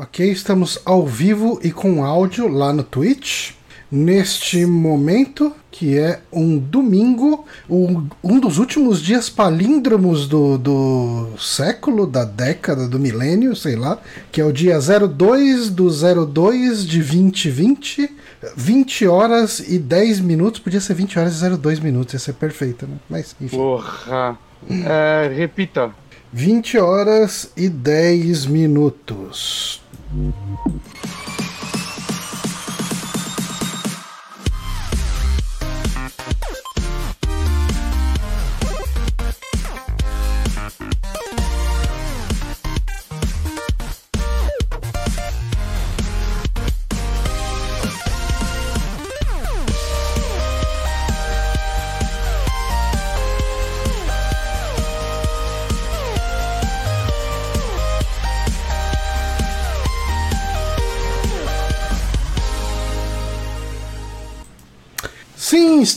Ok, 0.00 0.30
estamos 0.30 0.78
ao 0.84 1.04
vivo 1.04 1.58
e 1.60 1.72
com 1.72 2.04
áudio 2.04 2.46
lá 2.46 2.72
no 2.72 2.84
Twitch. 2.84 3.50
Neste 3.90 4.64
momento, 4.64 5.52
que 5.72 5.98
é 5.98 6.20
um 6.32 6.56
domingo, 6.56 7.44
um, 7.68 8.06
um 8.22 8.38
dos 8.38 8.58
últimos 8.58 9.02
dias 9.02 9.28
palíndromos 9.28 10.28
do, 10.28 10.56
do 10.56 11.30
século, 11.36 12.06
da 12.06 12.24
década, 12.24 12.86
do 12.86 12.96
milênio, 12.96 13.56
sei 13.56 13.74
lá, 13.74 13.98
que 14.30 14.40
é 14.40 14.44
o 14.44 14.52
dia 14.52 14.78
02 14.78 15.68
do 15.70 15.88
02 15.90 16.86
de 16.86 16.98
2020, 16.98 18.08
20 18.56 19.06
horas 19.08 19.58
e 19.58 19.80
10 19.80 20.20
minutos, 20.20 20.60
podia 20.60 20.80
ser 20.80 20.94
20 20.94 21.18
horas 21.18 21.42
e 21.42 21.56
02 21.56 21.80
minutos, 21.80 22.14
ia 22.14 22.20
ser 22.20 22.34
perfeito, 22.34 22.86
né? 22.86 22.98
Mas, 23.10 23.34
enfim. 23.40 23.56
Porra. 23.56 24.38
É, 24.70 25.32
repita. 25.34 25.90
20 26.32 26.78
horas 26.78 27.50
e 27.56 27.68
10 27.68 28.46
minutos. 28.46 29.87
Thank 30.10 30.34
you. 30.66 30.97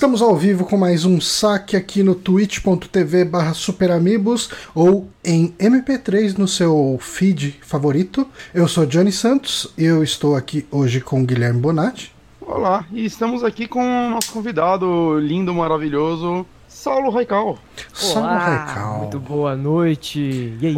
Estamos 0.02 0.24
ao 0.24 0.36
vivo 0.36 0.66
com 0.66 0.78
mais 0.78 1.06
um 1.06 1.22
saque 1.22 1.78
aqui 1.78 2.02
no 2.02 2.16
twitch.tv 2.16 3.24
barra 3.24 3.54
superamigos 3.54 4.50
ou 4.74 5.08
em 5.24 5.54
MP3 5.60 6.40
no 6.40 6.48
seu 6.48 6.98
feed 7.00 7.60
favorito. 7.62 8.28
Eu 8.52 8.68
sou 8.68 8.88
Johnny 8.88 9.12
Santos 9.12 9.72
e 9.78 9.86
eu 9.86 10.04
estou 10.04 10.36
aqui 10.36 10.66
hoje 10.72 11.02
com 11.02 11.24
Guilherme 11.24 11.60
Bonatti. 11.60 12.12
Olá, 12.42 12.84
e 12.92 13.06
estamos 13.06 13.44
aqui 13.44 13.68
com 13.68 13.80
o 13.80 14.10
nosso 14.10 14.34
convidado 14.34 15.20
lindo, 15.20 15.54
maravilhoso, 15.54 16.48
Saulo 16.68 17.12
Raical. 17.12 17.60
Saulo 17.94 18.28
Olá, 18.28 18.38
Raical. 18.40 18.98
Muito 19.02 19.20
boa 19.20 19.56
noite. 19.56 20.58
E 20.60 20.66
aí, 20.66 20.74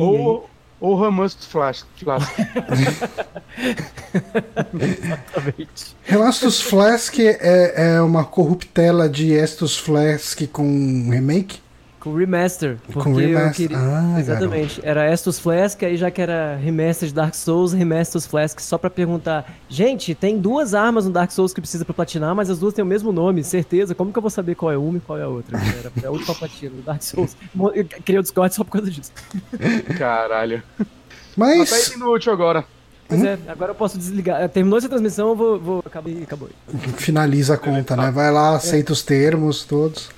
Ou, 0.84 0.96
Ramus 0.96 1.34
Flash. 1.34 1.86
Flash. 1.96 2.26
Exatamente. 4.76 5.96
Relastos 6.04 6.62
Flask 6.62 7.20
é, 7.20 7.94
é 7.94 8.02
uma 8.02 8.26
corruptela 8.26 9.08
de 9.08 9.32
Estus 9.32 9.78
Flask 9.78 10.46
com 10.52 11.10
remake? 11.10 11.63
Com 12.04 12.14
remaster. 12.16 12.78
Com 12.88 12.92
Porque 12.94 13.10
eu 13.12 13.16
remaster. 13.16 13.54
queria. 13.54 13.78
Ah, 13.78 14.20
Exatamente. 14.20 14.82
Era 14.84 15.10
Estus 15.10 15.40
Flask, 15.40 15.82
aí 15.84 15.96
já 15.96 16.12
que 16.12 16.22
era 16.22 16.58
remaster 16.58 17.08
de 17.08 17.14
Dark 17.16 17.34
Souls, 17.34 17.72
remaster 17.72 18.20
Flask, 18.24 18.60
só 18.60 18.78
pra 18.78 18.90
perguntar. 18.90 19.50
Gente, 19.70 20.14
tem 20.14 20.38
duas 20.38 20.74
armas 20.74 21.06
no 21.06 21.12
Dark 21.14 21.32
Souls 21.32 21.54
que 21.54 21.62
precisa 21.62 21.86
pra 21.86 21.94
platinar, 21.94 22.36
mas 22.36 22.50
as 22.50 22.60
duas 22.60 22.74
têm 22.74 22.84
o 22.84 22.86
mesmo 22.86 23.14
nome, 23.14 23.42
certeza. 23.42 23.96
Como 23.96 24.12
que 24.12 24.18
eu 24.18 24.22
vou 24.22 24.30
saber 24.30 24.54
qual 24.56 24.70
é 24.70 24.78
uma 24.78 24.98
e 24.98 25.00
qual 25.02 25.18
é 25.18 25.24
a 25.24 25.30
outra? 25.30 25.58
Era 25.58 26.08
a 26.10 26.12
última 26.12 26.36
platina 26.36 26.76
do 26.76 26.82
Dark 26.82 27.02
Souls. 27.02 27.38
Eu 27.74 27.86
criei 27.86 28.20
o 28.20 28.22
Discord 28.22 28.54
só 28.54 28.66
por 28.66 28.72
causa 28.72 28.92
disso. 28.92 29.14
Caralho. 29.98 30.62
Mas 31.38 31.72
Até 31.72 31.96
indo 31.96 32.12
útil 32.12 32.34
agora. 32.34 32.66
Pois 33.08 33.22
Hum? 33.22 33.26
é, 33.28 33.38
agora 33.48 33.72
eu 33.72 33.76
posso 33.76 33.98
desligar. 33.98 34.48
Terminou 34.50 34.78
essa 34.78 34.88
transmissão, 34.90 35.30
eu 35.30 35.36
vou. 35.36 35.60
vou 35.60 35.84
acabou, 35.86 36.14
acabou. 36.24 36.50
finaliza 36.98 37.56
a 37.56 37.58
conta, 37.58 37.96
né? 37.96 38.10
Vai 38.12 38.32
lá, 38.32 38.56
aceita 38.56 38.94
os 38.94 39.02
termos 39.04 39.64
todos. 39.66 40.10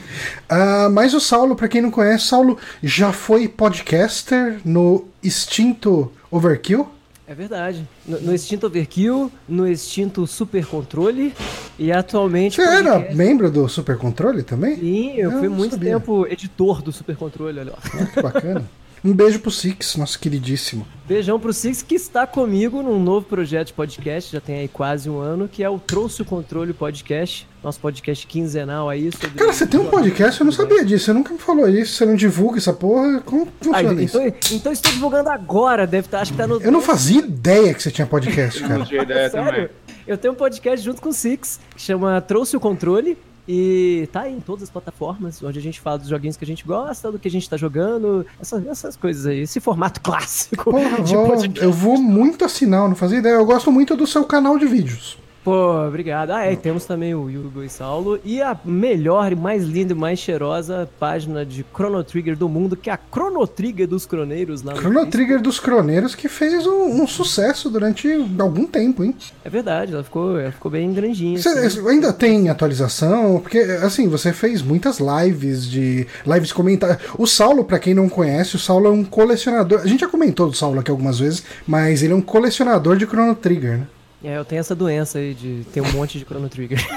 Ah, 0.47 0.87
mas 0.91 1.13
o 1.13 1.19
Saulo, 1.19 1.55
pra 1.55 1.67
quem 1.67 1.81
não 1.81 1.91
conhece, 1.91 2.27
Saulo 2.27 2.57
já 2.83 3.11
foi 3.11 3.47
podcaster 3.47 4.59
no 4.63 5.05
extinto 5.23 6.11
Overkill. 6.31 6.87
É 7.27 7.33
verdade. 7.33 7.87
No, 8.05 8.21
no 8.21 8.35
extinto 8.35 8.67
Overkill, 8.67 9.31
no 9.49 9.67
extinto 9.67 10.27
Super 10.27 10.63
Controle 10.63 11.33
e 11.79 11.91
atualmente. 11.91 12.57
Você 12.57 12.61
era 12.61 12.91
podcast- 12.93 13.15
membro 13.15 13.49
do 13.49 13.67
Super 13.67 13.97
Controle 13.97 14.43
também? 14.43 14.75
Sim, 14.75 15.13
eu, 15.15 15.31
Eu 15.31 15.39
fui 15.39 15.49
muito 15.49 15.71
sabia. 15.71 15.93
tempo 15.93 16.27
editor 16.27 16.83
do 16.83 16.91
Super 16.91 17.15
Controle, 17.15 17.57
olha 17.59 17.71
lá. 17.71 17.79
Ah, 17.99 18.05
que 18.05 18.21
bacana. 18.21 18.63
Um 19.05 19.13
beijo 19.13 19.39
pro 19.39 19.51
Six, 19.51 19.97
nosso 19.97 20.17
queridíssimo. 20.19 20.87
Beijão 21.07 21.39
pro 21.39 21.53
Six, 21.53 21.83
que 21.83 21.93
está 21.93 22.25
comigo 22.25 22.81
num 22.81 22.99
novo 22.99 23.23
projeto 23.27 23.67
de 23.67 23.73
podcast, 23.73 24.31
já 24.33 24.41
tem 24.41 24.57
aí 24.57 24.67
quase 24.67 25.07
um 25.07 25.19
ano, 25.19 25.47
que 25.47 25.63
é 25.63 25.69
o 25.69 25.77
Trouxe 25.77 26.23
o 26.23 26.25
Controle 26.25 26.73
Podcast, 26.73 27.47
nosso 27.63 27.79
podcast 27.79 28.25
quinzenal 28.25 28.89
aí 28.89 29.11
sobre... 29.11 29.37
Cara, 29.37 29.53
você 29.53 29.67
tem 29.67 29.79
um 29.79 29.85
podcast? 29.91 30.41
Eu 30.41 30.45
não 30.45 30.51
sabia 30.51 30.83
disso. 30.83 31.05
Você 31.05 31.13
nunca 31.13 31.31
me 31.33 31.37
falou 31.39 31.69
isso. 31.69 31.93
Você 31.93 32.05
não 32.07 32.15
divulga 32.15 32.57
essa 32.57 32.73
porra? 32.73 33.21
Como 33.21 33.43
Ah, 33.45 33.63
funciona 33.63 34.01
isso? 34.01 34.19
então, 34.19 34.35
então 34.57 34.71
estou 34.71 34.91
divulgando 34.91 35.29
agora, 35.29 35.85
deve 35.85 36.07
estar, 36.07 36.21
acho 36.21 36.31
que 36.31 36.37
tá 36.39 36.47
no... 36.47 36.59
Eu 36.59 36.71
não 36.71 36.81
fazia 36.81 37.19
ideia 37.19 37.75
que 37.75 37.83
você 37.83 37.91
tinha 37.91 38.07
podcast, 38.07 38.59
Não 38.63 38.69
cara. 38.69 38.85
tinha 38.85 39.03
ideia 39.03 39.29
Sério? 39.29 39.51
também. 39.51 39.69
Eu 40.07 40.17
tenho 40.17 40.33
um 40.33 40.37
podcast 40.37 40.83
junto 40.83 40.99
com 40.99 41.09
o 41.09 41.13
Six, 41.13 41.59
que 41.75 41.81
chama 41.81 42.19
Trouxe 42.21 42.57
o 42.57 42.59
Controle, 42.59 43.15
e 43.47 44.07
tá 44.11 44.21
aí 44.21 44.33
em 44.33 44.39
todas 44.39 44.63
as 44.63 44.69
plataformas, 44.69 45.41
onde 45.43 45.59
a 45.59 45.61
gente 45.61 45.79
fala 45.79 45.97
dos 45.99 46.07
joguinhos 46.09 46.35
que 46.37 46.43
a 46.43 46.47
gente 46.47 46.65
gosta, 46.65 47.11
do 47.11 47.19
que 47.19 47.27
a 47.27 47.31
gente 47.31 47.49
tá 47.49 47.57
jogando, 47.57 48.25
essas, 48.41 48.65
essas 48.65 48.95
coisas 48.95 49.25
aí, 49.25 49.39
esse 49.41 49.59
formato 49.59 50.01
clássico 50.05 50.71
Porra, 50.71 51.01
de 51.01 51.13
vou- 51.15 51.35
eu 51.61 51.71
vou 51.71 51.97
muito 52.01 52.43
assinar, 52.43 52.87
não 52.89 52.95
fazia 52.95 53.19
ideia. 53.19 53.33
Eu 53.35 53.45
gosto 53.45 53.71
muito 53.71 53.95
do 53.95 54.07
seu 54.07 54.23
canal 54.25 54.57
de 54.57 54.65
vídeos. 54.65 55.17
Pô, 55.45 55.85
obrigado. 55.85 56.31
Ah, 56.31 56.47
é, 56.47 56.53
e 56.53 56.57
temos 56.57 56.85
também 56.85 57.13
o 57.13 57.25
Hugo 57.25 57.61
e 57.61 57.69
Saulo. 57.69 58.19
E 58.25 58.41
a 58.41 58.59
melhor 58.65 59.35
mais 59.35 59.63
linda 59.63 59.93
e 59.93 59.95
mais 59.95 60.17
cheirosa 60.17 60.89
página 60.99 61.45
de 61.45 61.63
Chrono 61.71 62.03
Trigger 62.03 62.35
do 62.35 62.49
mundo, 62.49 62.75
que 62.75 62.89
é 62.89 62.93
a 62.93 62.99
Chrono 63.13 63.45
Trigger 63.45 63.87
dos 63.87 64.07
Croneiros 64.07 64.63
lá 64.63 64.73
no 64.73 64.79
Chrono. 64.79 65.05
Trigger 65.05 65.39
dos 65.39 65.59
Croneiros 65.59 66.15
que 66.15 66.27
fez 66.27 66.65
um, 66.65 67.03
um 67.03 67.05
sucesso 67.05 67.69
durante 67.69 68.09
algum 68.39 68.65
tempo, 68.65 69.03
hein? 69.03 69.15
É 69.43 69.49
verdade, 69.49 69.93
ela 69.93 70.03
ficou, 70.03 70.39
ela 70.39 70.51
ficou 70.51 70.71
bem 70.71 70.91
grandinha. 70.91 71.37
Você 71.37 71.49
assim. 71.49 71.87
ainda 71.87 72.11
tem 72.11 72.49
atualização? 72.49 73.39
Porque, 73.39 73.59
assim, 73.59 74.07
você 74.07 74.33
fez 74.33 74.63
muitas 74.63 74.97
lives 74.99 75.69
de. 75.69 76.07
lives 76.25 76.51
comentar. 76.51 76.99
O 77.19 77.27
Saulo, 77.27 77.63
pra 77.63 77.77
quem 77.77 77.93
não 77.93 78.09
conhece, 78.09 78.55
o 78.55 78.59
Saulo 78.59 78.87
é 78.87 78.91
um 78.91 79.03
colecionador. 79.03 79.81
A 79.81 79.87
gente 79.87 79.99
já 79.99 80.07
comentou 80.07 80.49
do 80.49 80.57
Saulo 80.57 80.79
aqui 80.79 80.89
algumas 80.89 81.19
vezes, 81.19 81.43
mas 81.67 82.01
ele 82.01 82.13
é 82.13 82.15
um 82.15 82.21
colecionador 82.21 82.97
de 82.97 83.05
Chrono 83.05 83.35
Trigger, 83.35 83.77
né? 83.77 83.87
É, 84.25 84.37
eu 84.37 84.43
tenho 84.43 84.59
essa 84.59 84.73
doença 84.73 85.19
aí 85.19 85.35
de 85.35 85.63
ter 85.71 85.81
um 85.81 85.91
monte 85.91 86.17
de 86.17 86.25
Chrono 86.25 86.49
Trigger. 86.49 86.79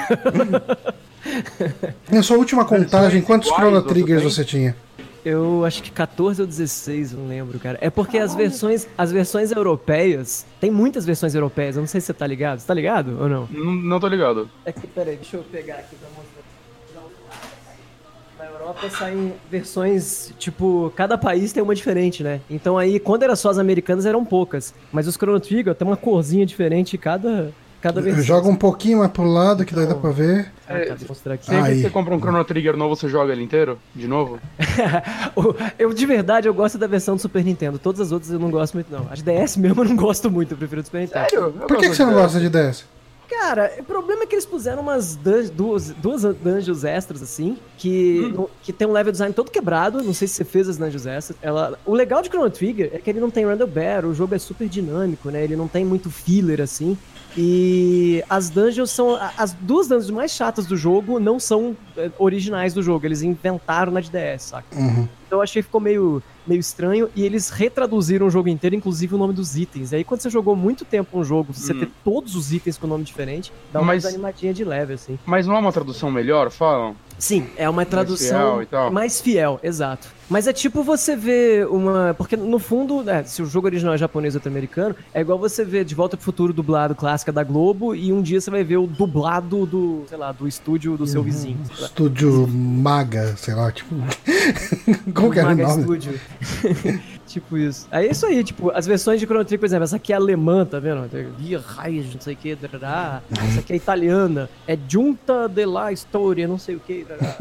Na 2.11 2.23
sua 2.23 2.39
última 2.39 2.65
contagem, 2.65 3.21
quantos 3.21 3.51
Chrono 3.51 3.83
você 3.83 3.89
Triggers 3.89 4.23
você 4.23 4.43
tinha? 4.43 4.75
Eu 5.23 5.63
acho 5.63 5.83
que 5.83 5.91
14 5.91 6.41
ou 6.41 6.47
16, 6.47 7.13
eu 7.13 7.19
não 7.19 7.29
lembro, 7.29 7.59
cara. 7.59 7.77
É 7.83 7.91
porque 7.91 8.17
as 8.17 8.35
versões, 8.35 8.89
as 8.97 9.13
versões 9.13 9.53
europeias, 9.53 10.47
tem 10.59 10.71
muitas 10.71 11.05
versões 11.05 11.35
europeias, 11.35 11.77
eu 11.77 11.83
não 11.83 11.87
sei 11.87 12.01
se 12.01 12.07
você 12.07 12.15
tá 12.15 12.27
ligado. 12.27 12.61
Você 12.61 12.67
tá 12.67 12.73
ligado 12.73 13.19
ou 13.21 13.29
não? 13.29 13.47
Não, 13.51 13.75
não 13.75 14.01
tô 14.01 14.09
ligado. 14.09 14.49
É 14.65 14.73
que, 14.73 14.87
peraí, 14.87 15.17
deixa 15.17 15.37
eu 15.37 15.43
pegar 15.43 15.75
aqui 15.75 15.97
pra 15.97 16.09
mostrar. 16.17 16.38
Europa 18.69 18.91
saem 18.91 19.33
versões, 19.51 20.33
tipo, 20.39 20.93
cada 20.95 21.17
país 21.17 21.53
tem 21.53 21.63
uma 21.63 21.75
diferente, 21.75 22.23
né? 22.23 22.41
Então 22.51 22.77
aí, 22.77 23.01
quando 23.01 23.23
era 23.23 23.35
só 23.35 23.49
as 23.51 23.59
americanas, 23.59 24.05
eram 24.05 24.25
poucas. 24.25 24.75
Mas 24.93 25.07
os 25.07 25.15
Chrono 25.15 25.41
Trigger 25.41 25.75
tem 25.75 25.89
uma 25.89 25.97
corzinha 25.97 26.45
diferente 26.45 26.95
em 26.95 26.99
cada, 26.99 27.51
cada 27.81 28.03
versão. 28.03 28.23
Joga 28.23 28.49
um 28.49 28.55
pouquinho 28.55 28.99
mais 28.99 29.11
pro 29.11 29.25
lado, 29.25 29.65
que 29.65 29.75
daí 29.75 29.87
dá 29.87 29.95
pra 29.95 30.11
ver. 30.11 30.53
Ah, 30.69 30.75
aqui. 30.77 31.47
Sempre 31.47 31.75
que 31.77 31.81
você 31.81 31.91
compra 31.91 32.15
um 32.15 32.19
Chrono 32.21 32.45
Trigger 32.45 32.77
novo, 32.77 32.95
você 32.95 33.09
joga 33.09 33.33
ele 33.33 33.43
inteiro? 33.43 33.79
De 33.95 34.07
novo? 34.07 34.39
Eu, 35.79 35.95
de 35.95 36.05
verdade, 36.05 36.47
eu 36.47 36.53
gosto 36.53 36.77
da 36.77 36.87
versão 36.87 37.17
do 37.17 37.23
Super 37.23 37.43
Nintendo. 37.43 37.79
Todas 37.79 38.01
as 38.01 38.13
outras 38.13 38.31
eu 38.31 38.39
não 38.39 38.51
gosto 38.51 38.75
muito, 38.75 38.93
não. 38.93 39.07
As 39.11 39.23
DS 39.23 39.57
mesmo 39.57 39.81
eu 39.81 39.89
não 39.89 39.97
gosto 39.97 40.31
muito, 40.31 40.53
eu 40.53 40.59
prefiro 40.59 40.83
do 40.83 40.85
Super 40.85 41.01
Nintendo. 41.03 41.31
Sério? 41.31 41.45
Eu 41.47 41.53
Por 41.53 41.67
que, 41.69 41.75
gosto 41.75 41.91
que 41.91 41.97
você 41.97 42.05
não 42.05 42.13
gosta 42.13 42.39
de 42.39 42.49
DS? 42.51 42.85
Cara, 43.29 43.73
o 43.79 43.85
problema 43.85 44.23
é 44.23 44.27
que 44.27 44.35
eles 44.35 44.47
puseram 44.47 44.81
umas 44.81 45.15
duas, 45.15 45.51
duas 45.91 46.23
dungeons 46.23 46.83
extras, 46.83 47.23
assim, 47.23 47.59
que, 47.77 48.33
no- 48.35 48.49
que 48.63 48.73
tem 48.73 48.89
um 48.89 48.93
level 48.93 49.13
design 49.13 49.35
todo 49.35 49.51
quebrado. 49.51 50.03
Não 50.03 50.15
sei 50.15 50.27
se 50.27 50.35
você 50.35 50.45
fez 50.45 50.69
as 50.69 50.79
dungeons 50.79 51.05
extras. 51.07 51.39
Ela, 51.43 51.79
o 51.85 51.93
legal 51.95 52.23
de 52.23 52.29
Chrono 52.29 52.49
Trigger 52.51 52.91
é 52.93 52.99
que 52.99 53.11
ele 53.11 53.21
não 53.21 53.31
tem 53.31 53.45
random 53.45 53.67
battle, 53.67 54.11
o 54.11 54.15
jogo 54.15 54.35
é 54.35 54.39
super 54.39 54.67
dinâmico, 54.69 55.29
né? 55.31 55.45
Ele 55.45 55.57
não 55.57 55.69
tem 55.69 55.85
muito 55.85 56.11
filler, 56.11 56.61
assim. 56.61 56.97
E 57.41 58.25
as 58.29 58.51
dungeons 58.51 58.91
são. 58.91 59.17
As 59.39 59.53
duas 59.53 59.87
dungeons 59.87 60.11
mais 60.11 60.33
chatas 60.33 60.67
do 60.67 60.77
jogo 60.77 61.21
não 61.21 61.39
são 61.39 61.77
é, 61.97 62.11
originais 62.19 62.75
do 62.75 62.83
jogo, 62.83 63.07
eles 63.07 63.23
inventaram 63.23 63.93
na 63.93 64.01
de 64.01 64.11
DS, 64.11 64.43
saca? 64.43 64.67
Uhum. 64.77 65.07
Então 65.27 65.39
eu 65.39 65.43
achei 65.43 65.63
que 65.63 65.67
ficou 65.67 65.81
meio, 65.81 66.21
meio 66.45 66.59
estranho 66.59 67.09
e 67.15 67.23
eles 67.23 67.49
retraduziram 67.51 68.27
o 68.27 68.31
jogo 68.31 68.49
inteiro, 68.49 68.75
inclusive 68.75 69.15
o 69.15 69.19
nome 69.19 69.33
dos 69.35 69.57
itens. 69.57 69.93
E 69.93 69.97
aí 69.97 70.05
quando 70.05 70.21
você 70.21 70.31
jogou 70.31 70.57
muito 70.57 70.85
tempo 70.85 71.17
um 71.17 71.23
jogo, 71.23 71.53
você 71.55 71.73
Hum. 71.73 71.79
ter 71.81 71.91
todos 72.03 72.35
os 72.35 72.53
itens 72.53 72.77
com 72.77 72.87
nome 72.89 73.05
diferente, 73.05 73.53
dá 73.73 73.79
uma 73.81 73.89
Mas- 73.89 74.03
desanimadinha 74.03 74.53
de 74.53 74.65
leve, 74.65 74.95
assim. 74.95 75.17
Mas 75.25 75.47
não 75.47 75.55
é 75.55 75.59
uma 75.61 75.73
tradução 75.73 76.11
melhor, 76.11 76.51
falam? 76.51 76.97
Sim, 77.19 77.47
é 77.57 77.69
uma 77.69 77.83
fiel 77.83 77.91
tradução 77.91 78.63
e 78.63 78.67
tal. 78.67 78.91
mais 78.93 79.21
fiel, 79.21 79.59
exato. 79.63 80.09
Mas 80.31 80.47
é 80.47 80.53
tipo 80.53 80.83
você 80.83 81.17
ver 81.17 81.67
uma. 81.69 82.15
Porque 82.17 82.37
no 82.37 82.59
fundo, 82.59 83.03
né, 83.03 83.25
se 83.25 83.43
o 83.43 83.47
jogo 83.47 83.67
original 83.67 83.95
é 83.95 83.99
japonês 83.99 84.35
ou 84.37 84.43
americano, 84.47 84.95
é 85.15 85.23
igual 85.23 85.39
você 85.39 85.65
ver 85.65 85.85
De 85.85 85.95
Volta 85.95 86.17
pro 86.17 86.25
Futuro 86.25 86.53
dublado 86.53 86.95
clássica 86.95 87.33
da 87.33 87.43
Globo 87.43 87.95
e 87.95 88.13
um 88.13 88.21
dia 88.21 88.41
você 88.41 88.51
vai 88.51 88.63
ver 88.63 88.77
o 88.77 88.87
dublado 88.87 89.65
do, 89.65 90.05
sei 90.07 90.19
lá, 90.19 90.31
do 90.31 90.47
estúdio 90.47 90.97
do 90.99 91.07
seu 91.07 91.23
vizinho. 91.23 91.59
sei 91.65 91.77
lá. 91.81 91.87
Estúdio 91.87 92.47
Maga, 92.47 93.35
sei 93.37 93.55
lá, 93.55 93.73
tipo. 93.73 93.95
Como 95.15 95.31
que 95.33 95.39
era 95.39 95.49
o 95.49 95.51
Maga 95.57 95.69
nome? 95.69 95.83
Studio. 95.83 96.21
tipo 97.29 97.57
isso. 97.57 97.87
É 97.91 98.07
isso 98.07 98.27
aí, 98.27 98.43
tipo, 98.43 98.71
as 98.71 98.87
versões 98.87 99.21
de 99.21 99.27
Chrono 99.27 99.45
Trigger, 99.45 99.61
por 99.61 99.67
exemplo, 99.67 99.85
essa 99.85 99.97
aqui 99.97 100.13
é 100.13 100.17
alemã, 100.17 100.65
tá 100.65 100.79
vendo? 100.79 101.09
Via 101.39 101.61
Reis, 101.79 102.13
não 102.15 102.21
sei 102.21 102.35
o 102.35 102.37
que, 102.37 102.55
darará. 102.55 103.23
essa 103.31 103.61
aqui 103.61 103.73
é 103.73 103.77
italiana, 103.77 104.49
é 104.67 104.77
Junta 104.89 105.49
de 105.49 105.65
la 105.67 105.93
Storia, 105.93 106.47
não 106.49 106.59
sei 106.59 106.77
o 106.77 106.81
que, 106.81 107.05
darará. 107.09 107.37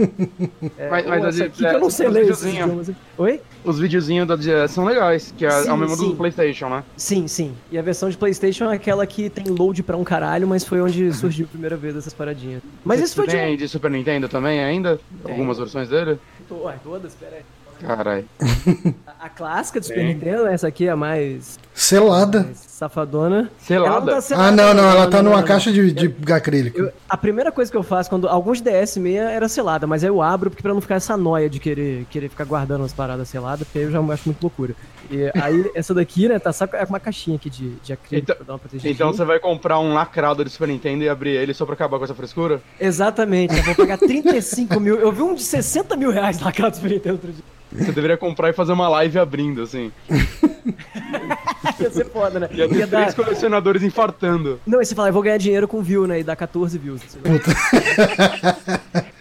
É, 0.78 0.90
Mas- 0.90 1.06
mas 1.08 1.26
essa 1.26 1.46
aqui 1.46 1.58
que 1.58 1.66
é, 1.66 1.74
eu 1.76 1.80
não 1.80 1.90
sei 1.90 2.08
os 2.08 2.14
ler 2.14 2.22
esses 2.30 2.44
videozinhos. 2.44 2.88
idiomas. 2.90 3.02
Oi? 3.18 3.42
Os 3.64 3.80
videozinhos 3.80 4.28
da 4.28 4.36
DS 4.36 4.72
são 4.72 4.86
legais, 4.86 5.34
que 5.38 5.46
é, 5.46 5.50
Sim, 5.52 5.70
é 5.70 5.74
o 5.74 5.78
mesmo 5.78 5.96
sim. 5.96 6.10
do 6.10 6.16
PlayStation, 6.16 6.70
né? 6.70 6.84
Sim, 6.96 7.28
sim. 7.28 7.54
E 7.72 7.78
a 7.78 7.82
versão 7.82 8.10
de 8.10 8.18
PlayStation 8.18 8.66
é 8.72 8.76
aquela 8.76 9.06
que 9.08 9.30
tem 9.30 9.46
load 9.46 9.82
pra 9.84 9.98
um 9.98 10.04
caralho, 10.04 10.48
mas 10.48 10.64
foi 10.64 10.82
onde 10.82 11.12
surgiu 11.14 11.46
a 11.46 11.50
primeira 11.50 11.76
vez 11.76 11.96
essas 11.96 12.14
paradinhas. 12.14 12.62
Mas 12.86 13.02
isso 13.02 13.16
foi 13.16 13.26
de. 13.26 13.34
tem 13.34 13.58
de 13.58 13.68
Super 13.68 13.92
Nintendo 13.92 14.30
também 14.30 14.64
ainda? 14.64 15.00
Tem. 15.24 15.32
Algumas 15.32 15.58
versões 15.58 15.90
dele? 15.90 16.20
Ué, 16.50 16.76
todas, 16.84 17.14
pera 17.16 17.38
aí. 17.38 17.42
Caralho. 17.80 18.26
A, 19.20 19.30
clássica 19.30 19.80
do 19.80 19.86
Super. 19.86 20.04
Nintendo, 20.06 20.48
essa 20.48 20.68
aqui 20.68 20.88
é 20.88 20.92
a 20.92 20.96
mais, 20.96 21.60
Selada. 21.74 22.44
mais 22.44 22.58
safadona. 22.58 23.50
Selada? 23.60 24.00
Não 24.00 24.06
tá 24.06 24.18
Ah, 24.18 24.22
selada, 24.22 24.52
não, 24.56 24.74
não, 24.74 24.90
ela 24.90 25.08
tá 25.10 25.24
não, 25.24 25.32
numa 25.32 25.44
caixa 25.44 25.72
de, 25.72 25.92
de 25.92 26.32
acrílico. 26.34 26.80
Eu- 26.80 26.92
a 27.10 27.18
primeira 27.18 27.52
coisa 27.52 27.72
que 27.72 27.76
eu 27.78 27.82
faço 27.84 28.10
quando 28.10 28.28
alguns 28.28 28.62
DS6 28.62 29.16
era 29.16 29.50
selada, 29.50 29.88
mas 29.88 30.04
aí 30.04 30.10
eu 30.10 30.22
abro 30.22 30.50
porque 30.52 30.62
pra 30.62 30.74
não 30.74 30.82
ficar 30.82 30.96
essa 30.96 31.18
noia 31.18 31.50
de 31.50 31.60
querer, 31.60 32.06
querer 32.12 32.30
ficar 32.30 32.46
guardando 32.46 32.84
as 32.84 32.94
paradas 32.94 33.28
seladas, 33.28 33.66
porque 33.68 33.80
aí 33.80 33.86
eu 33.86 33.92
já 33.92 34.00
acho 34.00 34.22
muito 34.26 34.42
loucura. 34.44 34.76
E 35.10 35.32
aí 35.42 35.72
essa 35.74 35.94
daqui, 35.94 36.28
né, 36.28 36.38
tá 36.38 36.54
só 36.54 36.68
com 36.68 36.78
é 36.78 36.86
com 36.86 36.94
uma 36.94 37.00
caixinha 37.00 37.36
aqui 37.38 37.50
de, 37.50 37.72
de 37.78 37.94
acrílico 37.94 38.26
Então- 38.26 38.36
pra 38.36 38.46
dar 38.46 38.54
uma 38.54 38.60
protegidinha. 38.60 38.94
Então 38.94 39.12
você 39.12 39.26
vai 39.26 39.40
comprar 39.40 39.80
um 39.80 39.94
lacrado 39.94 40.44
de 40.46 40.52
Super 40.52 40.68
Nintendo 40.68 41.04
e 41.04 41.10
abrir 41.10 41.32
ele 41.32 41.54
só 41.54 41.66
pra 41.66 41.74
acabar 41.74 41.98
com 41.98 42.04
essa 42.06 42.14
frescura? 42.14 42.62
Exatamente, 42.80 43.56
eu 43.58 43.64
vou 43.64 43.74
pagar 43.76 43.98
35 43.98 44.80
mil. 44.80 44.96
Eu 45.00 45.12
vi 45.12 45.24
um 45.24 45.34
de 45.34 45.42
60 45.44 45.96
mil 45.96 46.12
reais 46.12 46.38
casa 46.52 46.70
do 46.70 46.76
Super 46.76 46.92
Nintendo 46.92 47.14
outro 47.16 47.32
dia. 47.32 47.44
Você 47.78 47.92
deveria 47.92 48.18
comprar 48.18 48.50
e 48.50 48.54
fazer 48.54 48.74
uma 48.74 48.90
live 48.90 49.20
abrindo, 49.20 49.62
assim. 49.62 49.92
Ia 51.80 51.90
ser 51.92 52.06
foda, 52.10 52.40
né? 52.40 52.50
Ia 52.52 52.68
ter 52.68 52.76
Ia 52.76 52.88
dar... 52.88 53.02
três 53.02 53.14
colecionadores 53.14 53.84
infartando. 53.84 54.60
Não, 54.66 54.82
e 54.82 54.86
você 54.86 54.96
fala, 54.96 55.10
eu 55.10 55.14
vou 55.14 55.22
ganhar 55.22 55.38
dinheiro 55.38 55.68
com 55.68 55.82
view, 55.82 56.08
né? 56.08 56.20
E 56.20 56.24
dá 56.24 56.36
14 56.36 56.78
views. 56.78 57.02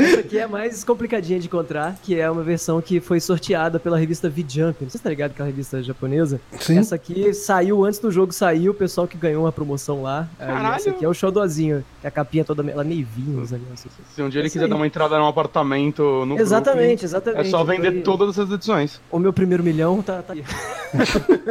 Essa 0.06 0.20
aqui 0.20 0.38
é 0.38 0.46
mais 0.46 0.84
complicadinha 0.84 1.38
de 1.38 1.46
encontrar, 1.46 1.96
que 2.02 2.18
é 2.18 2.30
uma 2.30 2.42
versão 2.42 2.80
que 2.80 3.00
foi 3.00 3.20
sorteada 3.20 3.78
pela 3.78 3.98
revista 3.98 4.28
V-Jump. 4.28 4.82
Não 4.84 4.90
sei 4.90 4.98
se 4.98 5.00
tá 5.00 5.10
ligado 5.10 5.32
aquela 5.32 5.48
revista 5.48 5.82
japonesa. 5.82 6.40
Sim. 6.60 6.78
Essa 6.78 6.94
aqui 6.94 7.32
saiu 7.34 7.84
antes 7.84 7.98
do 7.98 8.10
jogo 8.10 8.32
sair, 8.32 8.68
o 8.68 8.74
pessoal 8.74 9.06
que 9.06 9.16
ganhou 9.16 9.44
uma 9.44 9.52
promoção 9.52 10.02
lá. 10.02 10.28
Caralho. 10.38 10.74
Essa 10.76 10.90
aqui 10.90 11.04
é 11.04 11.08
o 11.08 11.14
showdozinho, 11.14 11.84
que 12.00 12.06
a 12.06 12.10
capinha 12.10 12.44
toda, 12.44 12.62
ela 12.70 12.82
é 12.82 12.84
meio 12.86 13.06
vinho, 13.14 13.40
os 13.40 13.50
negócios. 13.50 13.92
Se 14.14 14.22
um 14.22 14.28
dia 14.28 14.40
ele 14.40 14.50
quiser 14.50 14.64
aí. 14.64 14.70
dar 14.70 14.76
uma 14.76 14.86
entrada 14.86 15.18
num 15.18 15.26
apartamento 15.26 16.02
no 16.26 16.38
Exatamente, 16.38 17.00
Brooklyn, 17.00 17.04
exatamente. 17.04 17.46
É 17.46 17.50
só 17.50 17.64
vender 17.64 17.92
Foi- 17.92 18.02
todas 18.02 18.30
essas 18.30 18.50
edições. 18.50 19.00
O 19.10 19.18
meu 19.18 19.32
primeiro 19.32 19.62
milhão 19.62 20.02
tá, 20.02 20.22
tá 20.22 20.32
aí. 20.32 20.44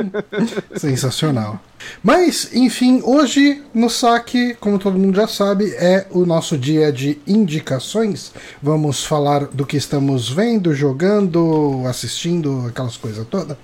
Sensacional. 0.75 1.59
Mas, 2.01 2.49
enfim, 2.53 3.01
hoje 3.03 3.61
no 3.73 3.89
saque, 3.89 4.55
como 4.59 4.79
todo 4.79 4.97
mundo 4.97 5.15
já 5.15 5.27
sabe, 5.27 5.71
é 5.75 6.05
o 6.11 6.25
nosso 6.25 6.57
dia 6.57 6.91
de 6.91 7.19
indicações. 7.27 8.31
Vamos 8.61 9.03
falar 9.05 9.45
do 9.47 9.65
que 9.65 9.77
estamos 9.77 10.29
vendo, 10.29 10.73
jogando, 10.73 11.81
assistindo, 11.87 12.65
aquelas 12.67 12.97
coisas 12.97 13.25
todas. 13.27 13.57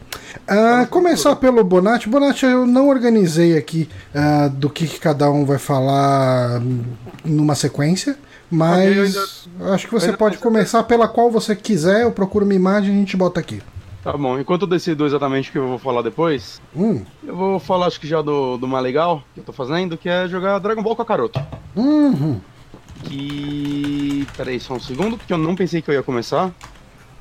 Ah, 0.47 0.87
começar 0.89 1.35
pelo 1.35 1.63
Bonatti. 1.63 2.09
Bonatti, 2.09 2.45
eu 2.45 2.65
não 2.65 2.89
organizei 2.89 3.57
aqui 3.57 3.89
ah, 4.13 4.47
do 4.47 4.69
que, 4.69 4.87
que 4.87 4.99
cada 4.99 5.29
um 5.29 5.45
vai 5.45 5.57
falar 5.57 6.61
numa 7.23 7.55
sequência. 7.55 8.17
Mas 8.49 8.89
ainda- 9.57 9.73
acho 9.73 9.87
que 9.87 9.93
você 9.93 10.11
pode 10.11 10.37
começar 10.37 10.83
pela 10.83 11.07
qual 11.07 11.31
você 11.31 11.55
quiser. 11.55 12.01
Eu 12.03 12.11
procuro 12.11 12.43
uma 12.43 12.53
imagem 12.53 12.91
e 12.91 12.95
a 12.95 12.99
gente 12.99 13.15
bota 13.15 13.39
aqui. 13.39 13.61
Tá 14.03 14.13
bom, 14.13 14.39
enquanto 14.39 14.63
eu 14.63 14.67
decido 14.67 15.05
exatamente 15.05 15.49
o 15.49 15.51
que 15.51 15.57
eu 15.59 15.67
vou 15.67 15.77
falar 15.77 16.01
depois, 16.01 16.59
Hum, 16.75 17.03
eu 17.23 17.35
vou 17.35 17.59
falar 17.59 17.85
acho 17.85 17.99
que 17.99 18.07
já 18.07 18.21
do, 18.21 18.57
do 18.57 18.67
mais 18.67 18.83
legal 18.83 19.23
que 19.33 19.41
eu 19.41 19.43
tô 19.43 19.53
fazendo, 19.53 19.95
que 19.97 20.09
é 20.09 20.27
jogar 20.27 20.57
Dragon 20.59 20.81
Ball 20.81 20.95
Kakaroto. 20.95 21.39
uhum. 21.75 22.39
Que. 23.03 24.27
Peraí, 24.37 24.59
só 24.59 24.75
um 24.75 24.79
segundo, 24.79 25.17
porque 25.17 25.33
eu 25.33 25.37
não 25.37 25.55
pensei 25.55 25.81
que 25.81 25.89
eu 25.89 25.93
ia 25.95 26.03
começar. 26.03 26.51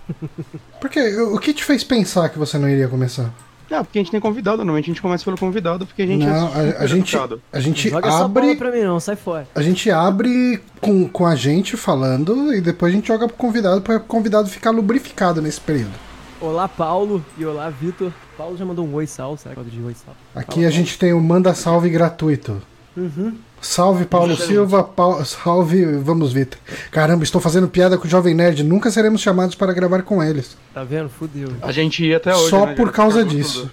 Porque 0.80 1.00
o 1.20 1.38
que 1.38 1.54
te 1.54 1.62
fez 1.64 1.84
pensar 1.84 2.28
que 2.30 2.38
você 2.38 2.58
não 2.58 2.68
iria 2.68 2.88
começar? 2.88 3.30
Ah, 3.70 3.84
porque 3.84 4.00
a 4.00 4.02
gente 4.02 4.10
tem 4.10 4.18
convidado, 4.18 4.56
normalmente 4.58 4.86
a 4.86 4.88
gente 4.92 5.00
começa 5.02 5.22
pelo 5.24 5.38
convidado, 5.38 5.86
porque 5.86 6.02
a 6.02 6.06
gente 6.06 6.26
Não, 6.26 6.48
é 6.48 6.76
a, 6.76 6.82
a 6.82 6.86
gente, 6.86 7.16
a 7.52 7.60
gente 7.60 7.88
Joga 7.88 8.08
essa 8.08 8.26
bola 8.26 8.46
abre, 8.46 8.56
pra 8.56 8.72
mim 8.72 8.80
não, 8.82 8.98
sai 8.98 9.14
fora. 9.14 9.46
a 9.54 9.62
gente 9.62 9.88
abre 9.92 10.60
com, 10.80 11.08
com 11.08 11.24
a 11.24 11.36
gente 11.36 11.76
falando 11.76 12.52
e 12.52 12.60
depois 12.60 12.92
a 12.92 12.96
gente 12.96 13.06
joga 13.06 13.28
pro 13.28 13.36
convidado 13.36 13.80
para 13.80 13.98
o 13.98 14.00
convidado 14.00 14.48
ficar 14.48 14.72
lubrificado 14.72 15.40
nesse 15.40 15.60
período. 15.60 15.92
Olá, 16.40 16.66
Paulo. 16.68 17.24
E 17.36 17.44
olá, 17.44 17.68
Vitor. 17.68 18.12
Paulo 18.36 18.56
já 18.56 18.64
mandou 18.64 18.86
um 18.86 18.94
oi, 18.94 19.06
sal. 19.06 19.36
Será 19.36 19.54
que 19.54 19.60
é 19.60 19.64
de 19.64 19.82
oi, 19.82 19.94
sal? 19.94 20.16
Aqui 20.34 20.64
a 20.64 20.70
gente 20.70 20.98
tem 20.98 21.12
o 21.12 21.20
manda 21.20 21.54
salve 21.54 21.90
gratuito. 21.90 22.60
Uhum. 22.96 23.36
Salve 23.60 24.04
Paulo 24.06 24.32
Excelente. 24.32 24.52
Silva, 24.52 24.82
Pau- 24.82 25.22
salve, 25.24 25.84
vamos 25.98 26.32
Vitor. 26.32 26.58
Caramba, 26.90 27.22
estou 27.24 27.40
fazendo 27.40 27.68
piada 27.68 27.98
com 27.98 28.06
o 28.06 28.10
Jovem 28.10 28.34
Nerd, 28.34 28.64
nunca 28.64 28.90
seremos 28.90 29.20
chamados 29.20 29.54
para 29.54 29.72
gravar 29.72 30.02
com 30.02 30.22
eles. 30.22 30.56
Tá 30.72 30.82
vendo? 30.82 31.10
Fudeu. 31.10 31.52
A 31.60 31.70
gente 31.70 32.04
ia 32.04 32.16
até 32.16 32.34
hoje. 32.34 32.48
Só 32.48 32.66
né, 32.66 32.74
por 32.74 32.86
gente? 32.86 32.96
causa 32.96 33.24
disso. 33.24 33.70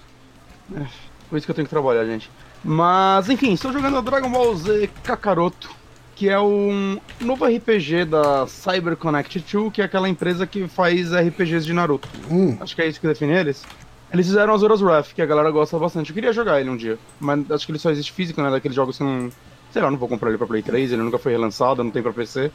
tudo. 0.68 0.80
É, 0.82 0.86
por 1.30 1.36
isso 1.38 1.46
que 1.46 1.50
eu 1.50 1.54
tenho 1.54 1.66
que 1.66 1.70
trabalhar, 1.70 2.04
gente. 2.04 2.30
Mas, 2.62 3.30
enfim, 3.30 3.52
estou 3.54 3.72
jogando 3.72 4.02
Dragon 4.02 4.30
Ball 4.30 4.54
Z 4.56 4.90
Kakaroto, 5.02 5.70
que 6.18 6.28
é 6.28 6.40
um 6.40 6.98
novo 7.20 7.46
RPG 7.46 8.06
da 8.06 8.44
Cyber 8.48 8.96
Connect 8.96 9.38
2, 9.38 9.72
que 9.72 9.80
é 9.80 9.84
aquela 9.84 10.08
empresa 10.08 10.48
que 10.48 10.66
faz 10.66 11.12
RPGs 11.14 11.64
de 11.64 11.72
Naruto. 11.72 12.08
Hum, 12.28 12.56
Acho 12.60 12.74
que 12.74 12.82
é 12.82 12.88
isso 12.88 13.00
que 13.00 13.06
define 13.06 13.34
eles. 13.34 13.64
Eles 14.12 14.26
fizeram 14.26 14.52
Azura's 14.52 14.82
Wrath, 14.82 15.12
que 15.14 15.22
a 15.22 15.26
galera 15.26 15.48
gosta 15.52 15.78
bastante. 15.78 16.10
Eu 16.10 16.14
queria 16.14 16.32
jogar 16.32 16.60
ele 16.60 16.70
um 16.70 16.76
dia, 16.76 16.98
mas 17.20 17.48
acho 17.52 17.64
que 17.64 17.70
ele 17.70 17.78
só 17.78 17.88
existe 17.92 18.10
físico, 18.10 18.42
né? 18.42 18.50
Daqueles 18.50 18.74
jogos 18.74 18.98
que 18.98 19.04
não. 19.04 19.30
Sei 19.70 19.80
lá, 19.80 19.92
não 19.92 19.96
vou 19.98 20.08
comprar 20.08 20.30
ele 20.30 20.38
pra 20.38 20.46
Play 20.46 20.60
3, 20.60 20.90
ele 20.90 21.02
nunca 21.02 21.18
foi 21.18 21.30
relançado, 21.30 21.84
não 21.84 21.90
tem 21.92 22.02
pra 22.02 22.12
PC. 22.12 22.50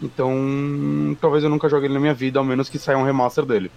Então, 0.00 1.16
talvez 1.20 1.42
eu 1.42 1.50
nunca 1.50 1.68
jogue 1.68 1.86
ele 1.86 1.94
na 1.94 2.00
minha 2.00 2.14
vida, 2.14 2.38
ao 2.38 2.44
menos 2.44 2.68
que 2.68 2.78
saia 2.78 2.96
um 2.96 3.02
remaster 3.02 3.44
dele. 3.44 3.72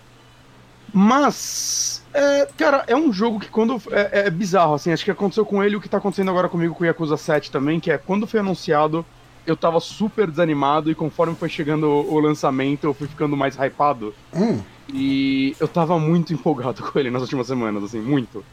Mas, 0.94 2.03
é, 2.13 2.47
cara, 2.56 2.83
é 2.85 2.95
um 2.95 3.12
jogo 3.12 3.39
que 3.39 3.47
quando. 3.50 3.81
É, 3.89 4.27
é 4.27 4.30
bizarro, 4.30 4.75
assim. 4.75 4.91
Acho 4.91 5.03
que 5.03 5.09
aconteceu 5.09 5.44
com 5.44 5.63
ele 5.63 5.75
o 5.75 5.81
que 5.81 5.89
tá 5.89 5.97
acontecendo 5.97 6.30
agora 6.30 6.47
comigo 6.47 6.75
com 6.75 6.83
o 6.83 6.85
Yakuza 6.85 7.18
7 7.18 7.50
também, 7.50 7.80
que 7.80 7.89
é 7.89 7.97
quando 7.97 8.27
foi 8.27 8.39
anunciado, 8.41 9.04
eu 9.45 9.56
tava 9.56 9.80
super 9.80 10.30
desanimado 10.30 10.90
e 10.90 10.95
conforme 10.95 11.35
foi 11.35 11.50
chegando 11.50 11.88
o, 11.88 12.19
lançamento, 12.19 12.85
eu 12.85 12.94
fui 12.94 13.07
ficando 13.07 13.35
mais 13.35 13.56
hypado. 13.56 14.14
hum. 14.33 14.59
E 14.94 15.56
eu 15.62 15.68
tava 15.68 15.97
muito 15.97 16.33
empolgado 16.33 16.83
com 16.92 17.00
ele 17.00 17.09
nas 17.09 17.21
últimas 17.21 17.47
semanas, 17.47 17.83
assim, 17.83 18.02
muito. 18.02 18.44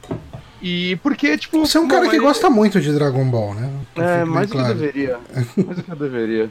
E 0.63 0.97
porque, 1.03 1.37
tipo. 1.37 1.59
Você 1.59 1.77
é 1.79 1.81
um 1.81 1.89
cara 1.89 2.09
que 2.09 2.17
ele- 2.17 2.25
gosta 2.25 2.49
muito 2.49 2.81
de 2.81 2.93
Dragon 2.93 3.29
Ball, 3.29 3.55
né? 3.55 3.71
É, 3.97 4.25
mais 4.25 4.49
do 4.49 4.53
que 4.53 4.59
eu 4.59 4.61
claro. 4.63 4.79
deveria. 4.79 5.19
Mais 5.57 5.77
do 5.77 5.83
que 5.83 5.91
eu 5.91 5.97
deveria. 5.97 6.51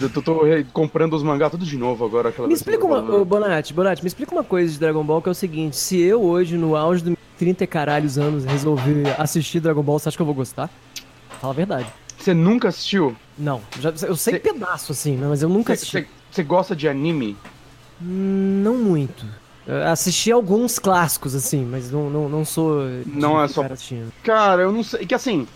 Eu 0.00 0.10
tô, 0.10 0.42
comprando 0.72 1.14
os 1.14 1.22
mangá 1.22 1.50
tudo 1.50 1.64
de 1.64 1.76
novo 1.76 2.04
agora. 2.04 2.28
Aquela 2.28 2.46
Me 2.46 2.54
explica 2.54 2.84
uma. 2.84 2.98
Ô, 2.98 3.24
Bonatti, 3.24 3.72
Bonatti, 3.72 4.02
me 4.02 4.08
explica 4.08 4.32
uma 4.32 4.44
coisa 4.44 4.72
de 4.72 4.78
Dragon 4.78 5.02
Ball 5.02 5.20
que 5.22 5.28
é 5.28 5.32
o 5.32 5.34
seguinte: 5.34 5.76
se 5.76 5.98
eu 6.00 6.22
hoje, 6.22 6.56
no 6.56 6.76
auge 6.76 7.02
dos 7.02 7.16
30 7.38 7.64
e 7.64 7.66
caralhos 7.66 8.18
anos, 8.18 8.44
resolver 8.44 9.14
assistir 9.18 9.60
Dragon 9.60 9.82
Ball, 9.82 9.98
você 9.98 10.08
acha 10.08 10.16
que 10.16 10.22
eu 10.22 10.26
vou 10.26 10.34
gostar? 10.34 10.70
Fala 11.40 11.52
a 11.52 11.56
verdade. 11.56 11.86
Você 12.18 12.34
nunca 12.34 12.68
assistiu? 12.68 13.16
Não. 13.38 13.60
Já, 13.80 13.90
eu 14.06 14.16
sei 14.16 14.34
Cê- 14.34 14.40
pedaço, 14.40 14.92
assim, 14.92 15.16
né, 15.16 15.26
mas 15.28 15.42
eu 15.42 15.48
nunca 15.48 15.74
Você- 15.76 15.98
assisti. 15.98 16.10
Você 16.30 16.42
gosta 16.42 16.74
de 16.76 16.88
anime? 16.88 17.36
Hum, 18.02 18.60
Não 18.64 18.76
muito. 18.76 19.24
Eu 19.66 19.86
assisti 19.86 20.32
alguns 20.32 20.78
clássicos, 20.78 21.34
assim, 21.34 21.64
mas 21.64 21.90
não, 21.90 22.08
não, 22.08 22.28
não 22.28 22.44
sou. 22.44 22.80
Não 23.06 23.42
é 23.42 23.46
só- 23.48 23.62
assistindo. 23.64 24.10
Cara, 24.24 24.62
eu 24.62 24.72
não 24.72 24.82
sei. 24.82 25.04
Que 25.06 25.14
assim, 25.14 25.46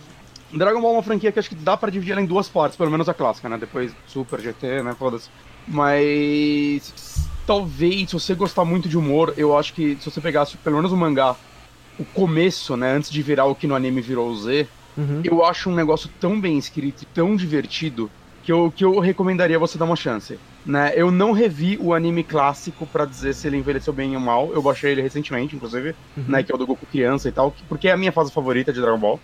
Dragon 0.52 0.80
Ball 0.82 0.92
é 0.92 0.96
uma 0.96 1.02
franquia 1.02 1.32
que 1.32 1.38
acho 1.38 1.48
que 1.48 1.54
dá 1.54 1.76
pra 1.78 1.88
dividir 1.90 2.12
ela 2.12 2.20
em 2.20 2.26
duas 2.26 2.46
partes, 2.48 2.76
pelo 2.76 2.90
menos 2.90 3.08
a 3.08 3.14
clássica, 3.14 3.48
né? 3.48 3.56
Depois 3.56 3.90
Super 4.06 4.38
GT, 4.40 4.82
né? 4.82 4.94
Foda-se. 4.98 5.28
Mas. 5.66 6.92
Talvez, 7.46 8.08
se 8.08 8.14
você 8.14 8.34
gostar 8.34 8.64
muito 8.64 8.88
de 8.88 8.96
humor, 8.96 9.34
eu 9.36 9.56
acho 9.58 9.72
que 9.74 9.96
se 10.00 10.08
você 10.10 10.20
pegasse 10.20 10.56
pelo 10.58 10.76
menos 10.76 10.92
o 10.92 10.96
mangá, 10.96 11.34
o 11.98 12.04
começo, 12.04 12.76
né? 12.76 12.92
Antes 12.94 13.10
de 13.10 13.20
virar 13.22 13.46
o 13.46 13.54
que 13.54 13.66
no 13.66 13.74
anime 13.74 14.00
virou 14.00 14.28
o 14.30 14.36
Z, 14.40 14.68
Uhum. 14.96 15.20
eu 15.24 15.44
acho 15.44 15.70
um 15.70 15.74
negócio 15.74 16.10
tão 16.20 16.40
bem 16.40 16.58
escrito 16.58 17.02
e 17.02 17.06
tão 17.06 17.34
divertido 17.36 18.10
que 18.44 18.52
eu, 18.52 18.70
que 18.70 18.84
eu 18.84 18.98
recomendaria 18.98 19.58
você 19.58 19.78
dar 19.78 19.84
uma 19.84 19.96
chance. 19.96 20.38
Né? 20.66 20.92
Eu 20.94 21.10
não 21.10 21.32
revi 21.32 21.78
o 21.80 21.92
anime 21.94 22.22
clássico 22.22 22.86
pra 22.86 23.04
dizer 23.04 23.34
se 23.34 23.46
ele 23.46 23.56
envelheceu 23.56 23.92
bem 23.92 24.14
ou 24.14 24.20
mal. 24.20 24.52
Eu 24.52 24.62
baixei 24.62 24.92
ele 24.92 25.02
recentemente, 25.02 25.56
inclusive, 25.56 25.94
Uhum. 26.16 26.24
né? 26.28 26.42
Que 26.42 26.52
é 26.52 26.54
o 26.54 26.58
do 26.58 26.66
Goku 26.66 26.86
criança 26.86 27.28
e 27.28 27.32
tal, 27.32 27.50
que- 27.50 27.64
porque 27.64 27.88
é 27.88 27.92
a 27.92 27.96
minha 27.96 28.12
fase 28.12 28.32
favorita 28.32 28.72
de 28.72 28.80
Dragon 28.80 28.98
Ball. 28.98 29.20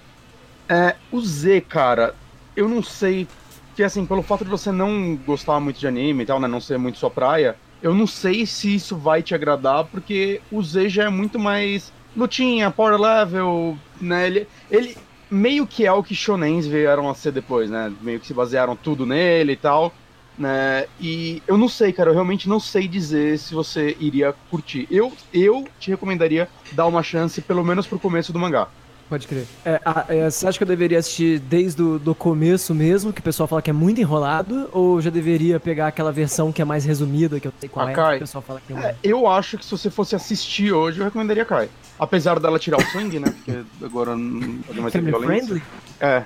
É, 0.69 0.97
o 1.11 1.21
Z, 1.21 1.61
cara, 1.63 2.15
eu 2.57 2.69
não 2.69 2.83
sei 2.83 3.27
porque 3.69 3.85
assim, 3.85 4.05
pelo 4.05 4.25
fato 4.25 4.45
de 4.45 4.51
você 4.51 4.73
não 4.73 5.15
gostar 5.25 5.61
muito 5.61 5.79
de 5.79 5.87
anime 5.87 6.25
e 6.25 6.27
tal, 6.27 6.41
né, 6.41 6.49
não 6.49 6.61
ser 6.61 6.77
muito 6.79 6.99
sua 6.99 7.09
praia, 7.09 7.55
eu 7.81 7.95
não 7.95 8.09
sei 8.09 8.45
se 8.45 8.75
isso 8.75 8.97
vai 8.97 9.23
te 9.23 9.37
agradar, 9.37 9.85
porque 9.85 10.41
o 10.51 10.61
Z 10.61 10.89
já 10.89 11.05
é 11.05 11.09
muito 11.09 11.39
mais 11.39 11.93
lutinha, 12.17 12.73
power 12.73 13.01
level, 13.01 13.79
né, 14.01 14.27
ele, 14.27 14.49
ele 14.69 14.97
meio 15.31 15.67
que 15.67 15.87
é 15.87 15.93
o 15.93 16.03
que 16.03 16.15
shonens 16.15 16.67
vieram 16.67 17.09
a 17.09 17.15
ser 17.15 17.33
depois, 17.33 17.71
né, 17.71 17.93
meio 18.01 18.21
que 18.21 18.27
se 18.27 18.35
basearam 18.35 18.77
tudo 18.77 19.05
nele 19.07 19.53
e 19.53 19.57
tal, 19.57 19.93
né, 20.39 20.87
e 21.01 21.43
eu 21.47 21.59
não 21.59 21.69
sei, 21.69 21.93
cara, 21.93 22.11
eu 22.11 22.15
realmente 22.15 22.49
não 22.49 22.61
sei 22.61 22.87
dizer 22.87 23.39
se 23.39 23.55
você 23.55 23.97
iria 23.99 24.35
curtir. 24.51 24.87
Eu, 24.91 25.13
eu 25.33 25.67
te 25.81 25.91
recomendaria 25.91 26.49
dar 26.73 26.87
uma 26.87 27.03
chance, 27.03 27.41
pelo 27.41 27.65
menos 27.65 27.87
pro 27.87 27.99
começo 27.99 28.33
do 28.33 28.39
mangá. 28.39 28.69
Pode 29.09 29.27
crer. 29.27 29.47
É, 29.65 29.81
a, 29.85 30.05
é, 30.09 30.31
você 30.31 30.47
acha 30.47 30.59
que 30.59 30.65
eu 30.65 30.69
deveria 30.69 30.99
assistir 30.99 31.39
desde 31.39 31.83
o 31.83 32.15
começo 32.15 32.75
mesmo, 32.75 33.11
que 33.11 33.21
o 33.21 33.23
pessoal 33.23 33.47
fala 33.47 33.63
que 33.63 33.71
é 33.71 33.73
muito 33.73 34.01
enrolado, 34.01 34.69
ou 34.71 35.01
já 35.01 35.09
deveria 35.09 35.59
pegar 35.59 35.87
aquela 35.87 36.13
versão 36.13 36.53
que 36.53 36.61
é 36.61 36.65
mais 36.65 36.85
resumida, 36.85 37.41
que 37.41 37.49
eu 37.49 37.53
sei 37.59 37.69
qual 37.71 37.89
é, 37.89 37.95
Kai. 37.95 38.11
que 38.11 38.17
o 38.17 38.27
pessoal 38.27 38.43
fala 38.43 38.61
que 38.65 38.73
é, 38.75 38.77
É, 38.77 38.97
eu 39.03 39.27
acho 39.27 39.57
que 39.57 39.65
se 39.65 39.71
você 39.71 39.91
fosse 39.91 40.15
assistir 40.15 40.73
hoje, 40.73 40.99
eu 41.01 41.05
recomendaria 41.05 41.45
Kai. 41.45 41.71
Apesar 41.99 42.39
dela 42.39 42.59
tirar 42.59 42.79
o 42.79 42.87
sangue, 42.93 43.19
né? 43.19 43.33
Porque 43.33 43.59
agora 43.85 44.15
não 44.17 44.59
pode 44.59 44.81
mais 44.81 44.93
ter 44.93 45.03
violência. 45.03 45.47
friendly? 45.47 45.63
É. 46.01 46.23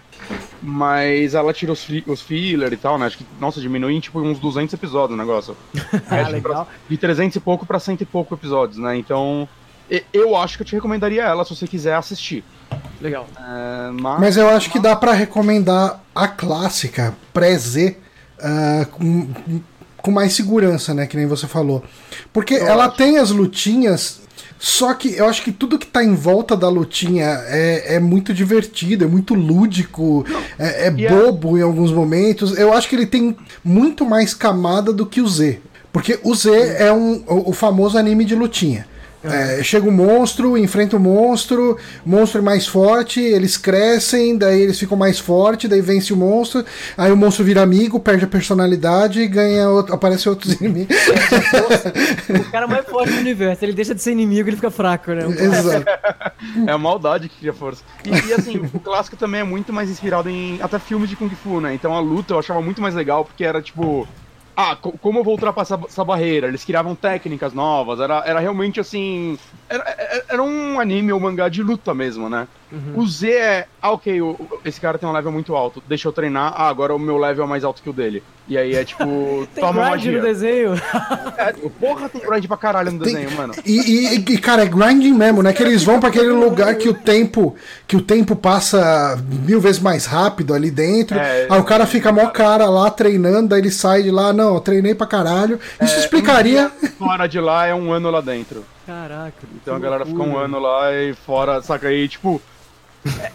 Mas 0.61 1.35
ela 1.35 1.53
tira 1.53 1.73
os, 1.73 1.83
fi- 1.85 2.05
os 2.07 2.21
filler 2.21 2.73
e 2.73 2.77
tal, 2.77 2.99
né? 2.99 3.07
Acho 3.07 3.19
que, 3.19 3.27
nossa, 3.41 3.61
diminui 3.61 3.95
em 3.95 4.01
tipo 4.01 4.21
uns 4.21 4.39
200 4.39 4.73
episódios 4.75 5.19
o 5.19 5.21
negócio. 5.21 5.57
Ah, 6.11 6.21
Acho 6.23 6.31
legal. 6.33 6.67
pra- 6.67 6.75
De 6.89 6.97
300 6.97 7.37
e 7.37 7.41
pouco 7.41 7.65
pra 7.67 7.79
100 7.79 7.99
e 8.01 8.05
pouco 8.05 8.35
episódios, 8.35 8.79
né? 8.79 8.97
Então, 8.97 9.49
e- 9.91 10.05
eu 10.13 10.37
acho 10.37 10.57
que 10.57 10.63
eu 10.63 10.67
te 10.67 10.75
recomendaria 10.75 11.23
ela 11.25 11.45
se 11.45 11.55
você 11.57 11.67
quiser 11.67 11.95
assistir. 11.95 12.45
Legal. 13.01 13.27
É, 13.39 13.91
mas... 13.93 14.21
Mas 14.21 14.37
eu 14.37 14.49
acho 14.51 14.71
que 14.71 14.79
dá 14.79 14.95
pra 14.95 15.13
recomendar 15.13 16.01
a 16.15 16.29
clássica 16.29 17.15
pré-Z 17.33 17.97
ah, 18.41 18.87
com, 18.93 19.29
com 19.97 20.11
mais 20.11 20.35
segurança, 20.35 20.93
né? 20.95 21.07
Que 21.07 21.17
nem 21.17 21.27
você 21.27 21.47
falou. 21.49 21.83
Porque 22.33 22.55
ela 22.55 22.89
tem 22.89 23.19
as 23.19 23.31
lutinhas, 23.31 24.23
só 24.65 24.95
que 24.95 25.17
eu 25.17 25.27
acho 25.27 25.43
que 25.43 25.51
tudo 25.51 25.77
que 25.77 25.89
tá 25.89 26.05
em 26.05 26.15
volta 26.15 26.57
da 26.57 26.69
lutinha 26.69 27.27
é, 27.49 27.97
é 27.97 27.99
muito 27.99 28.33
divertido, 28.33 29.03
é 29.03 29.09
muito 29.09 29.35
lúdico, 29.35 30.25
é, 30.57 30.87
é 30.87 30.91
bobo 30.91 31.59
em 31.59 31.63
alguns 31.63 31.91
momentos. 31.91 32.57
Eu 32.57 32.73
acho 32.73 32.89
que 32.89 32.95
ele 32.95 33.07
tem 33.07 33.37
muito 33.65 34.07
mais 34.07 34.35
camada 34.35 34.93
do 34.93 35.05
que 35.05 35.21
o 35.21 35.27
Z. 35.27 35.59
Porque 35.93 36.21
o 36.23 36.33
Z 36.33 36.77
é 36.79 36.93
um, 36.93 37.25
o, 37.27 37.51
o 37.51 37.53
famoso 37.53 37.99
anime 37.99 38.25
de 38.25 38.37
lutinha. 38.37 38.87
É, 39.25 39.63
chega 39.63 39.89
um 39.89 39.93
monstro, 39.93 40.59
enfrenta 40.59 40.97
o 40.97 41.01
monstro, 41.01 41.79
o 42.05 42.11
monstro 42.11 42.41
é 42.41 42.43
mais 42.43 42.67
forte, 42.67 43.21
eles 43.21 43.57
crescem, 43.57 44.37
daí 44.37 44.61
eles 44.61 44.79
ficam 44.79 44.97
mais 44.97 45.19
fortes, 45.19 45.71
daí 45.71 45.81
vence 45.81 46.13
o 46.13 46.17
monstro, 46.17 46.65
aí 46.97 47.13
o 47.13 47.17
monstro 47.17 47.45
vira 47.45 47.63
amigo, 47.63 48.01
perde 48.01 48.25
a 48.25 48.29
personalidade 48.29 49.21
e 49.21 49.29
ganha 49.29 49.69
outro, 49.69 49.95
aparece 49.95 50.29
outros 50.29 50.55
inimigos. 50.61 50.97
O 52.29 52.51
cara 52.51 52.67
mais 52.67 52.85
forte 52.87 53.13
do 53.13 53.19
universo, 53.21 53.65
ele 53.65 53.73
deixa 53.73 53.95
de 53.95 54.03
ser 54.03 54.13
inimigo, 54.13 54.49
ele 54.49 54.57
fica 54.57 54.71
fraco, 54.71 55.13
né? 55.13 55.25
Exato. 55.39 55.85
É 56.67 56.73
a 56.73 56.79
maldade 56.79 57.29
que 57.29 57.39
cria 57.39 57.53
força. 57.53 57.83
E, 58.05 58.11
e, 58.11 58.33
assim, 58.33 58.59
o 58.75 58.81
clássico 58.81 59.17
também 59.17 59.41
é 59.41 59.45
muito 59.45 59.73
mais 59.73 59.91
inspirado 59.91 60.29
em 60.29 60.61
até 60.61 60.79
filmes 60.79 61.09
de 61.09 61.17
Kung 61.17 61.31
Fu, 61.31 61.61
né? 61.61 61.75
Então 61.75 61.95
a 61.95 62.01
luta 62.01 62.35
eu 62.35 62.39
achava 62.39 62.61
muito 62.61 62.83
mais 62.83 62.95
legal 62.95 63.25
porque 63.25 63.45
era 63.45 63.63
tipo. 63.63 64.07
Ah, 64.65 64.77
co- 64.77 64.99
como 64.99 65.19
eu 65.19 65.25
vou 65.25 65.33
ultrapassar 65.35 65.81
essa 65.89 66.05
barreira? 66.05 66.47
Eles 66.47 66.65
criavam 66.65 66.95
técnicas 66.95 67.53
novas, 67.53 67.99
era, 68.01 68.23
era 68.27 68.39
realmente 68.41 68.79
assim. 68.81 69.39
Era, 69.69 69.83
era- 69.99 70.25
era 70.31 70.43
um 70.43 70.79
anime 70.79 71.13
ou 71.13 71.19
mangá 71.21 71.49
de 71.49 71.63
luta 71.63 71.95
mesmo, 71.95 72.29
né? 72.29 72.49
O 72.95 73.07
Z 73.07 73.31
é. 73.31 73.67
Ah, 73.81 73.91
ok, 73.93 74.23
o- 74.23 74.39
esse 74.65 74.81
cara 74.81 74.97
tem 74.99 75.09
um 75.09 75.13
level 75.13 75.31
muito 75.33 75.55
alto, 75.55 75.83
deixa 75.89 76.09
eu 76.09 76.13
treinar. 76.13 76.55
Ah, 76.57 76.69
agora 76.69 76.95
o 76.95 76.99
meu 76.99 77.19
level 77.19 77.45
é 77.45 77.49
mais 77.49 77.65
alto 77.65 77.83
que 77.83 77.91
o 77.91 77.93
dele. 77.93 78.23
E 78.49 78.57
aí 78.59 78.75
é 78.75 78.85
tipo. 78.85 79.05
Tem 79.55 79.63
toma 79.63 79.91
grind 79.91 79.91
magia. 79.91 80.13
no 80.19 80.23
desenho. 80.23 80.75
É, 81.37 81.53
porra, 81.79 82.09
tem 82.09 82.21
grind 82.21 82.47
pra 82.47 82.57
caralho 82.57 82.91
no 82.91 82.99
Tem- 83.05 83.15
desenho, 83.15 83.31
mano. 83.37 83.55
E, 83.65 83.79
e- 83.79 84.15
e, 84.17 84.39
cara, 84.39 84.63
é 84.63 84.67
grinding 84.67 85.13
mesmo, 85.13 85.43
né? 85.43 85.53
Que 85.53 85.63
eles 85.63 85.83
vão 85.85 86.01
pra 86.01 86.09
aquele 86.09 86.31
lugar 86.31 86.75
que 86.75 86.89
o 86.89 86.95
tempo 86.95 87.55
que 87.87 87.97
o 87.97 88.01
tempo 88.03 88.35
passa 88.35 89.17
mil 89.47 89.61
vezes 89.61 89.81
mais 89.81 90.07
rápido 90.07 90.55
ali 90.55 90.71
dentro. 90.71 91.19
É. 91.19 91.47
aí 91.49 91.61
o 91.61 91.65
cara 91.65 91.87
fica 91.87 92.11
mó 92.11 92.27
cara 92.29 92.69
lá 92.69 92.91
treinando, 92.91 93.49
daí 93.49 93.61
ele 93.61 93.71
sai 93.71 94.03
de 94.03 94.11
lá, 94.11 94.33
não, 94.33 94.55
eu 94.55 94.61
treinei 94.61 94.95
pra 94.95 95.07
caralho. 95.07 95.59
Isso 95.81 95.99
explicaria. 96.01 96.71
Um 96.83 97.07
fora 97.07 97.27
de 97.29 97.39
lá 97.41 97.67
é 97.67 97.75
um 97.75 97.93
ano 97.93 98.11
lá 98.11 98.21
dentro. 98.21 98.65
Caraca. 98.87 99.35
Então 99.55 99.77
a 99.77 99.79
galera 99.79 100.05
fica 100.05 100.21
um 100.23 100.37
ano 100.37 100.59
lá 100.59 100.93
e 100.93 101.15
fora, 101.15 101.63
saca 101.63 101.89
aí, 101.89 102.09
tipo. 102.09 102.41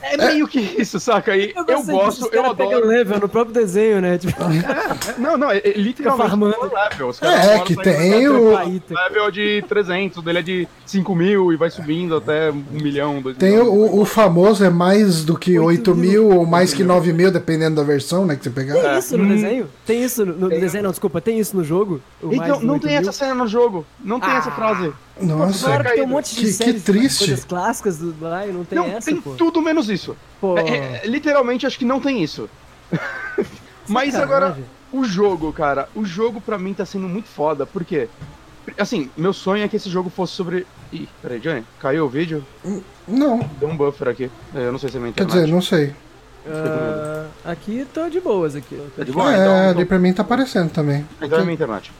É, 0.02 0.14
é 0.14 0.18
meio 0.18 0.48
que 0.48 0.60
isso, 0.60 0.98
saca 1.00 1.34
aí. 1.34 1.52
Eu, 1.56 1.66
disso, 1.66 1.92
gosto, 1.92 2.20
os 2.20 2.34
eu 2.34 2.42
caras 2.44 2.52
adoro. 2.52 2.88
level 2.88 3.20
no 3.20 3.28
próprio 3.28 3.54
desenho, 3.54 4.00
né? 4.00 4.18
Tipo, 4.18 4.42
É, 4.44 5.16
não, 5.20 5.38
não, 5.38 5.52
é, 5.52 5.58
é 5.58 5.74
literalmente 5.74 6.30
farmando. 6.30 6.56
level. 6.62 7.10
Os 7.10 7.22
É, 7.22 7.28
agora 7.28 7.60
que 7.62 7.76
tem 7.76 8.28
o- 8.30 8.50
level, 8.52 8.82
level 8.90 9.32
de 9.32 9.64
300, 9.68 10.18
o 10.18 10.22
dele 10.22 10.40
é 10.40 10.42
de 10.42 10.68
5 10.86 11.14
mil 11.14 11.52
e 11.52 11.58
vai 11.58 11.70
subindo 11.70 12.16
até 12.16 12.50
um 12.52 12.64
milhão, 12.72 13.22
dois 13.22 13.36
Tem 13.38 13.52
milhões. 13.52 13.68
o, 13.68 14.00
o 14.02 14.06
famoso 14.06 14.64
é 14.64 14.70
mais 14.70 15.26
do 15.26 15.38
que 15.38 15.60
8 15.60 15.68
Oito 15.92 15.96
mil 15.96 16.30
mil. 16.30 16.38
ou 16.38 16.46
mais 16.46 16.74
que 16.74 16.84
9 16.84 17.12
mil, 17.12 17.30
dependendo 17.32 17.76
da 17.76 17.84
versão, 17.84 18.26
né? 18.26 18.36
Que 18.38 18.44
você 18.46 18.50
pegar. 18.50 18.76
tem 18.82 18.98
isso 19.00 19.18
no 19.18 19.24
Hum. 19.26 19.28
desenho? 19.28 19.68
Tem 19.86 20.04
isso 20.04 20.26
no, 20.26 20.34
no 20.34 20.50
desenho? 20.50 20.84
Não, 20.86 20.92
desculpa, 20.92 21.20
tem 21.20 21.40
isso 21.40 21.56
no 21.58 21.64
jogo? 21.64 22.00
Então, 22.24 22.62
não 22.62 22.76
8 22.76 22.84
tem 22.88 22.92
mil? 23.00 23.02
essa 23.02 23.12
cena 23.12 23.36
no 23.36 23.48
jogo. 23.48 23.86
Não 24.04 24.20
tem 24.20 24.32
essa 24.32 24.52
frase. 24.52 24.94
Nossa. 25.22 25.66
Claro 25.66 25.84
que 25.84 25.94
tem 25.94 26.04
um 26.04 26.08
monte 26.08 26.30
de 26.36 26.42
Que- 26.42 26.48
que 26.48 26.54
séries, 26.54 26.84
triste. 26.84 27.18
coisas 27.26 27.46
clássicas 27.46 27.98
do 27.98 28.10
e 28.12 28.52
não 28.52 28.64
tem 28.66 28.78
não, 28.78 28.86
essa, 28.86 29.10
tem 29.12 29.20
pô. 29.22 29.32
tudo 29.36 29.62
menos 29.62 29.90
isso. 29.90 30.16
Pô, 30.40 30.58
É, 30.58 31.02
é, 31.04 31.08
literalmente, 31.08 31.66
acho 31.66 31.78
que 31.80 31.86
não 31.86 32.00
tem 32.00 32.24
isso. 32.24 32.50
Mas 33.88 34.16
agora, 34.16 34.48
Sacanagem. 34.50 34.66
o 34.92 35.04
jogo, 35.06 35.52
cara, 35.54 35.88
o 35.96 36.04
jogo 36.06 36.42
pra 36.42 36.58
mim 36.60 36.74
tá 36.74 36.86
sendo 36.86 37.08
muito 37.08 37.28
foda, 37.28 37.66
por 37.66 37.84
quê? 37.86 38.08
Assim, 38.78 39.10
meu 39.16 39.32
sonho 39.34 39.64
é 39.64 39.68
que 39.68 39.78
esse 39.78 39.90
jogo 39.90 40.10
fosse 40.10 40.34
sobre. 40.34 40.68
Ih, 40.92 41.08
peraí, 41.22 41.40
Johnny, 41.40 41.64
caiu 41.80 42.06
o 42.06 42.10
vídeo? 42.10 42.46
Não, 43.08 43.40
Deu 43.60 43.70
um 43.70 43.78
buffer 43.78 44.10
aqui. 44.10 44.30
É, 44.54 44.60
Eu 44.68 44.72
não 44.74 44.80
sei 44.80 44.90
se 44.90 44.98
é 44.98 45.00
minha 45.00 45.14
quer 45.14 45.24
internet. 45.24 45.44
dizer, 45.46 45.54
não 45.54 45.62
sei. 45.62 45.94
Ah, 46.50 47.26
aqui 47.46 47.86
tô 47.94 48.10
de 48.10 48.20
boas 48.20 48.56
aqui. 48.56 48.78
Tá 48.96 49.04
de 49.04 49.12
boa? 49.12 49.32
é, 49.34 49.36
então, 49.42 49.56
ali 49.56 49.72
então, 49.72 49.86
pra 49.86 50.00
mim 50.00 50.14
tá 50.14 50.22
aparecendo 50.22 50.70
também. 50.70 51.06
então 51.22 51.40
é 51.40 51.42
minha 51.44 51.54
internet. 51.54 51.92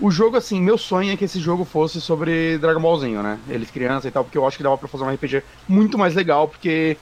O 0.00 0.10
jogo, 0.10 0.36
assim, 0.36 0.60
meu 0.60 0.76
sonho 0.76 1.12
é 1.12 1.16
que 1.16 1.24
esse 1.24 1.38
jogo 1.38 1.64
fosse 1.64 2.00
sobre 2.00 2.58
Dragon 2.58 2.80
Ballzinho, 2.80 3.22
né? 3.22 3.38
Eles 3.48 3.70
criança 3.70 4.08
e 4.08 4.10
tal, 4.10 4.24
porque 4.24 4.36
eu 4.38 4.46
acho 4.46 4.56
que 4.56 4.62
dava 4.62 4.76
pra 4.78 4.88
fazer 4.88 5.04
um 5.04 5.10
RPG 5.10 5.42
muito 5.68 5.96
mais 5.96 6.14
legal, 6.14 6.48
porque 6.48 6.96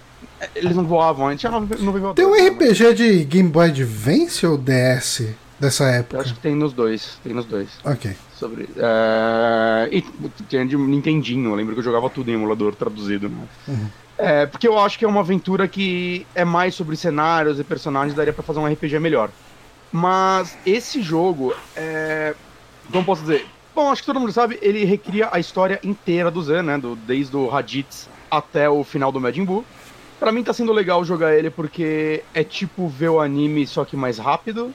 eles 0.55 0.77
não 0.77 0.85
voavam 0.85 1.29
antes. 1.29 1.43
Já 1.43 1.51
não, 1.51 1.61
não 1.61 1.93
voavam 1.93 2.15
Tem 2.15 2.27
um 2.27 2.33
né? 2.35 2.49
RPG 2.49 2.95
de 2.95 3.25
Game 3.25 3.49
Boy 3.49 3.69
Advance 3.69 4.47
ou 4.47 4.59
DS 4.59 5.29
dessa 5.59 5.85
Eu 5.85 5.89
época? 6.01 6.21
acho 6.23 6.35
que 6.35 6.41
tem 6.41 6.55
nos 6.55 6.73
dois, 6.73 7.19
tem 7.23 7.33
nos 7.33 7.47
dois. 7.47 7.69
Ok. 7.85 8.13
Sobre. 8.35 8.69
É... 8.77 9.89
E 9.93 10.03
tinha 10.49 10.65
de 10.67 10.77
Nintendinho, 10.77 11.51
eu 11.51 11.55
lembro 11.55 11.75
que 11.75 11.81
eu 11.81 11.85
jogava 11.85 12.09
tudo 12.11 12.31
em 12.31 12.35
emulador 12.35 12.75
traduzido, 12.75 13.29
né? 13.29 13.91
É, 14.17 14.45
porque 14.45 14.69
eu 14.69 14.79
acho 14.79 14.99
que 14.99 15.05
é 15.05 15.09
uma 15.09 15.21
aventura 15.21 15.67
que 15.67 16.27
é 16.35 16.45
mais 16.45 16.75
sobre 16.75 16.95
cenários 16.97 17.59
e 17.59 17.65
personagens, 17.65 18.15
daria 18.15 18.33
pra 18.33 18.43
fazer 18.43 18.59
um 18.59 18.67
RPG 18.67 18.99
melhor. 18.99 19.31
Mas 19.93 20.57
esse 20.65 21.03
jogo 21.03 21.55
é. 21.75 22.35
Como 22.91 23.05
posso 23.05 23.23
dizer? 23.23 23.47
Bom, 23.75 23.91
acho 23.91 24.03
que 24.03 24.07
todo 24.07 24.19
mundo 24.19 24.33
sabe, 24.33 24.59
ele 24.61 24.85
recria 24.85 25.29
a 25.31 25.39
história 25.39 25.79
inteira 25.83 26.31
do 26.31 26.43
Zan, 26.43 26.63
né? 26.63 26.79
Do, 26.79 26.97
desde 26.97 27.37
o 27.37 27.49
Raditz 27.49 28.09
até 28.31 28.69
o 28.69 28.83
final 28.83 29.13
do 29.13 29.21
Majin 29.21 29.45
Buu. 29.45 29.65
Pra 30.19 30.33
mim 30.33 30.43
tá 30.43 30.53
sendo 30.53 30.73
legal 30.73 31.05
jogar 31.05 31.35
ele 31.35 31.51
porque 31.51 32.23
é 32.35 32.45
tipo 32.45 32.89
ver 32.89 33.09
o 33.09 33.21
anime, 33.21 33.67
só 33.67 33.85
que 33.85 33.97
mais 33.97 34.19
rápido. 34.19 34.75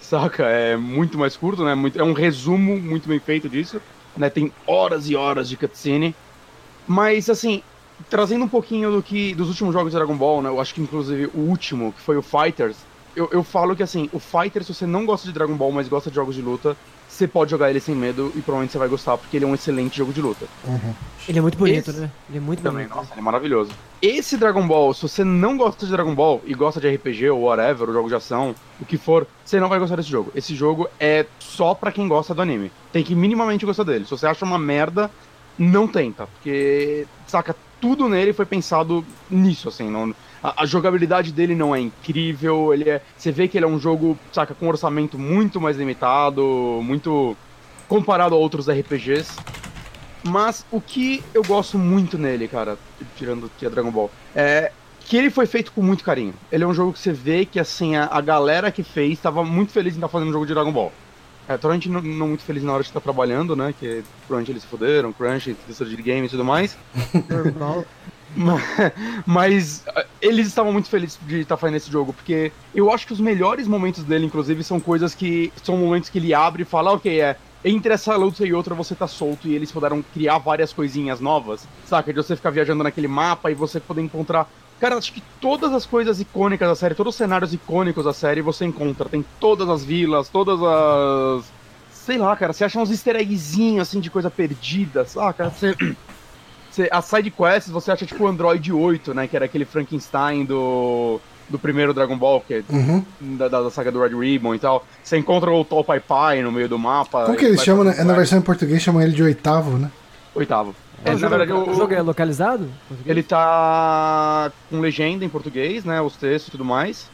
Saca? 0.00 0.44
É 0.44 0.76
muito 0.76 1.16
mais 1.16 1.36
curto, 1.36 1.64
né? 1.64 1.74
Muito, 1.74 1.98
é 1.98 2.04
um 2.04 2.12
resumo 2.12 2.76
muito 2.78 3.08
bem 3.08 3.18
feito 3.18 3.48
disso. 3.48 3.80
Né? 4.16 4.28
Tem 4.28 4.52
horas 4.66 5.08
e 5.08 5.16
horas 5.16 5.48
de 5.48 5.56
cutscene. 5.56 6.14
Mas, 6.86 7.30
assim, 7.30 7.62
trazendo 8.10 8.44
um 8.44 8.48
pouquinho 8.48 8.90
do 8.90 9.02
que 9.02 9.34
dos 9.34 9.48
últimos 9.48 9.72
jogos 9.72 9.92
de 9.92 9.96
Dragon 9.96 10.16
Ball, 10.16 10.42
né? 10.42 10.50
Eu 10.50 10.60
acho 10.60 10.74
que 10.74 10.82
inclusive 10.82 11.30
o 11.32 11.38
último, 11.38 11.92
que 11.92 12.00
foi 12.00 12.16
o 12.16 12.22
Fighters. 12.22 12.76
Eu, 13.14 13.28
eu 13.32 13.42
falo 13.42 13.76
que, 13.76 13.82
assim, 13.82 14.10
o 14.12 14.18
Fighters, 14.18 14.66
se 14.66 14.74
você 14.74 14.86
não 14.86 15.06
gosta 15.06 15.26
de 15.26 15.32
Dragon 15.32 15.54
Ball, 15.54 15.72
mas 15.72 15.88
gosta 15.88 16.10
de 16.10 16.16
jogos 16.16 16.34
de 16.34 16.42
luta, 16.42 16.76
você 17.12 17.28
pode 17.28 17.50
jogar 17.50 17.68
ele 17.68 17.78
sem 17.78 17.94
medo 17.94 18.32
e 18.34 18.40
provavelmente 18.40 18.72
você 18.72 18.78
vai 18.78 18.88
gostar, 18.88 19.18
porque 19.18 19.36
ele 19.36 19.44
é 19.44 19.48
um 19.48 19.54
excelente 19.54 19.98
jogo 19.98 20.12
de 20.12 20.22
luta. 20.22 20.46
Ele 21.28 21.38
é 21.38 21.42
muito 21.42 21.58
bonito, 21.58 21.90
Esse- 21.90 22.00
né? 22.00 22.10
Ele 22.28 22.38
é 22.38 22.40
muito 22.40 22.62
Também, 22.62 22.86
bonito. 22.86 22.96
nossa, 22.96 23.12
ele 23.12 23.20
é 23.20 23.22
maravilhoso. 23.22 23.70
Esse 24.00 24.36
Dragon 24.38 24.66
Ball, 24.66 24.94
se 24.94 25.02
você 25.02 25.22
não 25.22 25.56
gosta 25.56 25.84
de 25.84 25.92
Dragon 25.92 26.14
Ball 26.14 26.40
e 26.46 26.54
gosta 26.54 26.80
de 26.80 26.88
RPG 26.88 27.28
ou 27.30 27.42
whatever, 27.42 27.86
ou 27.88 27.94
jogo 27.94 28.08
de 28.08 28.14
ação, 28.14 28.54
o 28.80 28.84
que 28.86 28.96
for, 28.96 29.26
você 29.44 29.60
não 29.60 29.68
vai 29.68 29.78
gostar 29.78 29.96
desse 29.96 30.08
jogo. 30.08 30.32
Esse 30.34 30.54
jogo 30.54 30.88
é 30.98 31.26
só 31.38 31.74
pra 31.74 31.92
quem 31.92 32.08
gosta 32.08 32.34
do 32.34 32.40
anime. 32.42 32.72
Tem 32.92 33.04
que 33.04 33.14
minimamente 33.14 33.66
gostar 33.66 33.84
dele. 33.84 34.04
Se 34.04 34.10
você 34.10 34.26
acha 34.26 34.44
uma 34.44 34.58
merda, 34.58 35.10
não 35.58 35.86
tenta. 35.86 36.26
Porque, 36.26 37.06
saca, 37.26 37.54
tudo 37.80 38.08
nele 38.08 38.32
foi 38.32 38.46
pensado 38.46 39.04
nisso, 39.30 39.68
assim. 39.68 39.88
Não, 39.90 40.14
a, 40.42 40.62
a 40.62 40.66
jogabilidade 40.66 41.32
dele 41.32 41.54
não 41.54 41.74
é 41.74 41.80
incrível. 41.80 42.74
Ele 42.74 42.88
é. 42.88 43.00
Você 43.16 43.30
vê 43.30 43.46
que 43.46 43.56
ele 43.56 43.64
é 43.64 43.68
um 43.68 43.78
jogo, 43.78 44.18
saca, 44.32 44.54
com 44.54 44.66
um 44.66 44.68
orçamento 44.68 45.18
muito 45.18 45.60
mais 45.60 45.76
limitado, 45.76 46.80
muito. 46.82 47.36
comparado 47.88 48.34
a 48.34 48.38
outros 48.38 48.68
RPGs. 48.68 49.36
Mas 50.24 50.64
o 50.70 50.80
que 50.80 51.22
eu 51.34 51.42
gosto 51.42 51.76
muito 51.76 52.16
nele, 52.16 52.46
cara, 52.46 52.78
tirando 53.16 53.50
que 53.58 53.66
é 53.66 53.70
Dragon 53.70 53.90
Ball, 53.90 54.10
é 54.34 54.70
que 55.00 55.16
ele 55.16 55.30
foi 55.30 55.46
feito 55.46 55.72
com 55.72 55.82
muito 55.82 56.04
carinho. 56.04 56.34
Ele 56.50 56.62
é 56.62 56.66
um 56.66 56.74
jogo 56.74 56.92
que 56.92 56.98
você 56.98 57.12
vê 57.12 57.44
que, 57.44 57.58
assim, 57.58 57.96
a, 57.96 58.04
a 58.04 58.20
galera 58.20 58.70
que 58.70 58.84
fez 58.84 59.14
estava 59.14 59.44
muito 59.44 59.72
feliz 59.72 59.94
em 59.94 59.96
estar 59.96 60.06
tá 60.06 60.12
fazendo 60.12 60.28
um 60.28 60.32
jogo 60.32 60.46
de 60.46 60.54
Dragon 60.54 60.70
Ball. 60.70 60.92
É, 61.48 61.56
provavelmente 61.56 61.88
não, 61.88 62.00
não 62.00 62.28
muito 62.28 62.44
feliz 62.44 62.62
na 62.62 62.72
hora 62.72 62.82
de 62.82 62.88
estar 62.88 63.00
tá 63.00 63.04
trabalhando, 63.04 63.56
né? 63.56 63.74
Que 63.78 64.04
provavelmente 64.26 64.52
eles 64.52 64.62
se 64.62 64.68
fuderam, 64.68 65.12
Crunch, 65.12 65.50
indústria 65.50 65.90
de 65.90 66.00
game 66.00 66.26
e 66.26 66.30
tudo 66.30 66.44
mais. 66.44 66.78
Mas 69.26 69.84
eles 70.20 70.46
estavam 70.46 70.72
muito 70.72 70.88
felizes 70.88 71.18
de 71.22 71.40
estar 71.40 71.56
fazendo 71.56 71.76
esse 71.76 71.90
jogo, 71.90 72.12
porque 72.12 72.52
eu 72.74 72.90
acho 72.92 73.06
que 73.06 73.12
os 73.12 73.20
melhores 73.20 73.66
momentos 73.66 74.02
dele, 74.04 74.26
inclusive, 74.26 74.62
são 74.64 74.80
coisas 74.80 75.14
que. 75.14 75.52
São 75.62 75.76
momentos 75.76 76.08
que 76.08 76.18
ele 76.18 76.34
abre 76.34 76.62
e 76.62 76.66
fala, 76.66 76.92
ok, 76.92 77.20
é. 77.20 77.36
Entre 77.64 77.94
essa 77.94 78.16
luta 78.16 78.44
e 78.44 78.52
outra 78.52 78.74
você 78.74 78.92
tá 78.92 79.06
solto 79.06 79.46
e 79.46 79.54
eles 79.54 79.70
puderam 79.70 80.02
criar 80.12 80.38
várias 80.38 80.72
coisinhas 80.72 81.20
novas, 81.20 81.66
saca? 81.86 82.12
De 82.12 82.16
você 82.16 82.34
ficar 82.34 82.50
viajando 82.50 82.82
naquele 82.82 83.06
mapa 83.06 83.52
e 83.52 83.54
você 83.54 83.78
poder 83.78 84.02
encontrar. 84.02 84.50
Cara, 84.80 84.96
acho 84.96 85.12
que 85.12 85.22
todas 85.40 85.72
as 85.72 85.86
coisas 85.86 86.20
icônicas 86.20 86.68
da 86.68 86.74
série, 86.74 86.96
todos 86.96 87.14
os 87.14 87.16
cenários 87.16 87.54
icônicos 87.54 88.04
da 88.04 88.12
série 88.12 88.42
você 88.42 88.64
encontra. 88.64 89.08
Tem 89.08 89.24
todas 89.38 89.68
as 89.68 89.84
vilas, 89.84 90.28
todas 90.28 90.60
as. 90.60 91.44
Sei 91.92 92.18
lá, 92.18 92.34
cara, 92.34 92.52
você 92.52 92.64
acha 92.64 92.80
uns 92.80 92.90
easter 92.90 93.14
eggzinhos 93.14 93.86
assim 93.86 94.00
de 94.00 94.10
coisa 94.10 94.28
perdida, 94.28 95.04
saca? 95.04 95.48
Você 95.48 95.76
Você, 96.72 96.88
as 96.90 97.04
side 97.04 97.30
quests 97.30 97.70
você 97.70 97.92
acha 97.92 98.06
tipo 98.06 98.24
o 98.24 98.26
Android 98.26 98.72
8, 98.72 99.12
né? 99.12 99.28
Que 99.28 99.36
era 99.36 99.44
aquele 99.44 99.66
Frankenstein 99.66 100.46
do, 100.46 101.20
do 101.48 101.58
primeiro 101.58 101.92
Dragon 101.92 102.16
Ball, 102.16 102.40
que 102.40 102.54
é 102.54 102.62
uhum. 102.70 103.04
da, 103.20 103.48
da, 103.48 103.70
saga 103.70 103.92
do 103.92 104.00
Red 104.00 104.18
Ribbon 104.18 104.54
e 104.54 104.58
tal. 104.58 104.86
Você 105.04 105.18
encontra 105.18 105.50
o 105.50 105.64
Tol 105.66 105.84
Pai 105.84 106.00
Pai 106.00 106.40
no 106.40 106.50
meio 106.50 106.70
do 106.70 106.78
mapa. 106.78 107.26
Como 107.26 107.36
que 107.36 107.44
eles 107.44 107.62
chamam, 107.62 107.84
né? 107.84 107.94
É 107.98 108.04
na 108.04 108.14
versão 108.14 108.38
em 108.38 108.42
português 108.42 108.80
chamam 108.80 109.02
ele 109.02 109.12
de 109.12 109.22
oitavo, 109.22 109.76
né? 109.76 109.90
Oitavo. 110.34 110.74
É, 111.04 111.10
é, 111.10 111.14
na 111.16 111.28
verdade, 111.28 111.52
o, 111.52 111.68
o, 111.68 111.74
jogo 111.74 111.92
é 111.92 112.00
localizado? 112.00 112.70
Ele 113.04 113.22
tá 113.22 114.50
com 114.70 114.80
legenda 114.80 115.24
em 115.24 115.28
português, 115.28 115.84
né? 115.84 116.00
Os 116.00 116.16
textos 116.16 116.48
e 116.48 116.50
tudo 116.52 116.64
mais. 116.64 117.10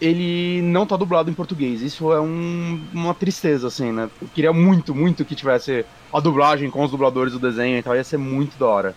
Ele 0.00 0.62
não 0.62 0.86
tá 0.86 0.96
dublado 0.96 1.30
em 1.30 1.34
português. 1.34 1.82
Isso 1.82 2.12
é 2.12 2.20
um, 2.20 2.80
uma 2.92 3.14
tristeza, 3.14 3.68
assim, 3.68 3.92
né? 3.92 4.08
Eu 4.20 4.28
queria 4.28 4.52
muito, 4.52 4.94
muito 4.94 5.24
que 5.24 5.34
tivesse 5.34 5.84
a 6.12 6.20
dublagem 6.20 6.70
com 6.70 6.82
os 6.82 6.90
dubladores 6.90 7.32
do 7.32 7.38
desenho 7.38 7.78
e 7.78 7.82
tal, 7.82 7.94
ia 7.94 8.04
ser 8.04 8.16
muito 8.16 8.58
da 8.58 8.66
hora. 8.66 8.94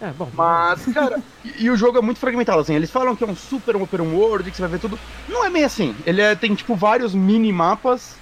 É, 0.00 0.10
bom. 0.10 0.28
Mas, 0.34 0.84
cara, 0.86 1.22
e, 1.44 1.64
e, 1.64 1.70
o 1.70 1.76
jogo 1.76 1.98
é 1.98 2.02
muito 2.02 2.20
fragmentado, 2.20 2.60
assim. 2.60 2.74
Eles 2.74 2.90
falam 2.90 3.16
que 3.16 3.24
é 3.24 3.26
um 3.26 3.36
super 3.36 3.76
open 3.76 4.00
world, 4.00 4.50
que 4.50 4.56
você 4.56 4.62
vai 4.62 4.72
ver 4.72 4.80
tudo. 4.80 4.98
Não 5.28 5.44
é 5.44 5.50
bem 5.50 5.64
assim. 5.64 5.94
Ele 6.04 6.20
é, 6.20 6.34
tem, 6.34 6.54
tipo, 6.54 6.74
vários 6.74 7.14
mini 7.14 7.52
mapas 7.52 8.16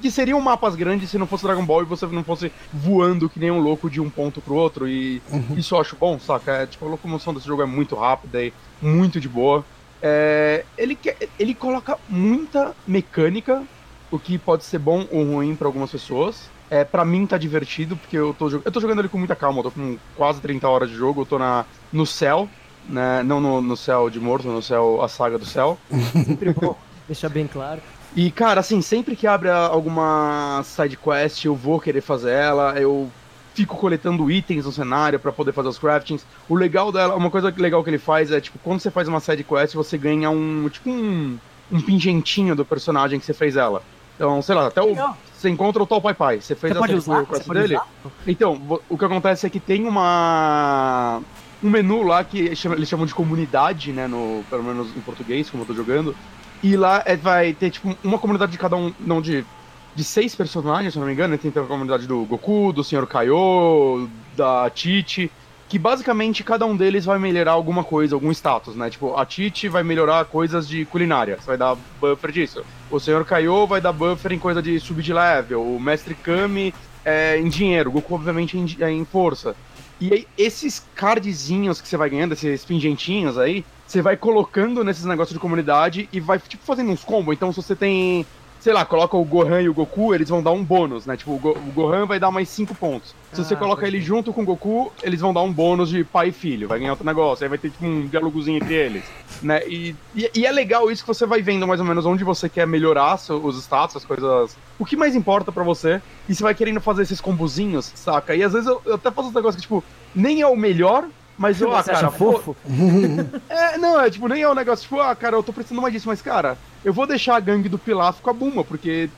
que 0.00 0.10
seriam 0.10 0.40
mapas 0.40 0.74
grandes 0.74 1.10
se 1.10 1.18
não 1.18 1.26
fosse 1.26 1.44
Dragon 1.44 1.64
Ball 1.64 1.82
e 1.82 1.84
você 1.84 2.06
não 2.06 2.24
fosse 2.24 2.50
voando 2.72 3.28
que 3.28 3.38
nem 3.38 3.50
um 3.50 3.60
louco 3.60 3.90
de 3.90 4.00
um 4.00 4.08
ponto 4.08 4.40
pro 4.40 4.54
outro. 4.54 4.88
E 4.88 5.22
uhum. 5.30 5.56
isso 5.56 5.74
eu 5.74 5.80
acho 5.80 5.94
bom, 5.94 6.18
saca? 6.18 6.52
É, 6.52 6.66
tipo, 6.66 6.86
a 6.86 6.88
locomoção 6.88 7.34
desse 7.34 7.46
jogo 7.46 7.62
é 7.62 7.66
muito 7.66 7.94
rápida 7.94 8.42
e 8.42 8.52
muito 8.80 9.20
de 9.20 9.28
boa. 9.28 9.64
É, 10.02 10.64
ele, 10.78 10.98
ele 11.38 11.54
coloca 11.54 11.98
muita 12.08 12.74
mecânica, 12.86 13.62
o 14.10 14.18
que 14.18 14.38
pode 14.38 14.64
ser 14.64 14.78
bom 14.78 15.06
ou 15.10 15.24
ruim 15.24 15.54
para 15.54 15.68
algumas 15.68 15.90
pessoas. 15.90 16.48
É, 16.70 16.84
pra 16.84 17.04
mim 17.04 17.26
tá 17.26 17.36
divertido, 17.36 17.96
porque 17.96 18.16
eu 18.16 18.32
tô, 18.32 18.48
eu 18.48 18.72
tô 18.72 18.80
jogando 18.80 19.00
ele 19.00 19.08
com 19.08 19.18
muita 19.18 19.34
calma, 19.34 19.58
eu 19.58 19.64
tô 19.64 19.70
com 19.72 19.98
quase 20.16 20.40
30 20.40 20.68
horas 20.68 20.88
de 20.88 20.94
jogo, 20.94 21.22
eu 21.22 21.26
tô 21.26 21.38
na, 21.38 21.64
no 21.92 22.06
céu, 22.06 22.48
né? 22.88 23.22
Não 23.24 23.40
no, 23.40 23.60
no 23.60 23.76
céu 23.76 24.08
de 24.08 24.20
morto, 24.20 24.48
no 24.48 24.62
céu, 24.62 25.02
a 25.02 25.08
saga 25.08 25.36
do 25.36 25.44
céu. 25.44 25.78
Deixar 27.08 27.28
bem 27.28 27.46
claro. 27.46 27.80
E, 28.14 28.30
cara, 28.30 28.60
assim, 28.60 28.80
sempre 28.82 29.14
que 29.14 29.26
abre 29.26 29.50
alguma 29.50 30.62
side 30.64 30.96
quest, 30.96 31.44
eu 31.44 31.54
vou 31.54 31.80
querer 31.80 32.00
fazer 32.00 32.32
ela, 32.32 32.78
eu 32.78 33.10
fico 33.54 33.76
coletando 33.76 34.30
itens 34.30 34.64
no 34.64 34.72
cenário 34.72 35.18
para 35.18 35.32
poder 35.32 35.52
fazer 35.52 35.68
os 35.68 35.78
craftings. 35.78 36.24
O 36.48 36.54
legal 36.54 36.92
dela, 36.92 37.14
uma 37.16 37.30
coisa 37.30 37.52
legal 37.56 37.82
que 37.82 37.90
ele 37.90 37.98
faz 37.98 38.30
é, 38.30 38.40
tipo, 38.40 38.58
quando 38.62 38.80
você 38.80 38.90
faz 38.90 39.08
uma 39.08 39.20
side 39.20 39.44
quest, 39.44 39.74
você 39.74 39.98
ganha 39.98 40.30
um, 40.30 40.68
tipo, 40.68 40.90
um, 40.90 41.38
um 41.70 41.80
pingentinho 41.80 42.54
do 42.54 42.64
personagem 42.64 43.18
que 43.18 43.26
você 43.26 43.34
fez 43.34 43.56
ela. 43.56 43.82
Então, 44.16 44.42
sei 44.42 44.54
lá, 44.54 44.66
até 44.66 44.82
o, 44.82 44.94
você 45.34 45.48
encontra 45.48 45.82
o 45.82 45.86
tal 45.86 46.00
Pai 46.00 46.12
Pai. 46.12 46.40
Você 46.40 46.54
fez 46.54 46.72
você 46.72 46.78
pode 46.78 46.94
usar? 46.94 47.22
Você 47.24 47.54
dele? 47.54 47.74
Usar? 47.74 47.86
Então, 48.26 48.80
o 48.88 48.98
que 48.98 49.04
acontece 49.04 49.46
é 49.46 49.50
que 49.50 49.58
tem 49.58 49.86
uma 49.86 51.22
um 51.62 51.70
menu 51.70 52.02
lá 52.02 52.24
que 52.24 52.38
eles 52.38 52.88
chamam 52.88 53.06
de 53.06 53.14
comunidade, 53.14 53.92
né, 53.92 54.06
no, 54.06 54.42
pelo 54.48 54.64
menos 54.64 54.96
em 54.96 55.00
português, 55.00 55.50
como 55.50 55.62
eu 55.62 55.66
tô 55.66 55.74
jogando. 55.74 56.16
E 56.62 56.76
lá 56.76 57.02
é, 57.06 57.16
vai 57.16 57.52
ter, 57.52 57.70
tipo, 57.70 57.96
uma 58.04 58.18
comunidade 58.18 58.52
de 58.52 58.58
cada 58.58 58.76
um, 58.76 58.92
não 59.00 59.20
de, 59.20 59.44
de 59.94 60.04
seis 60.04 60.34
personagens, 60.34 60.92
se 60.92 60.98
não 60.98 61.06
me 61.06 61.12
engano. 61.12 61.36
Tem 61.36 61.50
a 61.54 61.66
comunidade 61.66 62.06
do 62.06 62.24
Goku, 62.24 62.72
do 62.72 62.84
Sr. 62.84 63.06
Kaiô, 63.06 64.08
da 64.36 64.70
Titi 64.70 65.30
que 65.70 65.78
basicamente 65.78 66.42
cada 66.42 66.66
um 66.66 66.76
deles 66.76 67.04
vai 67.04 67.16
melhorar 67.16 67.52
alguma 67.52 67.84
coisa, 67.84 68.16
algum 68.16 68.32
status, 68.32 68.74
né? 68.74 68.90
Tipo, 68.90 69.16
a 69.16 69.24
Titi 69.24 69.68
vai 69.68 69.84
melhorar 69.84 70.24
coisas 70.24 70.66
de 70.68 70.84
culinária, 70.84 71.36
você 71.36 71.46
vai 71.46 71.56
dar 71.56 71.76
buffer 72.00 72.32
disso. 72.32 72.64
O 72.90 72.98
Senhor 72.98 73.24
Kaiô 73.24 73.68
vai 73.68 73.80
dar 73.80 73.92
buffer 73.92 74.32
em 74.32 74.38
coisa 74.38 74.60
de 74.60 74.80
subir 74.80 75.04
de 75.04 75.12
level. 75.12 75.62
O 75.62 75.78
Mestre 75.78 76.16
Kami 76.16 76.74
é 77.04 77.38
em 77.38 77.48
dinheiro, 77.48 77.88
o 77.88 77.92
Goku 77.92 78.16
obviamente 78.16 78.58
em, 78.58 78.76
é 78.80 78.90
em 78.90 79.04
força. 79.04 79.54
E 80.00 80.12
aí, 80.12 80.26
esses 80.36 80.84
cardzinhos 80.94 81.80
que 81.80 81.86
você 81.86 81.96
vai 81.96 82.10
ganhando, 82.10 82.32
esses 82.32 82.64
pingentinhos 82.64 83.38
aí, 83.38 83.64
você 83.86 84.02
vai 84.02 84.16
colocando 84.16 84.82
nesses 84.82 85.04
negócios 85.04 85.34
de 85.34 85.38
comunidade 85.38 86.08
e 86.12 86.18
vai, 86.18 86.40
tipo, 86.40 86.64
fazendo 86.64 86.90
uns 86.90 87.04
combos. 87.04 87.32
Então, 87.32 87.52
se 87.52 87.62
você 87.62 87.76
tem 87.76 88.26
sei 88.60 88.72
lá, 88.72 88.84
coloca 88.84 89.16
o 89.16 89.24
Gohan 89.24 89.62
e 89.62 89.68
o 89.68 89.74
Goku, 89.74 90.14
eles 90.14 90.28
vão 90.28 90.42
dar 90.42 90.50
um 90.50 90.62
bônus, 90.62 91.06
né? 91.06 91.16
Tipo, 91.16 91.32
o, 91.32 91.38
Go 91.38 91.50
o 91.50 91.72
Gohan 91.72 92.04
vai 92.06 92.20
dar 92.20 92.30
mais 92.30 92.48
5 92.50 92.74
pontos. 92.74 93.14
Se 93.32 93.40
ah, 93.40 93.44
você 93.44 93.56
coloca 93.56 93.86
ele 93.86 94.00
junto 94.00 94.32
com 94.32 94.42
o 94.42 94.44
Goku, 94.44 94.92
eles 95.02 95.20
vão 95.20 95.32
dar 95.32 95.40
um 95.40 95.52
bônus 95.52 95.88
de 95.88 96.04
pai 96.04 96.28
e 96.28 96.32
filho, 96.32 96.68
vai 96.68 96.78
ganhar 96.78 96.92
outro 96.92 97.06
negócio, 97.06 97.44
aí 97.44 97.48
vai 97.48 97.58
ter 97.58 97.70
tipo 97.70 97.86
um 97.86 98.06
diálogozinho 98.06 98.58
entre 98.58 98.74
eles, 98.74 99.04
né? 99.42 99.66
E, 99.66 99.96
e, 100.14 100.30
e, 100.34 100.46
é 100.46 100.52
legal 100.52 100.90
isso 100.90 101.02
que 101.02 101.08
você 101.08 101.24
vai 101.24 101.40
vendo 101.40 101.66
mais 101.66 101.80
ou 101.80 101.86
menos 101.86 102.04
onde 102.04 102.22
você 102.22 102.48
quer 102.48 102.66
melhorar 102.66 103.14
os 103.14 103.58
status, 103.58 103.96
as 103.96 104.04
coisas. 104.04 104.56
O 104.78 104.84
que 104.84 104.96
mais 104.96 105.16
importa 105.16 105.50
para 105.50 105.64
você, 105.64 106.02
e 106.28 106.34
você 106.34 106.42
vai 106.42 106.54
querendo 106.54 106.80
fazer 106.80 107.02
esses 107.02 107.20
combozinhos, 107.20 107.90
saca? 107.94 108.34
E 108.34 108.42
às 108.42 108.52
vezes 108.52 108.68
eu, 108.68 108.82
eu 108.84 108.94
até 108.96 109.10
faço 109.10 109.28
uns 109.28 109.34
negócios 109.34 109.56
que, 109.56 109.62
tipo, 109.62 109.82
nem 110.14 110.42
é 110.42 110.46
o 110.46 110.56
melhor, 110.56 111.06
mas 111.40 111.58
eu, 111.58 111.74
ah, 111.74 111.82
cara, 111.82 112.10
fofo? 112.10 112.54
é, 113.48 113.78
não, 113.78 113.98
é 113.98 114.10
tipo, 114.10 114.28
nem 114.28 114.42
é 114.42 114.48
um 114.50 114.54
negócio, 114.54 114.82
tipo, 114.82 115.00
ah, 115.00 115.16
cara, 115.16 115.36
eu 115.36 115.42
tô 115.42 115.54
precisando 115.54 115.80
mais 115.80 115.90
disso, 115.90 116.06
mas, 116.06 116.20
cara, 116.20 116.58
eu 116.84 116.92
vou 116.92 117.06
deixar 117.06 117.34
a 117.34 117.40
gangue 117.40 117.66
do 117.66 117.78
Pilaf 117.78 118.20
com 118.20 118.28
a 118.28 118.32
Buma, 118.34 118.62
porque 118.62 119.08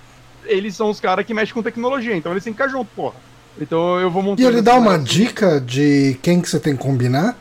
eles 0.44 0.76
são 0.76 0.88
os 0.88 1.00
caras 1.00 1.26
que 1.26 1.34
mexem 1.34 1.52
com 1.52 1.64
tecnologia, 1.64 2.14
então 2.16 2.30
eles 2.30 2.44
têm 2.44 2.52
que 2.52 2.62
ficar 2.62 2.70
junto, 2.70 2.88
porra. 2.94 3.16
Então 3.60 3.98
eu 3.98 4.08
vou 4.08 4.22
montar. 4.22 4.40
E 4.40 4.46
ele 4.46 4.62
dá 4.62 4.76
uma 4.76 4.96
dica 5.00 5.60
de 5.60 6.16
quem 6.22 6.40
que 6.40 6.48
você 6.48 6.60
tem 6.60 6.76
que 6.76 6.82
combinar? 6.84 7.36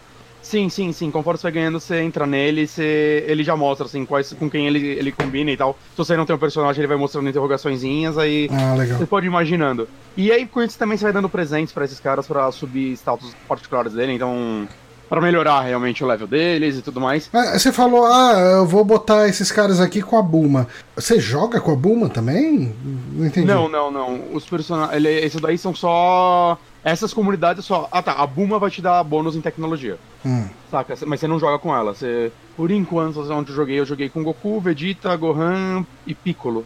Sim, 0.52 0.68
sim, 0.68 0.92
sim. 0.92 1.10
Conforme 1.10 1.38
você 1.38 1.44
vai 1.44 1.52
ganhando, 1.54 1.80
você 1.80 2.02
entra 2.02 2.28
nele, 2.28 2.68
você... 2.68 3.24
ele 3.26 3.42
já 3.42 3.56
mostra, 3.56 3.86
assim, 3.86 4.06
quais, 4.06 4.34
com 4.34 4.50
quem 4.50 4.68
ele, 4.68 4.86
ele 4.86 5.10
combina 5.10 5.50
e 5.50 5.56
tal. 5.56 5.78
Se 5.92 5.98
você 5.98 6.18
não 6.18 6.26
tem 6.26 6.36
um 6.36 6.40
personagem, 6.40 6.82
ele 6.82 6.90
vai 6.90 6.98
mostrando 6.98 7.30
interrogaçõezinhas, 7.30 8.18
aí 8.18 8.50
ah, 8.52 8.76
legal. 8.76 8.98
você 8.98 9.06
pode 9.06 9.26
ir 9.26 9.30
imaginando. 9.30 9.88
E 10.18 10.30
aí, 10.30 10.46
com 10.46 10.62
isso, 10.62 10.78
também 10.78 10.98
você 10.98 11.06
vai 11.06 11.14
dando 11.14 11.30
presentes 11.30 11.74
para 11.74 11.86
esses 11.86 12.02
caras 12.02 12.28
para 12.28 12.52
subir 12.52 12.92
status 12.98 13.34
particulares 13.48 13.94
dele, 13.94 14.12
então 14.12 14.68
para 15.08 15.22
melhorar 15.22 15.62
realmente 15.62 16.04
o 16.04 16.08
level 16.08 16.28
deles 16.28 16.78
e 16.78 16.82
tudo 16.82 17.00
mais. 17.00 17.30
Mas 17.32 17.62
você 17.62 17.72
falou, 17.72 18.06
ah, 18.06 18.34
eu 18.58 18.66
vou 18.66 18.84
botar 18.84 19.30
esses 19.30 19.54
caras 19.54 19.80
aqui 19.80 20.02
com 20.02 20.18
a 20.18 20.22
Buma. 20.22 20.68
Você 20.96 21.18
joga 21.18 21.62
com 21.62 21.72
a 21.72 21.76
Buma 21.76 22.10
também? 22.10 22.76
Não 23.14 23.26
entendi. 23.26 23.48
Não, 23.48 23.70
não, 23.70 23.90
não. 23.90 24.22
Os 24.34 24.46
personagens. 24.46 25.06
Esses 25.06 25.40
daí 25.40 25.58
são 25.58 25.74
só. 25.74 26.58
Essas 26.84 27.13
comunidades 27.13 27.65
só. 27.65 27.88
Ah 27.91 28.02
tá, 28.02 28.13
a 28.13 28.26
Buma 28.26 28.58
vai 28.58 28.72
te 28.72 28.82
dar 28.82 29.04
bônus 29.04 29.36
em 29.36 29.41
tecnologia. 29.41 29.98
Hum. 30.26 30.48
Saca? 30.70 30.96
Mas 31.06 31.20
você 31.20 31.28
não 31.28 31.39
joga 31.39 31.60
com 31.60 31.76
ela. 31.76 31.94
Você... 31.94 32.32
Por 32.58 32.72
enquanto, 32.72 33.20
onde 33.32 33.52
eu 33.52 33.56
joguei, 33.56 33.80
eu 33.80 33.86
joguei 33.86 34.10
com 34.10 34.24
Goku, 34.24 34.60
Vegeta, 34.60 35.15
Gohan 35.15 35.86
e 36.06 36.13
Piccolo. 36.13 36.65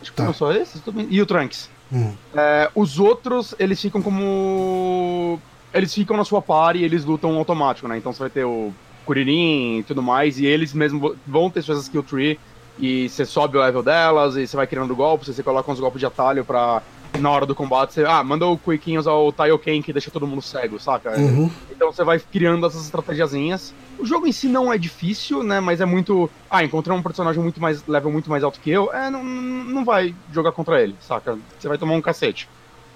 Acho 0.00 0.12
que 0.12 0.16
tá. 0.16 0.32
só 0.32 0.52
esses. 0.52 0.82
E 1.10 1.20
o 1.20 1.26
Trunks. 1.26 1.68
Hum. 1.92 2.14
É, 2.34 2.70
os 2.74 2.98
outros, 2.98 3.54
eles 3.58 3.80
ficam 3.80 4.02
como 4.02 5.40
eles 5.72 5.92
ficam 5.92 6.16
na 6.16 6.24
sua 6.24 6.40
par 6.40 6.74
e 6.74 6.82
eles 6.82 7.04
lutam 7.04 7.36
automático, 7.36 7.86
né? 7.86 7.98
Então 7.98 8.12
você 8.12 8.20
vai 8.20 8.30
ter 8.30 8.44
o 8.44 8.72
Kuririn 9.04 9.78
e 9.78 9.82
tudo 9.82 10.02
mais, 10.02 10.38
e 10.38 10.46
eles 10.46 10.72
mesmo 10.72 11.14
vão 11.26 11.50
ter 11.50 11.62
suas 11.62 11.82
skill 11.82 12.02
tree, 12.02 12.40
e 12.78 13.08
você 13.08 13.24
sobe 13.24 13.56
o 13.56 13.60
level 13.60 13.82
delas, 13.82 14.36
e 14.36 14.46
você 14.46 14.56
vai 14.56 14.66
criando 14.66 14.96
golpes, 14.96 15.34
você 15.34 15.42
coloca 15.42 15.70
uns 15.70 15.78
golpes 15.78 16.00
de 16.00 16.06
atalho 16.06 16.44
pra 16.44 16.82
na 17.18 17.30
hora 17.30 17.46
do 17.46 17.54
combate 17.54 17.94
você, 17.94 18.04
ah, 18.04 18.22
manda 18.22 18.46
o 18.46 18.58
Quickinho 18.58 19.00
usar 19.00 19.12
o 19.12 19.32
Taioken 19.32 19.82
que 19.82 19.92
deixa 19.92 20.10
todo 20.10 20.26
mundo 20.26 20.42
cego, 20.42 20.78
saca? 20.78 21.18
Uhum. 21.18 21.50
Então 21.70 21.92
você 21.92 22.04
vai 22.04 22.18
criando 22.18 22.66
essas 22.66 22.84
estratégiazinhas. 22.84 23.74
O 23.98 24.04
jogo 24.04 24.26
em 24.26 24.32
si 24.32 24.48
não 24.48 24.72
é 24.72 24.78
difícil, 24.78 25.42
né? 25.42 25.60
Mas 25.60 25.80
é 25.80 25.84
muito. 25.84 26.30
Ah, 26.50 26.62
encontrei 26.62 26.96
um 26.96 27.02
personagem 27.02 27.42
muito 27.42 27.60
mais. 27.60 27.86
level 27.86 28.10
muito 28.10 28.28
mais 28.28 28.44
alto 28.44 28.60
que 28.60 28.70
eu. 28.70 28.92
É, 28.92 29.10
não, 29.10 29.24
não 29.24 29.84
vai 29.84 30.14
jogar 30.32 30.52
contra 30.52 30.82
ele, 30.82 30.94
saca? 31.00 31.38
Você 31.58 31.68
vai 31.68 31.78
tomar 31.78 31.94
um 31.94 32.02
cacete. 32.02 32.48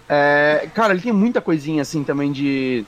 É, 0.09 0.69
cara, 0.75 0.93
ele 0.93 1.03
tem 1.03 1.13
muita 1.13 1.41
coisinha 1.41 1.83
assim 1.83 2.03
também 2.05 2.33
de. 2.33 2.85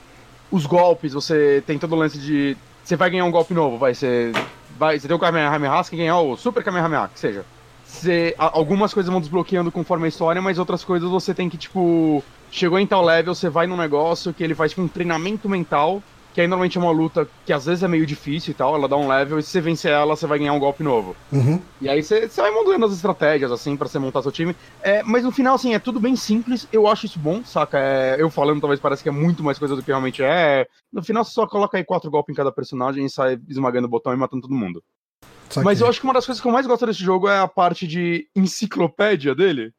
Os 0.51 0.65
golpes, 0.65 1.13
você 1.13 1.63
tem 1.65 1.79
todo 1.79 1.93
o 1.93 1.97
lance 1.97 2.19
de. 2.19 2.55
Você 2.83 2.95
vai 2.95 3.09
ganhar 3.09 3.25
um 3.25 3.31
golpe 3.31 3.53
novo, 3.53 3.77
vai 3.77 3.95
ser. 3.95 4.33
Vai, 4.77 4.99
você 4.99 5.07
tem 5.07 5.15
o 5.15 5.19
Kamehameha, 5.19 5.83
você 5.83 5.95
ganhar 5.95 6.19
o 6.19 6.35
Super 6.35 6.63
Kamehameha, 6.63 7.09
que 7.13 7.19
seja. 7.19 7.45
Você, 7.93 8.33
algumas 8.37 8.93
coisas 8.93 9.11
vão 9.11 9.21
desbloqueando 9.21 9.71
conforme 9.71 10.05
a 10.05 10.09
história, 10.09 10.41
mas 10.41 10.57
outras 10.57 10.83
coisas 10.83 11.09
você 11.09 11.33
tem 11.33 11.49
que, 11.49 11.57
tipo. 11.57 12.23
Chegou 12.51 12.77
em 12.77 12.85
tal 12.85 13.03
level, 13.03 13.33
você 13.33 13.49
vai 13.49 13.65
num 13.65 13.77
negócio 13.77 14.31
que 14.31 14.43
ele 14.43 14.53
faz 14.53 14.71
tipo, 14.71 14.83
um 14.83 14.87
treinamento 14.87 15.49
mental 15.49 16.03
que 16.33 16.41
aí 16.41 16.47
normalmente 16.47 16.77
é 16.77 16.81
uma 16.81 16.91
luta 16.91 17.27
que 17.45 17.53
às 17.53 17.65
vezes 17.65 17.83
é 17.83 17.87
meio 17.87 18.05
difícil 18.05 18.51
e 18.51 18.53
tal, 18.55 18.75
ela 18.75 18.87
dá 18.87 18.97
um 18.97 19.07
level, 19.07 19.37
e 19.37 19.43
se 19.43 19.51
você 19.51 19.61
vencer 19.61 19.91
ela, 19.91 20.15
você 20.15 20.25
vai 20.25 20.39
ganhar 20.39 20.53
um 20.53 20.59
golpe 20.59 20.81
novo. 20.81 21.15
Uhum. 21.31 21.61
E 21.79 21.87
aí 21.87 22.01
você, 22.01 22.27
você 22.27 22.41
vai 22.41 22.49
montando 22.49 22.85
as 22.85 22.93
estratégias, 22.93 23.51
assim, 23.51 23.77
pra 23.77 23.87
você 23.87 23.99
montar 23.99 24.23
seu 24.23 24.31
time. 24.31 24.55
É, 24.81 25.03
mas 25.03 25.23
no 25.23 25.31
final, 25.31 25.53
assim, 25.55 25.75
é 25.75 25.79
tudo 25.79 25.99
bem 25.99 26.15
simples, 26.15 26.67
eu 26.73 26.87
acho 26.87 27.05
isso 27.05 27.19
bom, 27.19 27.43
saca? 27.45 27.77
É, 27.77 28.15
eu 28.19 28.29
falando, 28.31 28.61
talvez 28.61 28.79
parece 28.79 29.03
que 29.03 29.09
é 29.09 29.11
muito 29.11 29.43
mais 29.43 29.59
coisa 29.59 29.75
do 29.75 29.83
que 29.83 29.91
realmente 29.91 30.23
é. 30.23 30.65
No 30.91 31.03
final, 31.03 31.23
você 31.23 31.31
só 31.31 31.45
coloca 31.45 31.77
aí 31.77 31.83
quatro 31.83 32.09
golpes 32.09 32.33
em 32.33 32.35
cada 32.35 32.51
personagem 32.51 33.05
e 33.05 33.09
sai 33.09 33.37
esmagando 33.47 33.85
o 33.85 33.91
botão 33.91 34.11
e 34.11 34.17
matando 34.17 34.41
todo 34.41 34.55
mundo. 34.55 34.83
Saquei. 35.53 35.63
Mas 35.63 35.81
eu 35.81 35.87
acho 35.87 35.99
que 35.99 36.05
uma 36.05 36.13
das 36.13 36.25
coisas 36.25 36.41
que 36.41 36.47
eu 36.47 36.51
mais 36.51 36.65
gosto 36.65 36.85
desse 36.85 37.03
jogo 37.03 37.29
é 37.29 37.39
a 37.39 37.47
parte 37.47 37.87
de 37.87 38.27
enciclopédia 38.35 39.35
dele. 39.35 39.71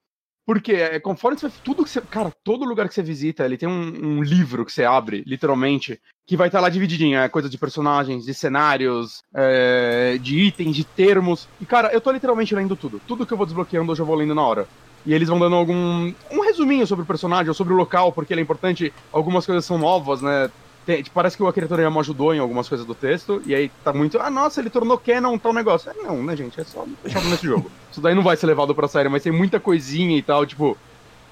Porque 0.46 0.72
é, 0.72 1.00
conforme 1.00 1.38
você. 1.38 1.50
Tudo 1.64 1.82
que 1.82 1.90
você. 1.90 2.00
Cara, 2.02 2.30
todo 2.44 2.66
lugar 2.66 2.86
que 2.86 2.94
você 2.94 3.02
visita, 3.02 3.44
ele 3.44 3.56
tem 3.56 3.68
um, 3.68 4.18
um 4.18 4.22
livro 4.22 4.64
que 4.64 4.72
você 4.72 4.84
abre, 4.84 5.24
literalmente, 5.26 5.98
que 6.26 6.36
vai 6.36 6.48
estar 6.48 6.60
lá 6.60 6.68
divididinho. 6.68 7.18
É 7.18 7.28
coisa 7.28 7.48
de 7.48 7.58
personagens, 7.58 8.24
de 8.24 8.34
cenários, 8.34 9.22
é, 9.34 10.18
de 10.20 10.38
itens, 10.38 10.76
de 10.76 10.84
termos. 10.84 11.48
E, 11.60 11.66
cara, 11.66 11.92
eu 11.92 12.00
tô 12.00 12.12
literalmente 12.12 12.54
lendo 12.54 12.76
tudo. 12.76 13.00
Tudo 13.06 13.26
que 13.26 13.32
eu 13.32 13.38
vou 13.38 13.46
desbloqueando, 13.46 13.90
eu 13.90 13.96
já 13.96 14.04
vou 14.04 14.14
lendo 14.14 14.34
na 14.34 14.42
hora. 14.42 14.68
E 15.06 15.12
eles 15.14 15.28
vão 15.28 15.38
dando 15.38 15.56
algum. 15.56 16.12
um 16.30 16.40
resuminho 16.42 16.86
sobre 16.86 17.04
o 17.04 17.06
personagem, 17.06 17.48
ou 17.48 17.54
sobre 17.54 17.72
o 17.72 17.76
local, 17.76 18.12
porque 18.12 18.34
ele 18.34 18.42
é 18.42 18.44
importante. 18.44 18.92
Algumas 19.10 19.46
coisas 19.46 19.64
são 19.64 19.78
novas, 19.78 20.20
né? 20.20 20.50
Tem- 20.86 21.02
tipo, 21.02 21.14
parece 21.14 21.36
que 21.36 21.42
o 21.42 21.48
Akira 21.48 21.66
Toriyama 21.66 22.00
ajudou 22.00 22.34
em 22.34 22.38
algumas 22.38 22.68
coisas 22.68 22.86
do 22.86 22.94
texto, 22.94 23.42
e 23.46 23.54
aí 23.54 23.70
tá 23.82 23.92
muito, 23.92 24.18
ah, 24.20 24.30
nossa, 24.30 24.60
ele 24.60 24.70
tornou 24.70 24.98
canon 24.98 25.38
tal 25.38 25.52
negócio. 25.52 25.90
É, 25.90 25.94
não, 26.02 26.22
né, 26.22 26.36
gente, 26.36 26.60
é 26.60 26.64
só 26.64 26.84
deixado 27.02 27.26
nesse 27.28 27.46
jogo. 27.46 27.70
Isso 27.90 28.00
daí 28.00 28.14
não 28.14 28.22
vai 28.22 28.36
ser 28.36 28.46
levado 28.46 28.74
pra 28.74 28.88
série, 28.88 29.08
mas 29.08 29.22
tem 29.22 29.32
muita 29.32 29.58
coisinha 29.58 30.16
e 30.16 30.22
tal, 30.22 30.44
tipo, 30.44 30.76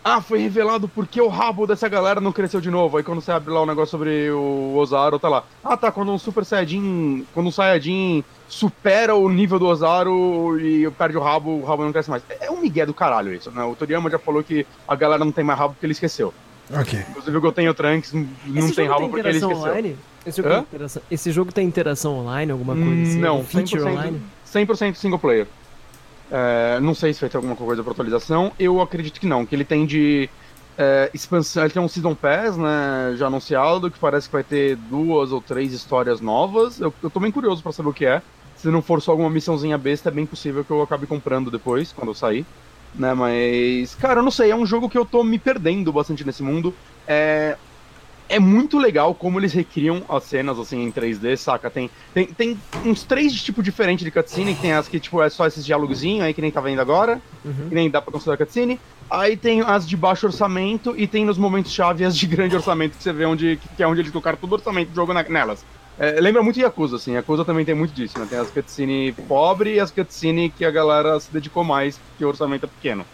ah, 0.04 0.20
foi 0.20 0.40
revelado 0.40 0.88
porque 0.88 1.20
o 1.20 1.28
rabo 1.28 1.64
dessa 1.66 1.88
galera 1.88 2.20
não 2.20 2.32
cresceu 2.32 2.60
de 2.60 2.70
novo. 2.70 2.96
Aí 2.96 3.04
quando 3.04 3.20
você 3.20 3.30
abre 3.30 3.52
lá 3.52 3.60
o 3.62 3.66
negócio 3.66 3.92
sobre 3.92 4.30
o 4.32 4.74
Ozaru, 4.76 5.16
tá 5.18 5.28
lá. 5.28 5.44
Ah, 5.62 5.76
tá, 5.76 5.92
quando 5.92 6.10
um 6.10 6.18
Super 6.18 6.44
Saiyajin, 6.44 7.24
quando 7.32 7.46
um 7.46 7.52
Saiyajin 7.52 8.24
supera 8.48 9.14
o 9.14 9.28
nível 9.28 9.60
do 9.60 9.66
Ozaru 9.66 10.58
e 10.58 10.90
perde 10.92 11.16
o 11.16 11.20
rabo, 11.20 11.50
o 11.50 11.64
rabo 11.64 11.84
não 11.84 11.92
cresce 11.92 12.10
mais. 12.10 12.22
É 12.40 12.50
um 12.50 12.60
migué 12.60 12.84
do 12.84 12.92
caralho 12.92 13.32
isso, 13.32 13.50
né? 13.52 13.62
O 13.62 13.76
Toriyama 13.76 14.10
já 14.10 14.18
falou 14.18 14.42
que 14.42 14.66
a 14.88 14.96
galera 14.96 15.24
não 15.24 15.30
tem 15.30 15.44
mais 15.44 15.58
rabo 15.58 15.74
porque 15.74 15.86
ele 15.86 15.92
esqueceu. 15.92 16.34
Ok. 16.72 17.04
Inclusive 17.10 17.36
o 17.36 17.40
Goten 17.40 17.66
e 17.66 17.68
o 17.68 17.74
Trunks 17.74 18.12
não 18.12 18.26
Esse 18.66 18.74
tem 18.74 18.88
rabo 18.88 19.08
porque 19.08 19.20
ele 19.26 19.36
interação 19.36 19.50
esqueceu. 19.50 19.70
online? 19.70 19.96
Esse 20.24 20.36
jogo, 20.40 20.48
tem 20.54 20.60
interação, 20.60 21.02
esse 21.10 21.32
jogo 21.32 21.52
tem 21.52 21.66
interação 21.66 22.18
online, 22.18 22.52
alguma 22.52 22.74
coisa 22.74 23.02
assim? 23.02 23.18
Não, 23.18 23.44
feature 23.44 23.82
100%, 23.82 23.90
online? 23.90 24.22
100% 24.46 24.94
single 24.94 25.18
player. 25.18 25.46
É, 26.30 26.78
não 26.80 26.94
sei 26.94 27.12
se 27.12 27.20
vai 27.20 27.28
ter 27.28 27.36
alguma 27.36 27.56
coisa 27.56 27.82
pra 27.82 27.92
atualização. 27.92 28.52
Eu 28.58 28.80
acredito 28.80 29.20
que 29.20 29.26
não, 29.26 29.44
que 29.44 29.54
ele 29.54 29.64
tem 29.64 29.84
de 29.84 30.30
é, 30.78 31.10
expansão. 31.12 31.64
Ele 31.64 31.72
tem 31.72 31.82
um 31.82 31.88
Season 31.88 32.14
Pass, 32.14 32.56
né? 32.56 33.14
Já 33.16 33.26
anunciado, 33.26 33.90
que 33.90 33.98
parece 33.98 34.28
que 34.28 34.32
vai 34.32 34.44
ter 34.44 34.76
duas 34.76 35.32
ou 35.32 35.40
três 35.40 35.72
histórias 35.72 36.20
novas. 36.20 36.80
Eu, 36.80 36.94
eu 37.02 37.10
tô 37.10 37.20
bem 37.20 37.30
curioso 37.30 37.62
pra 37.62 37.72
saber 37.72 37.88
o 37.88 37.92
que 37.92 38.06
é. 38.06 38.22
Se 38.56 38.68
não 38.68 38.80
for 38.80 39.02
só 39.02 39.10
alguma 39.10 39.28
missãozinha 39.28 39.76
besta, 39.76 40.08
é 40.08 40.12
bem 40.12 40.24
possível 40.24 40.64
que 40.64 40.70
eu 40.70 40.80
acabe 40.80 41.06
comprando 41.06 41.50
depois, 41.50 41.92
quando 41.92 42.08
eu 42.08 42.14
sair. 42.14 42.46
Né, 42.94 43.14
mas, 43.14 43.94
cara, 43.94 44.20
eu 44.20 44.22
não 44.22 44.30
sei, 44.30 44.50
é 44.50 44.56
um 44.56 44.66
jogo 44.66 44.88
que 44.88 44.98
eu 44.98 45.04
tô 45.06 45.24
me 45.24 45.38
perdendo 45.38 45.90
bastante 45.92 46.26
nesse 46.26 46.42
mundo. 46.42 46.74
É, 47.06 47.56
é 48.28 48.38
muito 48.38 48.78
legal 48.78 49.14
como 49.14 49.40
eles 49.40 49.52
recriam 49.54 50.02
as 50.08 50.24
cenas 50.24 50.58
assim 50.58 50.82
em 50.84 50.90
3D, 50.92 51.36
saca? 51.36 51.70
Tem, 51.70 51.90
tem, 52.14 52.26
tem 52.26 52.58
uns 52.84 53.02
três 53.02 53.32
tipos 53.42 53.64
diferentes 53.64 54.04
de 54.04 54.10
cutscene, 54.10 54.54
que 54.54 54.60
tem 54.60 54.72
as 54.74 54.88
que 54.88 55.00
tipo 55.00 55.22
é 55.22 55.30
só 55.30 55.46
esses 55.46 55.64
dialogozinhos 55.64 56.24
aí 56.24 56.34
que 56.34 56.42
nem 56.42 56.50
tá 56.50 56.60
vendo 56.60 56.80
agora, 56.80 57.20
Uhum. 57.44 57.68
que 57.68 57.74
nem 57.74 57.90
dá 57.90 58.00
pra 58.02 58.12
considerar 58.12 58.36
cutscene. 58.36 58.78
Aí 59.10 59.36
tem 59.36 59.60
as 59.62 59.86
de 59.88 59.96
baixo 59.96 60.26
orçamento 60.26 60.94
e 60.96 61.06
tem 61.06 61.24
nos 61.24 61.36
momentos 61.38 61.72
chave 61.72 62.04
as 62.04 62.16
de 62.16 62.26
grande 62.26 62.54
orçamento 62.54 62.96
que 62.96 63.02
você 63.02 63.12
vê 63.12 63.24
onde 63.24 63.58
que 63.76 63.82
é 63.82 63.86
onde 63.86 64.00
eles 64.00 64.10
colocaram 64.12 64.38
todo 64.38 64.52
o 64.52 64.54
orçamento 64.56 64.90
do 64.90 64.94
jogo 64.94 65.12
na- 65.14 65.22
nelas. 65.24 65.64
É, 65.98 66.20
lembra 66.20 66.42
muito 66.42 66.58
Yakuza, 66.58 66.96
assim. 66.96 67.12
Yakuza 67.12 67.44
também 67.44 67.64
tem 67.64 67.74
muito 67.74 67.92
disso, 67.94 68.18
né? 68.18 68.26
Tem 68.28 68.38
as 68.38 68.50
cutscene 68.50 69.12
pobre 69.26 69.74
e 69.74 69.80
as 69.80 69.90
cutscene 69.90 70.50
que 70.50 70.64
a 70.64 70.70
galera 70.70 71.18
se 71.20 71.32
dedicou 71.32 71.64
mais, 71.64 72.00
que 72.16 72.24
o 72.24 72.28
orçamento 72.28 72.64
é 72.66 72.68
pequeno. 72.68 73.06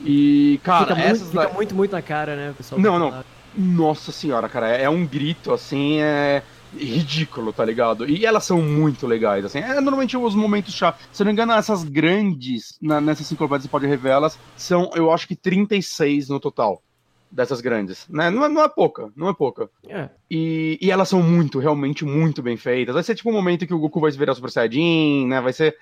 E, 0.00 0.60
cara, 0.62 0.94
fica, 0.94 0.94
muito, 0.94 1.08
essas 1.16 1.30
fica 1.30 1.48
da- 1.48 1.52
muito, 1.54 1.74
muito 1.74 1.92
na 1.92 2.02
cara, 2.02 2.36
né? 2.36 2.54
Pessoal 2.56 2.80
Não, 2.80 2.98
não. 2.98 3.10
falar. 3.10 3.24
nossa 3.52 4.12
senhora, 4.12 4.48
cara, 4.48 4.68
é 4.68 4.88
um 4.88 5.06
grito, 5.06 5.52
assim, 5.52 6.00
é 6.00 6.42
ridículo, 6.72 7.52
tá 7.52 7.64
ligado? 7.64 8.08
E 8.08 8.26
elas 8.26 8.44
são 8.44 8.60
muito 8.62 9.06
legais, 9.06 9.44
assim. 9.44 9.58
É 9.58 9.80
normalmente 9.80 10.16
os 10.16 10.34
momentos 10.34 10.74
chave. 10.74 10.98
Se 11.10 11.22
eu 11.22 11.24
não 11.24 11.30
me 11.30 11.32
engano, 11.32 11.52
essas 11.52 11.82
grandes, 11.82 12.76
na, 12.80 13.00
nessas 13.00 13.26
enciclopédias 13.26 13.64
você 13.64 13.68
pode 13.70 13.86
rever 13.86 14.12
elas, 14.12 14.38
são, 14.54 14.90
eu 14.94 15.10
acho 15.10 15.26
que 15.26 15.34
36 15.34 16.28
no 16.28 16.38
total. 16.38 16.82
Dessas 17.30 17.60
grandes, 17.60 18.06
né? 18.08 18.30
Não 18.30 18.44
é, 18.44 18.48
não 18.48 18.62
é 18.62 18.68
pouca, 18.68 19.10
não 19.14 19.28
é 19.28 19.34
pouca. 19.34 19.68
É. 19.86 20.08
E, 20.30 20.78
e 20.80 20.90
elas 20.90 21.08
são 21.08 21.22
muito, 21.22 21.58
realmente 21.58 22.04
muito 22.04 22.42
bem 22.42 22.56
feitas. 22.56 22.94
Vai 22.94 23.02
ser 23.02 23.14
tipo 23.14 23.28
um 23.28 23.34
momento 23.34 23.66
que 23.66 23.74
o 23.74 23.78
Goku 23.78 24.00
vai 24.00 24.10
se 24.10 24.18
virar 24.18 24.34
Super 24.34 24.50
Saiyajin, 24.50 25.26
né? 25.26 25.40
Vai 25.40 25.52
ser 25.52 25.76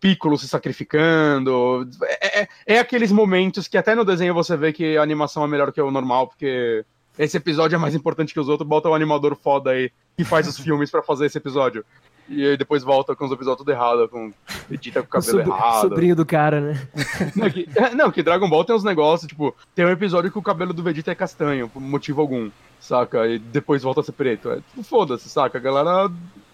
Piccolo 0.00 0.38
se 0.38 0.46
sacrificando. 0.46 1.88
É, 2.04 2.42
é, 2.42 2.48
é 2.66 2.78
aqueles 2.78 3.10
momentos 3.10 3.66
que 3.66 3.76
até 3.76 3.94
no 3.94 4.04
desenho 4.04 4.32
você 4.32 4.56
vê 4.56 4.72
que 4.72 4.96
a 4.96 5.02
animação 5.02 5.44
é 5.44 5.48
melhor 5.48 5.72
que 5.72 5.80
o 5.80 5.90
normal, 5.90 6.28
porque 6.28 6.84
esse 7.18 7.36
episódio 7.36 7.76
é 7.76 7.78
mais 7.78 7.94
importante 7.94 8.32
que 8.32 8.40
os 8.40 8.48
outros. 8.48 8.68
Bota 8.68 8.88
um 8.88 8.94
animador 8.94 9.36
foda 9.36 9.70
aí 9.70 9.90
que 10.16 10.24
faz 10.24 10.46
os 10.48 10.58
filmes 10.60 10.90
pra 10.90 11.02
fazer 11.02 11.26
esse 11.26 11.38
episódio. 11.38 11.84
E 12.28 12.46
aí 12.46 12.56
depois 12.56 12.82
volta 12.84 13.16
com 13.16 13.24
os 13.26 13.32
episódios 13.32 13.58
tudo 13.58 13.72
errado, 13.72 14.08
com 14.08 14.32
edita 14.70 15.02
com 15.02 15.06
o 15.06 15.20
O 15.20 15.22
cabelo 15.22 15.38
sobr- 15.44 15.56
errado. 15.58 15.80
sobrinho 15.82 16.16
do 16.16 16.24
cara, 16.24 16.60
né? 16.60 16.88
Não 17.34 17.50
que, 17.50 17.68
não, 17.96 18.10
que 18.12 18.22
Dragon 18.22 18.48
Ball 18.48 18.64
tem 18.64 18.76
uns 18.76 18.84
negócios, 18.84 19.28
tipo, 19.28 19.54
tem 19.74 19.84
um 19.84 19.90
episódio 19.90 20.30
que 20.30 20.38
o 20.38 20.42
cabelo 20.42 20.72
do 20.72 20.82
Vegeta 20.84 21.10
é 21.10 21.14
castanho, 21.16 21.68
por 21.68 21.80
motivo 21.82 22.20
algum, 22.20 22.48
saca? 22.80 23.26
E 23.26 23.38
depois 23.40 23.82
volta 23.82 24.00
a 24.00 24.04
ser 24.04 24.12
preto. 24.12 24.50
É 24.50 24.56
tipo, 24.56 24.82
foda-se, 24.84 25.28
saca? 25.28 25.58
A 25.58 25.60
galera 25.60 26.10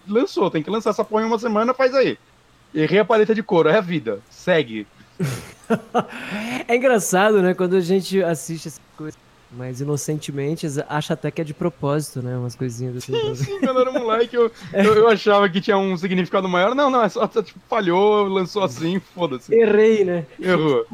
lançou, 0.07 0.49
tem 0.49 0.63
que 0.63 0.71
lançar 0.71 0.89
essa 0.89 1.03
porra 1.05 1.21
em 1.23 1.27
uma 1.27 1.37
semana, 1.39 1.73
faz 1.73 1.93
aí. 1.93 2.17
Errei 2.73 2.99
a 2.99 3.05
paleta 3.05 3.35
de 3.35 3.43
couro, 3.43 3.69
é 3.69 3.77
a 3.77 3.81
vida. 3.81 4.19
Segue. 4.29 4.87
É 6.67 6.75
engraçado, 6.75 7.41
né? 7.43 7.53
Quando 7.53 7.75
a 7.75 7.79
gente 7.79 8.23
assiste 8.23 8.67
essas 8.69 8.81
coisas 8.97 9.19
mais 9.51 9.81
inocentemente, 9.81 10.67
acha 10.87 11.13
até 11.13 11.31
que 11.31 11.41
é 11.41 11.43
de 11.43 11.53
propósito, 11.53 12.21
né? 12.21 12.37
Umas 12.37 12.55
coisinhas 12.55 12.97
assim. 12.97 13.13
Sim, 13.35 13.59
quando 13.59 13.77
eu 13.77 13.81
era 13.89 13.99
moleque, 13.99 14.35
eu, 14.35 14.51
eu, 14.73 14.93
eu 14.95 15.07
achava 15.07 15.49
que 15.49 15.59
tinha 15.59 15.77
um 15.77 15.97
significado 15.97 16.47
maior. 16.47 16.75
Não, 16.75 16.89
não, 16.89 17.03
é 17.03 17.09
só, 17.09 17.27
tipo, 17.27 17.59
falhou, 17.67 18.27
lançou 18.27 18.63
assim, 18.63 18.99
foda-se. 18.99 19.53
Errei, 19.53 20.05
né? 20.05 20.25
Errou. 20.39 20.85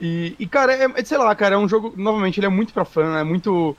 E, 0.00 0.36
e, 0.38 0.46
cara, 0.46 0.72
é, 0.74 0.86
é- 0.96 1.04
sei 1.04 1.18
lá, 1.18 1.34
cara, 1.34 1.54
é 1.54 1.58
um 1.58 1.68
jogo, 1.68 1.92
novamente, 1.96 2.38
ele 2.38 2.46
é 2.46 2.50
muito 2.50 2.72
pra 2.72 2.84
fã, 2.84 3.18
é 3.18 3.24
muito. 3.24 3.76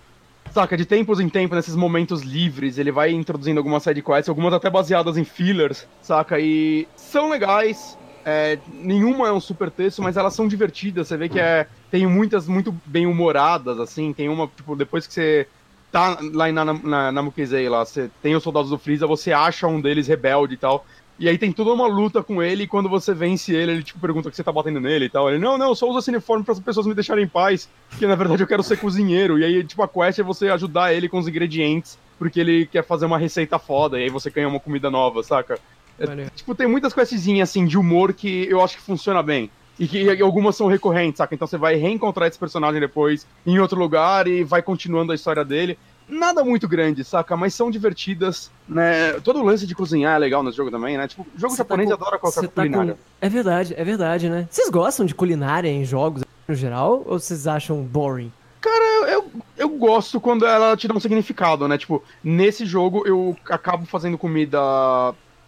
Saca, 0.51 0.75
de 0.75 0.83
tempos 0.83 1.19
em 1.19 1.29
tempos, 1.29 1.55
nesses 1.55 1.75
momentos 1.75 2.23
livres, 2.23 2.79
ele 2.79 2.91
vai 2.91 3.11
introduzindo 3.11 3.59
algumas 3.59 3.83
side 3.83 4.01
quests, 4.01 4.29
algumas 4.29 4.51
até 4.51 4.67
baseadas 4.67 5.15
em 5.15 5.23
fillers, 5.23 5.85
saca? 6.01 6.39
E 6.39 6.87
são 6.95 7.29
legais, 7.29 7.95
é, 8.25 8.57
nenhuma 8.67 9.27
é 9.27 9.31
um 9.31 9.39
super 9.39 9.69
texto, 9.69 10.01
mas 10.01 10.17
elas 10.17 10.33
são 10.33 10.47
divertidas, 10.47 11.07
você 11.07 11.15
vê 11.17 11.29
que 11.29 11.39
é, 11.39 11.67
tem 11.89 12.05
muitas 12.07 12.47
muito 12.47 12.75
bem 12.85 13.05
humoradas, 13.05 13.79
assim, 13.79 14.13
tem 14.13 14.29
uma, 14.29 14.47
tipo, 14.47 14.75
depois 14.75 15.07
que 15.07 15.13
você 15.13 15.47
tá 15.91 16.17
lá 16.33 16.51
na, 16.51 16.65
na, 16.65 17.11
na 17.11 17.21
Mukizei 17.23 17.67
lá, 17.67 17.83
você 17.83 18.09
tem 18.21 18.35
os 18.35 18.43
soldados 18.43 18.69
do 18.69 18.77
Freeza, 18.77 19.07
você 19.07 19.31
acha 19.31 19.67
um 19.67 19.81
deles 19.81 20.07
rebelde 20.07 20.53
e 20.53 20.57
tal, 20.57 20.85
e 21.19 21.27
aí 21.27 21.37
tem 21.37 21.51
toda 21.51 21.73
uma 21.73 21.85
luta 21.85 22.23
com 22.23 22.41
ele, 22.41 22.63
e 22.63 22.67
quando 22.67 22.87
você 22.87 23.13
vence 23.13 23.53
ele, 23.53 23.73
ele 23.73 23.83
tipo 23.83 23.99
pergunta 23.99 24.29
o 24.29 24.31
que 24.31 24.37
você 24.37 24.43
tá 24.43 24.53
batendo 24.53 24.79
nele 24.79 25.05
e 25.05 25.09
tal. 25.09 25.29
Ele, 25.29 25.37
não, 25.37 25.57
não, 25.57 25.67
eu 25.67 25.75
só 25.75 25.85
uso 25.89 25.99
esse 25.99 26.09
uniforme 26.09 26.45
para 26.45 26.53
as 26.53 26.59
pessoas 26.61 26.87
me 26.87 26.93
deixarem 26.93 27.25
em 27.25 27.27
paz, 27.27 27.67
porque 27.89 28.07
na 28.07 28.15
verdade 28.15 28.41
eu 28.41 28.47
quero 28.47 28.63
ser 28.63 28.77
cozinheiro. 28.77 29.37
E 29.37 29.43
aí, 29.43 29.61
tipo, 29.65 29.83
a 29.83 29.87
quest 29.87 30.19
é 30.19 30.23
você 30.23 30.47
ajudar 30.47 30.93
ele 30.93 31.09
com 31.09 31.19
os 31.19 31.27
ingredientes, 31.27 31.99
porque 32.17 32.39
ele 32.39 32.65
quer 32.65 32.85
fazer 32.85 33.05
uma 33.05 33.17
receita 33.17 33.59
foda, 33.59 33.99
e 33.99 34.03
aí 34.03 34.09
você 34.09 34.29
ganha 34.29 34.47
uma 34.47 34.61
comida 34.61 34.89
nova, 34.89 35.21
saca? 35.21 35.59
É, 35.99 36.29
tipo, 36.33 36.55
tem 36.55 36.67
muitas 36.67 36.93
questzinhas 36.93 37.49
assim 37.49 37.65
de 37.65 37.77
humor 37.77 38.13
que 38.13 38.47
eu 38.49 38.63
acho 38.63 38.77
que 38.77 38.81
funciona 38.81 39.21
bem. 39.21 39.51
E 39.79 39.87
que 39.87 40.03
e 40.03 40.21
algumas 40.21 40.55
são 40.57 40.67
recorrentes, 40.67 41.17
saca? 41.19 41.33
Então 41.33 41.47
você 41.47 41.57
vai 41.57 41.75
reencontrar 41.75 42.27
esse 42.27 42.37
personagem 42.37 42.81
depois 42.81 43.25
em 43.45 43.59
outro 43.59 43.79
lugar 43.79 44.27
e 44.27 44.43
vai 44.43 44.61
continuando 44.61 45.11
a 45.11 45.15
história 45.15 45.45
dele. 45.45 45.79
Nada 46.07 46.43
muito 46.43 46.67
grande, 46.67 47.03
saca? 47.03 47.37
Mas 47.37 47.53
são 47.53 47.69
divertidas, 47.71 48.51
né? 48.67 49.13
Todo 49.23 49.39
o 49.39 49.43
lance 49.43 49.65
de 49.67 49.75
cozinhar 49.75 50.15
é 50.15 50.19
legal 50.19 50.43
nesse 50.43 50.57
jogo 50.57 50.71
também, 50.71 50.97
né? 50.97 51.07
Tipo, 51.07 51.25
jogo 51.37 51.53
Você 51.53 51.63
tá 51.63 51.75
japonês 51.75 51.87
com- 51.87 51.93
adora 51.95 52.17
colocar 52.19 52.41
você 52.41 52.47
tá 52.47 52.61
culinária. 52.63 52.93
com- 52.95 52.99
É 53.21 53.29
verdade, 53.29 53.73
é 53.77 53.83
verdade, 53.83 54.27
né? 54.29 54.47
Vocês 54.49 54.69
gostam 54.69 55.05
de 55.05 55.13
culinária 55.15 55.69
em 55.69 55.85
jogos 55.85 56.23
no 56.47 56.55
geral 56.55 57.03
ou 57.05 57.19
vocês 57.19 57.47
acham 57.47 57.81
boring? 57.83 58.31
Eu, 58.65 59.05
eu, 59.07 59.31
eu 59.55 59.69
gosto 59.69 60.19
quando 60.19 60.45
ela 60.45 60.75
te 60.75 60.87
dá 60.87 60.93
um 60.93 60.99
significado, 60.99 61.67
né? 61.67 61.77
Tipo, 61.77 62.03
nesse 62.23 62.65
jogo 62.65 63.03
eu 63.07 63.37
acabo 63.49 63.85
fazendo 63.85 64.17
comida 64.17 64.59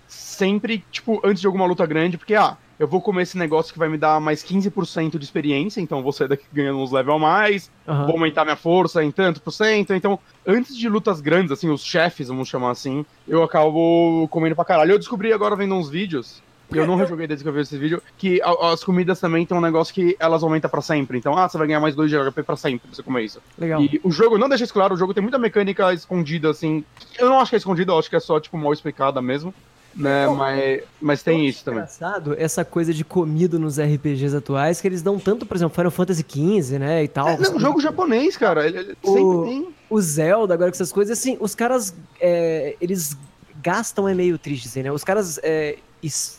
sempre, 0.07 0.83
tipo, 0.91 1.19
antes 1.23 1.41
de 1.41 1.47
alguma 1.47 1.65
luta 1.65 1.85
grande, 1.85 2.17
porque, 2.17 2.35
ah, 2.35 2.55
eu 2.81 2.87
vou 2.87 2.99
comer 2.99 3.21
esse 3.21 3.37
negócio 3.37 3.71
que 3.71 3.77
vai 3.77 3.87
me 3.87 3.95
dar 3.95 4.19
mais 4.19 4.43
15% 4.43 5.19
de 5.19 5.23
experiência, 5.23 5.79
então 5.79 6.01
vou 6.01 6.11
sair 6.11 6.27
daqui 6.27 6.45
ganhando 6.51 6.79
uns 6.79 6.91
level 6.91 7.13
a 7.13 7.19
mais, 7.19 7.69
Aham. 7.87 8.05
vou 8.07 8.15
aumentar 8.15 8.43
minha 8.43 8.55
força 8.55 9.03
em 9.03 9.11
tanto 9.11 9.39
por 9.39 9.51
cento. 9.51 9.93
Então, 9.93 10.17
antes 10.47 10.75
de 10.75 10.89
lutas 10.89 11.21
grandes, 11.21 11.51
assim, 11.51 11.69
os 11.69 11.83
chefes, 11.83 12.29
vamos 12.29 12.49
chamar 12.49 12.71
assim, 12.71 13.05
eu 13.27 13.43
acabo 13.43 14.27
comendo 14.31 14.55
pra 14.55 14.65
caralho. 14.65 14.93
Eu 14.93 14.97
descobri 14.97 15.31
agora 15.31 15.55
vendo 15.55 15.75
uns 15.75 15.91
vídeos. 15.91 16.41
eu 16.73 16.87
não 16.87 16.95
rejoguei 16.97 17.27
desde 17.27 17.43
que 17.43 17.49
eu 17.49 17.53
vi 17.53 17.59
esse 17.61 17.77
vídeo, 17.77 18.01
que 18.17 18.41
as 18.41 18.83
comidas 18.83 19.19
também 19.19 19.45
tem 19.45 19.55
um 19.55 19.61
negócio 19.61 19.93
que 19.93 20.17
elas 20.19 20.41
aumentam 20.41 20.67
pra 20.71 20.81
sempre. 20.81 21.19
Então, 21.19 21.37
ah, 21.37 21.47
você 21.47 21.59
vai 21.59 21.67
ganhar 21.67 21.79
mais 21.81 21.93
2 21.93 22.09
de 22.09 22.17
HP 22.17 22.41
pra 22.41 22.55
sempre 22.55 22.87
pra 22.87 22.95
você 22.95 23.03
comer 23.03 23.25
isso. 23.25 23.39
Legal. 23.59 23.79
E 23.79 24.01
o 24.03 24.09
jogo, 24.09 24.39
não 24.39 24.49
deixa 24.49 24.63
isso 24.63 24.73
claro, 24.73 24.95
o 24.95 24.97
jogo 24.97 25.13
tem 25.13 25.21
muita 25.21 25.37
mecânica 25.37 25.93
escondida, 25.93 26.49
assim. 26.49 26.83
Eu 27.19 27.29
não 27.29 27.39
acho 27.39 27.51
que 27.51 27.57
é 27.57 27.59
escondida, 27.59 27.91
eu 27.91 27.99
acho 27.99 28.09
que 28.09 28.15
é 28.15 28.19
só, 28.19 28.39
tipo, 28.39 28.57
mal 28.57 28.73
explicada 28.73 29.21
mesmo. 29.21 29.53
Né, 29.93 30.25
mas, 30.27 30.83
mas 31.01 31.21
tem 31.23 31.47
isso 31.47 31.65
também. 31.65 31.79
engraçado 31.81 32.33
essa 32.37 32.63
coisa 32.63 32.93
de 32.93 33.03
comida 33.03 33.59
nos 33.59 33.77
RPGs 33.77 34.35
atuais, 34.37 34.79
que 34.79 34.87
eles 34.87 35.01
dão 35.01 35.19
tanto, 35.19 35.45
por 35.45 35.55
exemplo, 35.57 35.75
Final 35.75 35.91
Fantasy 35.91 36.25
XV, 36.27 36.79
né, 36.79 37.03
e 37.03 37.07
tal. 37.09 37.27
É, 37.27 37.37
não, 37.37 37.59
jogo 37.59 37.81
japonês, 37.81 38.37
cara. 38.37 38.65
Ele, 38.65 38.77
ele 38.79 38.97
O- 39.03 39.13
sempre 39.13 39.49
tem. 39.51 39.67
O 39.89 39.99
Zelda, 40.01 40.53
agora 40.53 40.71
com 40.71 40.75
essas 40.75 40.91
coisas, 40.93 41.17
assim, 41.19 41.35
os 41.41 41.53
caras, 41.53 41.93
é, 42.21 42.75
eles 42.79 43.17
gastam, 43.61 44.07
é 44.07 44.13
meio 44.15 44.37
triste 44.37 44.63
dizer, 44.63 44.83
né, 44.83 44.91
os 44.91 45.03
caras, 45.03 45.39
é, 45.43 45.77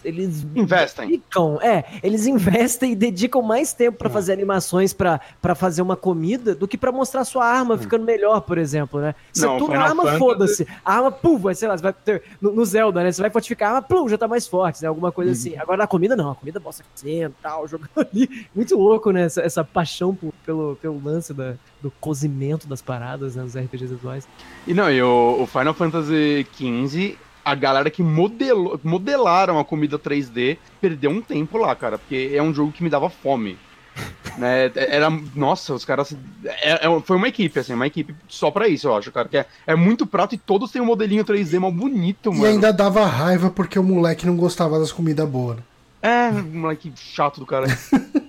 eles 0.04 0.44
Investem. 0.54 1.08
dedicam, 1.08 1.58
é, 1.62 1.84
eles 2.02 2.26
investem 2.26 2.92
e 2.92 2.96
dedicam 2.96 3.42
mais 3.42 3.72
tempo 3.72 3.98
pra 3.98 4.10
fazer 4.10 4.32
animações 4.32 4.92
pra 4.92 5.20
pra 5.40 5.54
fazer 5.54 5.82
uma 5.82 5.96
comida 5.96 6.54
do 6.54 6.66
que 6.66 6.76
pra 6.76 6.90
mostrar 6.90 7.24
sua 7.24 7.44
arma 7.44 7.76
ficando 7.78 8.04
melhor, 8.04 8.40
por 8.40 8.58
exemplo, 8.58 9.00
né? 9.00 9.14
Você 9.32 9.46
Não, 9.46 9.56
a 9.56 9.58
Final 9.60 9.82
arma, 9.82 10.02
Fantasy- 10.04 10.18
foda-se. 10.18 10.66
A 10.84 10.94
arma, 10.96 11.12
pum, 11.12 11.38
vai, 11.38 11.54
sei 11.54 11.68
lá, 11.68 11.76
você 11.76 11.82
vai 11.82 11.92
ter, 11.92 12.22
no, 12.40 12.52
no 12.52 12.64
Zelda, 12.64 13.02
né? 13.02 13.12
Você 13.12 13.20
vai 13.22 13.30
fortificar 13.30 13.70
a 13.72 13.76
arma, 13.76 13.82
pum, 13.88 14.08
já 14.08 14.16
tá 14.18 14.26
mais 14.28 14.46
forte, 14.46 14.82
né? 14.82 14.88
Alguma 14.88 15.12
coisa 15.12 15.32
assim. 15.32 15.56
Agora 15.56 15.76
na 15.78 15.86
comida, 15.86 16.16
não. 16.16 16.30
A 16.30 16.34
comida 16.34 16.58
mostra 16.60 16.84
crescendo, 16.94 17.34
tal, 17.42 17.66
jogando 17.68 17.90
ali. 18.12 18.46
Muito 18.54 18.76
louco, 18.76 19.10
né? 19.10 19.22
Essa, 19.24 19.42
essa 19.42 19.64
paixão 19.64 20.14
por- 20.14 20.32
pelo, 20.44 20.76
pelo 20.76 21.00
lance 21.02 21.32
da, 21.32 21.54
do 21.80 21.90
cozimento 22.00 22.66
das 22.66 22.82
paradas, 22.82 23.36
né? 23.36 23.42
Nos 23.42 23.56
RPGs 23.56 23.94
atuais. 23.94 24.26
E 24.66 24.74
não, 24.74 24.90
e 24.90 25.02
o, 25.02 25.42
o 25.42 25.46
Final 25.46 25.74
Fantasy 25.74 26.46
XV, 26.54 27.16
a 27.44 27.54
galera 27.54 27.90
que 27.90 28.02
modelou, 28.02 28.78
modelaram 28.84 29.58
a 29.58 29.64
comida 29.64 29.98
3D 29.98 30.58
perdeu 30.80 31.10
um 31.10 31.20
tempo 31.20 31.58
lá, 31.58 31.74
cara, 31.74 31.98
porque 31.98 32.32
é 32.34 32.42
um 32.42 32.52
jogo 32.54 32.72
que 32.72 32.82
me 32.82 32.90
dava 32.90 33.08
fome. 33.10 33.58
né? 34.38 34.70
Era. 34.74 35.10
Nossa, 35.34 35.74
os 35.74 35.84
caras. 35.84 36.16
é- 36.44 36.86
é- 36.86 37.00
foi 37.04 37.16
uma 37.16 37.28
equipe, 37.28 37.58
assim, 37.58 37.74
uma 37.74 37.86
equipe 37.86 38.14
só 38.26 38.50
pra 38.50 38.66
isso, 38.66 38.88
eu 38.88 38.96
acho, 38.96 39.12
cara. 39.12 39.28
Que 39.28 39.36
é, 39.36 39.46
é 39.66 39.74
muito 39.76 40.06
prato 40.06 40.34
e 40.34 40.38
todos 40.38 40.70
têm 40.70 40.80
um 40.80 40.86
modelinho 40.86 41.24
3D 41.24 41.58
mal 41.60 41.70
bonito, 41.70 42.30
E 42.30 42.34
mano. 42.34 42.46
ainda 42.46 42.72
dava 42.72 43.04
raiva 43.04 43.50
porque 43.50 43.78
o 43.78 43.82
moleque 43.82 44.24
não 44.26 44.36
gostava 44.36 44.78
das 44.78 44.90
comidas 44.92 45.28
boas. 45.28 45.58
né? 45.58 45.62
É, 46.00 46.30
moleque 46.32 46.90
chato 46.96 47.38
do 47.38 47.46
cara. 47.46 47.66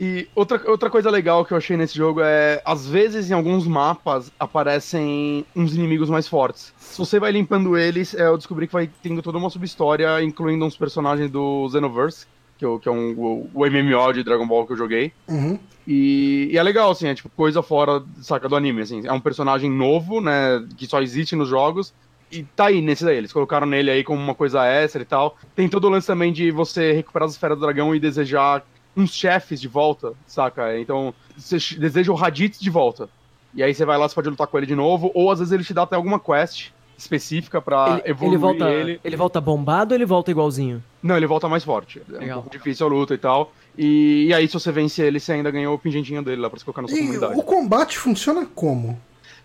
e 0.00 0.28
outra, 0.34 0.60
outra 0.70 0.90
coisa 0.90 1.10
legal 1.10 1.44
que 1.44 1.52
eu 1.52 1.56
achei 1.56 1.76
nesse 1.76 1.96
jogo 1.96 2.20
é, 2.22 2.60
às 2.64 2.86
vezes 2.86 3.30
em 3.30 3.34
alguns 3.34 3.66
mapas 3.66 4.32
aparecem 4.38 5.44
uns 5.54 5.74
inimigos 5.74 6.10
mais 6.10 6.26
fortes. 6.26 6.72
Se 6.78 6.98
você 6.98 7.20
vai 7.20 7.30
limpando 7.32 7.76
eles, 7.76 8.14
é, 8.14 8.26
eu 8.26 8.36
descobri 8.36 8.66
que 8.66 8.72
vai 8.72 8.90
tendo 9.02 9.22
toda 9.22 9.38
uma 9.38 9.50
subhistória, 9.50 10.22
incluindo 10.22 10.64
uns 10.64 10.76
personagens 10.76 11.30
do 11.30 11.68
Xenoverse, 11.70 12.26
que, 12.58 12.64
é 12.64 12.68
o- 12.68 12.78
que 12.78 12.88
é 12.88 12.92
um, 12.92 13.12
o, 13.16 13.50
o 13.54 13.66
MMO 13.66 14.12
de 14.12 14.24
Dragon 14.24 14.46
Ball 14.46 14.66
que 14.66 14.72
eu 14.72 14.76
joguei. 14.76 15.12
Uhum. 15.28 15.58
E, 15.86 16.48
e 16.52 16.58
é 16.58 16.62
legal, 16.62 16.90
assim, 16.90 17.06
é 17.08 17.14
tipo 17.14 17.28
coisa 17.36 17.62
fora, 17.62 18.02
saca, 18.22 18.48
do 18.48 18.56
anime, 18.56 18.82
assim. 18.82 19.06
É 19.06 19.12
um 19.12 19.20
personagem 19.20 19.70
novo, 19.70 20.20
né, 20.20 20.64
que 20.76 20.86
só 20.86 21.00
existe 21.02 21.36
nos 21.36 21.48
jogos. 21.48 21.92
E 22.32 22.42
tá 22.42 22.66
aí 22.66 22.80
nesse 22.80 23.04
daí, 23.04 23.18
eles 23.18 23.32
colocaram 23.32 23.66
nele 23.66 23.90
aí 23.90 24.02
como 24.02 24.20
uma 24.20 24.34
coisa 24.34 24.64
extra 24.64 25.02
e 25.02 25.04
tal. 25.04 25.36
Tem 25.54 25.68
todo 25.68 25.84
o 25.86 25.90
lance 25.90 26.06
também 26.06 26.32
de 26.32 26.50
você 26.50 26.92
recuperar 26.92 27.26
as 27.26 27.32
esferas 27.32 27.56
do 27.58 27.60
dragão 27.64 27.94
e 27.94 28.00
desejar 28.00 28.64
uns 28.96 29.12
chefes 29.14 29.60
de 29.60 29.68
volta, 29.68 30.12
saca? 30.26 30.78
Então, 30.78 31.12
você 31.36 31.56
deseja 31.78 32.12
o 32.12 32.14
Raditz 32.14 32.60
de 32.60 32.70
volta. 32.70 33.08
E 33.54 33.62
aí 33.62 33.72
você 33.74 33.84
vai 33.84 33.96
lá, 33.98 34.08
você 34.08 34.14
pode 34.14 34.28
lutar 34.28 34.46
com 34.46 34.58
ele 34.58 34.66
de 34.66 34.74
novo, 34.74 35.10
ou 35.14 35.30
às 35.30 35.38
vezes 35.38 35.52
ele 35.52 35.62
te 35.64 35.72
dá 35.74 35.82
até 35.82 35.94
alguma 35.96 36.18
quest 36.18 36.70
específica 36.96 37.60
pra 37.60 38.00
ele, 38.00 38.10
evoluir 38.10 38.34
ele 38.34 38.38
volta, 38.40 38.70
ele. 38.70 39.00
ele 39.04 39.16
volta 39.16 39.40
bombado 39.40 39.92
ou 39.92 39.96
ele 39.96 40.06
volta 40.06 40.30
igualzinho? 40.30 40.82
Não, 41.02 41.16
ele 41.16 41.26
volta 41.26 41.48
mais 41.48 41.64
forte. 41.64 42.00
É 42.08 42.18
Legal. 42.18 42.38
um 42.38 42.42
pouco 42.42 42.56
difícil 42.56 42.86
a 42.86 42.88
luta 42.90 43.14
e 43.14 43.18
tal. 43.18 43.52
E, 43.76 44.26
e 44.28 44.34
aí, 44.34 44.46
se 44.46 44.54
você 44.54 44.70
vence 44.70 45.02
ele, 45.02 45.18
você 45.18 45.32
ainda 45.32 45.50
ganhou 45.50 45.74
o 45.74 45.78
pingentinho 45.78 46.22
dele 46.22 46.40
lá 46.40 46.48
pra 46.48 46.58
você 46.58 46.64
colocar 46.64 46.82
na 46.82 46.88
sua 46.88 46.96
E 46.96 47.00
comunidade. 47.00 47.38
o 47.38 47.42
combate 47.42 47.98
funciona 47.98 48.46
como? 48.54 49.00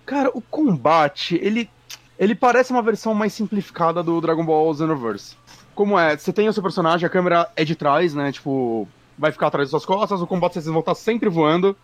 Cara, 0.05 0.29
o 0.33 0.41
combate, 0.41 1.39
ele, 1.41 1.69
ele 2.17 2.35
parece 2.35 2.71
uma 2.71 2.81
versão 2.81 3.13
mais 3.13 3.33
simplificada 3.33 4.01
do 4.03 4.19
Dragon 4.21 4.45
Ball 4.45 4.73
Xenoverse. 4.75 5.35
Como 5.75 5.97
é? 5.97 6.17
Você 6.17 6.31
tem 6.33 6.47
o 6.47 6.53
seu 6.53 6.61
personagem, 6.63 7.05
a 7.05 7.09
câmera 7.09 7.49
é 7.55 7.63
de 7.65 7.75
trás, 7.75 8.13
né? 8.13 8.31
Tipo, 8.31 8.87
vai 9.19 9.31
ficar 9.33 9.47
atrás 9.47 9.65
das 9.65 9.71
suas 9.71 9.85
costas, 9.85 10.21
o 10.21 10.27
combate 10.27 10.53
vocês 10.53 10.65
vão 10.65 10.79
estar 10.79 10.95
sempre 10.95 11.27
voando. 11.27 11.75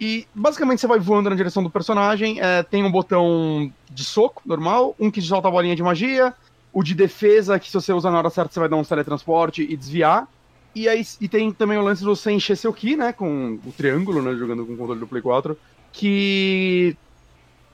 E 0.00 0.26
basicamente 0.34 0.80
você 0.80 0.86
vai 0.86 0.98
voando 0.98 1.28
na 1.28 1.36
direção 1.36 1.62
do 1.62 1.68
personagem. 1.68 2.40
é, 2.40 2.62
tem 2.62 2.82
um 2.82 2.90
botão 2.90 3.70
de 3.90 4.04
soco 4.04 4.42
normal, 4.46 4.96
um 4.98 5.10
que 5.10 5.20
solta 5.20 5.48
a 5.48 5.50
bolinha 5.50 5.76
de 5.76 5.82
magia, 5.82 6.32
o 6.72 6.82
de 6.82 6.94
defesa, 6.94 7.58
que 7.58 7.68
se 7.68 7.74
você 7.74 7.92
usar 7.92 8.10
na 8.10 8.18
hora 8.18 8.30
certa 8.30 8.52
você 8.52 8.60
vai 8.60 8.68
dar 8.68 8.76
um 8.76 8.84
teletransporte 8.84 9.62
e 9.62 9.76
desviar. 9.76 10.26
E 10.74 10.88
aí 10.88 11.04
e 11.20 11.28
tem 11.28 11.52
também 11.52 11.76
o 11.76 11.82
lance 11.82 12.00
de 12.00 12.08
você 12.08 12.30
encher 12.30 12.56
seu 12.56 12.72
Ki, 12.72 12.96
né? 12.96 13.12
Com 13.12 13.58
o 13.66 13.72
triângulo, 13.72 14.22
né? 14.22 14.34
Jogando 14.34 14.64
com 14.64 14.72
o 14.72 14.76
controle 14.76 15.00
do 15.00 15.06
Play 15.06 15.20
4. 15.20 15.58
Que 15.92 16.96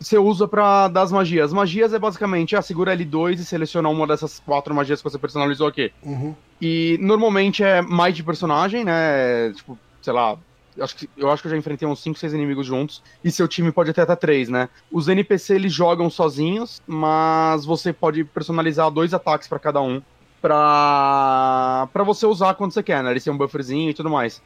você 0.04 0.18
usa 0.18 0.46
pra 0.46 0.88
dar 0.88 1.02
as 1.02 1.12
magias. 1.12 1.46
As 1.46 1.52
magias 1.52 1.94
é 1.94 1.98
basicamente, 1.98 2.54
ah, 2.54 2.62
segura 2.62 2.96
L2 2.96 3.40
e 3.40 3.44
seleciona 3.44 3.88
uma 3.88 4.06
dessas 4.06 4.40
quatro 4.40 4.74
magias 4.74 5.00
que 5.00 5.10
você 5.10 5.18
personalizou 5.18 5.66
aqui. 5.66 5.90
Uhum. 6.02 6.34
E 6.60 6.98
normalmente 7.00 7.64
é 7.64 7.80
mais 7.80 8.14
de 8.14 8.22
personagem, 8.22 8.84
né? 8.84 9.52
Tipo, 9.54 9.78
sei 10.02 10.12
lá. 10.12 10.36
eu 10.76 10.84
Acho 10.84 10.96
que, 10.96 11.08
eu 11.16 11.30
acho 11.30 11.42
que 11.42 11.48
eu 11.48 11.52
já 11.52 11.56
enfrentei 11.56 11.88
uns 11.88 12.00
5, 12.00 12.18
6 12.18 12.34
inimigos 12.34 12.66
juntos. 12.66 13.02
E 13.24 13.30
seu 13.30 13.48
time 13.48 13.72
pode 13.72 13.92
ter 13.92 14.02
até 14.02 14.14
3, 14.14 14.50
né? 14.50 14.68
Os 14.92 15.08
NPC 15.08 15.54
eles 15.54 15.72
jogam 15.72 16.10
sozinhos, 16.10 16.82
mas 16.86 17.64
você 17.64 17.92
pode 17.92 18.24
personalizar 18.24 18.90
dois 18.90 19.14
ataques 19.14 19.48
pra 19.48 19.58
cada 19.58 19.80
um. 19.80 20.02
Pra, 20.42 21.88
pra 21.90 22.04
você 22.04 22.26
usar 22.26 22.54
quando 22.54 22.72
você 22.72 22.82
quer, 22.82 23.02
né? 23.02 23.10
Eles 23.10 23.24
têm 23.24 23.32
um 23.32 23.38
bufferzinho 23.38 23.90
e 23.90 23.94
tudo 23.94 24.10
mais. 24.10 24.42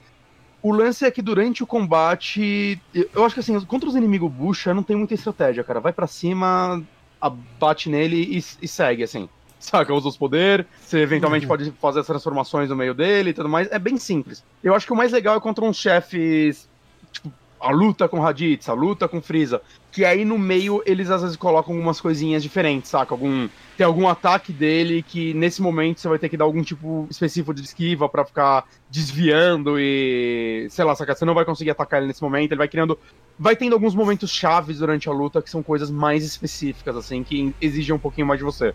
O 0.63 0.73
lance 0.73 1.05
é 1.05 1.11
que 1.11 1.23
durante 1.23 1.63
o 1.63 1.67
combate. 1.67 2.81
Eu 3.15 3.25
acho 3.25 3.35
que 3.35 3.41
assim, 3.41 3.59
contra 3.61 3.89
os 3.89 3.95
inimigos 3.97 4.31
bucha 4.31 4.75
não 4.75 4.83
tem 4.83 4.97
muita 4.97 5.15
estratégia, 5.15 5.63
cara. 5.63 5.79
Vai 5.81 5.93
pra 5.93 6.07
cima, 6.07 6.83
abate 7.21 7.89
nele 7.89 8.17
e, 8.17 8.45
e 8.63 8.69
segue, 8.69 9.03
assim. 9.03 9.29
Saca? 9.61 9.93
Usa 9.93 10.09
os 10.09 10.17
poderes, 10.17 10.67
você 10.81 10.99
eventualmente 11.01 11.45
Uhum. 11.45 11.49
pode 11.49 11.71
fazer 11.81 12.01
as 12.01 12.07
transformações 12.07 12.69
no 12.71 12.77
meio 12.77 12.95
dele 12.95 13.31
e 13.31 13.33
tudo 13.33 13.49
mais. 13.49 13.69
É 13.73 13.79
bem 13.79 13.97
simples. 13.97 14.43
Eu 14.63 14.75
acho 14.75 14.87
que 14.87 14.93
o 14.93 14.97
mais 14.97 15.13
legal 15.13 15.37
é 15.37 15.41
contra 15.41 15.65
uns 15.65 15.77
chefes. 15.77 16.69
Tipo, 17.13 17.33
a 17.61 17.71
luta 17.73 18.09
com 18.09 18.21
Raditz, 18.21 18.69
a 18.69 18.73
luta 18.73 19.09
com 19.09 19.21
Freeza. 19.21 19.61
Que 19.91 20.05
aí 20.05 20.25
no 20.25 20.39
meio 20.39 20.81
eles 20.87 21.11
às 21.11 21.23
vezes 21.23 21.37
colocam 21.37 21.75
algumas 21.75 22.01
coisinhas 22.01 22.41
diferentes, 22.43 22.91
saca? 22.91 23.13
Algum, 23.15 23.49
tem 23.79 23.87
algum 23.87 24.09
ataque 24.09 24.53
dele 24.53 25.05
que 25.05 25.33
nesse 25.35 25.63
momento 25.63 26.01
você 26.01 26.09
vai 26.09 26.19
ter 26.19 26.29
que 26.29 26.37
dar 26.37 26.45
algum 26.45 26.65
tipo 26.65 27.07
específico 27.09 27.55
de 27.55 27.63
esquiva 27.63 28.09
pra 28.09 28.25
ficar 28.25 28.67
desviando 28.91 29.79
e. 29.79 30.67
sei 30.69 30.85
lá, 30.85 30.97
saca? 30.97 31.15
Você 31.15 31.25
não 31.25 31.33
vai 31.33 31.45
conseguir 31.45 31.71
atacar 31.71 32.01
ele 32.01 32.09
nesse 32.09 32.21
momento, 32.21 32.51
ele 32.51 32.59
vai 32.59 32.67
criando. 32.67 32.99
Vai 33.39 33.55
tendo 33.55 33.75
alguns 33.75 33.95
momentos 33.95 34.33
chaves 34.33 34.81
durante 34.81 35.09
a 35.09 35.13
luta 35.13 35.41
que 35.41 35.49
são 35.49 35.63
coisas 35.63 35.93
mais 35.93 36.25
específicas, 36.25 36.97
assim, 36.97 37.23
que 37.23 37.55
exigem 37.61 37.95
um 37.95 38.01
pouquinho 38.01 38.27
mais 38.27 38.39
de 38.39 38.45
você. 38.45 38.75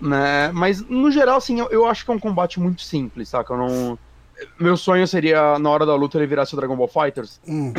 Né? 0.00 0.50
Mas, 0.54 0.80
no 0.88 1.10
geral, 1.10 1.36
assim, 1.36 1.60
eu, 1.60 1.68
eu 1.68 1.84
acho 1.84 2.06
que 2.06 2.10
é 2.10 2.14
um 2.14 2.18
combate 2.18 2.58
muito 2.58 2.80
simples, 2.80 3.28
saca? 3.28 3.52
Eu 3.52 3.58
não. 3.58 3.98
Meu 4.58 4.74
sonho 4.74 5.06
seria, 5.06 5.58
na 5.58 5.68
hora 5.68 5.84
da 5.84 5.94
luta, 5.94 6.16
ele 6.16 6.26
virasse 6.26 6.54
o 6.54 6.56
Dragon 6.56 6.76
Ball 6.76 6.88
Fighters. 6.88 7.38
Hum. 7.46 7.74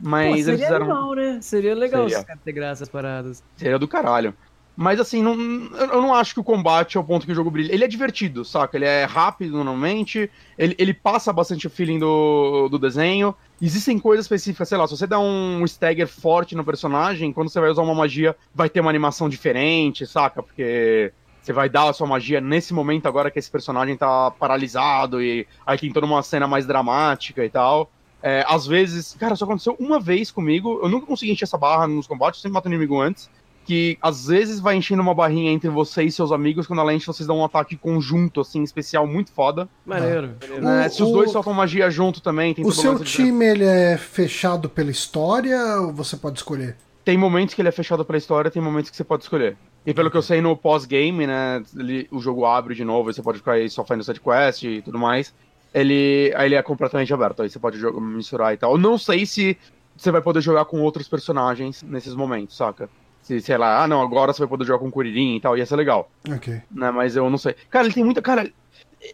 Mas 0.00 0.26
Pô, 0.26 0.34
eles 0.34 0.44
seria 0.46 0.64
fizeram. 0.64 0.86
legal, 0.88 1.14
né? 1.14 1.38
Seria 1.40 1.74
legal 1.76 2.02
Seria. 2.02 2.18
os 2.18 2.24
caras 2.24 2.42
integrar 2.42 2.72
essas 2.72 2.88
paradas. 2.88 3.44
Seria 3.54 3.78
do 3.78 3.86
caralho. 3.86 4.34
Mas 4.74 4.98
assim, 4.98 5.22
não, 5.22 5.34
eu 5.34 6.00
não 6.00 6.14
acho 6.14 6.32
que 6.32 6.40
o 6.40 6.44
combate 6.44 6.96
é 6.96 7.00
o 7.00 7.04
ponto 7.04 7.26
que 7.26 7.32
o 7.32 7.34
jogo 7.34 7.50
brilha. 7.50 7.72
Ele 7.72 7.84
é 7.84 7.88
divertido, 7.88 8.44
saca? 8.44 8.76
Ele 8.76 8.86
é 8.86 9.04
rápido 9.04 9.52
normalmente, 9.52 10.30
ele, 10.56 10.74
ele 10.78 10.94
passa 10.94 11.32
bastante 11.32 11.66
o 11.66 11.70
feeling 11.70 11.98
do, 11.98 12.68
do 12.70 12.78
desenho. 12.78 13.34
Existem 13.60 13.98
coisas 13.98 14.24
específicas, 14.24 14.68
sei 14.68 14.78
lá, 14.78 14.86
se 14.86 14.96
você 14.96 15.06
dá 15.06 15.18
um 15.18 15.62
stagger 15.64 16.08
forte 16.08 16.56
no 16.56 16.64
personagem, 16.64 17.32
quando 17.32 17.50
você 17.50 17.60
vai 17.60 17.70
usar 17.70 17.82
uma 17.82 17.94
magia, 17.94 18.34
vai 18.54 18.70
ter 18.70 18.80
uma 18.80 18.90
animação 18.90 19.28
diferente, 19.28 20.06
saca? 20.06 20.42
Porque 20.42 21.12
você 21.42 21.52
vai 21.52 21.68
dar 21.68 21.90
a 21.90 21.92
sua 21.92 22.06
magia 22.06 22.40
nesse 22.40 22.72
momento 22.72 23.06
agora 23.06 23.30
que 23.30 23.38
esse 23.38 23.50
personagem 23.50 23.96
tá 23.96 24.30
paralisado 24.30 25.22
e 25.22 25.46
aí 25.66 25.76
tem 25.76 25.92
toda 25.92 26.06
uma 26.06 26.22
cena 26.22 26.46
mais 26.46 26.64
dramática 26.64 27.44
e 27.44 27.50
tal. 27.50 27.90
É, 28.22 28.44
às 28.48 28.66
vezes, 28.66 29.14
cara, 29.18 29.36
só 29.36 29.44
aconteceu 29.44 29.76
uma 29.78 30.00
vez 30.00 30.30
comigo, 30.30 30.80
eu 30.82 30.88
nunca 30.88 31.06
consegui 31.06 31.32
encher 31.32 31.44
essa 31.44 31.58
barra 31.58 31.88
nos 31.88 32.06
combates, 32.06 32.40
sempre 32.40 32.54
mato 32.54 32.68
inimigo 32.68 33.00
antes 33.00 33.28
que 33.64 33.96
às 34.02 34.26
vezes 34.26 34.58
vai 34.60 34.76
enchendo 34.76 35.02
uma 35.02 35.14
barrinha 35.14 35.50
entre 35.52 35.68
você 35.70 36.02
e 36.04 36.10
seus 36.12 36.32
amigos, 36.32 36.66
quando 36.66 36.80
ela 36.80 36.92
enche, 36.92 37.06
vocês 37.06 37.26
dão 37.26 37.38
um 37.38 37.44
ataque 37.44 37.76
conjunto, 37.76 38.40
assim, 38.40 38.62
especial, 38.62 39.06
muito 39.06 39.32
foda. 39.32 39.68
Maneiro. 39.86 40.34
né? 40.60 40.86
O- 40.86 40.90
Se 40.90 41.02
os 41.02 41.08
o- 41.10 41.12
dois 41.12 41.30
soltam 41.30 41.52
magia 41.52 41.90
junto 41.90 42.20
também, 42.20 42.52
tem 42.54 42.64
O 42.66 42.72
seu 42.72 42.98
time 42.98 43.44
ele 43.44 43.64
é 43.64 43.96
fechado 43.96 44.68
pela 44.68 44.90
história 44.90 45.58
ou 45.80 45.92
você 45.92 46.16
pode 46.16 46.38
escolher? 46.38 46.76
Tem 47.04 47.16
momentos 47.18 47.54
que 47.54 47.60
ele 47.62 47.68
é 47.68 47.72
fechado 47.72 48.04
pela 48.04 48.18
história, 48.18 48.50
tem 48.50 48.62
momentos 48.62 48.90
que 48.90 48.96
você 48.96 49.04
pode 49.04 49.22
escolher. 49.24 49.56
E 49.84 49.92
pelo 49.92 50.10
que 50.10 50.16
eu 50.16 50.22
sei, 50.22 50.40
no 50.40 50.56
pós-game, 50.56 51.26
né, 51.26 51.62
ele- 51.76 52.06
o 52.12 52.20
jogo 52.20 52.44
abre 52.44 52.74
de 52.74 52.84
novo, 52.84 53.10
e 53.10 53.14
você 53.14 53.22
pode 53.22 53.38
ficar 53.38 53.52
aí 53.52 53.68
só 53.68 53.84
fazendo 53.84 54.04
sidequest 54.04 54.62
e 54.62 54.82
tudo 54.82 54.98
mais. 54.98 55.34
Ele, 55.74 56.32
aí 56.36 56.46
ele 56.46 56.54
é 56.54 56.62
completamente 56.62 57.12
aberto, 57.12 57.42
aí 57.42 57.48
você 57.50 57.58
pode 57.58 57.78
jogar, 57.78 58.00
misturar 58.00 58.52
e 58.54 58.56
tal. 58.56 58.72
Eu 58.72 58.78
não 58.78 58.96
sei 58.98 59.24
se 59.26 59.56
você 59.96 60.10
vai 60.10 60.20
poder 60.20 60.40
jogar 60.40 60.64
com 60.66 60.80
outros 60.82 61.08
personagens 61.08 61.82
nesses 61.82 62.14
momentos, 62.14 62.56
saca? 62.56 62.88
Se, 63.32 63.40
sei 63.40 63.56
lá, 63.56 63.82
ah 63.82 63.88
não, 63.88 64.02
agora 64.02 64.32
você 64.32 64.40
vai 64.40 64.48
poder 64.48 64.66
jogar 64.66 64.78
com 64.80 64.88
o 64.88 64.90
Kuririn 64.90 65.36
e 65.36 65.40
tal, 65.40 65.56
ia 65.56 65.64
ser 65.64 65.76
legal. 65.76 66.10
Ok. 66.30 66.60
né? 66.70 66.90
Mas 66.90 67.16
eu 67.16 67.30
não 67.30 67.38
sei. 67.38 67.54
Cara, 67.70 67.86
ele 67.86 67.94
tem 67.94 68.04
muita. 68.04 68.20
Cara, 68.20 68.50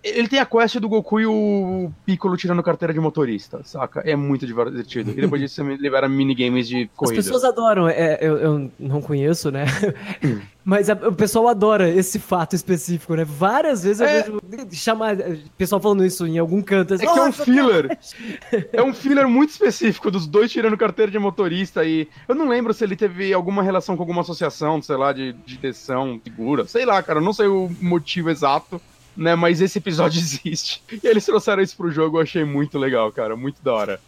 Ele 0.04 0.28
tem 0.28 0.38
a 0.38 0.44
quest 0.44 0.76
do 0.78 0.88
Goku 0.88 1.18
e 1.18 1.26
o 1.26 1.90
Piccolo 2.04 2.36
tirando 2.36 2.62
carteira 2.62 2.92
de 2.92 3.00
motorista, 3.00 3.60
saca? 3.64 4.00
É 4.04 4.14
muito 4.14 4.46
divertido. 4.46 5.12
E 5.12 5.14
depois 5.14 5.40
disso 5.40 5.54
você 5.64 5.76
libera 5.80 6.06
minigames 6.08 6.68
de 6.68 6.90
corrida. 6.94 7.20
As 7.20 7.26
pessoas 7.26 7.44
adoram, 7.44 7.88
é, 7.88 8.18
eu, 8.20 8.36
eu, 8.36 8.70
não 8.78 9.00
conheço, 9.00 9.50
né? 9.50 9.64
Mas 10.62 10.90
a, 10.90 10.92
o 10.92 11.14
pessoal 11.14 11.48
adora 11.48 11.88
esse 11.88 12.18
fato 12.18 12.54
específico, 12.54 13.14
né? 13.14 13.24
Várias 13.24 13.82
vezes 13.82 14.02
É. 14.02 14.28
eu 14.28 14.38
vejo 14.46 14.66
chamar. 14.72 15.16
Pessoal 15.56 15.80
falando 15.80 16.04
isso 16.04 16.26
em 16.26 16.36
algum 16.38 16.60
canto. 16.60 16.92
assim, 16.92 17.06
É 17.06 17.10
que 17.10 17.18
é 17.18 17.22
um 17.22 17.26
"Nossa, 17.26 17.44
filler. 17.44 17.98
É 18.72 18.82
um 18.82 18.92
filler 18.92 19.26
muito 19.26 19.50
específico 19.50 20.10
dos 20.10 20.26
dois 20.26 20.52
tirando 20.52 20.76
carteira 20.76 21.10
de 21.10 21.18
motorista 21.18 21.82
e 21.84 22.06
eu 22.28 22.34
não 22.34 22.46
lembro 22.48 22.74
se 22.74 22.84
ele 22.84 22.96
teve 22.96 23.32
alguma 23.32 23.62
relação 23.62 23.96
com 23.96 24.02
alguma 24.02 24.20
associação, 24.20 24.82
sei 24.82 24.96
lá, 24.96 25.12
de, 25.14 25.32
detenção 25.32 26.20
segura. 26.22 26.66
Sei 26.66 26.84
lá, 26.84 27.02
cara, 27.02 27.20
eu 27.20 27.24
não 27.24 27.32
sei 27.32 27.46
o 27.46 27.70
motivo 27.80 28.28
exato, 28.28 28.78
né? 29.18 29.34
Mas 29.34 29.60
esse 29.60 29.78
episódio 29.78 30.18
existe. 30.20 30.82
E 30.90 31.06
eles 31.06 31.24
trouxeram 31.26 31.62
isso 31.62 31.76
pro 31.76 31.90
jogo, 31.90 32.18
eu 32.18 32.22
achei 32.22 32.44
muito 32.44 32.78
legal, 32.78 33.10
cara, 33.12 33.36
muito 33.36 33.62
da 33.62 33.74
hora. 33.74 34.00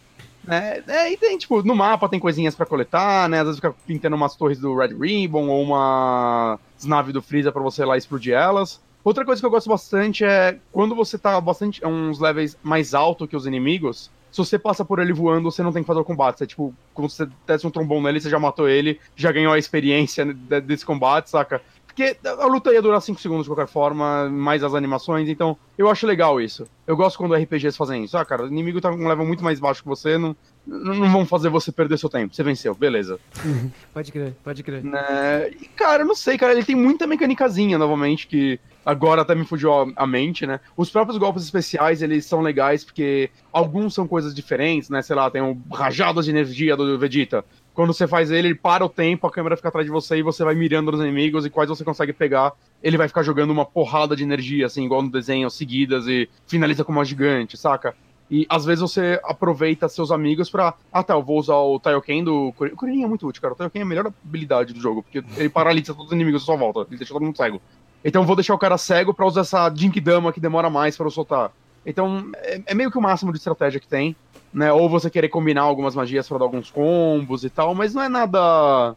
É, 0.47 0.81
é, 0.87 1.11
e 1.11 1.17
tem, 1.17 1.37
tipo, 1.37 1.61
no 1.61 1.75
mapa 1.75 2.09
tem 2.09 2.19
coisinhas 2.19 2.55
pra 2.55 2.65
coletar, 2.65 3.29
né? 3.29 3.39
Às 3.41 3.45
vezes 3.45 3.59
fica 3.59 3.75
pintando 3.85 4.15
umas 4.15 4.35
torres 4.35 4.57
do 4.59 4.75
Red 4.75 4.95
Ribbon 4.99 5.47
ou 5.49 5.61
uma 5.61 6.59
nave 6.83 7.11
do 7.11 7.21
Freeza 7.21 7.51
pra 7.51 7.61
você 7.61 7.83
ir 7.83 7.85
lá 7.85 7.95
explodir 7.95 8.33
elas. 8.33 8.81
Outra 9.03 9.23
coisa 9.25 9.39
que 9.39 9.45
eu 9.45 9.51
gosto 9.51 9.69
bastante 9.69 10.23
é 10.23 10.57
quando 10.71 10.95
você 10.95 11.17
tá 11.17 11.39
bastante 11.39 11.85
uns 11.85 12.19
levels 12.19 12.57
mais 12.63 12.93
alto 12.93 13.27
que 13.27 13.35
os 13.35 13.45
inimigos, 13.45 14.09
se 14.31 14.37
você 14.37 14.57
passa 14.57 14.85
por 14.85 14.99
ele 14.99 15.11
voando, 15.11 15.51
você 15.51 15.61
não 15.61 15.71
tem 15.73 15.83
que 15.83 15.87
fazer 15.87 15.99
o 15.99 16.05
combate. 16.05 16.39
Você, 16.39 16.47
tipo, 16.47 16.73
quando 16.93 17.09
você 17.09 17.27
desce 17.45 17.67
um 17.67 17.71
trombão 17.71 18.01
nele, 18.01 18.19
você 18.21 18.29
já 18.29 18.39
matou 18.39 18.67
ele, 18.69 18.99
já 19.15 19.31
ganhou 19.31 19.53
a 19.53 19.59
experiência 19.59 20.23
de- 20.25 20.61
desse 20.61 20.85
combate, 20.85 21.29
saca? 21.29 21.61
Porque 21.91 22.17
a 22.25 22.45
luta 22.45 22.71
ia 22.71 22.81
durar 22.81 23.01
5 23.01 23.19
segundos 23.19 23.43
de 23.43 23.49
qualquer 23.49 23.67
forma, 23.67 24.29
mais 24.29 24.63
as 24.63 24.73
animações, 24.73 25.27
então 25.27 25.57
eu 25.77 25.89
acho 25.89 26.07
legal 26.07 26.39
isso. 26.39 26.65
Eu 26.87 26.95
gosto 26.95 27.17
quando 27.17 27.35
RPGs 27.35 27.77
fazem 27.77 28.05
isso. 28.05 28.17
Ah, 28.17 28.23
cara, 28.23 28.43
o 28.43 28.47
inimigo 28.47 28.79
tá 28.79 28.89
com 28.89 28.95
um 28.95 29.07
level 29.07 29.25
muito 29.25 29.43
mais 29.43 29.59
baixo 29.59 29.81
que 29.81 29.89
você, 29.89 30.17
não, 30.17 30.35
não 30.65 31.11
vão 31.11 31.25
fazer 31.25 31.49
você 31.49 31.71
perder 31.71 31.97
seu 31.97 32.09
tempo. 32.09 32.33
Você 32.33 32.43
venceu, 32.43 32.73
beleza. 32.73 33.19
Pode 33.93 34.11
crer, 34.11 34.33
pode 34.43 34.63
crer. 34.63 34.83
Né? 34.83 35.49
E, 35.49 35.67
cara, 35.67 36.03
eu 36.03 36.07
não 36.07 36.15
sei, 36.15 36.37
cara, 36.37 36.53
ele 36.53 36.63
tem 36.63 36.75
muita 36.75 37.05
mecânicazinha, 37.05 37.77
novamente, 37.77 38.25
que 38.25 38.57
agora 38.85 39.21
até 39.21 39.35
me 39.35 39.45
fugiu 39.45 39.73
a, 39.73 39.87
a 39.95 40.07
mente, 40.07 40.47
né? 40.47 40.59
Os 40.77 40.89
próprios 40.89 41.17
golpes 41.17 41.43
especiais, 41.43 42.01
eles 42.01 42.25
são 42.25 42.41
legais 42.41 42.83
porque 42.83 43.29
alguns 43.51 43.93
são 43.93 44.07
coisas 44.07 44.33
diferentes, 44.33 44.89
né? 44.89 45.01
Sei 45.01 45.15
lá, 45.15 45.29
tem 45.29 45.41
o 45.41 45.57
rajado 45.71 46.23
de 46.23 46.29
energia 46.29 46.75
do 46.77 46.97
Vegeta. 46.97 47.43
Quando 47.73 47.93
você 47.93 48.05
faz 48.05 48.31
ele, 48.31 48.49
ele 48.49 48.55
para 48.55 48.85
o 48.85 48.89
tempo, 48.89 49.25
a 49.25 49.31
câmera 49.31 49.55
fica 49.55 49.69
atrás 49.69 49.85
de 49.85 49.91
você 49.91 50.17
e 50.17 50.21
você 50.23 50.43
vai 50.43 50.53
mirando 50.53 50.91
nos 50.91 50.99
inimigos 50.99 51.45
e 51.45 51.49
quais 51.49 51.69
você 51.69 51.83
consegue 51.83 52.11
pegar. 52.11 52.51
Ele 52.83 52.97
vai 52.97 53.07
ficar 53.07 53.23
jogando 53.23 53.51
uma 53.51 53.65
porrada 53.65 54.15
de 54.15 54.23
energia, 54.23 54.65
assim, 54.65 54.85
igual 54.85 55.01
no 55.01 55.09
desenho, 55.09 55.49
seguidas 55.49 56.05
e 56.07 56.29
finaliza 56.47 56.83
com 56.83 56.91
uma 56.91 57.05
gigante, 57.05 57.55
saca? 57.57 57.95
E 58.29 58.45
às 58.47 58.63
vezes 58.63 58.81
você 58.81 59.19
aproveita 59.25 59.89
seus 59.89 60.09
amigos 60.09 60.49
pra. 60.49 60.73
Ah 60.91 61.03
tá, 61.03 61.13
eu 61.13 61.21
vou 61.21 61.37
usar 61.37 61.55
o 61.55 61.77
Taioken 61.77 62.23
do. 62.23 62.47
O 62.47 62.53
Kuririn 62.53 63.03
é 63.03 63.07
muito 63.07 63.27
útil, 63.27 63.41
cara. 63.41 63.53
O 63.53 63.57
Taioken 63.57 63.81
é 63.81 63.83
a 63.83 63.87
melhor 63.87 64.07
habilidade 64.07 64.73
do 64.73 64.79
jogo, 64.79 65.03
porque 65.03 65.21
ele 65.35 65.49
paralisa 65.49 65.93
todos 65.93 66.07
os 66.07 66.13
inimigos 66.13 66.41
à 66.41 66.45
sua 66.45 66.55
volta. 66.55 66.87
Ele 66.89 66.97
deixa 66.97 67.13
todo 67.13 67.23
mundo 67.23 67.35
cego. 67.35 67.61
Então 68.03 68.21
eu 68.21 68.25
vou 68.25 68.35
deixar 68.35 68.53
o 68.53 68.57
cara 68.57 68.77
cego 68.77 69.13
pra 69.13 69.25
usar 69.25 69.41
essa 69.41 69.69
Jinkidama 69.75 70.31
que 70.31 70.39
demora 70.39 70.69
mais 70.69 70.95
pra 70.95 71.05
eu 71.05 71.11
soltar. 71.11 71.51
Então 71.85 72.31
é, 72.35 72.61
é 72.67 72.73
meio 72.73 72.89
que 72.89 72.97
o 72.97 73.01
máximo 73.01 73.33
de 73.33 73.37
estratégia 73.37 73.81
que 73.81 73.87
tem, 73.87 74.15
né? 74.53 74.71
Ou 74.71 74.89
você 74.89 75.09
querer 75.09 75.29
combinar 75.29 75.61
algumas 75.61 75.95
magias 75.95 76.27
pra 76.27 76.37
dar 76.37 76.45
alguns 76.45 76.69
combos 76.69 77.43
e 77.43 77.49
tal, 77.49 77.73
mas 77.73 77.93
não 77.93 78.01
é 78.01 78.09
nada. 78.09 78.95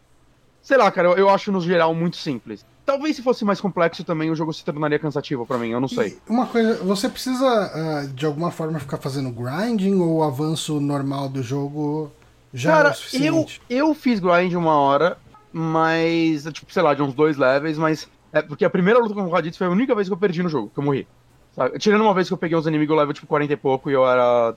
Sei 0.62 0.76
lá, 0.76 0.90
cara, 0.90 1.08
eu, 1.08 1.14
eu 1.16 1.28
acho 1.28 1.52
no 1.52 1.60
geral 1.60 1.94
muito 1.94 2.16
simples. 2.16 2.64
Talvez 2.86 3.16
se 3.16 3.22
fosse 3.22 3.44
mais 3.44 3.60
complexo 3.60 4.04
também 4.04 4.30
o 4.30 4.36
jogo 4.36 4.52
se 4.52 4.64
tornaria 4.64 4.98
cansativo 4.98 5.46
pra 5.46 5.56
mim, 5.56 5.70
eu 5.70 5.80
não 5.80 5.88
sei. 5.88 6.18
E 6.28 6.30
uma 6.30 6.46
coisa, 6.46 6.82
você 6.84 7.08
precisa 7.08 7.46
ah, 7.46 8.06
de 8.12 8.26
alguma 8.26 8.50
forma 8.50 8.78
ficar 8.78 8.98
fazendo 8.98 9.30
grinding 9.30 9.98
ou 10.00 10.16
o 10.16 10.22
avanço 10.22 10.78
normal 10.80 11.28
do 11.28 11.42
jogo 11.42 12.12
já 12.52 12.70
é 12.70 12.72
o 12.72 12.76
Cara, 12.76 12.88
eu, 12.90 12.94
suficiente? 12.94 13.62
eu 13.70 13.94
fiz 13.94 14.20
grind 14.20 14.52
uma 14.54 14.74
hora, 14.74 15.18
mas, 15.52 16.44
tipo, 16.52 16.72
sei 16.72 16.82
lá, 16.82 16.94
de 16.94 17.02
uns 17.02 17.14
dois 17.14 17.36
levels, 17.36 17.78
mas. 17.78 18.08
É 18.32 18.42
porque 18.42 18.64
a 18.64 18.70
primeira 18.70 18.98
luta 18.98 19.14
com 19.14 19.22
o 19.22 19.30
Raditz 19.30 19.56
foi 19.56 19.68
a 19.68 19.70
única 19.70 19.94
vez 19.94 20.08
que 20.08 20.12
eu 20.12 20.18
perdi 20.18 20.42
no 20.42 20.48
jogo, 20.48 20.70
que 20.72 20.78
eu 20.78 20.84
morri. 20.84 21.06
Sabe? 21.54 21.78
Tirando 21.78 22.02
uma 22.02 22.12
vez 22.12 22.26
que 22.26 22.34
eu 22.34 22.38
peguei 22.38 22.58
uns 22.58 22.66
inimigos 22.66 22.96
level 22.96 23.14
tipo 23.14 23.28
40 23.28 23.52
e 23.52 23.56
pouco 23.56 23.88
e 23.88 23.92
eu 23.92 24.04
era 24.04 24.56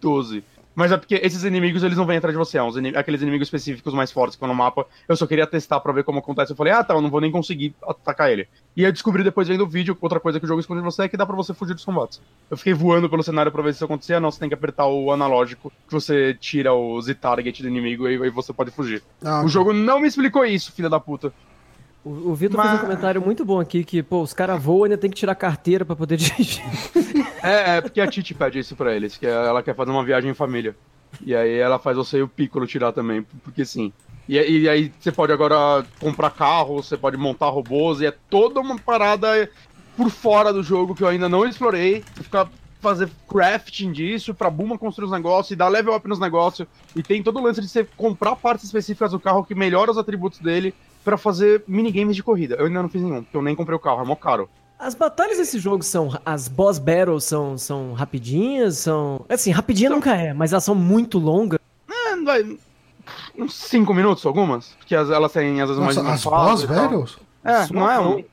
12. 0.00 0.44
Mas 0.78 0.92
é 0.92 0.96
porque 0.96 1.16
esses 1.16 1.42
inimigos, 1.42 1.82
eles 1.82 1.98
não 1.98 2.06
vêm 2.06 2.18
atrás 2.18 2.32
de 2.32 2.38
você, 2.38 2.56
é 2.56 2.96
aqueles 2.96 3.20
inimigos 3.20 3.48
específicos 3.48 3.92
mais 3.92 4.12
fortes 4.12 4.36
que 4.36 4.38
estão 4.38 4.46
no 4.46 4.54
mapa. 4.54 4.86
Eu 5.08 5.16
só 5.16 5.26
queria 5.26 5.44
testar 5.44 5.80
pra 5.80 5.92
ver 5.92 6.04
como 6.04 6.20
acontece. 6.20 6.52
Eu 6.52 6.56
falei, 6.56 6.72
ah 6.72 6.84
tá, 6.84 6.94
eu 6.94 7.02
não 7.02 7.10
vou 7.10 7.20
nem 7.20 7.32
conseguir 7.32 7.74
atacar 7.82 8.30
ele. 8.30 8.46
E 8.76 8.84
eu 8.84 8.92
descobri 8.92 9.24
depois 9.24 9.48
vendo 9.48 9.64
o 9.64 9.66
vídeo, 9.66 9.98
outra 10.00 10.20
coisa 10.20 10.38
que 10.38 10.44
o 10.44 10.48
jogo 10.48 10.60
esconde 10.60 10.80
de 10.80 10.84
você 10.84 11.02
é 11.02 11.08
que 11.08 11.16
dá 11.16 11.26
pra 11.26 11.34
você 11.34 11.52
fugir 11.52 11.74
dos 11.74 11.84
combates. 11.84 12.20
Eu 12.48 12.56
fiquei 12.56 12.74
voando 12.74 13.10
pelo 13.10 13.24
cenário 13.24 13.50
pra 13.50 13.60
ver 13.60 13.72
se 13.72 13.78
isso 13.78 13.86
acontecia. 13.86 14.20
Não, 14.20 14.30
você 14.30 14.38
tem 14.38 14.48
que 14.48 14.54
apertar 14.54 14.86
o 14.86 15.10
analógico, 15.10 15.72
que 15.88 15.92
você 15.92 16.32
tira 16.34 16.72
o 16.72 17.02
Z-target 17.02 17.60
do 17.60 17.68
inimigo 17.68 18.08
e 18.08 18.22
aí 18.22 18.30
você 18.30 18.52
pode 18.52 18.70
fugir. 18.70 19.02
Ah, 19.24 19.42
O 19.44 19.48
jogo 19.48 19.72
não 19.72 19.98
me 19.98 20.06
explicou 20.06 20.44
isso, 20.44 20.70
filha 20.70 20.88
da 20.88 21.00
puta. 21.00 21.32
O, 22.08 22.30
o 22.30 22.34
Vitor 22.34 22.60
fez 22.60 22.72
Mas- 22.72 22.80
um 22.80 22.86
comentário 22.86 23.20
muito 23.20 23.44
bom 23.44 23.60
aqui 23.60 23.84
que, 23.84 24.02
pô, 24.02 24.22
os 24.22 24.32
caras 24.32 24.62
voam 24.62 24.80
e 24.80 24.84
ainda 24.84 24.96
tem 24.98 25.10
que 25.10 25.16
tirar 25.16 25.34
carteira 25.34 25.84
pra 25.84 25.94
poder 25.94 26.16
dirigir. 26.18 26.64
É, 27.42 27.76
é 27.76 27.80
porque 27.80 28.00
a 28.00 28.06
Titi 28.06 28.32
pede 28.34 28.58
isso 28.58 28.74
pra 28.74 28.94
eles, 28.94 29.16
que 29.16 29.26
ela 29.26 29.62
quer 29.62 29.74
fazer 29.74 29.90
uma 29.90 30.04
viagem 30.04 30.30
em 30.30 30.34
família. 30.34 30.74
E 31.24 31.34
aí 31.34 31.56
ela 31.58 31.78
faz 31.78 31.96
você 31.96 32.18
e 32.18 32.22
o 32.22 32.28
Piccolo 32.28 32.66
tirar 32.66 32.92
também, 32.92 33.22
porque 33.44 33.64
sim. 33.64 33.92
E, 34.28 34.36
e 34.38 34.68
aí 34.68 34.92
você 34.98 35.10
pode 35.12 35.32
agora 35.32 35.84
comprar 36.00 36.30
carro, 36.30 36.82
você 36.82 36.96
pode 36.96 37.16
montar 37.16 37.48
robôs, 37.48 38.00
e 38.00 38.06
é 38.06 38.14
toda 38.30 38.60
uma 38.60 38.78
parada 38.78 39.50
por 39.96 40.10
fora 40.10 40.52
do 40.52 40.62
jogo 40.62 40.94
que 40.94 41.02
eu 41.02 41.08
ainda 41.08 41.28
não 41.28 41.46
explorei. 41.46 42.02
Ficar 42.14 42.48
fazer 42.80 43.08
crafting 43.28 43.90
disso, 43.90 44.32
pra 44.32 44.48
Buma 44.48 44.78
construir 44.78 45.06
os 45.06 45.10
negócios 45.10 45.50
e 45.50 45.56
dar 45.56 45.66
level 45.68 45.96
up 45.96 46.06
nos 46.08 46.20
negócios. 46.20 46.68
E 46.94 47.02
tem 47.02 47.22
todo 47.22 47.40
o 47.40 47.42
lance 47.42 47.60
de 47.60 47.68
você 47.68 47.84
comprar 47.96 48.36
partes 48.36 48.66
específicas 48.66 49.10
do 49.10 49.18
carro 49.18 49.44
que 49.44 49.54
melhora 49.54 49.90
os 49.90 49.98
atributos 49.98 50.38
dele 50.38 50.72
pra 51.08 51.16
fazer 51.16 51.64
minigames 51.66 52.14
de 52.14 52.22
corrida. 52.22 52.56
Eu 52.56 52.66
ainda 52.66 52.82
não 52.82 52.88
fiz 52.88 53.02
nenhum, 53.02 53.22
porque 53.22 53.36
eu 53.36 53.42
nem 53.42 53.54
comprei 53.56 53.74
o 53.74 53.80
carro, 53.80 54.02
é 54.02 54.04
mó 54.04 54.14
caro. 54.14 54.48
As 54.78 54.94
batalhas 54.94 55.38
desse 55.38 55.58
jogo 55.58 55.82
são. 55.82 56.16
As 56.24 56.46
boss 56.48 56.78
battles 56.78 57.24
são, 57.24 57.56
são 57.58 57.94
rapidinhas? 57.94 58.76
São. 58.78 59.24
Assim, 59.28 59.50
rapidinha 59.50 59.90
nunca 59.90 60.14
é, 60.14 60.32
mas 60.32 60.52
elas 60.52 60.62
são 60.64 60.74
muito 60.74 61.18
longas. 61.18 61.58
É, 61.90 62.16
vai. 62.24 62.58
Uns 63.36 63.54
5 63.54 63.92
minutos, 63.94 64.24
algumas. 64.26 64.68
Porque 64.78 64.94
as- 64.94 65.10
elas 65.10 65.32
têm 65.32 65.60
às 65.62 65.68
vezes 65.68 65.82
mais 65.82 65.96
Nossa, 65.96 66.08
uma 66.08 66.14
as 66.14 66.24
boss 66.24 66.64
battles? 66.64 67.18
É, 67.44 67.72
não 67.72 67.90
é 67.90 67.98
um. 67.98 68.24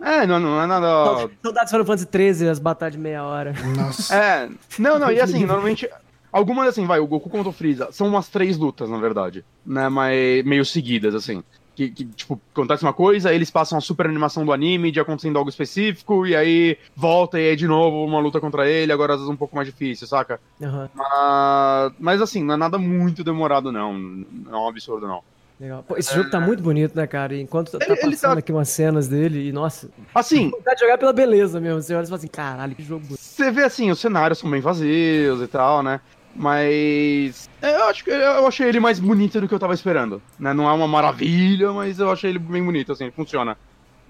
É, 0.00 0.26
não, 0.26 0.38
não 0.38 0.62
é 0.62 0.66
nada. 0.66 1.28
Saudades 1.42 1.70
Final 1.72 1.84
Fantasy 1.86 2.06
13, 2.06 2.48
as 2.48 2.58
batalhas 2.60 2.94
de 2.94 3.00
meia 3.00 3.24
hora. 3.24 3.52
Nossa. 3.76 4.14
É. 4.14 4.48
Não, 4.78 4.98
não, 4.98 5.10
e 5.10 5.18
assim, 5.20 5.44
normalmente. 5.44 5.88
Algumas, 6.32 6.68
assim, 6.68 6.84
vai, 6.86 6.98
o 6.98 7.06
Goku 7.06 7.28
contra 7.30 7.48
o 7.48 7.52
Freeza. 7.52 7.88
São 7.92 8.08
umas 8.08 8.28
três 8.28 8.56
lutas, 8.56 8.88
na 8.90 8.98
verdade. 8.98 9.44
Né, 9.64 9.88
mas 9.88 10.44
meio 10.44 10.64
seguidas, 10.64 11.14
assim. 11.14 11.44
Que, 11.74 11.90
que, 11.90 12.04
tipo, 12.04 12.40
acontece 12.52 12.84
uma 12.84 12.92
coisa, 12.92 13.34
eles 13.34 13.50
passam 13.50 13.76
a 13.76 13.80
super 13.80 14.06
animação 14.06 14.44
do 14.44 14.52
anime 14.52 14.92
de 14.92 15.00
acontecendo 15.00 15.36
algo 15.36 15.50
específico, 15.50 16.24
e 16.24 16.36
aí 16.36 16.78
volta 16.94 17.40
e 17.40 17.48
aí 17.50 17.56
de 17.56 17.66
novo 17.66 18.04
uma 18.04 18.20
luta 18.20 18.40
contra 18.40 18.68
ele, 18.68 18.92
agora 18.92 19.14
às 19.14 19.18
vezes 19.18 19.32
um 19.32 19.36
pouco 19.36 19.56
mais 19.56 19.66
difícil, 19.66 20.06
saca? 20.06 20.38
Aham, 20.62 20.88
Mas, 20.94 21.92
mas 21.98 22.22
assim, 22.22 22.44
não 22.44 22.54
é 22.54 22.56
nada 22.56 22.78
muito 22.78 23.24
demorado, 23.24 23.72
não. 23.72 23.92
Não 23.92 24.54
é 24.54 24.58
um 24.60 24.68
absurdo, 24.68 25.08
não. 25.08 25.20
legal. 25.58 25.82
Pô, 25.82 25.96
esse 25.96 26.14
jogo 26.14 26.30
tá 26.30 26.38
muito 26.40 26.62
bonito, 26.62 26.94
né, 26.96 27.06
cara? 27.08 27.36
Enquanto 27.36 27.72
tá 27.72 27.78
Ele- 27.84 27.92
ele 27.92 28.10
passando 28.12 28.32
tá- 28.34 28.38
aqui 28.38 28.52
umas 28.52 28.68
cenas 28.68 29.08
dele, 29.08 29.48
e 29.48 29.52
nossa, 29.52 29.90
Assim, 30.14 30.50
vontade 30.50 30.76
de 30.76 30.82
jogar 30.84 30.96
pela 30.98 31.12
beleza 31.12 31.60
mesmo. 31.60 31.82
Você 31.82 31.92
olha 31.92 32.04
e 32.04 32.06
fala 32.06 32.18
assim, 32.18 32.28
caralho, 32.28 32.76
que 32.76 32.82
jogo 32.84 33.00
bonito. 33.04 33.18
Você 33.20 33.50
vê 33.50 33.64
assim, 33.64 33.90
os 33.90 33.98
cenários 33.98 34.38
são 34.38 34.48
bem 34.48 34.60
vazios 34.60 35.42
e 35.42 35.48
tal, 35.48 35.82
né? 35.82 36.00
Mas. 36.34 37.48
é, 37.62 37.76
Eu 37.76 37.84
acho 37.84 38.04
que 38.04 38.10
eu 38.10 38.46
achei 38.46 38.68
ele 38.68 38.80
mais 38.80 38.98
bonito 38.98 39.40
do 39.40 39.48
que 39.48 39.54
eu 39.54 39.58
tava 39.58 39.74
esperando. 39.74 40.20
Né? 40.38 40.52
Não 40.52 40.68
é 40.68 40.72
uma 40.72 40.88
maravilha, 40.88 41.72
mas 41.72 41.98
eu 41.98 42.10
achei 42.10 42.30
ele 42.30 42.38
bem 42.38 42.64
bonito, 42.64 42.92
assim, 42.92 43.10
funciona. 43.10 43.56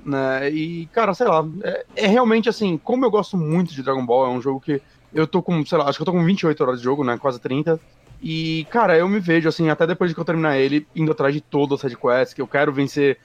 Né? 0.05 0.51
E, 0.51 0.87
cara, 0.87 1.15
sei 1.15 1.27
lá, 1.27 1.47
é, 1.63 1.85
é 1.97 2.07
realmente 2.07 2.49
assim, 2.49 2.79
como 2.79 3.05
eu 3.05 3.11
gosto 3.11 3.37
muito 3.37 3.75
de 3.75 3.83
Dragon 3.83 4.05
Ball, 4.05 4.27
é 4.27 4.31
um 4.31 4.41
jogo 4.41 4.61
que 4.61 4.81
eu 5.13 5.27
tô 5.27 5.43
com, 5.43 5.65
sei 5.65 5.79
lá, 5.79 5.89
acho 5.89 5.99
que 5.99 6.03
eu 6.03 6.07
tô 6.07 6.13
com 6.13 6.25
28 6.25 6.63
horas 6.63 6.79
de 6.79 6.85
jogo, 6.85 7.05
né? 7.05 7.17
Quase 7.19 7.41
30. 7.41 7.79
E, 8.23 8.67
cara, 8.71 8.97
eu 8.97 9.09
me 9.09 9.21
vejo, 9.21 9.49
assim, 9.49 9.69
até 9.69 9.87
depois 9.87 10.11
de 10.11 10.15
que 10.15 10.21
eu 10.21 10.25
terminar 10.25 10.57
ele, 10.57 10.87
indo 10.97 11.13
atrás 11.13 11.35
de 11.35 11.41
todas 11.41 11.75
as 11.75 11.81
sidequests, 11.83 12.35
que 12.35 12.41
eu 12.41 12.47
quero 12.47 12.73
vencer 12.73 13.19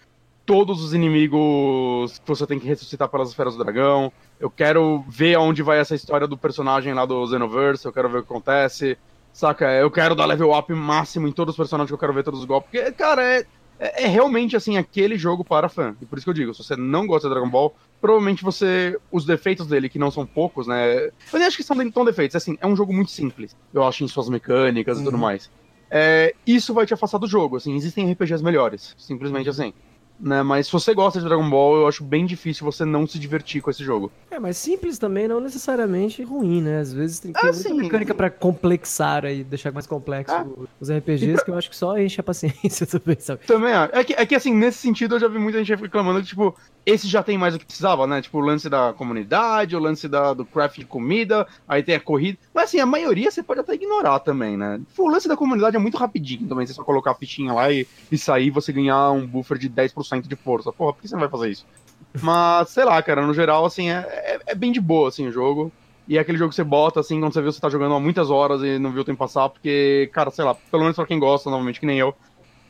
todos 0.46 0.84
os 0.84 0.94
inimigos 0.94 2.20
que 2.20 2.28
você 2.28 2.46
tem 2.46 2.60
que 2.60 2.68
ressuscitar 2.68 3.08
pelas 3.08 3.30
esferas 3.30 3.56
do 3.56 3.64
dragão. 3.64 4.12
Eu 4.40 4.50
quero 4.50 5.04
ver 5.08 5.36
aonde 5.36 5.62
vai 5.62 5.80
essa 5.80 5.96
história 5.96 6.26
do 6.28 6.38
personagem 6.38 6.94
lá 6.94 7.06
do 7.06 7.28
Xenoverse, 7.28 7.86
eu 7.86 7.92
quero 7.94 8.10
ver 8.10 8.20
o 8.20 8.24
que 8.24 8.32
acontece. 8.32 8.98
Saca? 9.34 9.72
Eu 9.74 9.92
quero 9.92 10.16
dar 10.16 10.26
level 10.26 10.52
up 10.58 10.74
máximo 10.74 11.28
em 11.28 11.32
todos 11.32 11.54
os 11.54 11.58
personagens 11.58 11.90
que 11.90 11.94
eu 11.94 12.00
quero 12.00 12.14
ver 12.14 12.24
todos 12.24 12.40
os 12.40 12.46
golpes. 12.46 12.70
Porque, 12.72 12.92
cara, 12.94 13.22
é, 13.24 13.46
é, 13.80 14.04
é 14.04 14.08
realmente 14.08 14.56
assim 14.56 14.78
aquele 14.78 15.18
jogo 15.18 15.44
para 15.44 15.70
fã. 15.70 15.96
E 16.02 16.06
por 16.06 16.18
isso 16.18 16.26
que 16.26 16.30
eu 16.30 16.34
digo, 16.34 16.54
se 16.54 16.64
você 16.64 16.76
não 16.76 17.06
gosta 17.06 17.28
de 17.28 17.34
Dragon 17.34 17.50
Ball, 17.50 17.76
provavelmente 18.02 18.44
você. 18.44 18.98
Os 19.12 19.26
defeitos 19.26 19.68
dele, 19.68 19.90
que 19.90 20.00
não 20.00 20.10
são 20.10 20.26
poucos, 20.26 20.68
né? 20.68 20.98
Eu 21.32 21.40
nem 21.40 21.46
acho 21.46 21.58
que 21.58 21.64
são 21.64 21.78
tão 21.92 22.06
defeitos. 22.06 22.36
Assim, 22.36 22.58
é 22.60 22.68
um 22.68 22.76
jogo 22.76 22.94
muito 22.94 23.12
simples. 23.12 23.56
Eu 23.74 23.86
acho 23.86 24.04
em 24.04 24.08
suas 24.08 24.30
mecânicas 24.30 25.00
e 25.00 25.04
tudo 25.04 25.16
Uhum. 25.16 25.22
mais. 25.22 25.50
É, 25.92 26.34
isso 26.46 26.74
vai 26.74 26.86
te 26.86 26.94
afastar 26.94 27.18
do 27.18 27.28
jogo, 27.28 27.56
assim, 27.58 27.76
existem 27.76 28.12
RPGs 28.12 28.44
melhores, 28.44 28.94
simplesmente 28.96 29.50
assim. 29.50 29.74
Né? 30.20 30.44
Mas 30.44 30.66
se 30.68 30.72
você 30.74 30.94
gosta 30.94 31.20
de 31.20 31.26
Dragon 31.26 31.50
Ball, 31.50 31.78
eu 31.78 31.88
acho 31.88 32.04
bem 32.04 32.26
difícil 32.26 32.66
você 32.66 32.84
não 32.86 33.08
se 33.08 33.18
divertir 33.18 33.62
com 33.62 33.70
esse 33.70 33.84
jogo. 33.84 34.12
É, 34.30 34.40
mas 34.40 34.58
simples 34.58 34.98
também 34.98 35.28
não 35.28 35.40
necessariamente 35.40 36.22
ruim, 36.24 36.62
né? 36.62 36.80
Às 36.80 36.92
vezes 36.94 37.20
tem, 37.20 37.32
tem 37.32 37.42
Ah, 37.42 37.54
muita 37.54 37.70
sim. 37.70 37.74
mecânica 37.74 38.14
pra 38.14 38.30
complexar 38.30 39.26
e 39.26 39.44
deixar 39.44 39.72
mais 39.72 39.88
complexo 39.88 40.34
Ah. 40.36 40.46
os 40.80 40.90
RPGs 40.92 41.44
que 41.44 41.52
eu 41.52 41.58
acho 41.58 41.70
que 41.70 41.76
só 41.76 41.98
enche 41.98 42.20
a 42.20 42.24
paciência 42.24 42.86
também, 42.88 43.18
sabe? 43.20 43.46
Também, 43.46 43.72
é 43.92 44.04
que, 44.04 44.14
é 44.14 44.26
que 44.26 44.36
assim, 44.36 44.54
nesse 44.54 44.80
sentido 44.80 45.16
eu 45.16 45.20
já 45.20 45.28
vi 45.28 45.40
muita 45.40 45.64
gente 45.64 45.80
reclamando 45.82 46.22
que, 46.22 46.28
tipo, 46.28 46.56
esse 46.86 47.08
já 47.08 47.24
tem 47.24 47.38
mais 47.38 47.56
o 47.56 47.60
que 47.60 47.66
precisava, 47.66 48.06
né? 48.08 48.22
Tipo, 48.22 48.38
o 48.40 48.42
lance 48.42 48.70
da 48.70 48.94
comunidade, 48.94 49.76
o 49.76 49.80
lance 49.80 50.08
da, 50.08 50.34
do 50.34 50.46
craft 50.46 50.78
de 50.80 50.86
comida, 50.86 51.48
aí 51.68 51.82
tem 51.84 51.96
a 51.96 52.00
corrida. 52.00 52.38
Mas 52.60 52.72
assim, 52.72 52.80
a 52.82 52.86
maioria 52.86 53.32
você 53.32 53.42
pode 53.42 53.62
até 53.62 53.74
ignorar 53.74 54.20
também, 54.20 54.58
né? 54.58 54.82
Tipo, 54.90 55.04
o 55.04 55.10
lance 55.10 55.30
da 55.30 55.38
comunidade 55.38 55.78
é 55.78 55.80
muito 55.80 55.96
rapidinho 55.96 56.46
também, 56.46 56.68
você 56.68 56.74
só 56.74 56.84
colocar 56.84 57.12
a 57.12 57.16
fichinha 57.16 57.54
lá 57.54 57.72
e, 57.72 57.88
e 58.12 58.18
sair 58.18 58.50
você 58.50 58.74
ganhar 58.74 59.12
um 59.12 59.26
buffer 59.26 59.58
de 59.58 59.70
10% 59.70 60.28
de 60.28 60.36
força. 60.36 60.70
Porra, 60.70 60.92
por 60.92 61.02
que 61.02 61.08
você 61.08 61.16
não 61.16 61.22
vai 61.22 61.30
fazer 61.30 61.52
isso? 61.52 61.66
Mas, 62.22 62.68
sei 62.72 62.84
lá, 62.84 63.02
cara, 63.02 63.26
no 63.26 63.34
geral, 63.34 63.64
assim, 63.64 63.90
é, 63.90 64.00
é, 64.10 64.40
é 64.48 64.56
bem 64.56 64.74
de 64.74 64.82
boa, 64.82 65.08
assim, 65.08 65.26
o 65.26 65.32
jogo. 65.32 65.72
E 66.06 66.18
é 66.18 66.20
aquele 66.20 66.38
jogo 66.38 66.50
que 66.50 66.56
você 66.58 66.64
bota, 66.66 67.00
assim, 67.00 67.22
quando 67.22 67.32
você 67.32 67.40
que 67.40 67.46
você 67.46 67.62
tá 67.62 67.70
jogando 67.70 67.96
há 67.96 68.00
muitas 68.00 68.30
horas 68.30 68.62
e 68.62 68.78
não 68.78 68.92
viu 68.92 69.04
o 69.04 69.06
tempo 69.06 69.20
passar, 69.20 69.48
porque, 69.48 70.10
cara, 70.12 70.30
sei 70.30 70.44
lá, 70.44 70.54
pelo 70.54 70.84
menos 70.84 70.98
pra 70.98 71.06
quem 71.06 71.18
gosta, 71.18 71.50
novamente, 71.50 71.80
que 71.80 71.86
nem 71.86 71.98
eu, 71.98 72.14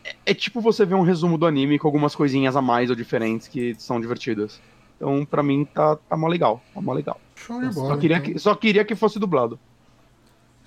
é, 0.06 0.16
é 0.24 0.34
tipo 0.36 0.62
você 0.62 0.86
ver 0.86 0.94
um 0.94 1.02
resumo 1.02 1.36
do 1.36 1.48
anime 1.48 1.80
com 1.80 1.88
algumas 1.88 2.14
coisinhas 2.14 2.56
a 2.56 2.62
mais 2.62 2.92
ou 2.92 2.96
diferentes 2.96 3.48
que 3.48 3.74
são 3.80 4.00
divertidas. 4.00 4.62
Então, 4.98 5.26
pra 5.26 5.42
mim, 5.42 5.66
tá, 5.66 5.96
tá 5.96 6.16
mó 6.16 6.28
legal. 6.28 6.62
Tá 6.76 6.80
mó 6.80 6.94
legal. 6.94 7.20
Show 7.34 7.60
de 7.60 7.74
Só 7.74 7.82
bola. 7.82 7.98
queria, 7.98 8.18
então. 8.18 8.34
que, 8.34 8.40
só 8.40 8.54
queria 8.54 8.86
que 8.86 8.94
fosse 8.94 9.18
dublado. 9.18 9.58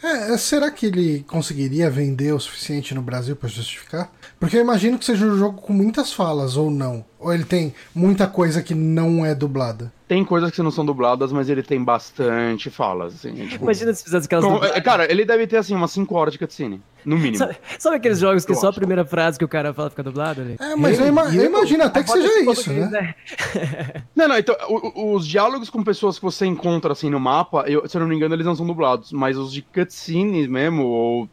É, 0.03 0.36
será 0.36 0.68
que 0.70 0.86
ele 0.86 1.24
conseguiria 1.28 1.88
vender 1.88 2.32
o 2.32 2.40
suficiente 2.40 2.92
no 2.92 3.03
Brasil 3.03 3.36
pra 3.36 3.48
justificar? 3.48 4.11
Porque 4.38 4.57
eu 4.57 4.61
imagino 4.61 4.98
que 4.98 5.05
seja 5.05 5.24
um 5.24 5.38
jogo 5.38 5.62
com 5.62 5.72
muitas 5.72 6.12
falas, 6.12 6.57
ou 6.57 6.70
não. 6.70 7.05
Ou 7.22 7.32
ele 7.32 7.44
tem 7.44 7.72
muita 7.94 8.26
coisa 8.26 8.62
que 8.62 8.74
não 8.74 9.24
é 9.24 9.34
dublada. 9.34 9.92
Tem 10.08 10.24
coisas 10.24 10.50
que 10.50 10.60
não 10.60 10.70
são 10.70 10.84
dubladas, 10.84 11.32
mas 11.32 11.48
ele 11.48 11.62
tem 11.62 11.82
bastante 11.82 12.68
falas, 12.68 13.14
assim. 13.14 13.42
é 13.42 13.46
tipo- 13.46 13.64
Imagina 13.64 13.94
se 13.94 14.04
fizesse 14.04 14.26
aquelas. 14.26 14.44
Com- 14.44 14.52
dublagens. 14.54 14.76
é, 14.76 14.80
cara, 14.82 15.10
ele 15.10 15.24
deve 15.24 15.46
ter, 15.46 15.56
assim, 15.56 15.74
umas 15.74 15.90
5 15.92 16.14
horas 16.16 16.32
de 16.32 16.38
cutscene, 16.38 16.82
no 17.04 17.16
mínimo. 17.16 17.38
Sabe, 17.38 17.56
sabe 17.78 17.96
aqueles 17.96 18.18
jogos 18.18 18.44
que 18.44 18.52
Eu 18.52 18.56
só 18.56 18.66
a 18.66 18.70
acho. 18.70 18.78
primeira 18.78 19.04
frase 19.04 19.38
que 19.38 19.44
o 19.44 19.48
cara 19.48 19.72
fala 19.72 19.88
fica 19.88 20.02
dublado 20.02 20.40
ali? 20.42 20.56
É, 20.60 20.74
mas 20.76 20.98
eu, 20.98 21.06
ima- 21.06 21.34
eu 21.34 21.44
imagino 21.46 21.84
até 21.84 22.02
que 22.02 22.10
seja 22.10 22.26
isso, 22.26 22.44
português, 22.44 22.90
né? 22.90 23.14
Não, 24.14 24.28
não, 24.28 24.36
então, 24.38 24.54
o- 24.68 25.00
o- 25.00 25.14
os 25.14 25.26
diálogos 25.26 25.70
com 25.70 25.82
pessoas 25.82 26.16
que 26.18 26.24
você 26.24 26.44
encontra, 26.44 26.92
assim, 26.92 27.08
no 27.08 27.20
mapa, 27.20 27.64
eu- 27.68 27.88
se 27.88 27.96
eu 27.96 28.00
não 28.00 28.08
me 28.08 28.14
engano, 28.16 28.34
eles 28.34 28.44
não 28.46 28.54
são 28.56 28.66
dublados, 28.66 29.12
mas 29.12 29.38
os 29.38 29.52
de 29.52 29.62
cutscenes 29.62 30.46
mesmo, 30.48 30.82
ou 30.84 31.28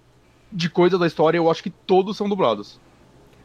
de 0.51 0.69
coisa 0.69 0.97
da 0.97 1.05
história, 1.07 1.37
eu 1.37 1.49
acho 1.51 1.61
que 1.63 1.69
todos 1.69 2.15
são 2.15 2.29
dublados. 2.29 2.79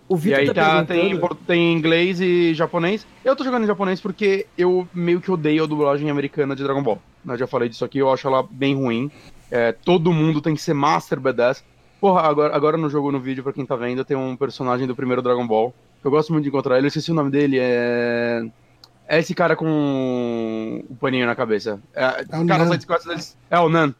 O 0.08 0.16
E 0.16 0.18
Vitor 0.18 0.38
aí 0.40 0.46
tá 0.46 0.54
tá, 0.54 0.84
tem, 0.84 1.20
tem 1.46 1.72
inglês 1.72 2.20
e 2.20 2.52
japonês. 2.54 3.06
Eu 3.24 3.34
tô 3.34 3.42
jogando 3.42 3.64
em 3.64 3.66
japonês 3.66 4.00
porque 4.00 4.46
eu 4.56 4.86
meio 4.92 5.20
que 5.20 5.30
odeio 5.30 5.64
a 5.64 5.66
dublagem 5.66 6.10
americana 6.10 6.54
de 6.54 6.62
Dragon 6.62 6.82
Ball. 6.82 7.00
Eu 7.26 7.38
já 7.38 7.46
falei 7.46 7.68
disso 7.68 7.84
aqui, 7.84 7.98
eu 7.98 8.12
acho 8.12 8.26
ela 8.26 8.46
bem 8.48 8.74
ruim. 8.74 9.10
É, 9.50 9.72
todo 9.72 10.12
mundo 10.12 10.40
tem 10.42 10.54
que 10.54 10.60
ser 10.60 10.74
Master 10.74 11.18
Badass. 11.18 11.64
Porra, 12.00 12.20
agora, 12.22 12.54
agora 12.54 12.76
no 12.76 12.90
jogo, 12.90 13.10
no 13.10 13.18
vídeo, 13.18 13.42
pra 13.42 13.52
quem 13.52 13.64
tá 13.64 13.76
vendo, 13.76 14.04
tem 14.04 14.16
um 14.16 14.36
personagem 14.36 14.86
do 14.86 14.94
primeiro 14.94 15.22
Dragon 15.22 15.46
Ball. 15.46 15.74
Eu 16.04 16.10
gosto 16.10 16.32
muito 16.32 16.42
de 16.42 16.50
encontrar 16.50 16.76
ele, 16.76 16.86
eu 16.86 16.88
esqueci 16.88 17.10
o 17.10 17.14
nome 17.14 17.30
dele, 17.30 17.56
é... 17.58 18.44
É 19.06 19.18
esse 19.18 19.34
cara 19.34 19.54
com 19.54 20.82
o 20.88 20.96
paninho 20.96 21.26
na 21.26 21.34
cabeça. 21.34 21.78
É, 21.94 22.04
É 22.30 22.38
o 22.38 22.46
cara 22.46 22.64
Nan. 22.64 22.68
sai 22.68 22.78
de 22.78 22.86
costas. 22.86 23.36
É 23.50 23.58
o 23.58 23.68
Nan. 23.68 23.94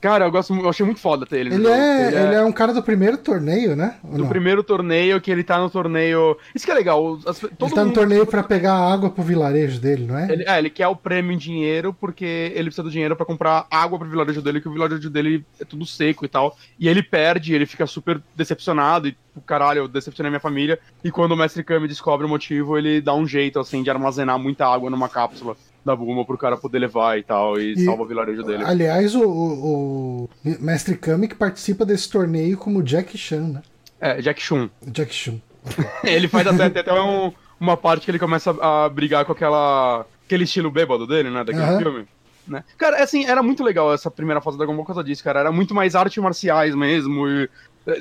Cara, 0.00 0.24
eu 0.26 0.30
gosto, 0.30 0.54
eu 0.54 0.68
achei 0.68 0.84
muito 0.84 1.00
foda 1.00 1.24
ter 1.26 1.38
ele. 1.40 1.50
no 1.50 1.56
Ele 1.56 1.68
é, 1.68 2.22
ele 2.24 2.34
é 2.34 2.42
um 2.42 2.52
cara 2.52 2.72
do 2.72 2.82
primeiro 2.82 3.16
torneio, 3.18 3.74
né? 3.74 3.96
Ou 4.04 4.12
do 4.12 4.18
não? 4.18 4.28
primeiro 4.28 4.62
torneio, 4.62 5.20
que 5.20 5.30
ele 5.30 5.42
tá 5.44 5.58
no 5.58 5.68
torneio. 5.70 6.36
Isso 6.54 6.64
que 6.64 6.70
é 6.70 6.74
legal. 6.74 7.18
as- 7.26 7.38
todo 7.40 7.50
Ele 7.66 7.70
tá 7.74 7.80
no 7.80 7.86
mundo- 7.88 7.94
torneio 7.94 8.26
pra 8.26 8.42
pegar 8.42 8.74
água 8.74 9.10
pro 9.10 9.22
vilarejo 9.22 9.80
dele, 9.80 10.06
não 10.06 10.18
é? 10.18 10.32
Ele, 10.32 10.44
é, 10.46 10.58
ele 10.58 10.70
quer 10.70 10.86
o 10.88 10.96
prêmio 10.96 11.32
em 11.32 11.38
dinheiro 11.38 11.92
porque 11.92 12.52
ele 12.54 12.64
precisa 12.64 12.82
do 12.82 12.90
dinheiro 12.90 13.16
pra 13.16 13.26
comprar 13.26 13.66
água 13.70 13.98
pro 13.98 14.08
vilarejo 14.08 14.40
dele, 14.42 14.60
que 14.60 14.68
o 14.68 14.72
vilarejo 14.72 15.10
dele 15.10 15.44
é 15.60 15.64
tudo 15.64 15.84
seco 15.84 16.24
e 16.24 16.28
tal. 16.28 16.56
E 16.78 16.88
ele 16.88 17.02
perde, 17.02 17.54
ele 17.54 17.66
fica 17.66 17.86
super 17.86 18.20
decepcionado 18.36 19.08
e, 19.08 19.12
tipo, 19.12 19.40
caralho, 19.46 19.80
eu 19.80 19.88
decepcionei 19.88 20.30
minha 20.30 20.40
família. 20.40 20.78
E 21.04 21.10
quando 21.10 21.32
o 21.32 21.36
Mestre 21.36 21.62
Kami 21.64 21.86
descobre 21.88 22.26
o 22.26 22.28
motivo, 22.28 22.78
ele 22.78 23.00
dá 23.00 23.14
um 23.14 23.26
jeito, 23.26 23.58
assim, 23.60 23.82
de 23.82 23.90
armazenar 23.90 24.38
muita 24.38 24.66
água 24.66 24.88
numa 24.90 25.08
cápsula 25.08 25.56
da 25.84 25.96
Bulma 25.96 26.24
pro 26.24 26.36
cara 26.38 26.56
poder 26.56 26.78
levar 26.78 27.18
e 27.18 27.22
tal, 27.22 27.58
e, 27.58 27.72
E- 27.72 27.84
salva 27.84 28.02
o 28.02 28.06
vilarejo 28.06 28.42
dele. 28.42 28.64
Aliás, 28.64 29.14
o, 29.14 29.22
o- 29.22 30.24
o 30.24 30.28
Mestre 30.60 30.96
Kami 30.96 31.28
que 31.28 31.34
participa 31.34 31.84
desse 31.86 32.08
torneio 32.10 32.56
como 32.58 32.82
Jack 32.82 33.16
Chan, 33.16 33.48
né? 33.48 33.62
É, 34.00 34.20
Jack 34.20 34.40
Chun. 34.42 34.68
Jack 34.86 35.14
Chan. 35.14 35.40
ele 36.04 36.28
faz 36.28 36.46
até, 36.46 36.66
até 36.80 36.92
um- 37.02 37.32
uma 37.58 37.76
parte 37.76 38.04
que 38.04 38.10
ele 38.10 38.18
começa 38.18 38.50
a 38.62 38.88
brigar 38.88 39.24
com 39.24 39.32
aquela 39.32 40.06
aquele 40.26 40.44
estilo 40.44 40.70
bêbado 40.70 41.06
dele, 41.06 41.28
né, 41.28 41.44
daquele 41.44 41.64
Aham. 41.64 41.78
filme. 41.78 42.06
Né? 42.48 42.64
Cara, 42.78 42.96
é 42.98 43.02
assim, 43.02 43.24
era 43.26 43.42
muito 43.42 43.62
legal 43.62 43.92
essa 43.92 44.10
primeira 44.10 44.40
fase 44.40 44.56
da 44.56 44.64
Dragon 44.64 44.74
Ball 44.74 44.84
por 44.84 44.94
causa 44.94 45.04
disso, 45.04 45.22
cara. 45.22 45.40
Era 45.40 45.52
muito 45.52 45.74
mais 45.74 45.94
artes 45.94 46.20
marciais 46.22 46.74
mesmo. 46.74 47.28
E, 47.28 47.48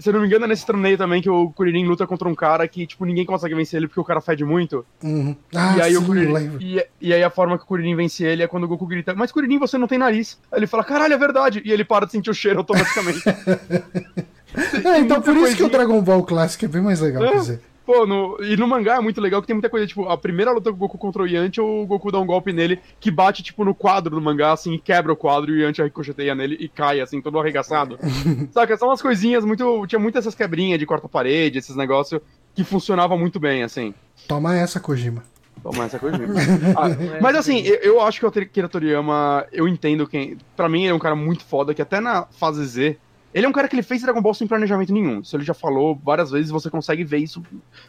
se 0.01 0.09
eu 0.09 0.13
não 0.13 0.19
me 0.21 0.27
engano, 0.27 0.45
é 0.45 0.47
nesse 0.47 0.65
torneio 0.65 0.97
também 0.97 1.21
que 1.21 1.29
o 1.29 1.49
Kuririn 1.51 1.85
luta 1.85 2.05
contra 2.05 2.27
um 2.27 2.35
cara 2.35 2.67
que, 2.67 2.85
tipo, 2.85 3.05
ninguém 3.05 3.25
consegue 3.25 3.55
vencer 3.55 3.77
ele 3.77 3.87
porque 3.87 3.99
o 3.99 4.03
cara 4.03 4.19
fede 4.21 4.43
muito. 4.43 4.85
Uhum. 5.03 5.35
Ah, 5.55 5.77
e 5.77 5.81
aí 5.81 5.97
o 5.97 6.01
sim, 6.01 6.05
Kuririn. 6.05 6.33
lembro. 6.33 6.61
E, 6.61 6.85
e 7.01 7.13
aí 7.13 7.23
a 7.23 7.29
forma 7.29 7.57
que 7.57 7.63
o 7.63 7.67
Kuririn 7.67 7.95
vence 7.95 8.23
ele 8.23 8.43
é 8.43 8.47
quando 8.47 8.65
o 8.65 8.67
Goku 8.67 8.85
grita, 8.85 9.13
mas 9.15 9.31
Kuririn, 9.31 9.57
você 9.57 9.77
não 9.77 9.87
tem 9.87 9.97
nariz. 9.97 10.37
Aí 10.51 10.59
ele 10.59 10.67
fala, 10.67 10.83
caralho, 10.83 11.13
é 11.13 11.17
verdade. 11.17 11.61
E 11.63 11.71
ele 11.71 11.83
para 11.85 12.05
de 12.05 12.11
sentir 12.11 12.29
o 12.29 12.33
cheiro 12.33 12.59
automaticamente. 12.59 13.21
É, 14.83 14.99
então 14.99 15.21
por 15.21 15.35
isso 15.35 15.55
que 15.55 15.63
o 15.63 15.69
coisinha. 15.69 15.69
Dragon 15.69 16.01
Ball 16.01 16.23
Classic 16.23 16.65
é 16.65 16.67
bem 16.67 16.81
mais 16.81 16.99
legal, 16.99 17.23
É. 17.23 17.29
quer 17.29 17.37
dizer. 17.37 17.61
Pô, 17.89 18.05
no, 18.05 18.37
e 18.43 18.55
no 18.55 18.67
mangá 18.67 18.97
é 18.97 18.99
muito 18.99 19.19
legal 19.19 19.41
que 19.41 19.47
tem 19.47 19.55
muita 19.55 19.67
coisa, 19.67 19.87
tipo, 19.87 20.07
a 20.07 20.15
primeira 20.15 20.51
luta 20.51 20.69
com 20.69 20.75
o 20.75 20.79
Goku 20.79 20.95
contra 20.95 21.23
o 21.23 21.27
Yantia, 21.27 21.63
o 21.63 21.87
Goku 21.87 22.11
dá 22.11 22.19
um 22.19 22.25
golpe 22.27 22.53
nele 22.53 22.79
que 22.99 23.09
bate, 23.09 23.41
tipo, 23.41 23.65
no 23.65 23.73
quadro 23.73 24.15
do 24.15 24.21
mangá, 24.21 24.51
assim, 24.51 24.73
e 24.73 24.77
quebra 24.77 25.11
o 25.11 25.15
quadro 25.15 25.49
e 25.49 25.55
o 25.55 25.59
Yantia 25.65 25.85
ricocheteia 25.85 26.35
nele 26.35 26.55
e 26.59 26.69
cai, 26.69 27.01
assim, 27.01 27.19
todo 27.19 27.39
arregaçado. 27.39 27.97
Saca? 28.53 28.77
São 28.77 28.89
umas 28.89 29.01
coisinhas 29.01 29.43
muito. 29.43 29.87
Tinha 29.87 29.97
muitas 29.97 30.23
essas 30.23 30.35
quebrinhas 30.35 30.77
de 30.77 30.85
quarta-parede, 30.85 31.57
esses 31.57 31.75
negócios 31.75 32.21
que 32.53 32.63
funcionavam 32.63 33.17
muito 33.17 33.39
bem, 33.39 33.63
assim. 33.63 33.91
Toma 34.27 34.55
essa, 34.55 34.79
Kojima. 34.79 35.23
Toma 35.63 35.85
essa 35.85 35.97
coisa. 35.97 36.15
Ah, 36.77 37.19
mas 37.19 37.35
assim, 37.35 37.61
eu, 37.61 37.77
eu 37.77 38.01
acho 38.01 38.19
que 38.19 38.25
o 38.27 38.29
Akira 38.29 38.69
Toriyama, 38.69 39.47
eu 39.51 39.67
entendo 39.67 40.05
quem. 40.05 40.37
Pra 40.55 40.69
mim, 40.69 40.83
ele 40.83 40.91
é 40.91 40.93
um 40.93 40.99
cara 40.99 41.15
muito 41.15 41.43
foda, 41.43 41.73
que 41.73 41.81
até 41.81 41.99
na 41.99 42.27
fase 42.37 42.63
Z. 42.65 42.97
Ele 43.33 43.45
é 43.45 43.49
um 43.49 43.51
cara 43.51 43.67
que 43.67 43.75
ele 43.75 43.83
fez 43.83 44.01
Dragon 44.01 44.21
Ball 44.21 44.33
sem 44.33 44.47
planejamento 44.47 44.91
nenhum. 44.91 45.19
Isso 45.21 45.35
ele 45.35 45.43
já 45.43 45.53
falou 45.53 45.99
várias 46.03 46.31
vezes, 46.31 46.49
você 46.49 46.69
consegue 46.69 47.03
ver 47.03 47.19
isso 47.19 47.43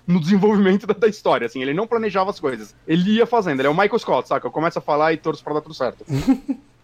no 0.07 0.19
desenvolvimento 0.21 0.87
da, 0.87 0.95
da 0.95 1.09
história, 1.09 1.47
assim. 1.47 1.63
Ele 1.63 1.75
não 1.75 1.87
planejava 1.87 2.31
as 2.31 2.39
coisas. 2.39 2.75
Ele 2.87 3.13
ia 3.13 3.27
fazendo, 3.27 3.61
ele 3.61 3.69
é 3.69 3.71
o 3.71 3.75
Michael 3.75 3.99
Scott, 3.99 4.29
saca? 4.29 4.47
Eu 4.47 4.51
começo 4.51 4.79
a 4.79 4.83
falar 4.83 5.13
e 5.13 5.17
torço 5.17 5.43
pra 5.43 5.55
dar 5.55 5.61
tudo 5.61 5.75
certo. 5.75 6.05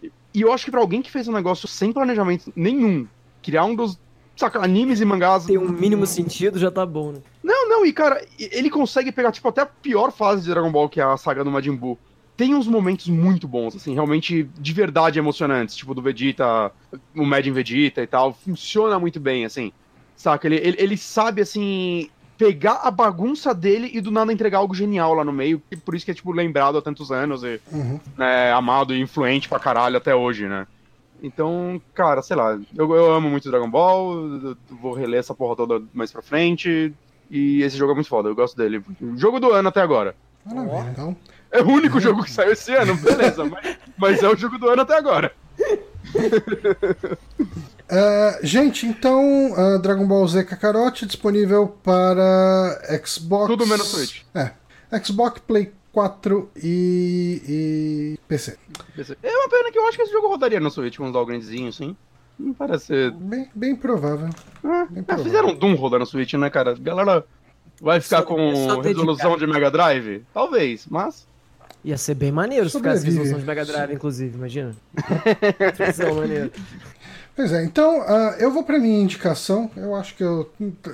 e, 0.01 0.11
e 0.33 0.41
eu 0.41 0.51
acho 0.51 0.65
que 0.65 0.71
pra 0.71 0.79
alguém 0.79 1.01
que 1.01 1.11
fez 1.11 1.27
um 1.27 1.33
negócio 1.33 1.67
sem 1.67 1.93
planejamento 1.93 2.51
nenhum, 2.55 3.07
criar 3.43 3.65
um 3.65 3.75
dos, 3.75 3.99
saca, 4.35 4.59
animes 4.59 5.01
e 5.01 5.05
mangás... 5.05 5.45
Tem 5.45 5.57
um 5.57 5.69
mínimo 5.69 6.05
sentido, 6.05 6.57
já 6.57 6.71
tá 6.71 6.85
bom, 6.85 7.11
né? 7.11 7.19
Não, 7.43 7.69
não, 7.69 7.85
e 7.85 7.93
cara, 7.93 8.25
ele 8.39 8.69
consegue 8.69 9.11
pegar, 9.11 9.31
tipo, 9.31 9.47
até 9.47 9.61
a 9.61 9.65
pior 9.65 10.11
fase 10.11 10.43
de 10.43 10.49
Dragon 10.49 10.71
Ball, 10.71 10.89
que 10.89 10.99
é 10.99 11.03
a 11.03 11.15
saga 11.15 11.43
do 11.43 11.51
Majin 11.51 11.75
Buu. 11.75 11.97
Tem 12.37 12.53
uns 12.53 12.67
momentos 12.67 13.07
muito 13.07 13.47
bons, 13.47 13.75
assim, 13.75 13.95
realmente 13.95 14.43
de 14.59 14.73
verdade 14.73 15.17
emocionantes, 15.17 15.75
tipo 15.75 15.95
do 15.95 16.01
Vegeta, 16.03 16.71
o 17.15 17.25
Majin 17.25 17.51
Vegeta 17.51 18.01
e 18.03 18.07
tal. 18.07 18.31
Funciona 18.31 18.99
muito 18.99 19.19
bem, 19.19 19.43
assim. 19.43 19.71
Saca? 20.15 20.47
Ele, 20.47 20.57
ele, 20.57 20.77
ele 20.79 20.97
sabe, 20.97 21.41
assim, 21.41 22.09
pegar 22.37 22.81
a 22.83 22.91
bagunça 22.91 23.53
dele 23.55 23.89
e 23.91 23.99
do 23.99 24.11
nada 24.11 24.31
entregar 24.31 24.59
algo 24.59 24.75
genial 24.75 25.15
lá 25.15 25.23
no 25.23 25.33
meio. 25.33 25.61
E 25.71 25.75
por 25.75 25.95
isso 25.95 26.05
que 26.05 26.11
é, 26.11 26.13
tipo, 26.13 26.31
lembrado 26.31 26.77
há 26.77 26.81
tantos 26.81 27.11
anos 27.11 27.43
e 27.43 27.59
Uhum. 27.71 27.99
né, 28.15 28.51
amado 28.51 28.93
e 28.93 29.01
influente 29.01 29.49
pra 29.49 29.59
caralho 29.59 29.97
até 29.97 30.15
hoje, 30.15 30.47
né? 30.47 30.67
Então, 31.23 31.81
cara, 31.95 32.21
sei 32.21 32.35
lá, 32.35 32.59
eu, 32.75 32.93
eu 32.93 33.11
amo 33.11 33.27
muito 33.29 33.49
Dragon 33.49 33.69
Ball, 33.69 34.55
vou 34.69 34.93
reler 34.93 35.19
essa 35.19 35.33
porra 35.33 35.55
toda 35.55 35.83
mais 35.91 36.11
pra 36.11 36.21
frente, 36.21 36.93
e 37.31 37.63
esse 37.63 37.75
jogo 37.75 37.93
é 37.93 37.95
muito 37.95 38.07
foda, 38.09 38.29
eu 38.29 38.35
gosto 38.35 38.55
dele. 38.55 38.83
Jogo 39.15 39.39
do 39.39 39.51
ano 39.51 39.69
até 39.69 39.81
agora. 39.81 40.15
Maravilha, 40.45 40.91
então. 40.91 41.17
É 41.51 41.61
o 41.61 41.67
único 41.69 41.99
jogo 41.99 42.23
que 42.23 42.31
saiu 42.31 42.51
esse 42.53 42.73
ano, 42.73 42.95
beleza, 42.97 43.43
mas, 43.45 43.77
mas 43.97 44.23
é 44.23 44.29
o 44.29 44.35
jogo 44.35 44.57
do 44.57 44.69
ano 44.69 44.81
até 44.81 44.97
agora. 44.97 45.31
Ah, 47.89 48.39
gente, 48.43 48.85
então, 48.85 49.53
ah, 49.55 49.77
Dragon 49.77 50.05
Ball 50.05 50.27
Z 50.27 50.43
Kakarot 50.43 51.05
disponível 51.05 51.69
para 51.83 52.81
Xbox. 53.05 53.47
Tudo 53.47 53.65
menos 53.65 53.87
Switch. 53.87 54.23
É. 54.35 54.51
Xbox, 55.03 55.39
Play 55.47 55.71
4 55.93 56.49
e, 56.61 57.41
e 57.47 58.19
PC. 58.27 58.57
É 59.23 59.31
uma 59.37 59.49
pena 59.49 59.71
que 59.71 59.79
eu 59.79 59.87
acho 59.87 59.97
que 59.97 60.03
esse 60.03 60.11
jogo 60.11 60.27
rodaria 60.27 60.59
no 60.59 60.69
Switch 60.69 60.97
com 60.97 61.05
uns 61.05 61.13
downgradezinhos, 61.13 61.75
assim. 61.75 61.95
Não 62.37 62.53
parece 62.53 62.87
ser. 62.87 63.11
Bem, 63.11 63.49
bem 63.55 63.75
provável. 63.75 64.29
Ah, 64.63 64.85
Bem 64.89 64.99
é, 64.99 65.03
provável. 65.03 65.23
fizeram 65.23 65.55
Doom 65.55 65.75
rodar 65.75 65.99
no 65.99 66.05
Switch, 66.05 66.33
né, 66.33 66.49
cara? 66.49 66.71
A 66.71 66.75
galera 66.75 67.25
vai 67.81 68.01
ficar 68.01 68.17
Só- 68.17 68.23
com 68.25 68.39
é 68.51 68.55
só 68.67 68.81
resolução 68.81 69.37
de 69.37 69.47
Mega 69.47 69.71
Drive? 69.71 70.23
Talvez, 70.33 70.85
mas. 70.87 71.25
Ia 71.83 71.97
ser 71.97 72.15
bem 72.15 72.31
maneiro 72.31 72.69
se 72.69 72.77
ficasse 72.77 72.99
Sobrevive. 72.99 73.23
resolução 73.23 73.39
de 73.39 73.45
Mega 73.45 73.65
Drive, 73.65 73.93
inclusive, 73.93 74.35
imagina. 74.35 74.75
Função 75.75 76.15
maneiro. 76.15 76.51
Pois 77.37 77.53
é, 77.53 77.63
então 77.63 77.99
uh, 77.99 78.33
eu 78.39 78.51
vou 78.51 78.63
para 78.63 78.79
minha 78.79 78.99
indicação. 78.99 79.69
Eu 79.77 79.95
acho 79.95 80.15
que 80.15 80.23
eu. 80.23 80.51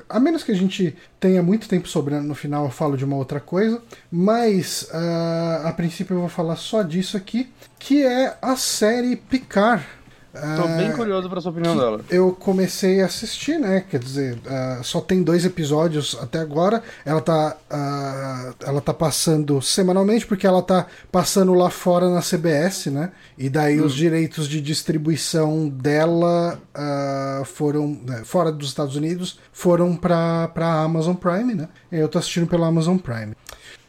A 0.09 0.19
menos 0.19 0.43
que 0.43 0.51
a 0.51 0.55
gente 0.55 0.93
tenha 1.17 1.41
muito 1.41 1.69
tempo 1.69 1.87
sobrando 1.87 2.27
no 2.27 2.35
final, 2.35 2.65
eu 2.65 2.69
falo 2.69 2.97
de 2.97 3.05
uma 3.05 3.15
outra 3.15 3.39
coisa. 3.39 3.81
Mas 4.11 4.89
uh, 4.91 5.65
a 5.67 5.71
princípio 5.71 6.15
eu 6.15 6.19
vou 6.19 6.29
falar 6.29 6.57
só 6.57 6.81
disso 6.81 7.15
aqui, 7.15 7.49
que 7.79 8.05
é 8.05 8.35
a 8.41 8.57
série 8.57 9.15
Picard. 9.15 9.85
Tô 10.33 10.67
bem 10.77 10.91
curioso 10.93 11.29
pra 11.29 11.39
sua 11.39 11.51
opinião 11.51 11.77
dela. 11.77 12.01
Eu 12.09 12.31
comecei 12.31 13.01
a 13.01 13.05
assistir, 13.05 13.59
né? 13.59 13.85
Quer 13.87 13.99
dizer, 13.99 14.37
uh, 14.37 14.83
só 14.83 14.99
tem 14.99 15.21
dois 15.21 15.45
episódios 15.45 16.17
até 16.19 16.39
agora. 16.39 16.81
Ela 17.05 17.21
tá, 17.21 17.55
uh, 17.71 18.55
ela 18.65 18.81
tá 18.81 18.93
passando 18.93 19.61
semanalmente, 19.61 20.25
porque 20.25 20.47
ela 20.47 20.63
tá 20.63 20.87
passando 21.11 21.53
lá 21.53 21.69
fora 21.69 22.09
na 22.09 22.19
CBS, 22.19 22.87
né? 22.87 23.11
E 23.37 23.47
daí 23.47 23.79
hum. 23.79 23.85
os 23.85 23.93
direitos 23.93 24.47
de 24.47 24.59
distribuição 24.59 25.69
dela 25.69 26.59
uh, 26.73 27.45
foram, 27.45 27.99
né, 28.03 28.23
fora 28.25 28.51
dos 28.51 28.69
Estados 28.69 28.95
Unidos, 28.95 29.39
foram 29.51 29.95
pra, 29.95 30.47
pra 30.47 30.81
Amazon 30.81 31.13
Prime, 31.13 31.53
né? 31.53 31.69
Eu 31.91 32.07
tô 32.07 32.17
assistindo 32.17 32.47
pela 32.47 32.65
Amazon 32.65 32.97
Prime. 32.97 33.35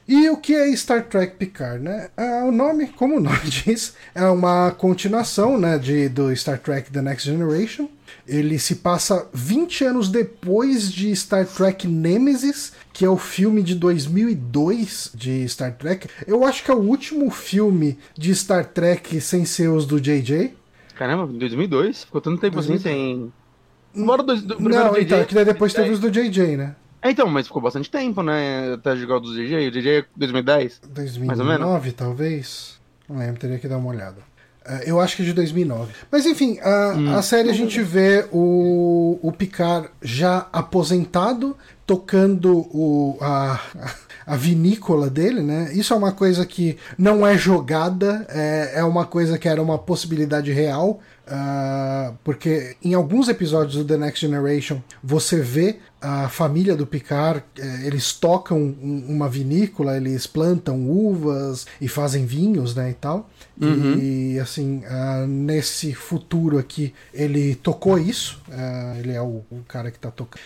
E 0.06 0.28
o 0.28 0.36
que 0.36 0.54
é 0.54 0.74
Star 0.76 1.04
Trek 1.04 1.36
Picard, 1.36 1.82
né? 1.82 2.10
Ah, 2.16 2.44
o 2.46 2.52
nome, 2.52 2.88
como 2.88 3.16
o 3.16 3.20
nome 3.20 3.40
diz, 3.48 3.94
é 4.14 4.26
uma 4.26 4.70
continuação 4.70 5.58
né, 5.58 5.78
de, 5.78 6.08
do 6.08 6.34
Star 6.36 6.58
Trek 6.58 6.90
The 6.90 7.00
Next 7.00 7.28
Generation. 7.28 7.88
Ele 8.26 8.58
se 8.58 8.76
passa 8.76 9.28
20 9.32 9.84
anos 9.84 10.08
depois 10.08 10.92
de 10.92 11.14
Star 11.16 11.46
Trek 11.46 11.86
Nemesis, 11.86 12.72
que 12.92 13.04
é 13.04 13.08
o 13.08 13.16
filme 13.16 13.62
de 13.62 13.74
2002 13.74 15.10
de 15.14 15.48
Star 15.48 15.74
Trek. 15.74 16.08
Eu 16.26 16.44
acho 16.44 16.62
que 16.62 16.70
é 16.70 16.74
o 16.74 16.78
último 16.78 17.30
filme 17.30 17.98
de 18.16 18.34
Star 18.34 18.66
Trek 18.66 19.20
sem 19.20 19.44
ser 19.44 19.68
os 19.68 19.86
do 19.86 20.00
JJ. 20.00 20.54
Caramba, 20.96 21.26
2002? 21.26 22.04
Ficou 22.04 22.20
tanto 22.20 22.40
tempo 22.40 22.56
2002. 22.56 22.80
assim 22.80 22.82
sem... 22.82 23.32
Embora 23.94 24.22
do, 24.22 24.36
do 24.36 24.60
Não, 24.60 24.92
JJ, 24.92 25.02
então, 25.02 25.18
é 25.18 25.24
que 25.24 25.34
daí 25.34 25.44
depois 25.44 25.72
teve 25.72 25.90
os 25.90 26.00
do 26.00 26.10
JJ, 26.10 26.56
né? 26.56 26.76
É, 27.04 27.10
então, 27.10 27.28
mas 27.28 27.46
ficou 27.46 27.60
bastante 27.60 27.90
tempo, 27.90 28.22
né? 28.22 28.72
Até 28.72 28.96
jogar 28.96 29.16
o 29.16 29.20
do 29.20 29.34
DJ. 29.34 29.68
O 29.68 29.70
DJ 29.70 29.98
é 29.98 30.04
2010? 30.16 30.80
2009, 30.88 31.26
mais 31.26 31.38
ou 31.38 31.44
menos. 31.44 31.92
talvez. 31.92 32.80
Não 33.06 33.18
lembro, 33.18 33.38
teria 33.38 33.58
que 33.58 33.68
dar 33.68 33.76
uma 33.76 33.90
olhada. 33.90 34.16
Uh, 34.66 34.80
eu 34.86 34.98
acho 34.98 35.16
que 35.16 35.22
é 35.22 35.26
de 35.26 35.34
2009. 35.34 35.92
Mas 36.10 36.24
enfim, 36.24 36.58
a, 36.60 36.94
hum. 36.96 37.14
a 37.14 37.20
série 37.20 37.50
a 37.50 37.52
gente 37.52 37.82
vê 37.82 38.26
o, 38.32 39.18
o 39.20 39.30
Picard 39.30 39.90
já 40.00 40.48
aposentado, 40.50 41.54
tocando 41.86 42.60
o, 42.74 43.18
a, 43.20 43.60
a 44.26 44.34
vinícola 44.34 45.10
dele, 45.10 45.42
né? 45.42 45.70
Isso 45.74 45.92
é 45.92 45.96
uma 45.98 46.12
coisa 46.12 46.46
que 46.46 46.78
não 46.96 47.26
é 47.26 47.36
jogada, 47.36 48.26
é, 48.30 48.72
é 48.76 48.84
uma 48.84 49.04
coisa 49.04 49.38
que 49.38 49.46
era 49.46 49.62
uma 49.62 49.76
possibilidade 49.78 50.50
real. 50.50 51.00
Uh, 51.26 52.14
porque 52.22 52.76
em 52.82 52.92
alguns 52.92 53.28
episódios 53.28 53.76
do 53.76 53.84
The 53.84 53.96
Next 53.96 54.20
Generation 54.20 54.82
você 55.02 55.40
vê 55.40 55.78
a 56.04 56.28
família 56.28 56.76
do 56.76 56.86
Picard, 56.86 57.42
é, 57.58 57.86
eles 57.86 58.12
tocam 58.12 58.60
uma 58.62 59.26
vinícola, 59.26 59.96
eles 59.96 60.26
plantam 60.26 60.86
uvas 60.86 61.66
e 61.80 61.88
fazem 61.88 62.26
vinhos, 62.26 62.74
né, 62.74 62.90
e 62.90 62.94
tal. 62.94 63.30
Uhum. 63.58 63.98
E 63.98 64.38
assim, 64.38 64.82
uh, 64.84 65.26
nesse 65.26 65.94
futuro 65.94 66.58
aqui, 66.58 66.92
ele 67.12 67.54
tocou 67.54 67.98
isso. 67.98 68.38
Uh, 68.48 68.98
ele 68.98 69.12
é 69.12 69.22
o, 69.22 69.42
o, 69.50 69.62
cara 69.66 69.90
que 69.90 69.98
tá 69.98 70.10
tocando. 70.10 70.42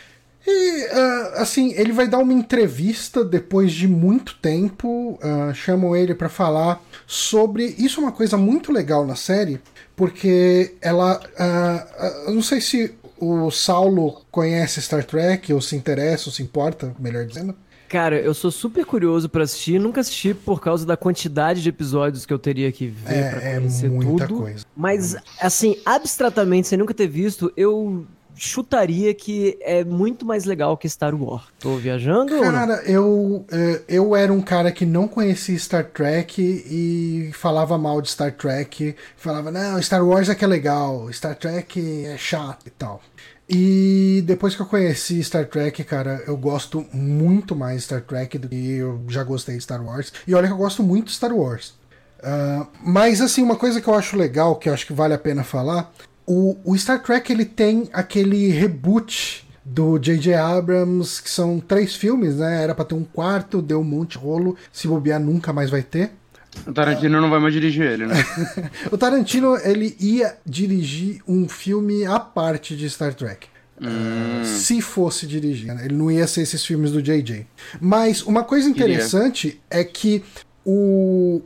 E 0.46 0.84
uh, 0.84 1.40
assim, 1.40 1.72
ele 1.74 1.92
vai 1.92 2.06
dar 2.06 2.18
uma 2.18 2.32
entrevista 2.32 3.24
depois 3.24 3.72
de 3.72 3.88
muito 3.88 4.36
tempo. 4.36 5.18
chamam 5.54 5.96
ele 5.96 6.14
para 6.14 6.28
falar 6.28 6.80
sobre. 7.04 7.74
Isso 7.78 8.00
é 8.00 8.04
uma 8.04 8.12
coisa 8.12 8.36
muito 8.36 8.70
legal 8.70 9.04
na 9.04 9.16
série, 9.16 9.60
porque 9.96 10.76
ela. 10.80 11.20
eu 12.26 12.34
não 12.34 12.42
sei 12.42 12.60
se 12.60 12.94
o 13.20 13.50
Saulo 13.50 14.22
conhece 14.30 14.80
Star 14.80 15.04
Trek, 15.04 15.52
ou 15.52 15.60
se 15.60 15.76
interessa, 15.76 16.28
ou 16.28 16.32
se 16.32 16.42
importa, 16.42 16.94
melhor 16.98 17.26
dizendo? 17.26 17.54
Cara, 17.88 18.20
eu 18.20 18.34
sou 18.34 18.50
super 18.50 18.84
curioso 18.84 19.30
para 19.30 19.44
assistir, 19.44 19.80
nunca 19.80 20.02
assisti 20.02 20.34
por 20.34 20.60
causa 20.60 20.84
da 20.84 20.96
quantidade 20.96 21.62
de 21.62 21.70
episódios 21.70 22.26
que 22.26 22.32
eu 22.32 22.38
teria 22.38 22.70
que 22.70 22.86
ver 22.86 23.14
é, 23.14 23.30
pra 23.30 23.42
é 23.42 23.54
conhecer 23.56 23.86
é 23.86 23.88
muita 23.88 24.26
tudo. 24.26 24.42
Coisa. 24.42 24.64
Mas, 24.76 25.16
assim, 25.40 25.76
abstratamente, 25.86 26.68
sem 26.68 26.76
nunca 26.76 26.92
ter 26.92 27.06
visto, 27.06 27.50
eu 27.56 28.06
chutaria 28.38 29.12
que 29.12 29.58
é 29.60 29.84
muito 29.84 30.24
mais 30.24 30.44
legal 30.44 30.76
que 30.76 30.88
Star 30.88 31.14
Wars. 31.14 31.44
Tô 31.58 31.76
viajando? 31.76 32.40
Cara, 32.40 32.82
eu, 32.84 33.44
é, 33.50 33.82
eu 33.88 34.14
era 34.14 34.32
um 34.32 34.40
cara 34.40 34.70
que 34.70 34.86
não 34.86 35.08
conhecia 35.08 35.58
Star 35.58 35.84
Trek 35.84 36.40
e 36.40 37.30
falava 37.34 37.76
mal 37.76 38.00
de 38.00 38.10
Star 38.10 38.32
Trek. 38.32 38.94
Falava, 39.16 39.50
não, 39.50 39.82
Star 39.82 40.06
Wars 40.06 40.28
é 40.28 40.34
que 40.34 40.44
é 40.44 40.48
legal, 40.48 41.12
Star 41.12 41.34
Trek 41.36 42.04
é 42.06 42.16
chato 42.16 42.66
e 42.66 42.70
tal. 42.70 43.02
E 43.48 44.22
depois 44.26 44.54
que 44.54 44.60
eu 44.60 44.66
conheci 44.66 45.24
Star 45.24 45.46
Trek, 45.46 45.82
cara, 45.84 46.22
eu 46.26 46.36
gosto 46.36 46.86
muito 46.92 47.56
mais 47.56 47.84
Star 47.84 48.02
Trek 48.02 48.36
do 48.36 48.48
que 48.48 48.72
eu 48.74 49.00
já 49.08 49.24
gostei 49.24 49.56
de 49.56 49.62
Star 49.62 49.82
Wars. 49.82 50.12
E 50.26 50.34
olha 50.34 50.46
que 50.46 50.52
eu 50.52 50.58
gosto 50.58 50.82
muito 50.82 51.06
de 51.06 51.14
Star 51.14 51.34
Wars. 51.34 51.74
Uh, 52.18 52.66
mas 52.82 53.20
assim, 53.20 53.42
uma 53.42 53.56
coisa 53.56 53.80
que 53.80 53.88
eu 53.88 53.94
acho 53.94 54.16
legal, 54.16 54.56
que 54.56 54.68
eu 54.68 54.74
acho 54.74 54.86
que 54.86 54.92
vale 54.92 55.14
a 55.14 55.18
pena 55.18 55.44
falar, 55.44 55.90
o, 56.28 56.58
o 56.62 56.76
Star 56.76 57.02
Trek 57.02 57.32
ele 57.32 57.46
tem 57.46 57.88
aquele 57.90 58.48
reboot 58.50 59.48
do 59.64 59.98
J.J. 59.98 60.34
Abrams, 60.34 61.22
que 61.22 61.30
são 61.30 61.58
três 61.58 61.94
filmes, 61.94 62.36
né? 62.36 62.62
Era 62.62 62.74
pra 62.74 62.84
ter 62.84 62.94
um 62.94 63.02
quarto, 63.02 63.62
deu 63.62 63.80
um 63.80 63.84
monte 63.84 64.12
de 64.12 64.18
rolo, 64.18 64.54
se 64.70 64.86
bobear 64.86 65.18
nunca 65.18 65.54
mais 65.54 65.70
vai 65.70 65.82
ter. 65.82 66.10
O 66.66 66.72
Tarantino 66.72 67.20
não 67.20 67.30
vai 67.30 67.38
mais 67.40 67.54
dirigir 67.54 67.82
ele, 67.82 68.06
né? 68.06 68.14
o 68.92 68.98
Tarantino, 68.98 69.56
ele 69.56 69.96
ia 69.98 70.36
dirigir 70.44 71.22
um 71.26 71.48
filme 71.48 72.04
à 72.04 72.20
parte 72.20 72.76
de 72.76 72.88
Star 72.90 73.14
Trek. 73.14 73.46
Hum. 73.80 74.44
Se 74.44 74.82
fosse 74.82 75.26
dirigir, 75.26 75.72
né? 75.72 75.84
ele 75.84 75.94
não 75.94 76.10
ia 76.10 76.26
ser 76.26 76.42
esses 76.42 76.64
filmes 76.64 76.92
do 76.92 77.00
JJ. 77.00 77.46
Mas 77.80 78.22
uma 78.22 78.44
coisa 78.44 78.68
interessante 78.68 79.60
Queria. 79.70 79.82
é 79.82 79.84
que 79.84 80.22
o, 80.64 81.40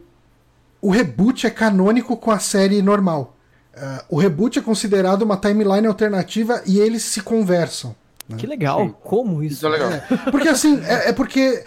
o 0.80 0.90
reboot 0.90 1.46
é 1.46 1.50
canônico 1.50 2.16
com 2.16 2.30
a 2.30 2.38
série 2.38 2.82
normal. 2.82 3.36
Uh, 3.74 4.04
o 4.10 4.16
reboot 4.18 4.58
é 4.58 4.62
considerado 4.62 5.22
uma 5.22 5.36
timeline 5.36 5.86
alternativa 5.86 6.62
e 6.66 6.78
eles 6.78 7.02
se 7.02 7.22
conversam. 7.22 7.94
Né? 8.28 8.36
Que 8.36 8.46
legal, 8.46 8.84
Sim. 8.84 8.94
como 9.02 9.42
isso? 9.42 9.56
isso 9.56 9.66
é 9.66 9.68
legal. 9.70 9.90
É, 9.92 10.30
porque 10.30 10.48
assim, 10.48 10.80
é, 10.84 11.08
é, 11.08 11.12
porque 11.12 11.64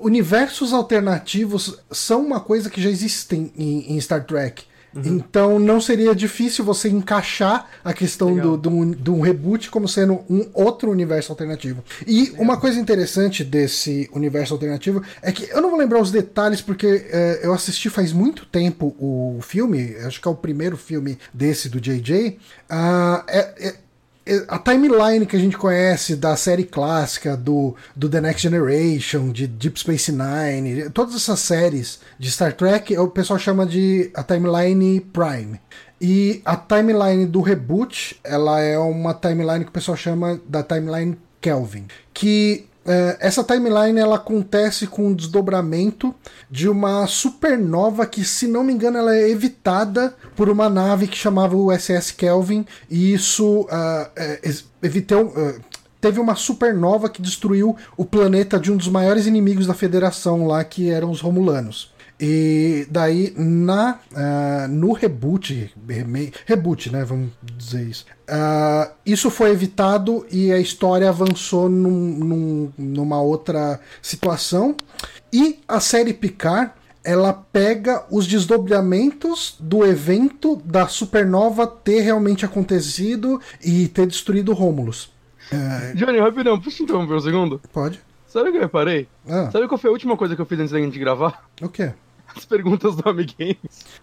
universos 0.00 0.72
alternativos 0.72 1.78
são 1.90 2.24
uma 2.24 2.40
coisa 2.40 2.70
que 2.70 2.80
já 2.80 2.90
existem 2.90 3.52
em, 3.56 3.94
em 3.94 4.00
Star 4.00 4.24
Trek. 4.24 4.64
Uhum. 4.94 5.02
Então 5.16 5.58
não 5.58 5.80
seria 5.80 6.14
difícil 6.14 6.64
você 6.64 6.88
encaixar 6.88 7.68
a 7.84 7.92
questão 7.92 8.36
do, 8.36 8.56
do, 8.56 8.94
do, 8.94 9.14
um 9.14 9.20
reboot 9.20 9.70
como 9.70 9.88
sendo 9.88 10.24
um 10.30 10.48
outro 10.52 10.90
universo 10.90 11.32
alternativo. 11.32 11.82
E 12.06 12.24
Legal. 12.24 12.40
uma 12.42 12.56
coisa 12.56 12.78
interessante 12.78 13.42
desse 13.42 14.08
universo 14.12 14.54
alternativo 14.54 15.02
é 15.20 15.32
que 15.32 15.50
eu 15.50 15.60
não 15.60 15.70
vou 15.70 15.78
lembrar 15.78 16.00
os 16.00 16.10
detalhes 16.10 16.60
porque 16.60 17.06
é, 17.10 17.40
eu 17.42 17.52
assisti 17.52 17.90
faz 17.90 18.12
muito 18.12 18.46
tempo 18.46 18.94
o 18.98 19.38
filme, 19.42 19.96
acho 20.06 20.20
que 20.20 20.28
é 20.28 20.30
o 20.30 20.34
primeiro 20.34 20.76
filme 20.76 21.18
desse 21.32 21.68
do 21.68 21.80
JJ. 21.80 22.28
Uh, 22.28 22.38
ah, 22.70 23.24
é, 23.28 23.68
é 23.68 23.74
a 24.48 24.58
timeline 24.58 25.26
que 25.26 25.36
a 25.36 25.38
gente 25.38 25.56
conhece 25.56 26.16
da 26.16 26.34
série 26.36 26.64
clássica, 26.64 27.36
do, 27.36 27.76
do 27.94 28.08
The 28.08 28.20
Next 28.20 28.42
Generation, 28.42 29.30
de 29.30 29.46
Deep 29.46 29.78
Space 29.78 30.10
Nine, 30.10 30.88
todas 30.90 31.14
essas 31.14 31.40
séries 31.40 32.00
de 32.18 32.30
Star 32.30 32.52
Trek, 32.54 32.96
o 32.96 33.08
pessoal 33.08 33.38
chama 33.38 33.66
de 33.66 34.10
a 34.14 34.22
timeline 34.22 35.00
Prime. 35.00 35.60
E 36.00 36.42
a 36.44 36.56
timeline 36.56 37.26
do 37.26 37.40
reboot, 37.40 38.18
ela 38.24 38.60
é 38.60 38.78
uma 38.78 39.14
timeline 39.14 39.64
que 39.64 39.70
o 39.70 39.72
pessoal 39.72 39.96
chama 39.96 40.40
da 40.46 40.62
timeline 40.62 41.16
Kelvin, 41.40 41.86
que 42.12 42.66
é, 42.66 42.73
essa 43.18 43.42
timeline 43.42 43.98
ela 43.98 44.16
acontece 44.16 44.86
com 44.86 45.08
o 45.08 45.14
desdobramento 45.14 46.14
de 46.50 46.68
uma 46.68 47.06
supernova 47.06 48.06
que, 48.06 48.24
se 48.24 48.46
não 48.46 48.62
me 48.62 48.72
engano, 48.72 48.98
ela 48.98 49.16
é 49.16 49.30
evitada 49.30 50.14
por 50.36 50.48
uma 50.48 50.68
nave 50.68 51.06
que 51.06 51.16
chamava 51.16 51.56
o 51.56 51.72
SS 51.72 52.12
Kelvin, 52.12 52.66
e 52.90 53.14
isso 53.14 53.62
uh, 53.62 54.10
é, 54.16 54.40
evitou. 54.82 55.26
Uh, 55.28 55.60
teve 56.00 56.20
uma 56.20 56.34
supernova 56.34 57.08
que 57.08 57.22
destruiu 57.22 57.74
o 57.96 58.04
planeta 58.04 58.60
de 58.60 58.70
um 58.70 58.76
dos 58.76 58.88
maiores 58.88 59.26
inimigos 59.26 59.66
da 59.66 59.72
Federação 59.72 60.46
lá, 60.46 60.62
que 60.62 60.90
eram 60.90 61.10
os 61.10 61.22
Romulanos. 61.22 61.93
E 62.20 62.86
daí, 62.90 63.34
na, 63.36 63.98
uh, 64.12 64.68
no 64.68 64.92
reboot, 64.92 65.74
reboot, 66.46 66.90
né? 66.90 67.04
Vamos 67.04 67.30
dizer 67.56 67.86
isso. 67.86 68.06
Uh, 68.28 68.92
isso 69.04 69.30
foi 69.30 69.50
evitado 69.50 70.24
e 70.30 70.52
a 70.52 70.58
história 70.58 71.08
avançou 71.08 71.68
num, 71.68 71.90
num, 71.90 72.72
numa 72.78 73.20
outra 73.20 73.80
situação. 74.00 74.76
E 75.32 75.58
a 75.66 75.80
série 75.80 76.14
Picard 76.14 76.70
ela 77.04 77.34
pega 77.34 78.06
os 78.10 78.26
desdobramentos 78.26 79.56
do 79.60 79.84
evento 79.84 80.56
da 80.64 80.88
supernova 80.88 81.66
ter 81.66 82.00
realmente 82.00 82.46
acontecido 82.46 83.38
e 83.62 83.88
ter 83.88 84.06
destruído 84.06 84.54
Rômulus. 84.54 85.12
Uh, 85.52 85.94
Johnny, 85.94 86.18
rapidão, 86.18 86.58
puxa 86.58 86.82
interromper 86.82 87.14
um 87.14 87.20
segundo? 87.20 87.60
Pode. 87.72 88.00
Sabe 88.26 88.48
o 88.48 88.52
que 88.52 88.58
eu 88.58 88.62
reparei? 88.62 89.06
Ah. 89.28 89.50
Sabe 89.52 89.68
qual 89.68 89.78
foi 89.78 89.90
a 89.90 89.92
última 89.92 90.16
coisa 90.16 90.34
que 90.34 90.40
eu 90.40 90.46
fiz 90.46 90.58
antes 90.58 90.72
da 90.72 90.80
gente 90.80 90.98
gravar? 90.98 91.44
O 91.60 91.68
quê? 91.68 91.92
As 92.36 92.44
perguntas 92.44 92.96
do 92.96 93.08
Amigames. 93.08 93.56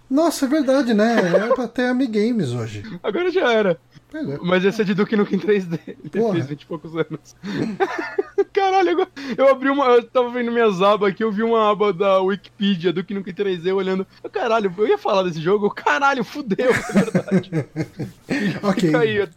Nossa, 0.09 0.45
é 0.45 0.47
verdade, 0.49 0.93
né? 0.93 1.15
Era 1.33 1.53
pra 1.53 1.67
ter 1.67 1.83
Amigames 1.85 2.51
hoje. 2.51 2.83
Agora 3.03 3.31
já 3.31 3.51
era. 3.51 3.79
É. 4.13 4.37
Mas 4.41 4.65
esse 4.65 4.81
é 4.81 4.83
de 4.83 4.93
Duke 4.93 5.15
Nukem 5.15 5.39
3D. 5.39 5.79
Ele 5.87 5.97
Porra. 6.09 6.33
fez 6.33 6.47
20 6.47 6.61
e 6.61 6.65
poucos 6.65 6.95
anos. 6.95 7.35
Caralho, 8.51 8.89
agora 8.91 9.09
eu 9.37 9.47
abri 9.47 9.69
uma. 9.69 9.85
Eu 9.85 10.03
tava 10.03 10.29
vendo 10.31 10.51
minhas 10.51 10.81
abas 10.81 11.09
aqui, 11.09 11.23
eu 11.23 11.31
vi 11.31 11.43
uma 11.43 11.71
aba 11.71 11.93
da 11.93 12.19
Wikipedia 12.19 12.91
Duke 12.91 13.13
Nukem 13.13 13.33
3D 13.33 13.73
olhando. 13.73 14.05
Caralho, 14.31 14.73
eu 14.77 14.87
ia 14.87 14.97
falar 14.97 15.23
desse 15.23 15.39
jogo. 15.41 15.69
Caralho, 15.69 16.23
fudeu, 16.23 16.71
é 16.71 16.93
verdade. 16.93 17.51
Ok. 18.63 18.95
Aí. 18.95 19.27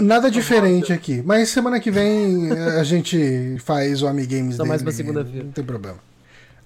Nada 0.00 0.30
diferente 0.30 0.92
aqui. 0.92 1.20
Mas 1.24 1.48
semana 1.48 1.80
que 1.80 1.90
vem 1.90 2.52
eh, 2.52 2.80
a 2.80 2.84
gente 2.84 3.56
faz 3.58 4.02
o 4.02 4.06
Amigames 4.06 4.56
Só 4.56 4.64
mais 4.64 4.82
pra 4.82 4.92
segunda-feira. 4.92 5.44
Não 5.44 5.52
tem 5.52 5.64
problema. 5.64 5.98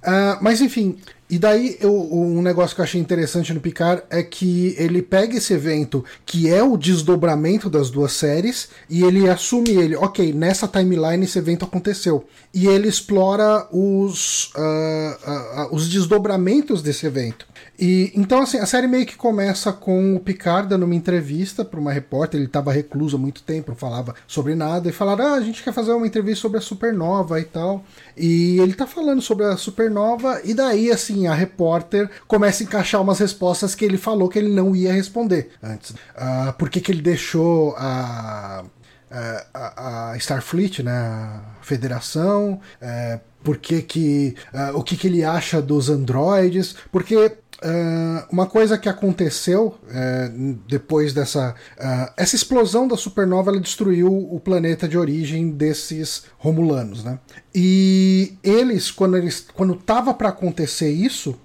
Ah, 0.03 0.39
mas 0.41 0.61
enfim, 0.61 0.97
e 1.31 1.39
daí 1.39 1.77
eu, 1.81 1.93
um 1.93 2.41
negócio 2.41 2.75
que 2.75 2.81
eu 2.81 2.85
achei 2.85 3.01
interessante 3.01 3.53
no 3.53 3.61
Picard 3.61 4.03
é 4.09 4.23
que 4.23 4.75
ele 4.79 5.03
pega 5.03 5.37
esse 5.37 5.53
evento 5.53 6.05
que 6.25 6.49
é 6.49 6.63
o 6.63 6.77
desdobramento 6.77 7.69
das 7.69 7.91
duas 7.91 8.13
séries 8.13 8.69
e 8.89 9.03
ele 9.03 9.29
assume 9.29 9.71
ele, 9.71 9.95
ok, 9.97 10.33
nessa 10.33 10.67
timeline 10.67 11.25
esse 11.25 11.39
evento 11.39 11.65
aconteceu. 11.65 12.25
E 12.55 12.67
ele 12.67 12.89
explora 12.89 13.69
os, 13.71 14.51
ah, 14.57 15.19
ah, 15.25 15.69
os 15.71 15.89
desdobramentos 15.89 16.81
desse 16.81 17.05
evento. 17.05 17.47
E 17.79 18.11
então 18.15 18.41
assim, 18.43 18.59
a 18.59 18.67
série 18.67 18.89
meio 18.89 19.07
que 19.07 19.17
começa 19.17 19.73
com 19.73 20.17
o 20.17 20.21
Picard 20.21 20.69
dando 20.69 20.85
uma 20.85 20.95
entrevista 20.97 21.65
para 21.65 21.79
uma 21.79 21.93
repórter, 21.93 22.39
ele 22.41 22.47
estava 22.49 22.73
recluso 22.73 23.17
há 23.17 23.19
muito 23.21 23.43
tempo, 23.43 23.71
não 23.71 23.77
falava 23.79 24.15
sobre 24.27 24.55
nada, 24.57 24.89
e 24.89 24.93
falaram: 24.93 25.27
"Ah, 25.27 25.35
a 25.35 25.41
gente 25.41 25.63
quer 25.63 25.73
fazer 25.73 25.93
uma 25.93 26.07
entrevista 26.07 26.43
sobre 26.43 26.59
a 26.59 26.61
supernova 26.61 27.39
e 27.41 27.45
tal". 27.45 27.85
E 28.17 28.59
ele 28.59 28.75
tá 28.75 28.87
falando 28.87 29.23
sobre 29.23 29.45
a 29.45 29.57
supernova 29.57 30.41
e 30.45 30.55
daí 30.55 30.91
assim, 30.91 31.29
a 31.29 31.35
repórter 31.35 32.11
começa 32.27 32.63
a 32.63 32.67
encaixar 32.67 33.01
umas 33.01 33.21
respostas 33.21 33.75
que 33.77 33.85
ele 33.85 33.97
falou 33.99 34.29
que 34.29 34.39
ele 34.41 34.53
não 34.53 34.75
ia 34.75 34.93
responder 34.93 35.51
antes. 35.63 35.95
Ah, 36.17 36.53
por 36.59 36.69
que 36.71 36.81
que 36.81 36.91
ele 36.91 37.03
deixou 37.03 37.75
a 37.79 38.65
a, 39.55 40.11
a- 40.13 40.17
Starfleet, 40.19 40.83
né, 40.83 40.93
a 40.93 41.41
Federação, 41.63 42.61
é, 42.81 43.19
por 43.43 43.57
que 43.57 43.81
que, 43.83 44.35
ah, 44.53 44.73
o 44.75 44.83
que, 44.83 44.97
que 44.97 45.07
ele 45.07 45.25
acha 45.25 45.63
dos 45.63 45.89
androides, 45.89 46.75
porque 46.93 47.15
ah, 47.63 48.27
uma 48.31 48.47
coisa 48.47 48.79
que 48.79 48.89
aconteceu 48.89 49.77
é, 49.91 50.31
depois 50.69 51.13
dessa 51.13 51.55
ah, 51.79 52.13
essa 52.17 52.37
explosão 52.37 52.87
da 52.87 52.97
supernova, 52.97 53.51
ela 53.51 53.61
destruiu 53.61 54.09
o 54.09 54.39
planeta 54.39 54.87
de 54.87 54.97
origem 54.97 55.51
desses 55.51 56.25
romulanos, 56.39 57.03
né? 57.03 57.19
E 57.55 58.35
eles, 58.43 58.91
quando 58.91 59.17
eles, 59.17 59.47
quando 59.55 59.75
tava 59.75 60.15
para 60.15 60.29
acontecer 60.29 60.91
isso, 60.91 61.39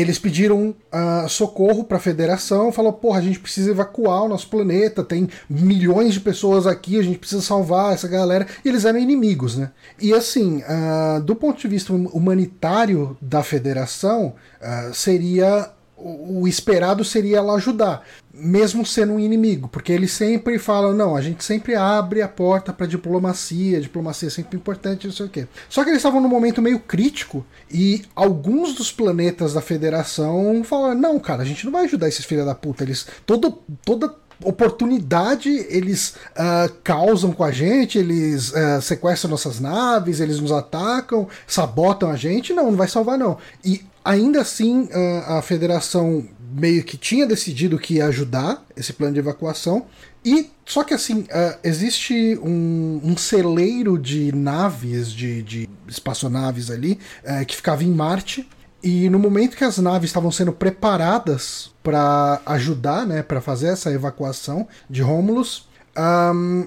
eles 0.00 0.18
pediram 0.18 0.74
ah, 0.92 1.26
socorro 1.28 1.84
para 1.84 1.96
a 1.96 2.00
federação, 2.00 2.70
falou: 2.70 2.92
porra, 2.92 3.18
a 3.18 3.22
gente 3.22 3.40
precisa 3.40 3.70
evacuar 3.70 4.22
o 4.24 4.28
nosso 4.28 4.48
planeta, 4.48 5.02
tem 5.02 5.28
milhões 5.48 6.14
de 6.14 6.20
pessoas 6.20 6.66
aqui, 6.66 6.98
a 6.98 7.02
gente 7.02 7.18
precisa 7.18 7.42
salvar 7.42 7.92
essa 7.92 8.06
galera. 8.08 8.46
E 8.64 8.68
eles 8.68 8.84
eram 8.84 8.98
inimigos, 8.98 9.56
né? 9.56 9.70
E 10.00 10.12
assim, 10.14 10.62
ah, 10.66 11.20
do 11.24 11.34
ponto 11.34 11.60
de 11.60 11.68
vista 11.68 11.92
hum- 11.92 12.08
humanitário 12.12 13.16
da 13.20 13.42
federação, 13.42 14.34
ah, 14.60 14.90
seria. 14.92 15.70
O 15.98 16.28
o 16.40 16.46
esperado 16.46 17.04
seria 17.04 17.38
ela 17.38 17.54
ajudar, 17.54 18.04
mesmo 18.32 18.86
sendo 18.86 19.14
um 19.14 19.20
inimigo, 19.20 19.68
porque 19.68 19.92
eles 19.92 20.12
sempre 20.12 20.58
falam: 20.58 20.92
não, 20.92 21.16
a 21.16 21.20
gente 21.20 21.44
sempre 21.44 21.74
abre 21.74 22.22
a 22.22 22.28
porta 22.28 22.72
para 22.72 22.86
diplomacia, 22.86 23.80
diplomacia 23.80 24.28
é 24.28 24.30
sempre 24.30 24.56
importante, 24.56 25.06
não 25.06 25.14
sei 25.14 25.26
o 25.26 25.28
quê. 25.28 25.46
Só 25.68 25.82
que 25.82 25.90
eles 25.90 25.98
estavam 25.98 26.20
num 26.20 26.28
momento 26.28 26.62
meio 26.62 26.78
crítico 26.78 27.44
e 27.70 28.02
alguns 28.14 28.74
dos 28.74 28.92
planetas 28.92 29.52
da 29.54 29.60
federação 29.60 30.62
falaram: 30.64 31.00
não, 31.00 31.18
cara, 31.18 31.42
a 31.42 31.46
gente 31.46 31.64
não 31.64 31.72
vai 31.72 31.84
ajudar 31.84 32.08
esses 32.08 32.24
filha 32.24 32.44
da 32.44 32.54
puta, 32.54 32.84
eles. 32.84 33.06
Todo, 33.26 33.58
toda 33.84 34.14
oportunidade 34.44 35.50
eles 35.68 36.14
ah, 36.36 36.70
causam 36.84 37.32
com 37.32 37.42
a 37.42 37.50
gente, 37.50 37.98
eles 37.98 38.54
ah, 38.54 38.80
sequestram 38.80 39.32
nossas 39.32 39.58
naves, 39.58 40.20
eles 40.20 40.40
nos 40.40 40.52
atacam, 40.52 41.26
sabotam 41.44 42.08
a 42.08 42.14
gente, 42.16 42.52
não, 42.52 42.70
não 42.70 42.78
vai 42.78 42.86
salvar 42.86 43.18
não. 43.18 43.38
E 43.64 43.82
ainda 44.08 44.40
assim 44.40 44.88
ah, 44.90 45.38
a 45.38 45.42
federação 45.42 46.26
meio 46.50 46.82
que 46.82 46.96
tinha 46.96 47.26
decidido 47.26 47.78
que 47.78 47.94
ia 47.96 48.06
ajudar 48.06 48.64
esse 48.74 48.92
plano 48.94 49.12
de 49.12 49.20
evacuação. 49.20 49.86
E 50.24 50.50
só 50.64 50.82
que 50.82 50.94
assim, 50.94 51.26
ah, 51.30 51.58
existe 51.62 52.38
um, 52.42 53.00
um 53.04 53.16
celeiro 53.18 53.98
de 53.98 54.34
naves, 54.34 55.12
de, 55.12 55.42
de 55.42 55.68
espaçonaves 55.86 56.70
ali, 56.70 56.98
eh, 57.22 57.44
que 57.44 57.54
ficava 57.54 57.84
em 57.84 57.90
Marte. 57.90 58.48
E 58.82 59.10
no 59.10 59.18
momento 59.18 59.56
que 59.56 59.64
as 59.64 59.76
naves 59.78 60.08
estavam 60.08 60.30
sendo 60.30 60.52
preparadas 60.52 61.70
para 61.82 62.40
ajudar, 62.46 63.06
né, 63.06 63.22
para 63.22 63.40
fazer 63.40 63.68
essa 63.68 63.90
evacuação 63.90 64.68
de 64.88 65.02
Rômulus, 65.02 65.68
ahn, 65.96 66.66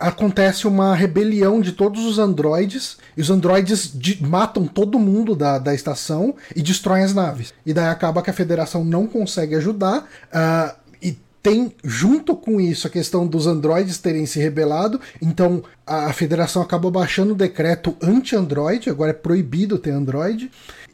acontece 0.00 0.66
uma 0.66 0.94
rebelião 0.94 1.60
de 1.60 1.72
todos 1.72 2.04
os 2.06 2.18
androides, 2.18 2.96
e 3.16 3.20
os 3.20 3.28
androides 3.30 3.92
de- 3.94 4.20
matam 4.26 4.66
todo 4.66 4.98
mundo 4.98 5.36
da, 5.36 5.58
da 5.58 5.74
estação 5.74 6.34
e 6.56 6.62
destroem 6.62 7.04
as 7.04 7.14
naves. 7.14 7.52
E 7.66 7.74
daí 7.74 7.88
acaba 7.88 8.22
que 8.22 8.30
a 8.30 8.32
federação 8.32 8.82
não 8.82 9.06
consegue 9.06 9.54
ajudar, 9.54 10.08
ah, 10.32 10.74
e 11.02 11.18
tem 11.42 11.72
junto 11.84 12.34
com 12.34 12.60
isso 12.60 12.86
a 12.86 12.90
questão 12.90 13.26
dos 13.26 13.46
androides 13.46 13.98
terem 13.98 14.24
se 14.26 14.38
rebelado, 14.40 15.00
então 15.20 15.62
a, 15.86 16.12
federação 16.12 16.62
acaba 16.62 16.90
baixando 16.90 17.32
o 17.32 17.36
decreto 17.36 17.94
anti-android, 18.02 18.88
agora 18.88 19.10
é 19.10 19.14
proibido 19.14 19.78
ter 19.78 19.90
android. 19.90 20.50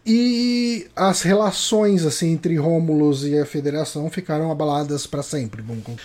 E 0.09 0.87
as 0.95 1.23
relações 1.23 2.05
assim 2.07 2.31
entre 2.31 2.57
Rômulus 2.57 3.25
e 3.25 3.37
a 3.37 3.45
Federação 3.45 4.09
ficaram 4.09 4.53
abaladas 4.53 5.05
para 5.05 5.21
sempre. 5.21 5.65
Con- 5.83 5.97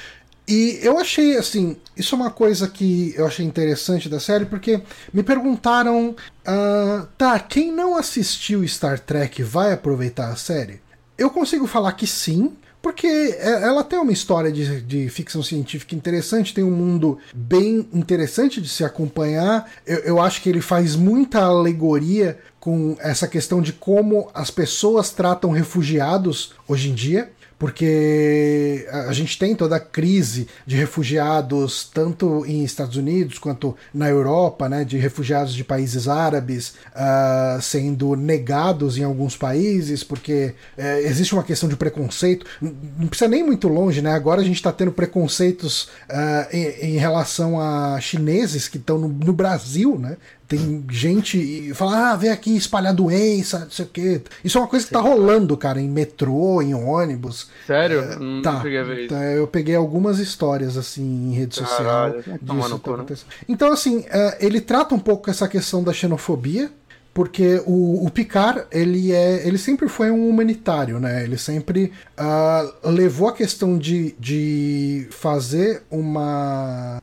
e 0.48 0.80
eu 0.82 0.98
achei 1.00 1.38
assim, 1.38 1.78
isso 1.96 2.16
é 2.16 2.18
uma 2.18 2.32
coisa 2.32 2.68
que 2.68 3.14
eu 3.16 3.26
achei 3.26 3.46
interessante 3.46 4.10
da 4.10 4.20
série, 4.20 4.46
porque 4.46 4.82
me 5.14 5.24
perguntaram, 5.24 6.16
ah, 6.46 7.08
tá, 7.18 7.40
quem 7.40 7.72
não 7.72 7.96
assistiu 7.96 8.68
Star 8.68 9.00
Trek 9.00 9.44
vai 9.44 9.74
aproveitar 9.74 10.30
a 10.30 10.36
série? 10.36 10.82
Eu 11.18 11.30
consigo 11.30 11.68
falar 11.68 11.94
que 11.94 12.08
sim, 12.08 12.54
porque 12.82 13.06
é- 13.08 13.62
ela 13.64 13.84
tem 13.84 14.00
uma 14.00 14.12
história 14.12 14.52
de, 14.52 14.82
de 14.82 15.08
ficção 15.10 15.44
científica 15.44 15.96
interessante, 15.96 16.54
tem 16.54 16.64
um 16.64 16.72
mundo 16.72 17.20
bem 17.34 17.88
interessante 17.94 18.60
de 18.60 18.68
se 18.68 18.84
acompanhar. 18.84 19.70
Eu, 19.86 20.00
eu 20.00 20.20
acho 20.20 20.42
que 20.42 20.50
ele 20.50 20.62
faz 20.62 20.96
muita 20.96 21.42
alegoria 21.42 22.40
com 22.60 22.98
essa 23.00 23.28
questão 23.28 23.62
de 23.62 23.72
como 23.74 24.30
as 24.34 24.50
pessoas 24.50 25.12
tratam 25.12 25.52
refugiados 25.52 26.54
hoje 26.68 26.90
em 26.90 26.94
dia 26.96 27.32
porque 27.62 28.88
a 28.92 29.14
gente 29.14 29.38
tem 29.38 29.54
toda 29.54 29.76
a 29.76 29.80
crise 29.80 30.48
de 30.66 30.76
refugiados, 30.76 31.88
tanto 31.94 32.44
em 32.44 32.64
Estados 32.64 32.98
Unidos 32.98 33.38
quanto 33.38 33.78
na 33.94 34.10
Europa, 34.10 34.68
né, 34.68 34.84
de 34.84 34.98
refugiados 34.98 35.54
de 35.54 35.64
países 35.64 36.08
árabes 36.08 36.74
ah, 36.96 37.60
sendo 37.62 38.16
negados 38.16 38.98
em 38.98 39.04
alguns 39.04 39.38
países, 39.38 40.04
porque 40.04 40.56
eh, 40.76 41.04
existe 41.04 41.36
uma 41.36 41.44
questão 41.44 41.70
de 41.70 41.76
preconceito. 41.76 42.48
Não 42.60 43.08
precisa 43.08 43.30
nem 43.30 43.44
muito 43.44 43.68
longe, 43.68 44.02
né? 44.02 44.12
Agora 44.12 44.42
a 44.42 44.44
gente 44.44 44.56
está 44.56 44.72
tendo 44.72 44.92
preconceitos 44.92 45.88
ah, 46.10 46.48
em, 46.52 46.96
em 46.96 46.98
relação 46.98 47.62
a 47.62 48.02
chineses 48.02 48.68
que 48.68 48.78
estão 48.78 48.98
no, 48.98 49.08
no 49.08 49.34
Brasil, 49.34 50.00
né? 50.00 50.18
Tem 50.52 50.84
gente 50.90 51.38
e 51.38 51.74
fala, 51.74 52.12
ah, 52.12 52.16
vem 52.18 52.30
aqui 52.30 52.54
espalhar 52.58 52.94
doença, 52.94 53.60
não 53.60 53.72
sei 53.72 53.86
o 53.86 53.88
quê. 53.88 54.22
Isso 54.44 54.58
é 54.58 54.62
uma 54.62 54.68
coisa 54.68 54.86
que 54.86 54.92
tá 54.92 55.00
rolando, 55.00 55.56
cara, 55.56 55.80
em 55.80 55.88
metrô, 55.88 56.62
em 56.62 56.74
ônibus. 56.74 57.48
Sério? 57.66 58.02
É, 58.02 58.20
Não 58.20 58.42
tá. 58.42 58.62
cheguei 58.62 58.80
a 58.80 58.84
ver 58.84 59.00
isso. 59.06 59.16
Tá, 59.16 59.24
eu 59.24 59.48
peguei 59.48 59.76
algumas 59.76 60.20
histórias 60.20 60.76
assim 60.76 61.30
em 61.30 61.34
rede 61.34 61.56
social. 61.56 61.78
Caralho, 61.78 62.22
cu, 62.82 62.98
tá 62.98 62.98
né? 62.98 63.06
Então, 63.48 63.72
assim, 63.72 64.04
é, 64.10 64.46
ele 64.46 64.60
trata 64.60 64.94
um 64.94 65.00
pouco 65.00 65.30
essa 65.30 65.48
questão 65.48 65.82
da 65.82 65.94
xenofobia. 65.94 66.70
Porque 67.14 67.62
o, 67.66 68.06
o 68.06 68.10
Picard, 68.10 68.64
ele 68.72 69.12
é. 69.12 69.46
ele 69.46 69.58
sempre 69.58 69.90
foi 69.90 70.10
um 70.10 70.30
humanitário, 70.30 70.98
né? 70.98 71.26
Ele 71.26 71.38
sempre 71.38 71.92
ah, 72.16 72.66
levou 72.86 73.28
a 73.28 73.34
questão 73.34 73.78
de, 73.78 74.16
de 74.18 75.08
fazer 75.12 75.84
uma 75.92 77.02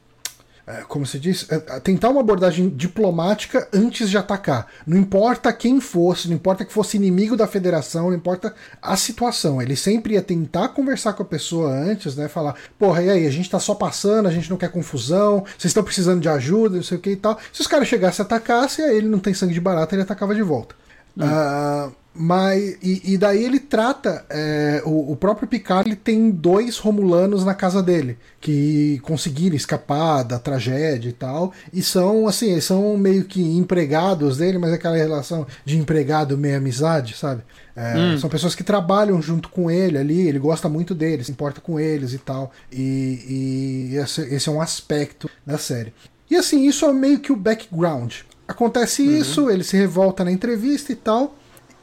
como 0.87 1.07
se 1.07 1.19
diz, 1.19 1.47
é, 1.51 1.59
tentar 1.81 2.11
uma 2.11 2.21
abordagem 2.21 2.69
diplomática 2.69 3.69
antes 3.73 4.11
de 4.11 4.19
atacar. 4.19 4.67
Não 4.87 4.97
importa 4.97 5.53
quem 5.53 5.81
fosse, 5.81 6.29
não 6.29 6.37
importa 6.37 6.65
que 6.65 6.73
fosse 6.73 6.97
inimigo 6.97 7.37
da 7.37 7.47
federação, 7.47 8.11
não 8.11 8.17
importa 8.17 8.55
a 8.83 8.97
situação. 8.97 9.63
Ele 9.63 9.77
sempre 9.77 10.15
ia 10.15 10.23
tentar 10.23 10.69
conversar 10.69 11.15
com 11.15 11.23
a 11.23 11.27
pessoa 11.27 11.71
antes, 11.71 12.17
né? 12.17 12.29
Falar, 12.29 12.55
porra, 12.79 13.03
e 13.03 13.11
aí, 13.11 13.27
a 13.27 13.31
gente 13.31 13.49
tá 13.51 13.59
só 13.59 13.75
passando, 13.75 14.27
a 14.27 14.33
gente 14.33 14.51
não 14.51 14.57
quer 14.57 14.71
confusão, 14.71 15.45
vocês 15.57 15.71
estão 15.71 15.83
precisando 15.83 16.21
de 16.21 16.29
ajuda, 16.29 16.77
não 16.77 16.83
sei 16.83 16.99
o 16.99 17.01
que 17.01 17.11
e 17.11 17.17
tal. 17.17 17.39
Se 17.53 17.61
os 17.61 17.67
caras 17.67 17.89
chegassem 17.89 18.23
e 18.23 18.27
atacassem, 18.27 18.85
aí 18.85 18.97
ele 18.97 19.09
não 19.09 19.19
tem 19.19 19.33
sangue 19.33 19.55
de 19.55 19.61
barata, 19.61 19.95
ele 19.95 20.03
atacava 20.03 20.35
de 20.35 20.43
volta. 20.43 20.75
Ah, 21.21 21.91
Mas, 22.19 22.77
e, 22.83 23.15
e 23.15 23.19
daí 23.19 23.45
ele 23.45 23.61
trata. 23.61 24.25
é, 24.29 24.83
o, 24.85 25.13
o 25.13 25.17
próprio 25.17 25.47
Picard 25.47 25.89
ele 25.89 25.97
tem 25.97 26.31
dois 26.31 26.79
Romulanos 26.79 27.45
na 27.45 27.55
casa 27.55 27.83
dele, 27.83 28.19
que 28.41 28.99
conseguiram 29.03 29.55
escapar 29.55 30.25
da 30.25 30.39
tragédia 30.39 31.09
e 31.09 31.13
tal. 31.13 31.53
E 31.73 31.83
são, 31.83 32.27
assim, 32.27 32.61
são 32.61 32.97
meio 32.97 33.25
que 33.25 33.41
empregados 33.41 34.39
dele, 34.39 34.59
mas 34.59 34.73
é 34.73 34.75
aquela 34.75 34.97
relação 34.97 35.47
de 35.65 35.79
empregado 35.79 36.37
meio 36.37 36.57
amizade, 36.57 37.17
sabe? 37.17 37.43
É, 37.77 38.17
São 38.19 38.29
pessoas 38.29 38.57
que 38.57 38.65
trabalham 38.65 39.23
junto 39.23 39.49
com 39.49 39.71
ele 39.71 39.97
ali, 39.97 40.27
ele 40.27 40.41
gosta 40.41 40.69
muito 40.69 40.97
deles, 40.97 41.27
se 41.27 41.33
importa 41.33 41.61
com 41.61 41.79
eles 41.79 42.13
e 42.13 42.19
tal. 42.19 42.51
E, 42.73 43.91
e 43.93 43.97
esse, 43.97 44.23
esse 44.23 44.49
é 44.49 44.53
um 44.53 44.61
aspecto 44.61 45.31
da 45.47 45.57
série. 45.57 45.95
E 46.29 46.35
assim, 46.35 46.67
isso 46.67 46.85
é 46.85 46.93
meio 46.93 47.21
que 47.21 47.33
o 47.33 47.37
background. 47.37 48.15
Acontece 48.49 49.03
isso, 49.03 49.49
ele 49.49 49.63
se 49.63 49.77
revolta 49.77 50.25
na 50.25 50.33
entrevista 50.33 50.91
e 50.91 50.97
tal. 50.97 51.38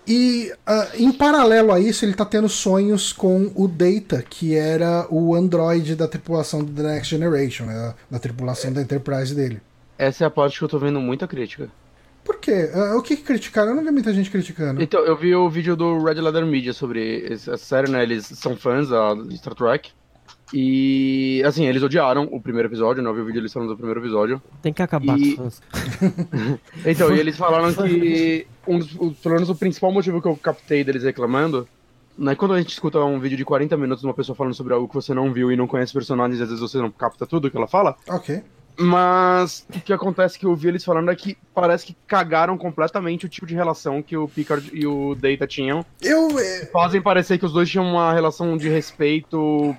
E 0.08 0.52
ah, 0.66 0.90
em 0.96 1.12
paralelo 1.12 1.72
a 1.72 1.80
isso, 1.80 2.06
ele 2.06 2.14
tá 2.14 2.26
tendo 2.26 2.48
sonhos 2.48 3.12
com 3.12 3.52
o 3.56 3.68
Data, 3.68 4.24
que 4.28 4.56
era 4.56 5.08
o 5.10 5.36
androide 5.36 5.96
da 5.96 6.08
tripulação 6.08 6.64
do 6.64 6.72
The 6.72 6.84
Next 6.94 7.10
Generation, 7.10 7.66
né, 7.66 7.94
da 8.10 8.20
tripulação 8.20 8.72
da 8.72 8.82
Enterprise 8.82 9.34
dele. 9.34 9.62
Essa 9.98 10.26
é 10.26 10.28
a 10.28 10.30
parte 10.30 10.58
que 10.58 10.64
eu 10.64 10.70
tô 10.70 10.78
vendo 10.78 11.00
muita 11.00 11.28
crítica. 11.28 11.70
Por 12.24 12.38
quê? 12.38 12.72
Ah, 12.74 12.96
o 12.98 13.02
que, 13.04 13.16
que 13.16 13.24
criticaram? 13.24 13.70
Eu 13.70 13.76
não 13.76 13.84
vi 13.84 13.92
muita 13.92 14.12
gente 14.12 14.32
criticando. 14.32 14.82
Então, 14.82 15.00
eu 15.06 15.16
vi 15.16 15.36
o 15.36 15.48
vídeo 15.48 15.76
do 15.76 16.04
Red 16.04 16.16
Leather 16.16 16.46
Media 16.46 16.74
sobre 16.74 17.32
essa 17.32 17.56
série, 17.56 17.90
né? 17.90 18.02
Eles 18.02 18.26
são 18.26 18.58
fãs 18.58 18.90
da, 18.90 19.16
Star 19.36 19.54
Trek. 19.54 19.92
E, 20.54 21.42
assim, 21.46 21.66
eles 21.66 21.82
odiaram 21.84 22.28
o 22.32 22.40
primeiro 22.40 22.68
episódio, 22.70 23.02
né? 23.02 23.10
Eu 23.10 23.14
vi 23.16 23.22
o 23.22 23.26
vídeo 23.26 23.40
eles 23.40 23.52
falando 23.52 23.70
do 23.70 23.76
primeiro 23.78 24.00
episódio. 24.00 24.42
Tem 24.62 24.72
que 24.72 24.82
acabar 24.82 25.18
E- 25.20 25.36
com. 25.36 25.50
Então, 26.86 27.14
e 27.16 27.20
eles 27.20 27.36
falaram 27.38 27.74
que, 27.74 28.46
um 28.68 28.80
dos, 28.80 28.92
pelo 29.20 29.36
menos 29.36 29.50
o 29.50 29.56
principal 29.56 29.92
motivo 29.92 30.22
que 30.22 30.28
eu 30.28 30.36
captei 30.38 30.84
deles 30.84 31.04
reclamando, 31.04 31.68
né? 32.18 32.36
Quando 32.36 32.54
a 32.54 32.60
gente 32.60 32.70
escuta 32.70 33.00
um 33.00 33.20
vídeo 33.20 33.38
de 33.38 33.44
40 33.46 33.76
minutos 33.76 34.02
de 34.02 34.08
uma 34.08 34.14
pessoa 34.14 34.36
falando 34.36 34.54
sobre 34.54 34.74
algo 34.74 34.88
que 34.88 34.94
você 34.96 35.14
não 35.14 35.34
viu 35.34 35.52
e 35.52 35.56
não 35.56 35.68
conhece 35.68 35.92
personagens, 35.92 36.40
às 36.40 36.48
vezes 36.50 36.62
você 36.62 36.78
não 36.78 36.92
capta 36.92 37.26
tudo 37.26 37.50
que 37.50 37.58
ela 37.58 37.68
fala. 37.68 37.96
Ok. 38.08 38.42
Mas 38.78 39.66
o 39.74 39.80
que 39.80 39.94
acontece 39.94 40.38
que 40.38 40.46
eu 40.46 40.54
vi 40.54 40.68
eles 40.68 40.84
falando 40.84 41.10
é 41.10 41.16
que 41.16 41.38
parece 41.54 41.86
que 41.86 41.96
cagaram 42.06 42.58
completamente 42.58 43.26
o 43.26 43.30
tipo 43.30 43.46
de 43.48 43.56
relação 43.56 44.02
que 44.04 44.18
o 44.18 44.28
Picard 44.28 44.70
e 44.74 44.86
o 44.86 45.16
Data 45.16 45.48
tinham. 45.48 45.86
Eu. 46.02 46.38
eh, 46.38 46.70
Fazem 46.74 47.02
parecer 47.02 47.38
que 47.38 47.46
os 47.46 47.54
dois 47.54 47.70
tinham 47.70 47.86
uma 47.86 48.14
relação 48.14 48.58
de 48.58 48.68
respeito 48.68 49.74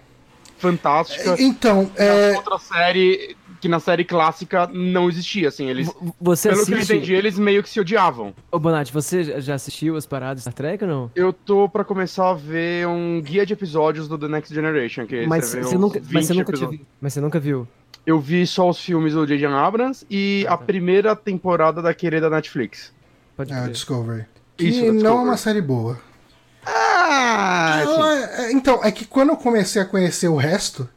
fantástica. 0.59 1.37
Então, 1.39 1.91
Na 1.97 2.05
é. 2.05 2.37
outra 2.37 2.59
série, 2.59 3.37
que 3.61 3.69
na 3.69 3.81
série 3.81 4.05
clássica 4.05 4.67
não 4.73 5.09
existia, 5.09 5.49
assim, 5.49 5.69
eles... 5.69 5.91
Você 6.21 6.49
Pelo 6.51 6.65
que 6.67 6.73
eu 6.73 6.77
assiste... 6.79 6.93
entendi, 6.95 7.15
eles 7.15 7.39
meio 7.39 7.63
que 7.63 7.69
se 7.71 7.81
odiavam. 7.81 8.35
Ô, 8.51 8.59
Bonatti, 8.59 8.93
você 8.93 9.41
já 9.41 9.55
assistiu 9.55 9.97
as 9.97 10.07
paradas 10.07 10.43
Star 10.43 10.55
Trek 10.55 10.85
ou 10.85 10.91
não? 10.91 11.11
Eu 11.15 11.33
tô 11.33 11.69
pra 11.69 11.85
começar 11.85 12.31
a 12.31 12.35
ver 12.35 12.87
um 12.87 13.21
guia 13.23 13.45
de 13.47 13.53
episódios 13.53 14.09
do 14.09 14.19
The 14.19 14.29
Next 14.29 14.55
Generation, 14.55 15.07
que 15.07 15.27
Mas 15.27 15.47
você 15.47 15.63
você, 15.63 15.79
nunca, 15.79 16.01
mas, 16.01 16.27
você 16.27 16.33
20 16.35 16.39
nunca 16.39 16.51
episódios. 16.53 16.81
mas 17.01 17.13
você 17.13 17.21
nunca 17.21 17.41
viu. 17.41 17.67
Eu 18.07 18.21
vi 18.21 18.47
só 18.47 18.69
os 18.69 18.79
filmes 18.79 19.15
do 19.15 19.27
J.J. 19.27 19.47
Abrams 19.53 20.07
e 20.09 20.45
Ah, 20.49 20.55
a 20.55 20.57
tá. 20.57 20.65
primeira 20.65 21.17
temporada 21.17 21.83
da 21.83 21.93
querida 21.93 22.31
Netflix. 22.31 22.93
Pode 23.37 23.53
Ah. 23.53 23.67
Discovery. 23.69 24.27
Que 24.57 24.67
Isso, 24.69 24.81
não 24.81 24.87
é 24.89 24.93
Discovery. 24.93 25.25
uma 25.25 25.37
série 25.37 25.61
boa. 25.61 25.99
Ah, 26.67 27.79
Ela 27.83 28.19
é- 28.47 28.53
então, 28.53 28.81
é 28.83 28.91
que 28.91 29.05
quando 29.05 29.31
eu 29.31 29.37
comecei 29.37 29.81
a 29.81 29.85
conhecer 29.85 30.29
o 30.29 30.37
resto, 30.37 30.89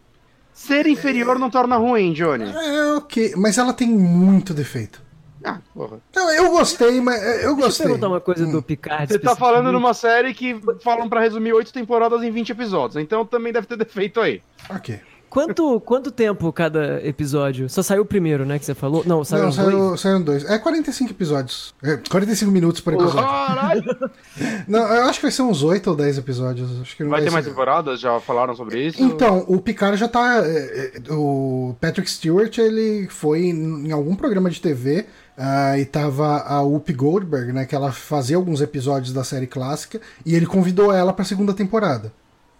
Ser 0.53 0.87
inferior 0.87 1.39
não 1.39 1.49
torna 1.49 1.77
ruim, 1.77 2.11
Johnny. 2.13 2.51
é 2.51 2.93
ok. 2.95 3.33
Mas 3.37 3.57
ela 3.57 3.71
tem 3.73 3.87
muito 3.87 4.53
defeito. 4.53 5.01
Ah, 5.43 5.59
porra. 5.73 5.99
Não, 6.13 6.29
eu 6.31 6.49
gostei, 6.51 6.99
mas 6.99 7.15
é, 7.21 7.27
eu 7.27 7.29
Deixa 7.31 7.47
eu 7.47 7.55
gostei. 7.55 7.85
perguntar 7.85 8.07
uma 8.09 8.19
coisa 8.19 8.45
do 8.45 8.61
Picard. 8.61 9.07
Você 9.13 9.19
tá 9.19 9.35
falando 9.37 9.71
numa 9.71 9.93
série 9.93 10.33
que 10.33 10.59
falam 10.83 11.07
pra 11.07 11.21
resumir 11.21 11.53
oito 11.53 11.71
temporadas 11.71 12.21
em 12.23 12.29
20 12.31 12.49
episódios, 12.49 13.01
então 13.01 13.25
também 13.25 13.53
deve 13.53 13.65
ter 13.67 13.77
defeito 13.77 14.19
aí. 14.19 14.41
Ok. 14.69 14.99
Quanto, 15.29 15.79
quanto 15.81 16.11
tempo 16.11 16.51
cada 16.51 17.05
episódio? 17.05 17.69
Só 17.69 17.83
saiu 17.83 18.01
o 18.01 18.05
primeiro, 18.05 18.45
né, 18.45 18.57
que 18.57 18.65
você 18.65 18.73
falou? 18.73 19.03
Não, 19.05 19.23
saiu 19.23 19.43
Não, 19.43 19.49
os 19.49 19.55
dois? 19.57 19.99
saiu, 20.01 20.19
dois. 20.23 20.43
É 20.49 20.57
45 20.57 21.11
episódios. 21.11 21.73
É, 21.83 21.97
45 21.97 22.51
minutos 22.51 22.81
por 22.81 22.93
episódio. 22.93 23.21
Caralho! 23.21 24.11
Não, 24.67 24.79
eu 24.81 25.03
acho 25.05 25.19
que 25.19 25.23
vai 25.25 25.31
ser 25.31 25.41
uns 25.43 25.61
8 25.63 25.89
ou 25.89 25.95
10 25.95 26.17
episódios. 26.17 26.81
Acho 26.81 26.95
que 26.95 27.03
não 27.03 27.11
Vai 27.11 27.21
ter 27.21 27.27
ser- 27.27 27.33
mais 27.33 27.45
temporadas? 27.45 27.99
Já 27.99 28.19
falaram 28.19 28.55
sobre 28.55 28.87
isso? 28.87 29.01
Então, 29.03 29.45
o 29.47 29.59
Picard 29.61 29.97
já 29.97 30.07
tá. 30.07 30.41
é, 30.45 31.01
é, 31.07 31.13
O 31.13 31.75
Patrick 31.79 32.09
Stewart, 32.09 32.57
ele 32.57 33.07
foi 33.09 33.41
em 33.47 33.91
algum 33.91 34.15
programa 34.15 34.49
de 34.49 34.59
TV 34.61 35.05
ah, 35.37 35.77
e 35.77 35.85
tava 35.85 36.39
a 36.41 36.61
Whoopi 36.61 36.93
Goldberg, 36.93 37.51
né? 37.53 37.65
Que 37.65 37.75
ela 37.75 37.91
fazia 37.91 38.35
alguns 38.37 38.61
episódios 38.61 39.13
da 39.13 39.23
série 39.23 39.47
clássica 39.47 39.99
e 40.25 40.35
ele 40.35 40.45
convidou 40.45 40.91
ela 40.93 41.13
pra 41.13 41.23
segunda 41.25 41.53
temporada. 41.53 42.11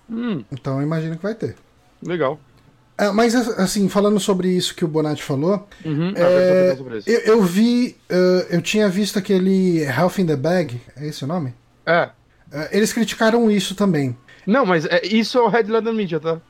Hum, 0.10 0.44
Então 0.52 0.78
eu 0.78 0.84
imagino 0.84 1.16
que 1.16 1.24
vai 1.24 1.36
ter. 1.36 1.56
legal. 2.02 2.40
Ah, 3.02 3.14
mas 3.14 3.34
assim, 3.36 3.88
falando 3.88 4.20
sobre 4.20 4.50
isso 4.50 4.76
que 4.76 4.84
o 4.84 4.88
Bonatti 4.88 5.24
falou, 5.24 5.68
Uhum, 5.86 6.14
ah, 6.18 6.20
é, 6.20 6.78
isso. 6.97 7.10
eu, 7.10 7.20
eu 7.22 7.41
vi. 7.43 7.95
ah, 8.10 8.45
eu 8.50 8.62
tinha 8.62 8.89
visto 8.89 9.18
aquele 9.18 9.82
Health 9.84 10.20
in 10.20 10.26
the 10.26 10.36
Bag, 10.36 10.82
é 10.97 11.08
esse 11.08 11.24
o 11.24 11.28
nome? 11.28 11.54
É. 11.86 12.10
Ah, 12.52 12.68
eles 12.72 12.91
criticaram 12.91 13.50
isso 13.50 13.74
também. 13.76 14.18
Não, 14.45 14.66
mas 14.66 14.86
é, 14.86 15.06
isso 15.06 15.38
é 15.38 15.41
o 15.41 15.47
Red 15.47 15.64
Leather 15.64 15.93
Media, 15.93 16.20
tá? 16.20 16.41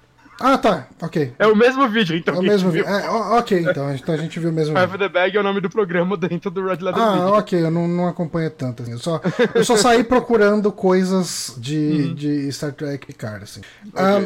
Ah, 0.41 0.57
tá, 0.57 0.87
ok. 1.01 1.33
É 1.37 1.45
o 1.47 1.53
mesmo 1.55 1.85
vídeo, 1.89 2.15
então. 2.15 2.33
É 2.33 2.39
o 2.39 2.41
mesmo 2.41 2.71
vídeo. 2.71 2.87
É, 2.87 3.09
ok, 3.09 3.59
então, 3.59 3.93
então 3.93 4.15
a 4.15 4.17
gente 4.17 4.39
viu 4.39 4.49
o 4.49 4.53
mesmo 4.53 4.73
vídeo. 4.73 4.97
The 4.97 5.09
Bag 5.09 5.35
é 5.35 5.39
o 5.41 5.43
nome 5.43 5.59
do 5.59 5.69
programa 5.69 6.15
dentro 6.17 6.49
do 6.49 6.61
Red 6.65 6.77
Leather 6.77 7.03
Ah, 7.03 7.11
Media. 7.11 7.27
ok, 7.33 7.61
eu 7.61 7.69
não, 7.69 7.89
não 7.89 8.07
acompanho 8.07 8.49
tanto. 8.49 8.81
Assim. 8.83 8.93
Eu, 8.93 8.99
só, 8.99 9.19
eu 9.53 9.65
só 9.65 9.75
saí 9.75 10.01
procurando 10.01 10.71
coisas 10.71 11.49
Uhum. 11.49 11.61
de, 11.61 12.13
de 12.13 12.51
Star 12.53 12.71
Trek 12.71 13.05
Picard. 13.05 13.43
Assim. 13.43 13.59
Ah, 13.93 14.21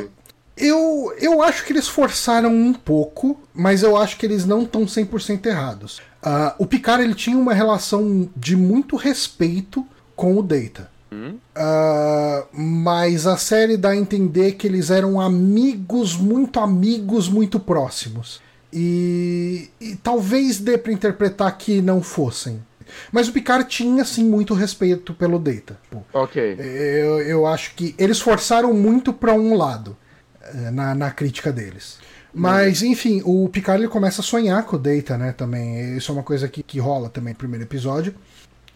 eu, 0.56 1.14
eu 1.20 1.42
acho 1.42 1.66
que 1.66 1.74
eles 1.74 1.88
forçaram 1.88 2.54
um 2.54 2.74
pouco, 2.74 3.40
mas 3.54 3.82
eu 3.82 3.98
acho 3.98 4.18
que 4.18 4.26
eles 4.26 4.46
não 4.46 4.64
estão 4.64 4.86
100% 4.86 5.46
errados. 5.48 6.02
Ah, 6.22 6.56
o 6.60 6.66
Picard 6.66 7.04
ele 7.04 7.16
tinha 7.16 7.38
uma 7.38 7.54
relação 7.54 8.30
de 8.36 8.56
muito 8.56 8.96
respeito 8.96 9.86
com 10.16 10.38
o 10.38 10.44
Data. 10.44 10.92
Ah, 11.56 12.46
mas 12.52 13.28
a 13.28 13.38
série 13.38 13.78
dá 13.78 13.90
a 13.90 13.96
entender 13.96 14.54
que 14.54 14.68
eles 14.68 14.90
eram 14.90 15.20
amigos, 15.20 16.16
muito 16.16 16.60
amigos, 16.60 17.30
muito 17.30 17.60
próximos. 17.60 18.42
E, 18.72 19.70
e 19.80 19.96
talvez 19.98 20.60
dê 20.60 20.78
pra 20.78 20.92
interpretar 20.92 21.56
que 21.58 21.82
não 21.82 22.02
fossem. 22.02 22.60
Mas 23.12 23.28
o 23.28 23.32
Picard 23.32 23.68
tinha, 23.68 24.04
sim, 24.04 24.26
muito 24.26 24.54
respeito 24.54 25.14
pelo 25.14 25.40
Data. 25.40 25.80
Ok. 26.14 26.58
eu, 26.60 27.22
eu 27.22 27.46
acho 27.46 27.76
que 27.76 27.96
eles 27.98 28.20
forçaram 28.20 28.74
muito 28.74 29.12
pra 29.12 29.34
um 29.34 29.56
lado 29.56 29.96
na, 30.72 30.94
na 30.96 31.12
crítica 31.12 31.52
deles. 31.52 31.98
Mas, 32.34 32.82
enfim, 32.82 33.22
o 33.26 33.48
Picard 33.48 33.82
ele 33.84 33.92
começa 33.92 34.22
a 34.22 34.24
sonhar 34.24 34.64
com 34.64 34.76
o 34.76 34.80
Data, 34.80 35.18
né? 35.18 35.32
Também. 35.34 35.96
Isso 35.96 36.12
é 36.12 36.16
uma 36.16 36.24
coisa 36.24 36.48
que, 36.48 36.64
que 36.64 36.80
rola 36.80 37.08
também 37.10 37.34
no 37.34 37.38
primeiro 37.38 37.64
episódio. 37.64 38.16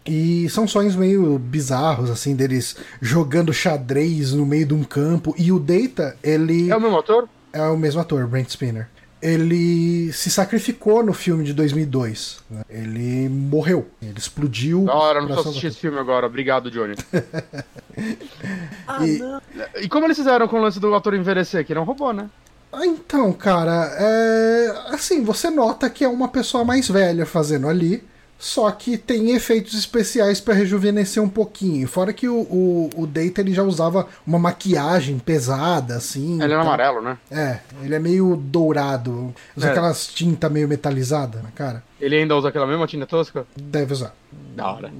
E 0.06 0.48
são 0.48 0.66
sonhos 0.66 0.94
meio 0.96 1.38
bizarros, 1.38 2.08
assim, 2.08 2.34
deles 2.34 2.76
jogando 3.02 3.52
xadrez 3.52 4.32
no 4.32 4.46
meio 4.46 4.64
de 4.64 4.74
um 4.74 4.84
campo. 4.84 5.34
E 5.36 5.50
o 5.50 5.58
Data, 5.58 6.16
ele 6.22 6.70
É 6.70 6.76
o 6.76 6.80
mesmo 6.80 6.98
ator? 6.98 7.28
é 7.52 7.62
o 7.62 7.76
mesmo 7.76 8.00
ator, 8.00 8.26
Brent 8.26 8.48
Spinner. 8.48 8.88
Ele 9.20 10.12
se 10.12 10.30
sacrificou 10.30 11.02
no 11.02 11.12
filme 11.12 11.42
de 11.44 11.52
2002. 11.52 12.38
né? 12.50 12.62
Ele 12.70 13.28
morreu. 13.28 13.88
Ele 14.00 14.16
explodiu. 14.18 14.84
Da 14.84 14.94
hora, 14.94 15.20
não 15.20 15.28
salvar- 15.28 15.46
assistindo 15.48 15.70
esse 15.70 15.80
filme 15.80 15.98
agora. 15.98 16.26
Obrigado, 16.26 16.70
Johnny. 16.70 16.94
Ah, 18.86 19.04
E- 19.06 19.18
não. 19.18 19.40
E 19.80 19.88
como 19.88 20.06
eles 20.06 20.16
fizeram 20.16 20.46
com 20.46 20.56
o 20.58 20.62
lance 20.62 20.78
do 20.80 20.94
ator 20.94 21.14
envelhecer? 21.14 21.64
Que 21.64 21.72
ele 21.72 21.78
é 21.80 21.82
um 21.82 21.86
robô, 21.86 22.12
né? 22.12 22.28
Ah, 22.72 22.86
Então, 22.86 23.32
cara, 23.32 23.90
é... 23.98 24.72
assim, 24.90 25.24
você 25.24 25.50
nota 25.50 25.88
que 25.90 26.04
é 26.04 26.08
uma 26.08 26.28
pessoa 26.28 26.64
mais 26.64 26.88
velha 26.88 27.26
fazendo 27.26 27.66
ali, 27.68 28.04
só 28.38 28.70
que 28.70 28.96
tem 28.96 29.30
efeitos 29.34 29.74
especiais 29.74 30.40
pra 30.40 30.54
rejuvenescer 30.54 31.20
um 31.22 31.28
pouquinho. 31.28 31.88
Fora 31.88 32.12
que 32.12 32.28
o, 32.28 32.36
o, 32.42 32.90
o 32.96 33.06
Data 33.06 33.40
ele 33.40 33.52
já 33.52 33.62
usava 33.64 34.06
uma 34.26 34.38
maquiagem 34.38 35.18
pesada, 35.18 35.96
assim. 35.96 36.34
Ele 36.34 36.44
era 36.44 36.52
então- 36.54 36.60
amarelo, 36.62 37.02
né? 37.02 37.18
É, 37.30 37.58
ele 37.82 37.94
é 37.94 37.98
meio 37.98 38.36
dourado. 38.36 39.34
Usa 39.56 39.66
É. 39.66 39.70
aquelas 39.70 40.06
tintas 40.06 40.50
meio 40.52 40.68
metalizadas 40.68 41.42
na 41.42 41.50
cara. 41.50 41.82
Ele 42.00 42.14
ainda 42.14 42.36
usa 42.36 42.48
aquela 42.48 42.66
mesma 42.66 42.86
tinta 42.86 43.06
tosca? 43.06 43.44
Deve 43.56 43.92
usar. 43.92 44.14
Da 44.54 44.70
hora. 44.72 44.92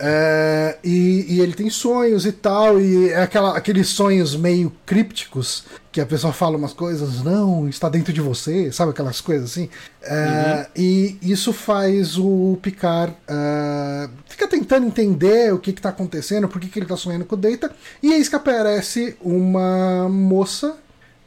É, 0.00 0.78
e, 0.84 1.26
e 1.28 1.40
ele 1.40 1.54
tem 1.54 1.68
sonhos 1.68 2.24
e 2.24 2.30
tal, 2.30 2.80
e 2.80 3.10
é 3.10 3.20
aquela, 3.20 3.56
aqueles 3.56 3.88
sonhos 3.88 4.36
meio 4.36 4.72
crípticos 4.86 5.64
que 5.90 6.00
a 6.00 6.06
pessoa 6.06 6.32
fala 6.32 6.56
umas 6.56 6.72
coisas, 6.72 7.24
não, 7.24 7.68
está 7.68 7.88
dentro 7.88 8.12
de 8.12 8.20
você, 8.20 8.70
sabe 8.70 8.92
aquelas 8.92 9.20
coisas 9.20 9.50
assim? 9.50 9.68
É, 10.02 10.68
E 10.76 11.18
isso 11.20 11.52
faz 11.52 12.16
o 12.16 12.56
Picard 12.62 13.12
é, 13.26 14.08
fica 14.28 14.46
tentando 14.46 14.86
entender 14.86 15.52
o 15.52 15.58
que 15.58 15.70
está 15.70 15.88
acontecendo, 15.88 16.48
por 16.48 16.60
que, 16.60 16.68
que 16.68 16.78
ele 16.78 16.86
está 16.86 16.96
sonhando 16.96 17.24
com 17.24 17.34
o 17.34 17.38
Data, 17.38 17.74
e 18.00 18.12
eis 18.12 18.28
que 18.28 18.36
aparece 18.36 19.16
uma 19.20 20.08
moça. 20.08 20.76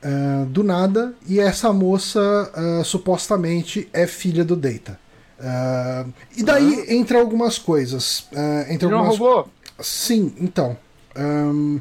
é, 0.01 0.45
do 0.45 0.63
nada, 0.63 1.13
e 1.27 1.39
essa 1.39 1.71
moça 1.71 2.19
é, 2.55 2.83
supostamente 2.83 3.87
é 3.93 4.07
filha 4.07 4.43
do 4.43 4.55
Data. 4.55 4.97
É, 5.41 6.05
e 6.37 6.43
daí 6.43 6.85
entra 6.89 7.19
algumas 7.19 7.57
coisas. 7.57 8.27
é, 8.31 8.73
entra 8.73 8.87
Ele 8.87 8.95
não 8.95 9.05
algumas... 9.05 9.17
roubou? 9.17 9.49
Sim, 9.79 10.33
então. 10.39 10.77
Um, 11.17 11.79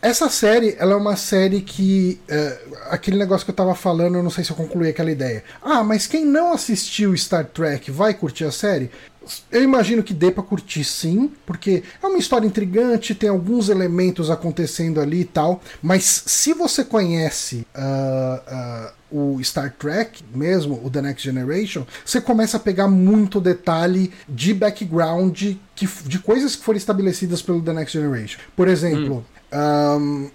essa 0.00 0.28
série, 0.28 0.76
ela 0.78 0.92
é 0.92 0.96
uma 0.96 1.16
série 1.16 1.60
que. 1.60 2.20
É, 2.28 2.58
aquele 2.90 3.16
negócio 3.16 3.44
que 3.44 3.50
eu 3.50 3.56
tava 3.56 3.74
falando, 3.74 4.16
eu 4.16 4.22
não 4.22 4.30
sei 4.30 4.44
se 4.44 4.50
eu 4.50 4.56
concluí 4.56 4.88
aquela 4.88 5.10
ideia. 5.10 5.42
Ah, 5.60 5.82
mas 5.82 6.06
quem 6.06 6.24
não 6.24 6.52
assistiu 6.52 7.16
Star 7.16 7.44
Trek 7.46 7.90
vai 7.90 8.14
curtir 8.14 8.44
a 8.44 8.52
série? 8.52 8.90
Eu 9.50 9.62
imagino 9.62 10.02
que 10.02 10.14
dê 10.14 10.30
pra 10.30 10.42
curtir 10.42 10.84
sim, 10.84 11.30
porque 11.44 11.82
é 12.02 12.06
uma 12.06 12.18
história 12.18 12.46
intrigante, 12.46 13.14
tem 13.14 13.28
alguns 13.28 13.68
elementos 13.68 14.30
acontecendo 14.30 15.00
ali 15.00 15.20
e 15.20 15.24
tal, 15.24 15.60
mas 15.82 16.22
se 16.24 16.54
você 16.54 16.82
conhece 16.82 17.66
uh, 17.76 18.88
uh, 18.88 18.92
o 19.10 19.38
Star 19.42 19.72
Trek 19.78 20.22
mesmo, 20.34 20.80
o 20.84 20.90
The 20.90 21.02
Next 21.02 21.24
Generation, 21.24 21.86
você 22.04 22.20
começa 22.20 22.56
a 22.56 22.60
pegar 22.60 22.88
muito 22.88 23.40
detalhe 23.40 24.12
de 24.28 24.52
background 24.52 25.54
que, 25.74 25.88
de 26.04 26.18
coisas 26.18 26.56
que 26.56 26.64
foram 26.64 26.76
estabelecidas 26.76 27.42
pelo 27.42 27.62
The 27.62 27.72
Next 27.72 27.96
Generation. 27.96 28.38
Por 28.54 28.68
exemplo, 28.68 29.24
hum. 29.52 29.98
um, 30.00 30.30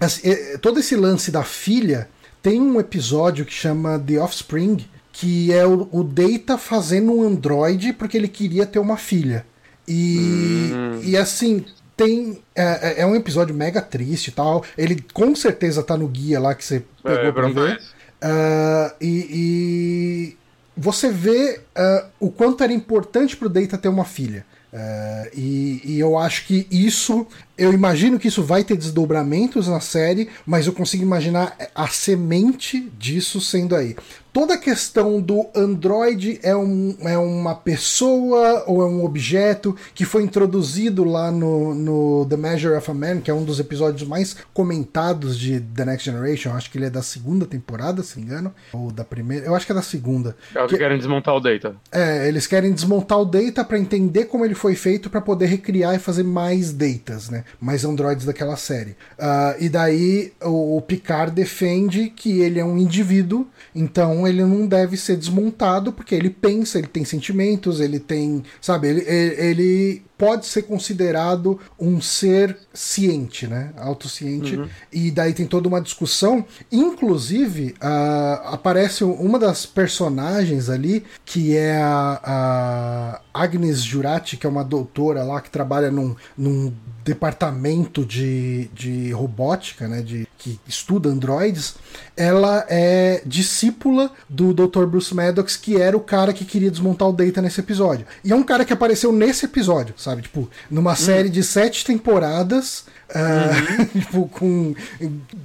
assim, 0.00 0.22
todo 0.60 0.80
esse 0.80 0.94
lance 0.96 1.30
da 1.30 1.42
filha 1.42 2.08
tem 2.42 2.60
um 2.60 2.78
episódio 2.78 3.44
que 3.44 3.52
chama 3.52 3.98
The 3.98 4.18
Offspring 4.18 4.86
que 5.10 5.52
é 5.52 5.66
o, 5.66 5.88
o 5.90 6.04
Data 6.04 6.56
fazendo 6.56 7.12
um 7.12 7.26
androide 7.26 7.92
porque 7.92 8.16
ele 8.16 8.28
queria 8.28 8.64
ter 8.64 8.78
uma 8.78 8.96
filha. 8.96 9.44
E, 9.86 10.70
hum. 10.72 11.00
e 11.02 11.16
assim, 11.16 11.64
tem. 11.96 12.40
É, 12.54 12.62
é, 12.62 13.00
é 13.00 13.06
um 13.06 13.16
episódio 13.16 13.52
mega 13.52 13.82
triste 13.82 14.28
e 14.28 14.30
tal. 14.30 14.64
Ele 14.76 15.04
com 15.12 15.34
certeza 15.34 15.82
tá 15.82 15.96
no 15.96 16.06
guia 16.06 16.38
lá 16.38 16.54
que 16.54 16.64
você 16.64 16.84
pegou 17.02 17.24
é, 17.24 17.32
pra 17.32 17.48
ver. 17.48 17.82
Uh, 18.22 18.94
e, 19.00 19.26
e, 19.30 20.36
você 20.76 21.10
vê 21.10 21.60
uh, 21.76 22.06
o 22.18 22.30
quanto 22.30 22.62
era 22.64 22.72
importante 22.72 23.36
pro 23.36 23.48
Data 23.48 23.78
ter 23.78 23.88
uma 23.88 24.04
filha. 24.04 24.44
Uh, 24.72 25.30
e, 25.34 25.80
e, 25.84 26.00
eu 26.00 26.18
acho 26.18 26.46
que 26.46 26.66
isso, 26.70 27.26
eu 27.58 27.72
imagino 27.72 28.18
que 28.18 28.28
isso 28.28 28.42
vai 28.42 28.62
ter 28.64 28.76
desdobramentos 28.76 29.68
na 29.68 29.80
série, 29.80 30.28
mas 30.46 30.66
eu 30.66 30.72
consigo 30.72 31.02
imaginar 31.02 31.56
a 31.74 31.88
semente 31.88 32.90
disso 32.98 33.40
sendo 33.40 33.74
aí 33.74 33.96
toda 34.38 34.54
a 34.54 34.56
questão 34.56 35.20
do 35.20 35.48
Android 35.52 36.38
é, 36.44 36.54
um, 36.54 36.96
é 37.00 37.18
uma 37.18 37.56
pessoa 37.56 38.62
ou 38.68 38.82
é 38.82 38.86
um 38.86 39.04
objeto 39.04 39.74
que 39.92 40.04
foi 40.04 40.22
introduzido 40.22 41.02
lá 41.02 41.32
no, 41.32 41.74
no 41.74 42.26
The 42.30 42.36
Measure 42.36 42.74
of 42.76 42.88
a 42.88 42.94
Man, 42.94 43.20
que 43.20 43.32
é 43.32 43.34
um 43.34 43.44
dos 43.44 43.58
episódios 43.58 44.08
mais 44.08 44.36
comentados 44.54 45.36
de 45.36 45.58
The 45.60 45.84
Next 45.84 46.04
Generation. 46.04 46.52
acho 46.52 46.70
que 46.70 46.78
ele 46.78 46.86
é 46.86 46.90
da 46.90 47.02
segunda 47.02 47.46
temporada, 47.46 48.00
se 48.04 48.16
não 48.16 48.24
me 48.24 48.30
engano. 48.30 48.54
Ou 48.72 48.92
da 48.92 49.04
primeira. 49.04 49.46
Eu 49.46 49.56
acho 49.56 49.66
que 49.66 49.72
é 49.72 49.74
da 49.74 49.82
segunda. 49.82 50.36
É 50.54 50.60
que, 50.62 50.68
que 50.68 50.78
querem 50.78 50.98
desmontar 50.98 51.34
o 51.34 51.40
Data. 51.40 51.74
É, 51.90 52.28
eles 52.28 52.46
querem 52.46 52.72
desmontar 52.72 53.18
o 53.18 53.24
Data 53.24 53.64
para 53.64 53.76
entender 53.76 54.26
como 54.26 54.44
ele 54.44 54.54
foi 54.54 54.76
feito 54.76 55.10
para 55.10 55.20
poder 55.20 55.46
recriar 55.46 55.96
e 55.96 55.98
fazer 55.98 56.22
mais 56.22 56.72
datas, 56.72 57.28
né? 57.28 57.42
Mais 57.60 57.84
androids 57.84 58.24
daquela 58.24 58.56
série. 58.56 58.92
Uh, 59.18 59.56
e 59.60 59.68
daí 59.68 60.32
o, 60.42 60.76
o 60.76 60.82
Picard 60.82 61.32
defende 61.32 62.10
que 62.10 62.40
ele 62.40 62.58
é 62.58 62.64
um 62.64 62.78
indivíduo, 62.78 63.46
então 63.74 64.26
ele 64.26 64.44
não 64.44 64.66
deve 64.66 64.96
ser 64.96 65.16
desmontado 65.16 65.92
porque 65.92 66.14
ele 66.14 66.30
pensa, 66.30 66.78
ele 66.78 66.88
tem 66.88 67.04
sentimentos, 67.04 67.80
ele 67.80 67.98
tem, 67.98 68.42
sabe, 68.60 68.88
ele, 68.88 69.04
ele, 69.08 70.02
pode 70.18 70.46
ser 70.46 70.62
considerado 70.62 71.60
um 71.78 72.00
ser 72.00 72.58
ciente, 72.74 73.46
né? 73.46 73.72
Autociente. 73.76 74.56
Uhum. 74.56 74.68
E 74.92 75.12
daí 75.12 75.32
tem 75.32 75.46
toda 75.46 75.68
uma 75.68 75.80
discussão. 75.80 76.44
Inclusive, 76.72 77.76
uh, 77.80 78.48
aparece 78.48 79.04
uma 79.04 79.38
das 79.38 79.64
personagens 79.64 80.68
ali, 80.68 81.04
que 81.24 81.56
é 81.56 81.76
a, 81.76 82.20
a, 82.24 83.20
Agnes 83.32 83.80
Jurati, 83.80 84.36
que 84.36 84.44
é 84.44 84.50
uma 84.50 84.64
doutora 84.64 85.22
lá 85.22 85.40
que 85.40 85.50
trabalha 85.50 85.90
num, 85.90 86.16
num 86.36 86.74
departamento 87.08 88.04
de, 88.04 88.68
de 88.74 89.10
robótica, 89.12 89.88
né? 89.88 90.02
De, 90.02 90.28
que 90.36 90.60
estuda 90.68 91.08
androides. 91.08 91.74
Ela 92.16 92.66
é 92.68 93.22
discípula 93.24 94.10
do 94.28 94.52
Dr. 94.52 94.84
Bruce 94.84 95.14
Maddox, 95.14 95.56
que 95.56 95.80
era 95.80 95.96
o 95.96 96.00
cara 96.00 96.32
que 96.32 96.44
queria 96.44 96.70
desmontar 96.70 97.08
o 97.08 97.12
Data 97.12 97.40
nesse 97.40 97.60
episódio. 97.60 98.06
E 98.22 98.30
é 98.30 98.36
um 98.36 98.42
cara 98.42 98.64
que 98.64 98.72
apareceu 98.72 99.10
nesse 99.10 99.46
episódio, 99.46 99.94
sabe? 99.96 100.22
Tipo, 100.22 100.48
numa 100.70 100.92
hum. 100.92 100.96
série 100.96 101.30
de 101.30 101.42
sete 101.42 101.84
temporadas, 101.84 102.84
uh, 103.08 103.86
tipo, 103.98 104.28
com 104.28 104.74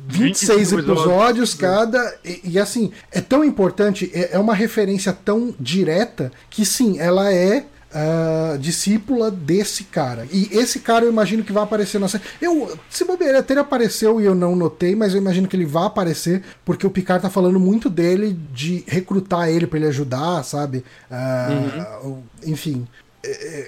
26 0.07 0.73
episódios, 0.73 0.99
episódios 0.99 1.53
cada. 1.53 2.15
E, 2.25 2.41
e, 2.43 2.59
assim, 2.59 2.91
é 3.11 3.21
tão 3.21 3.43
importante, 3.43 4.11
é, 4.13 4.31
é 4.33 4.39
uma 4.39 4.53
referência 4.53 5.13
tão 5.13 5.55
direta 5.59 6.29
que 6.49 6.65
sim, 6.65 6.99
ela 6.99 7.33
é 7.33 7.65
Uh, 7.93 8.57
discípula 8.57 9.29
desse 9.29 9.83
cara. 9.83 10.27
E 10.31 10.49
esse 10.51 10.79
cara 10.79 11.05
eu 11.05 11.11
imagino 11.11 11.43
que 11.43 11.53
vai 11.53 11.63
aparecer 11.63 11.99
na 11.99 12.07
série. 12.07 12.23
Eu, 12.41 12.75
se 12.89 13.05
bobear, 13.05 13.35
até 13.35 13.53
ele 13.53 13.59
apareceu 13.59 14.19
e 14.19 14.25
eu 14.25 14.33
não 14.33 14.55
notei, 14.55 14.95
mas 14.95 15.13
eu 15.13 15.21
imagino 15.21 15.47
que 15.47 15.55
ele 15.55 15.65
vai 15.65 15.85
aparecer, 15.85 16.41
porque 16.65 16.87
o 16.87 16.89
Picard 16.89 17.21
tá 17.21 17.29
falando 17.29 17.59
muito 17.59 17.91
dele, 17.91 18.35
de 18.51 18.83
recrutar 18.87 19.47
ele 19.47 19.67
para 19.67 19.77
ele 19.77 19.87
ajudar, 19.89 20.43
sabe? 20.43 20.83
Uh, 21.11 22.07
uhum. 22.07 22.23
Enfim, 22.47 22.87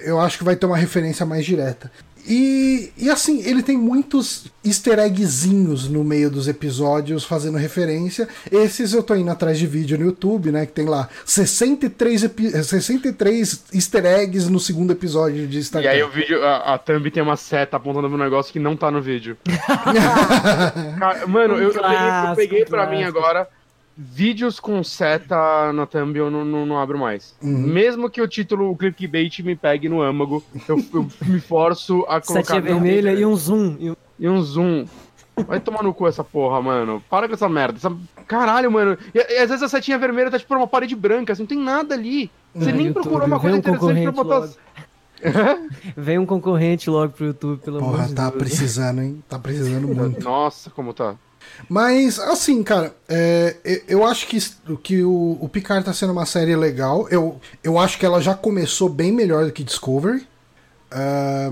eu 0.04 0.20
acho 0.20 0.38
que 0.38 0.44
vai 0.44 0.56
ter 0.56 0.66
uma 0.66 0.76
referência 0.76 1.24
mais 1.24 1.44
direta. 1.44 1.90
E, 2.26 2.92
e 2.96 3.08
assim, 3.08 3.42
ele 3.46 3.62
tem 3.62 3.76
muitos 3.76 4.46
easter 4.64 4.98
eggzinhos 4.98 5.88
no 5.88 6.02
meio 6.02 6.28
dos 6.28 6.48
episódios 6.48 7.24
fazendo 7.24 7.56
referência. 7.56 8.28
Esses 8.50 8.92
eu 8.92 9.02
tô 9.02 9.14
indo 9.14 9.30
atrás 9.30 9.58
de 9.58 9.66
vídeo 9.66 9.96
no 9.96 10.06
YouTube, 10.06 10.50
né? 10.50 10.66
Que 10.66 10.72
tem 10.72 10.86
lá 10.86 11.08
63, 11.24 12.30
63 12.64 13.64
easter 13.72 14.04
eggs 14.04 14.50
no 14.50 14.58
segundo 14.58 14.92
episódio 14.92 15.46
de 15.46 15.62
Star 15.62 15.82
Trek. 15.82 15.96
E 15.96 16.00
aí 16.00 16.02
o 16.02 16.10
vídeo, 16.10 16.44
a, 16.44 16.74
a 16.74 16.78
Thumb 16.78 17.10
tem 17.10 17.22
uma 17.22 17.36
seta 17.36 17.76
apontando 17.76 18.08
pro 18.08 18.18
negócio 18.18 18.52
que 18.52 18.58
não 18.58 18.76
tá 18.76 18.90
no 18.90 19.00
vídeo. 19.00 19.36
Mano, 21.28 21.54
eu, 21.54 21.70
eu, 21.70 21.72
peguei, 21.72 22.30
eu 22.30 22.36
peguei 22.36 22.64
pra 22.64 22.90
mim 22.90 23.04
agora 23.04 23.48
vídeos 23.96 24.60
com 24.60 24.84
seta 24.84 25.72
na 25.72 25.86
thumb 25.86 26.16
eu 26.16 26.30
não, 26.30 26.44
não, 26.44 26.66
não 26.66 26.78
abro 26.78 26.98
mais. 26.98 27.34
Uhum. 27.42 27.66
Mesmo 27.66 28.10
que 28.10 28.20
o 28.20 28.28
título, 28.28 28.70
o 28.70 28.76
clickbait 28.76 29.40
me 29.40 29.56
pegue 29.56 29.88
no 29.88 30.02
âmago, 30.02 30.44
eu, 30.68 30.78
eu 30.92 31.08
me 31.26 31.40
forço 31.40 32.04
a 32.08 32.20
colocar... 32.20 32.44
Setinha 32.44 32.60
vermelha 32.60 33.12
e 33.12 33.24
um 33.24 33.34
zoom. 33.34 33.94
E 34.18 34.28
um 34.28 34.42
zoom. 34.42 34.86
Vai 35.46 35.60
tomar 35.60 35.82
no 35.82 35.92
cu 35.92 36.06
essa 36.06 36.24
porra, 36.24 36.62
mano. 36.62 37.02
Para 37.10 37.28
com 37.28 37.34
essa 37.34 37.48
merda. 37.48 37.78
Essa... 37.78 37.94
Caralho, 38.26 38.70
mano. 38.70 38.96
E, 39.14 39.18
e, 39.18 39.38
às 39.38 39.48
vezes 39.48 39.62
a 39.62 39.68
setinha 39.68 39.98
vermelha 39.98 40.30
tá 40.30 40.38
tipo 40.38 40.54
uma 40.54 40.66
parede 40.66 40.96
branca, 40.96 41.32
assim, 41.32 41.42
não 41.42 41.48
tem 41.48 41.58
nada 41.58 41.94
ali. 41.94 42.30
Você 42.54 42.72
nem 42.72 42.86
YouTube, 42.86 43.02
procurou 43.02 43.26
uma 43.26 43.40
coisa 43.40 43.56
um 43.56 43.58
interessante 43.58 44.02
pra 44.02 44.12
botar... 44.12 44.38
Logo. 44.38 44.54
Vem 45.96 46.18
um 46.18 46.26
concorrente 46.26 46.90
logo 46.90 47.12
pro 47.12 47.26
YouTube, 47.26 47.60
pelo 47.62 47.78
Porra, 47.78 47.94
amor 47.94 48.08
de 48.08 48.14
tá 48.14 48.30
Deus. 48.30 48.42
precisando, 48.42 49.02
hein? 49.02 49.22
Tá 49.28 49.38
precisando 49.38 49.88
muito. 49.94 50.22
Nossa, 50.22 50.70
como 50.70 50.92
tá. 50.92 51.16
Mas, 51.68 52.18
assim, 52.18 52.62
cara, 52.62 52.94
é, 53.08 53.56
eu 53.88 54.04
acho 54.04 54.26
que, 54.26 54.38
que 54.82 55.02
o, 55.02 55.38
o 55.40 55.48
Picard 55.48 55.84
tá 55.84 55.92
sendo 55.92 56.12
uma 56.12 56.26
série 56.26 56.54
legal. 56.54 57.08
Eu, 57.08 57.40
eu 57.62 57.78
acho 57.78 57.98
que 57.98 58.06
ela 58.06 58.20
já 58.20 58.34
começou 58.34 58.88
bem 58.88 59.12
melhor 59.12 59.44
do 59.46 59.52
que 59.52 59.64
Discovery. 59.64 60.26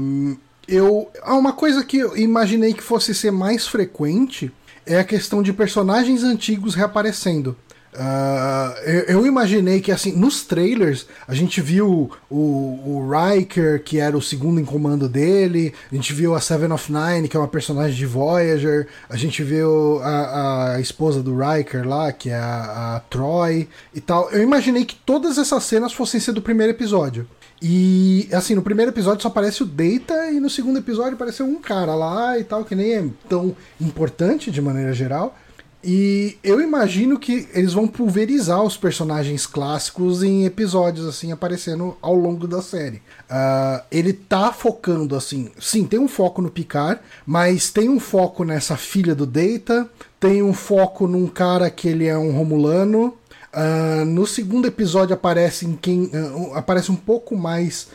Um, 0.00 0.36
eu, 0.68 1.10
uma 1.26 1.52
coisa 1.52 1.84
que 1.84 1.98
eu 1.98 2.16
imaginei 2.16 2.72
que 2.72 2.82
fosse 2.82 3.14
ser 3.14 3.30
mais 3.30 3.66
frequente 3.66 4.52
é 4.86 4.98
a 4.98 5.04
questão 5.04 5.42
de 5.42 5.52
personagens 5.52 6.22
antigos 6.22 6.74
reaparecendo. 6.74 7.56
Uh, 7.94 8.76
eu, 8.84 9.00
eu, 9.02 9.26
imaginei 9.26 9.80
que, 9.80 9.92
assim, 9.92 10.12
nos 10.12 10.42
trailers, 10.42 11.06
a 11.28 11.34
gente 11.34 11.60
viu 11.60 12.10
o, 12.28 12.36
o 12.36 13.08
Riker, 13.08 13.84
que 13.84 14.00
era 14.00 14.16
o 14.16 14.22
segundo 14.22 14.60
em 14.60 14.64
comando 14.64 15.08
dele, 15.08 15.72
a 15.92 15.94
gente 15.94 16.12
viu 16.12 16.34
a 16.34 16.40
Seven 16.40 16.72
of 16.72 16.92
Nine, 16.92 17.28
que 17.28 17.36
é 17.36 17.40
uma 17.40 17.46
personagem 17.46 17.96
de 17.96 18.04
Voyager, 18.04 18.88
a 19.08 19.16
gente 19.16 19.44
viu 19.44 20.00
a, 20.02 20.72
a 20.72 20.80
esposa 20.80 21.22
do 21.22 21.36
Riker 21.38 21.86
lá, 21.86 22.10
que 22.12 22.30
é 22.30 22.34
a, 22.34 22.96
a 22.96 23.00
Troy 23.08 23.68
e 23.94 24.00
tal. 24.00 24.28
Eu 24.32 24.42
imaginei 24.42 24.84
que 24.84 24.96
todas 24.96 25.38
essas 25.38 25.62
cenas 25.62 25.92
fossem 25.92 26.18
ser 26.18 26.32
do 26.32 26.42
primeiro 26.42 26.72
episódio. 26.72 27.28
E, 27.62 28.28
assim, 28.32 28.56
no 28.56 28.62
primeiro 28.62 28.90
episódio 28.90 29.22
só 29.22 29.28
aparece 29.28 29.62
o 29.62 29.66
Data, 29.66 30.32
e 30.32 30.40
no 30.40 30.50
segundo 30.50 30.80
episódio 30.80 31.14
apareceu 31.14 31.46
um 31.46 31.60
cara 31.60 31.94
lá 31.94 32.36
e 32.38 32.42
tal, 32.42 32.64
que 32.64 32.74
nem 32.74 32.92
é 32.92 33.04
tão 33.28 33.56
importante 33.80 34.50
de 34.50 34.60
maneira 34.60 34.92
geral. 34.92 35.38
E 35.86 36.38
eu 36.42 36.62
imagino 36.62 37.18
que 37.18 37.46
eles 37.52 37.74
vão 37.74 37.86
pulverizar 37.86 38.62
os 38.62 38.74
personagens 38.74 39.46
clássicos 39.46 40.22
em 40.22 40.46
episódios, 40.46 41.06
assim, 41.06 41.30
aparecendo 41.30 41.94
ao 42.00 42.14
longo 42.14 42.48
da 42.48 42.62
série. 42.62 43.02
Uh, 43.28 43.82
ele 43.90 44.14
tá 44.14 44.50
focando, 44.50 45.14
assim, 45.14 45.50
sim, 45.60 45.84
tem 45.84 45.98
um 46.00 46.08
foco 46.08 46.40
no 46.40 46.50
Picard, 46.50 47.02
mas 47.26 47.68
tem 47.68 47.90
um 47.90 48.00
foco 48.00 48.44
nessa 48.44 48.78
filha 48.78 49.14
do 49.14 49.26
Data, 49.26 49.86
tem 50.18 50.42
um 50.42 50.54
foco 50.54 51.06
num 51.06 51.26
cara 51.26 51.68
que 51.68 51.86
ele 51.86 52.06
é 52.06 52.16
um 52.16 52.32
Romulano. 52.32 53.14
Uh, 53.52 54.06
no 54.06 54.26
segundo 54.26 54.66
episódio 54.66 55.12
aparece, 55.12 55.66
em 55.66 55.76
quem, 55.76 56.04
uh, 56.04 56.54
aparece 56.54 56.90
um 56.90 56.96
pouco 56.96 57.36
mais 57.36 57.88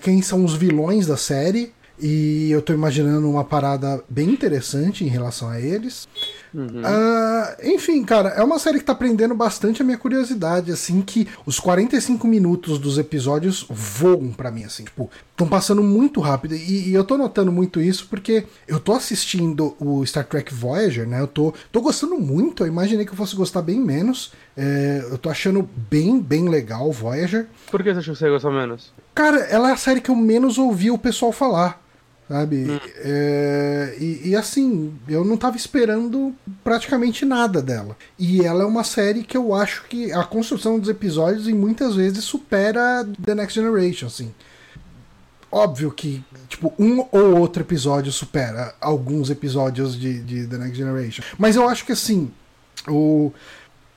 quem 0.00 0.22
são 0.22 0.44
os 0.44 0.54
vilões 0.54 1.08
da 1.08 1.16
série. 1.16 1.72
E 1.98 2.50
eu 2.50 2.62
tô 2.62 2.72
imaginando 2.72 3.28
uma 3.28 3.44
parada 3.44 4.02
bem 4.08 4.30
interessante 4.30 5.04
em 5.04 5.08
relação 5.08 5.48
a 5.48 5.60
eles. 5.60 6.08
Uhum. 6.54 6.82
Uh, 6.82 7.74
enfim, 7.74 8.04
cara, 8.04 8.30
é 8.30 8.42
uma 8.42 8.58
série 8.58 8.78
que 8.78 8.84
tá 8.84 8.94
prendendo 8.94 9.34
bastante 9.34 9.80
a 9.80 9.84
minha 9.84 9.96
curiosidade, 9.96 10.70
assim, 10.70 11.00
que 11.00 11.26
os 11.46 11.58
45 11.58 12.26
minutos 12.26 12.78
dos 12.78 12.98
episódios 12.98 13.66
voam 13.70 14.30
para 14.32 14.50
mim, 14.50 14.64
assim, 14.64 14.84
tipo, 14.84 15.10
estão 15.30 15.48
passando 15.48 15.82
muito 15.82 16.20
rápido. 16.20 16.54
E, 16.54 16.90
e, 16.90 16.94
eu 16.94 17.04
tô 17.04 17.16
notando 17.16 17.50
muito 17.50 17.80
isso 17.80 18.06
porque 18.08 18.44
eu 18.68 18.78
tô 18.78 18.92
assistindo 18.92 19.74
o 19.80 20.04
Star 20.04 20.26
Trek 20.26 20.52
Voyager, 20.52 21.08
né? 21.08 21.20
Eu 21.20 21.26
tô, 21.26 21.54
tô 21.70 21.80
gostando 21.80 22.18
muito, 22.18 22.62
eu 22.62 22.66
imaginei 22.66 23.04
que 23.04 23.12
eu 23.12 23.16
fosse 23.16 23.34
gostar 23.34 23.62
bem 23.62 23.80
menos. 23.80 24.32
É, 24.56 25.06
eu 25.10 25.16
tô 25.16 25.30
achando 25.30 25.68
bem, 25.90 26.20
bem 26.20 26.48
legal 26.48 26.88
o 26.88 26.92
Voyager. 26.92 27.46
Por 27.70 27.82
que 27.82 27.92
você 27.92 28.00
achou 28.00 28.12
que 28.12 28.18
você 28.18 28.26
ia 28.26 28.30
gostar 28.30 28.50
menos? 28.50 28.92
Cara, 29.14 29.38
ela 29.44 29.70
é 29.70 29.72
a 29.72 29.76
série 29.76 30.00
que 30.00 30.10
eu 30.10 30.16
menos 30.16 30.58
ouvi 30.58 30.90
o 30.90 30.98
pessoal 30.98 31.32
falar 31.32 31.82
sabe? 32.28 32.70
Hum. 32.70 32.80
É, 32.96 33.96
e, 33.98 34.30
e, 34.30 34.36
assim, 34.36 34.94
eu 35.08 35.24
não 35.24 35.36
tava 35.36 35.56
esperando 35.56 36.34
praticamente 36.64 37.24
nada 37.24 37.60
dela. 37.60 37.96
E 38.18 38.44
ela 38.44 38.62
é 38.62 38.66
uma 38.66 38.84
série 38.84 39.22
que 39.22 39.36
eu 39.36 39.54
acho 39.54 39.84
que 39.84 40.12
a 40.12 40.24
construção 40.24 40.78
dos 40.78 40.88
episódios 40.88 41.48
em 41.48 41.54
muitas 41.54 41.94
vezes 41.94 42.24
supera 42.24 43.06
The 43.22 43.34
Next 43.34 43.58
Generation, 43.58 44.06
assim. 44.06 44.34
Óbvio 45.50 45.90
que, 45.90 46.24
tipo, 46.48 46.72
um 46.78 47.06
ou 47.12 47.36
outro 47.38 47.62
episódio 47.62 48.10
supera 48.10 48.74
alguns 48.80 49.28
episódios 49.28 49.98
de, 49.98 50.20
de 50.22 50.46
The 50.46 50.56
Next 50.56 50.76
Generation. 50.76 51.22
Mas 51.36 51.56
eu 51.56 51.68
acho 51.68 51.84
que, 51.84 51.92
assim, 51.92 52.30
o 52.88 53.32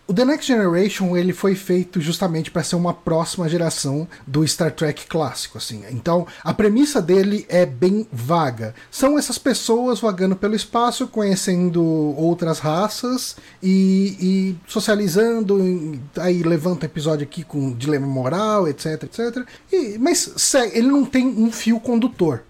o 0.08 0.14
The 0.14 0.24
Next 0.24 0.48
Generation 0.48 1.18
ele 1.18 1.34
foi 1.34 1.56
feito 1.56 2.00
justamente 2.00 2.52
para 2.52 2.64
ser 2.64 2.76
uma 2.76 2.94
próxima 2.94 3.50
geração 3.50 4.08
do 4.26 4.48
Star 4.48 4.72
Trek 4.72 5.08
clássico, 5.08 5.58
assim. 5.58 5.84
Então 5.90 6.28
a 6.44 6.54
premissa 6.54 7.02
dele 7.02 7.46
é 7.50 7.66
bem 7.66 8.08
vaga. 8.12 8.76
São 8.92 9.18
essas 9.18 9.38
pessoas 9.38 10.00
vagando 10.00 10.36
pelo 10.36 10.56
espaço, 10.56 11.08
conhecendo 11.08 11.84
outras 11.84 12.60
raças 12.60 13.36
e, 13.62 14.16
e 14.20 14.56
socializando. 14.68 16.00
Aí 16.18 16.44
levanta 16.44 16.86
episódio 16.86 17.24
aqui 17.24 17.44
com 17.44 17.74
dilema 17.74 18.08
moral, 18.08 18.68
etc, 18.68 19.04
etc. 19.04 19.48
E, 19.72 19.98
mas 19.98 20.54
ele 20.74 20.88
não 20.88 21.04
tem 21.04 21.28
um 21.28 21.52
fio 21.52 21.80
condutor. 21.80 22.44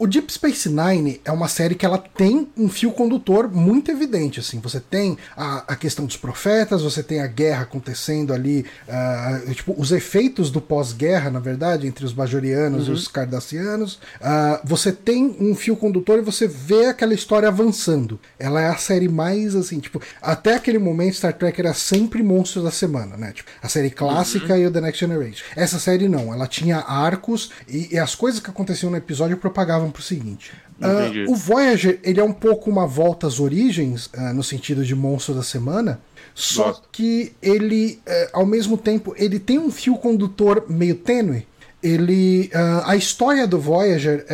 O 0.00 0.06
Deep 0.06 0.32
Space 0.32 0.66
Nine 0.66 1.20
é 1.26 1.30
uma 1.30 1.46
série 1.46 1.74
que 1.74 1.84
ela 1.84 1.98
tem 1.98 2.48
um 2.56 2.70
fio 2.70 2.90
condutor 2.90 3.52
muito 3.52 3.90
evidente, 3.90 4.40
assim. 4.40 4.58
Você 4.60 4.80
tem 4.80 5.18
a, 5.36 5.74
a 5.74 5.76
questão 5.76 6.06
dos 6.06 6.16
profetas, 6.16 6.80
você 6.80 7.02
tem 7.02 7.20
a 7.20 7.26
guerra 7.26 7.64
acontecendo 7.64 8.32
ali, 8.32 8.64
uh, 8.88 9.52
tipo, 9.52 9.74
os 9.76 9.92
efeitos 9.92 10.50
do 10.50 10.58
pós-guerra, 10.58 11.28
na 11.28 11.38
verdade, 11.38 11.86
entre 11.86 12.02
os 12.06 12.14
bajorianos 12.14 12.88
uhum. 12.88 12.94
e 12.94 12.96
os 12.96 13.08
cardassianos. 13.08 13.96
Uh, 14.22 14.58
você 14.64 14.90
tem 14.90 15.36
um 15.38 15.54
fio 15.54 15.76
condutor 15.76 16.18
e 16.18 16.22
você 16.22 16.48
vê 16.48 16.86
aquela 16.86 17.12
história 17.12 17.48
avançando. 17.48 18.18
Ela 18.38 18.62
é 18.62 18.68
a 18.70 18.78
série 18.78 19.06
mais, 19.06 19.54
assim, 19.54 19.80
tipo, 19.80 20.00
até 20.22 20.54
aquele 20.54 20.78
momento 20.78 21.16
Star 21.16 21.34
Trek 21.34 21.60
era 21.60 21.74
sempre 21.74 22.22
monstro 22.22 22.62
da 22.62 22.70
semana, 22.70 23.18
né? 23.18 23.32
Tipo, 23.32 23.50
a 23.62 23.68
série 23.68 23.90
clássica 23.90 24.54
uhum. 24.54 24.60
e 24.60 24.66
o 24.66 24.70
The 24.70 24.80
Next 24.80 24.98
Generation. 24.98 25.44
Essa 25.54 25.78
série 25.78 26.08
não, 26.08 26.32
ela 26.32 26.46
tinha 26.46 26.78
arcos 26.78 27.50
e, 27.68 27.96
e 27.96 27.98
as 27.98 28.14
coisas 28.14 28.40
que 28.40 28.48
aconteciam 28.48 28.90
no 28.90 28.96
episódio 28.96 29.36
propagavam 29.36 29.89
para 29.90 30.00
o 30.00 30.02
seguinte. 30.02 30.52
Uh, 30.80 31.30
o 31.30 31.34
Voyager 31.34 32.00
ele 32.02 32.20
é 32.20 32.24
um 32.24 32.32
pouco 32.32 32.70
uma 32.70 32.86
volta 32.86 33.26
às 33.26 33.38
origens, 33.38 34.06
uh, 34.06 34.32
no 34.34 34.42
sentido 34.42 34.84
de 34.84 34.94
monstro 34.94 35.34
da 35.34 35.42
semana, 35.42 36.00
só 36.34 36.80
que 36.90 37.32
ele, 37.42 38.00
uh, 38.06 38.30
ao 38.32 38.46
mesmo 38.46 38.78
tempo, 38.78 39.14
ele 39.18 39.38
tem 39.38 39.58
um 39.58 39.70
fio 39.70 39.96
condutor 39.96 40.64
meio 40.68 40.94
tênue. 40.94 41.46
Ele, 41.82 42.50
a 42.84 42.94
história 42.94 43.46
do 43.46 43.58
Voyager, 43.58 44.26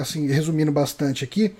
assim, 0.00 0.26
resumindo 0.26 0.72
bastante 0.72 1.22
aqui, 1.22 1.54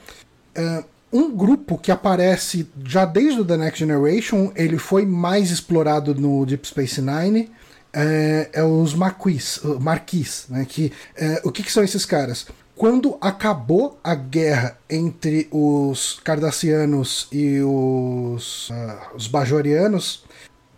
um 1.12 1.30
grupo 1.30 1.78
que 1.78 1.92
aparece 1.92 2.66
já 2.84 3.04
desde 3.04 3.40
o 3.40 3.44
The 3.44 3.56
Next 3.56 3.78
Generation, 3.78 4.50
ele 4.56 4.78
foi 4.78 5.06
mais 5.06 5.52
explorado 5.52 6.12
no 6.12 6.44
Deep 6.44 6.66
Space 6.66 7.00
Nine, 7.00 7.48
é, 7.92 8.48
é, 8.54 8.64
os 8.64 8.94
Marquis, 8.94 9.60
Marquis 9.78 10.46
né? 10.48 10.64
Que, 10.66 10.90
é, 11.14 11.42
o 11.44 11.52
que, 11.52 11.62
que, 11.62 11.70
são 11.70 11.84
esses 11.84 12.06
caras? 12.06 12.46
Quando 12.76 13.16
acabou 13.20 13.98
a 14.02 14.14
guerra 14.14 14.78
entre 14.88 15.48
os 15.50 16.20
Cardassianos 16.24 17.28
e 17.30 17.60
os, 17.60 18.70
uh, 18.70 19.16
os 19.16 19.26
Bajorianos, 19.26 20.24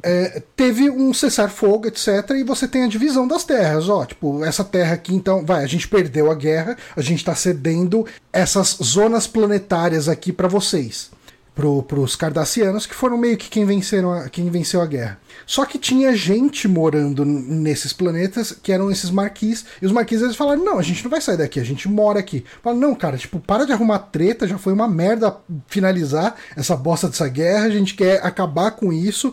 é, 0.03 0.43
teve 0.55 0.91
um 0.91 1.15
cessar-fogo, 1.15 1.87
etc. 1.87 2.31
E 2.37 2.45
você 2.45 2.69
tem 2.69 2.85
a 2.85 2.89
divisão 2.89 3.27
das 3.27 3.43
terras. 3.43 3.89
Ó, 3.89 4.05
tipo, 4.05 4.45
essa 4.45 4.63
terra 4.63 4.95
aqui, 4.95 5.15
então, 5.15 5.47
vai, 5.47 5.65
a 5.65 5.67
gente 5.67 5.89
perdeu 5.89 6.31
a 6.31 6.35
guerra, 6.35 6.77
a 6.95 7.01
gente 7.01 7.21
está 7.21 7.35
cedendo 7.35 8.07
essas 8.31 8.77
zonas 8.83 9.27
planetárias 9.27 10.07
aqui 10.07 10.31
para 10.31 10.47
vocês. 10.47 11.11
Para 11.55 12.01
os 12.01 12.17
Cardassianos, 12.17 12.85
que 12.85 12.95
foram 12.95 13.17
meio 13.17 13.37
que 13.37 13.49
quem, 13.49 13.65
venceram 13.65 14.13
a, 14.13 14.29
quem 14.29 14.51
venceu 14.51 14.81
a 14.81 14.87
guerra. 14.87 15.21
Só 15.47 15.65
que 15.65 15.79
tinha 15.79 16.17
gente 16.17 16.67
morando 16.67 17.25
nesses 17.25 17.93
planetas 17.93 18.53
que 18.63 18.73
eram 18.73 18.91
esses 18.91 19.11
marquis. 19.11 19.65
E 19.81 19.87
os 19.87 19.93
marquis 19.93 20.21
eles 20.21 20.37
falaram: 20.37 20.65
não, 20.65 20.79
a 20.79 20.83
gente 20.83 21.05
não 21.05 21.11
vai 21.11 21.21
sair 21.21 21.37
daqui, 21.37 21.61
a 21.61 21.65
gente 21.65 21.89
mora 21.89 22.19
aqui. 22.19 22.45
Falaram, 22.63 22.81
não, 22.81 22.95
cara, 22.95 23.17
tipo, 23.17 23.39
para 23.39 23.65
de 23.65 23.73
arrumar 23.73 24.01
treta, 24.01 24.49
já 24.49 24.59
foi 24.59 24.73
uma 24.73 24.89
merda 24.89 25.37
finalizar 25.69 26.35
essa 26.57 26.77
bosta 26.77 27.09
dessa 27.09 27.29
guerra, 27.29 27.67
a 27.67 27.71
gente 27.71 27.95
quer 27.95 28.25
acabar 28.25 28.73
com 28.73 28.93
isso. 28.93 29.33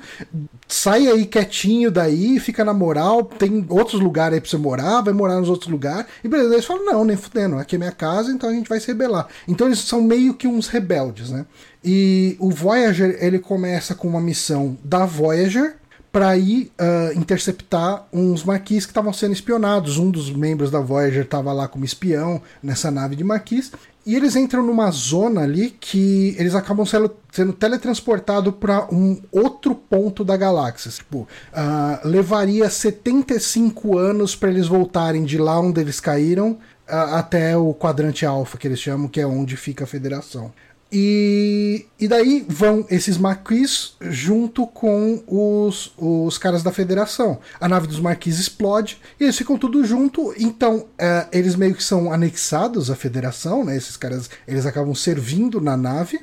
Sai 0.73 1.05
aí 1.05 1.25
quietinho 1.25 1.91
daí, 1.91 2.39
fica 2.39 2.63
na 2.63 2.73
moral, 2.73 3.25
tem 3.25 3.65
outros 3.67 3.99
lugares 3.99 4.35
aí 4.35 4.39
pra 4.39 4.49
você 4.49 4.55
morar, 4.55 5.01
vai 5.01 5.13
morar 5.13 5.37
nos 5.37 5.49
outros 5.49 5.69
lugares. 5.69 6.05
E 6.23 6.29
beleza, 6.29 6.53
eles 6.53 6.65
falam: 6.65 6.85
não, 6.85 7.03
nem 7.03 7.17
fudendo, 7.17 7.57
aqui 7.57 7.75
é 7.75 7.77
minha 7.77 7.91
casa, 7.91 8.31
então 8.31 8.49
a 8.49 8.53
gente 8.53 8.69
vai 8.69 8.79
se 8.79 8.87
rebelar. 8.87 9.27
Então 9.45 9.67
eles 9.67 9.79
são 9.79 10.01
meio 10.01 10.33
que 10.33 10.47
uns 10.47 10.69
rebeldes, 10.69 11.29
né? 11.29 11.45
E 11.83 12.37
o 12.39 12.49
Voyager 12.49 13.17
ele 13.19 13.37
começa 13.37 13.93
com 13.93 14.07
uma 14.07 14.21
missão 14.21 14.77
da 14.81 15.05
Voyager 15.05 15.75
para 16.11 16.37
ir 16.37 16.71
uh, 16.79 17.17
interceptar 17.17 18.05
uns 18.11 18.43
marquis 18.43 18.85
que 18.85 18.91
estavam 18.91 19.13
sendo 19.13 19.31
espionados. 19.31 19.97
Um 19.97 20.11
dos 20.11 20.29
membros 20.29 20.69
da 20.69 20.79
Voyager 20.79 21.23
estava 21.23 21.53
lá 21.53 21.67
como 21.67 21.85
espião 21.85 22.41
nessa 22.61 22.91
nave 22.91 23.15
de 23.15 23.23
marquis. 23.23 23.71
E 24.05 24.15
eles 24.15 24.35
entram 24.35 24.65
numa 24.65 24.89
zona 24.89 25.41
ali 25.41 25.69
que 25.79 26.35
eles 26.37 26.55
acabam 26.55 26.85
sendo, 26.85 27.15
sendo 27.31 27.53
teletransportados 27.53 28.53
para 28.59 28.87
um 28.93 29.21
outro 29.31 29.75
ponto 29.75 30.23
da 30.25 30.35
galáxia. 30.35 30.91
Tipo, 30.91 31.19
uh, 31.19 32.07
levaria 32.07 32.69
75 32.69 33.97
anos 33.97 34.35
para 34.35 34.49
eles 34.49 34.67
voltarem 34.67 35.23
de 35.23 35.37
lá 35.37 35.59
onde 35.59 35.79
eles 35.79 35.99
caíram 35.99 36.51
uh, 36.89 37.15
até 37.15 37.55
o 37.55 37.73
quadrante 37.75 38.25
alfa, 38.25 38.57
que 38.57 38.67
eles 38.67 38.79
chamam, 38.79 39.07
que 39.07 39.21
é 39.21 39.25
onde 39.25 39.55
fica 39.55 39.83
a 39.83 39.87
federação. 39.87 40.51
E, 40.91 41.85
e 41.97 42.05
daí 42.05 42.45
vão 42.49 42.85
esses 42.89 43.17
marquis 43.17 43.95
junto 44.01 44.67
com 44.67 45.23
os, 45.25 45.93
os 45.97 46.37
caras 46.37 46.63
da 46.63 46.71
federação. 46.71 47.39
A 47.59 47.69
nave 47.69 47.87
dos 47.87 47.99
marquis 47.99 48.39
explode 48.39 48.99
e 49.17 49.23
eles 49.23 49.37
ficam 49.37 49.57
tudo 49.57 49.85
junto. 49.85 50.33
Então, 50.37 50.85
é, 50.97 51.27
eles 51.31 51.55
meio 51.55 51.73
que 51.73 51.83
são 51.83 52.11
anexados 52.11 52.91
à 52.91 52.95
federação, 52.95 53.63
né? 53.63 53.77
Esses 53.77 53.95
caras 53.95 54.29
eles 54.45 54.65
acabam 54.65 54.93
servindo 54.93 55.61
na 55.61 55.77
nave. 55.77 56.19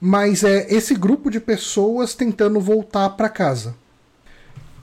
Mas 0.00 0.42
é 0.42 0.66
esse 0.68 0.94
grupo 0.94 1.30
de 1.30 1.38
pessoas 1.38 2.14
tentando 2.14 2.60
voltar 2.60 3.10
para 3.10 3.28
casa. 3.28 3.74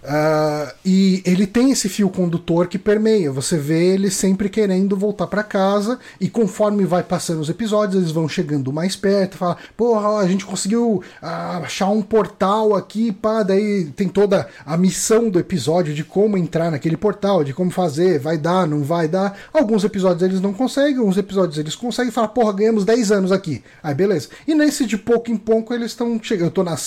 Uh, 0.03 0.71
e 0.85 1.21
ele 1.25 1.45
tem 1.45 1.71
esse 1.71 1.89
fio 1.89 2.09
condutor 2.09 2.67
que 2.67 2.77
permeia. 2.77 3.31
Você 3.31 3.57
vê 3.57 3.93
ele 3.93 4.09
sempre 4.09 4.49
querendo 4.49 4.95
voltar 4.95 5.27
para 5.27 5.43
casa, 5.43 5.99
e 6.19 6.29
conforme 6.29 6.85
vai 6.85 7.03
passando 7.03 7.41
os 7.41 7.49
episódios, 7.49 8.01
eles 8.01 8.11
vão 8.11 8.27
chegando 8.27 8.71
mais 8.71 8.95
perto. 8.95 9.37
Fala, 9.37 9.57
porra, 9.75 10.19
a 10.19 10.27
gente 10.27 10.45
conseguiu 10.45 11.03
uh, 11.21 11.63
achar 11.63 11.89
um 11.89 12.01
portal 12.01 12.75
aqui, 12.75 13.11
pá. 13.11 13.43
Daí 13.43 13.85
tem 13.95 14.07
toda 14.07 14.47
a 14.65 14.77
missão 14.77 15.29
do 15.29 15.39
episódio 15.39 15.93
de 15.93 16.03
como 16.03 16.37
entrar 16.37 16.71
naquele 16.71 16.97
portal, 16.97 17.43
de 17.43 17.53
como 17.53 17.71
fazer, 17.71 18.19
vai 18.19 18.37
dar, 18.37 18.65
não 18.65 18.83
vai 18.83 19.07
dar. 19.07 19.37
Alguns 19.53 19.83
episódios 19.83 20.23
eles 20.23 20.41
não 20.41 20.53
conseguem, 20.53 20.97
alguns 20.97 21.17
episódios 21.17 21.57
eles 21.57 21.75
conseguem. 21.75 22.11
Fala, 22.11 22.27
porra, 22.27 22.53
ganhamos 22.53 22.85
10 22.85 23.11
anos 23.11 23.31
aqui. 23.31 23.63
Aí 23.83 23.93
beleza. 23.93 24.29
E 24.47 24.55
nesse 24.55 24.85
de 24.85 24.97
pouco 24.97 25.29
em 25.29 25.37
pouco 25.37 25.73
eles 25.73 25.91
estão 25.91 26.19
chegando. 26.21 26.47
Eu 26.47 26.51
tô 26.51 26.63
na, 26.63 26.77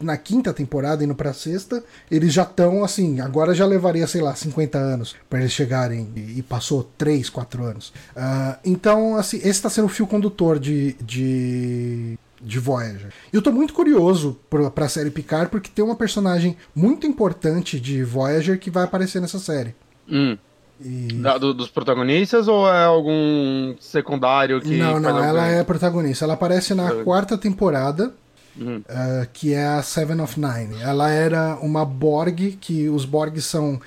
na 0.00 0.16
quinta 0.16 0.52
temporada, 0.52 1.02
indo 1.02 1.14
pra 1.14 1.32
sexta, 1.32 1.82
eles 2.10 2.32
já 2.32 2.41
já 2.42 2.50
estão 2.50 2.84
assim, 2.84 3.20
agora 3.20 3.54
já 3.54 3.64
levaria, 3.64 4.06
sei 4.06 4.20
lá, 4.20 4.34
50 4.34 4.78
anos 4.78 5.14
para 5.30 5.40
eles 5.40 5.52
chegarem 5.52 6.12
e, 6.16 6.42
passou 6.42 6.90
3, 6.98 7.30
4 7.30 7.64
anos. 7.64 7.92
Uh, 8.16 8.58
então, 8.64 9.16
assim, 9.16 9.38
esse 9.38 9.48
está 9.48 9.70
sendo 9.70 9.86
o 9.86 9.88
fio 9.88 10.06
condutor 10.06 10.58
de, 10.58 10.94
de, 11.00 12.18
de 12.40 12.58
Voyager. 12.58 13.12
E 13.32 13.36
eu 13.36 13.42
tô 13.42 13.52
muito 13.52 13.72
curioso 13.72 14.38
para 14.50 14.84
a 14.84 14.88
série 14.88 15.10
Picard 15.10 15.50
porque 15.50 15.70
tem 15.72 15.84
uma 15.84 15.96
personagem 15.96 16.56
muito 16.74 17.06
importante 17.06 17.78
de 17.80 18.02
Voyager 18.02 18.58
que 18.58 18.70
vai 18.70 18.84
aparecer 18.84 19.20
nessa 19.20 19.38
série. 19.38 19.74
Hum. 20.10 20.36
E... 20.84 21.14
Da, 21.14 21.38
do, 21.38 21.54
dos 21.54 21.68
protagonistas 21.68 22.48
ou 22.48 22.68
é 22.68 22.84
algum 22.84 23.74
secundário 23.78 24.60
que. 24.60 24.76
Não, 24.76 24.98
não, 24.98 25.22
ela 25.22 25.46
é 25.46 25.62
protagonista. 25.62 26.24
Ela 26.24 26.34
aparece 26.34 26.74
na 26.74 27.04
quarta 27.04 27.38
temporada 27.38 28.12
Uhum. 28.56 28.78
Uh, 28.78 29.26
que 29.32 29.54
é 29.54 29.66
a 29.66 29.82
Seven 29.82 30.20
of 30.20 30.38
Nine. 30.38 30.80
Ela 30.82 31.10
era 31.10 31.56
uma 31.60 31.84
Borg, 31.84 32.58
que 32.60 32.88
os 32.88 33.04
Borg 33.04 33.40
são. 33.40 33.80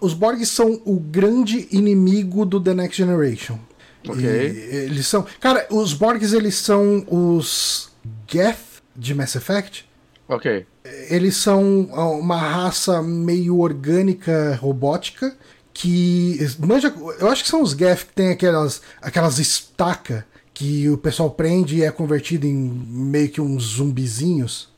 Os 0.00 0.12
Borg 0.12 0.44
são 0.44 0.82
o 0.84 1.00
grande 1.00 1.66
inimigo 1.70 2.44
do 2.44 2.60
The 2.60 2.74
Next 2.74 2.96
Generation. 2.96 3.58
Ok. 4.06 4.22
E 4.22 4.76
eles 4.84 5.06
são. 5.06 5.24
Cara, 5.40 5.66
os 5.70 5.94
Borgs 5.94 6.34
eles 6.34 6.56
são 6.56 7.06
os 7.08 7.90
Geth 8.30 8.82
de 8.94 9.14
Mass 9.14 9.34
Effect. 9.34 9.88
Ok. 10.28 10.66
Eles 11.08 11.36
são 11.36 11.88
ah, 11.92 12.08
uma 12.10 12.36
raça 12.36 13.02
meio 13.02 13.58
orgânica 13.58 14.58
robótica 14.60 15.34
que. 15.72 16.38
Manja, 16.58 16.92
eu 17.18 17.28
acho 17.28 17.44
que 17.44 17.50
são 17.50 17.62
os 17.62 17.72
Geth 17.72 18.06
que 18.08 18.14
tem 18.14 18.30
aquelas, 18.30 18.82
aquelas 19.00 19.38
estacas 19.38 20.24
que 20.62 20.88
o 20.88 20.96
pessoal 20.96 21.28
prende 21.28 21.78
e 21.78 21.82
é 21.82 21.90
convertido 21.90 22.46
em 22.46 22.54
meio 22.54 23.28
que 23.28 23.40
uns 23.40 23.64
zumbizinhos. 23.64 24.68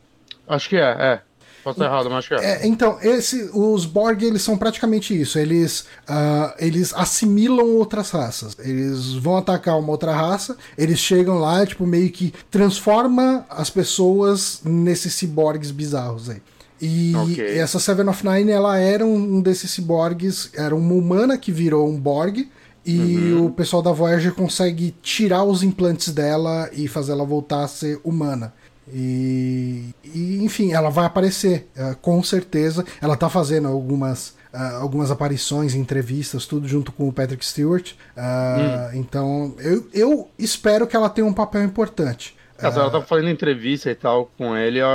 Acho 0.49 0.71
que 0.71 0.77
é, 0.77 0.81
é. 0.81 1.21
Posso 1.63 1.79
estar 1.79 1.85
errado, 1.85 2.09
mas 2.09 2.19
acho 2.19 2.29
que 2.29 2.35
é. 2.35 2.63
É, 2.63 2.67
então, 2.67 2.99
esse, 3.03 3.51
os 3.53 3.85
Borg, 3.85 4.23
eles 4.23 4.41
são 4.41 4.57
praticamente 4.57 5.19
isso. 5.19 5.39
Eles, 5.39 5.87
ah, 6.09 6.55
eles 6.59 6.95
assimilam 6.95 7.77
outras 7.77 8.11
raças. 8.11 8.57
Eles 8.59 9.13
vão 9.15 9.37
atacar 9.37 9.79
uma 9.79 9.91
outra 9.91 10.13
raça, 10.13 10.57
eles 10.77 10.99
chegam 10.99 11.39
lá, 11.39 11.65
tipo, 11.67 11.87
meio 11.87 12.11
que 12.11 12.33
transforma 12.51 13.45
as 13.51 13.69
pessoas 13.69 14.63
nesses 14.65 15.13
ciborgues 15.15 15.71
bizarros 15.71 16.31
aí. 16.31 16.41
E 16.81 17.15
Ok. 17.15 17.59
essa 17.59 17.79
Seven 17.79 18.09
of 18.09 18.27
Nine, 18.27 18.51
ela 18.51 18.79
era 18.79 19.05
um 19.05 19.41
desses 19.41 19.71
ciborgues, 19.71 20.51
era 20.55 20.75
uma 20.75 20.95
humana 20.95 21.37
que 21.39 21.53
virou 21.53 21.89
um 21.89 21.99
Borg. 21.99 22.49
E 22.87 23.33
o 23.33 23.51
pessoal 23.51 23.83
da 23.83 23.93
Voyager 23.93 24.35
consegue 24.35 24.95
tirar 25.03 25.45
os 25.45 25.63
implantes 25.63 26.13
dela 26.13 26.69
e 26.73 26.87
fazer 26.87 27.13
ela 27.13 27.25
voltar 27.25 27.65
a 27.65 27.69
ser 27.69 27.99
humana. 28.05 28.53
E, 28.93 29.95
e, 30.05 30.45
enfim, 30.45 30.73
ela 30.73 30.91
vai 30.91 31.07
aparecer, 31.07 31.69
eh, 31.75 31.97
com 32.03 32.23
certeza. 32.23 32.85
Ela 33.01 33.17
tá 33.17 33.31
fazendo 33.31 33.69
algumas, 33.69 34.35
ah, 34.53 34.77
algumas 34.77 35.11
aparições, 35.11 35.75
entrevistas, 35.75 36.47
tudo 36.47 36.69
junto 36.69 36.93
com 36.93 37.09
o 37.09 37.13
Patrick 37.13 37.45
Stewart. 37.45 37.93
Ah, 38.17 38.91
Então, 38.93 39.55
eu, 39.59 39.89
eu 39.93 40.29
espero 40.39 40.87
que 40.87 40.97
ela 40.97 41.09
tenha 41.09 41.27
um 41.27 41.33
papel 41.33 41.63
importante. 41.63 42.37
Caso 42.57 42.79
ela 42.79 42.91
tá 42.91 43.03
fazendo 43.03 43.31
entrevista 43.31 43.91
e 43.91 43.95
tal 43.97 44.31
com 44.39 44.57
ele, 44.57 44.79
eu 44.79 44.87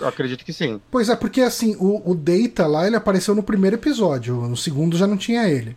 eu 0.00 0.08
acredito 0.08 0.44
que 0.44 0.52
sim. 0.52 0.80
Pois 0.90 1.08
é, 1.08 1.14
porque 1.14 1.40
assim, 1.40 1.76
o, 1.78 2.10
o 2.10 2.14
Data 2.14 2.66
lá, 2.66 2.84
ele 2.86 2.96
apareceu 2.96 3.32
no 3.34 3.44
primeiro 3.44 3.76
episódio, 3.76 4.34
no 4.34 4.56
segundo 4.56 4.96
já 4.96 5.06
não 5.06 5.16
tinha 5.16 5.48
ele. 5.48 5.76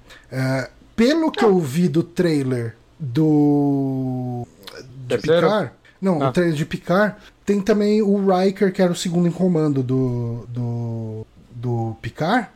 Pelo 0.99 1.31
que 1.31 1.45
eu 1.45 1.57
vi 1.59 1.87
do 1.87 2.03
trailer 2.03 2.75
do. 2.99 4.45
de 5.07 5.07
Terceiro? 5.07 5.47
Picard. 5.47 5.71
Não, 6.01 6.21
Ah. 6.21 6.27
o 6.29 6.31
trailer 6.33 6.53
de 6.55 6.65
Picard, 6.65 7.15
tem 7.45 7.61
também 7.61 8.01
o 8.01 8.17
Riker, 8.29 8.73
que 8.73 8.81
era 8.81 8.91
o 8.91 8.95
segundo 8.95 9.25
em 9.25 9.31
comando 9.31 9.81
do. 9.81 10.45
do. 10.49 11.25
do 11.55 11.95
Picard. 12.01 12.47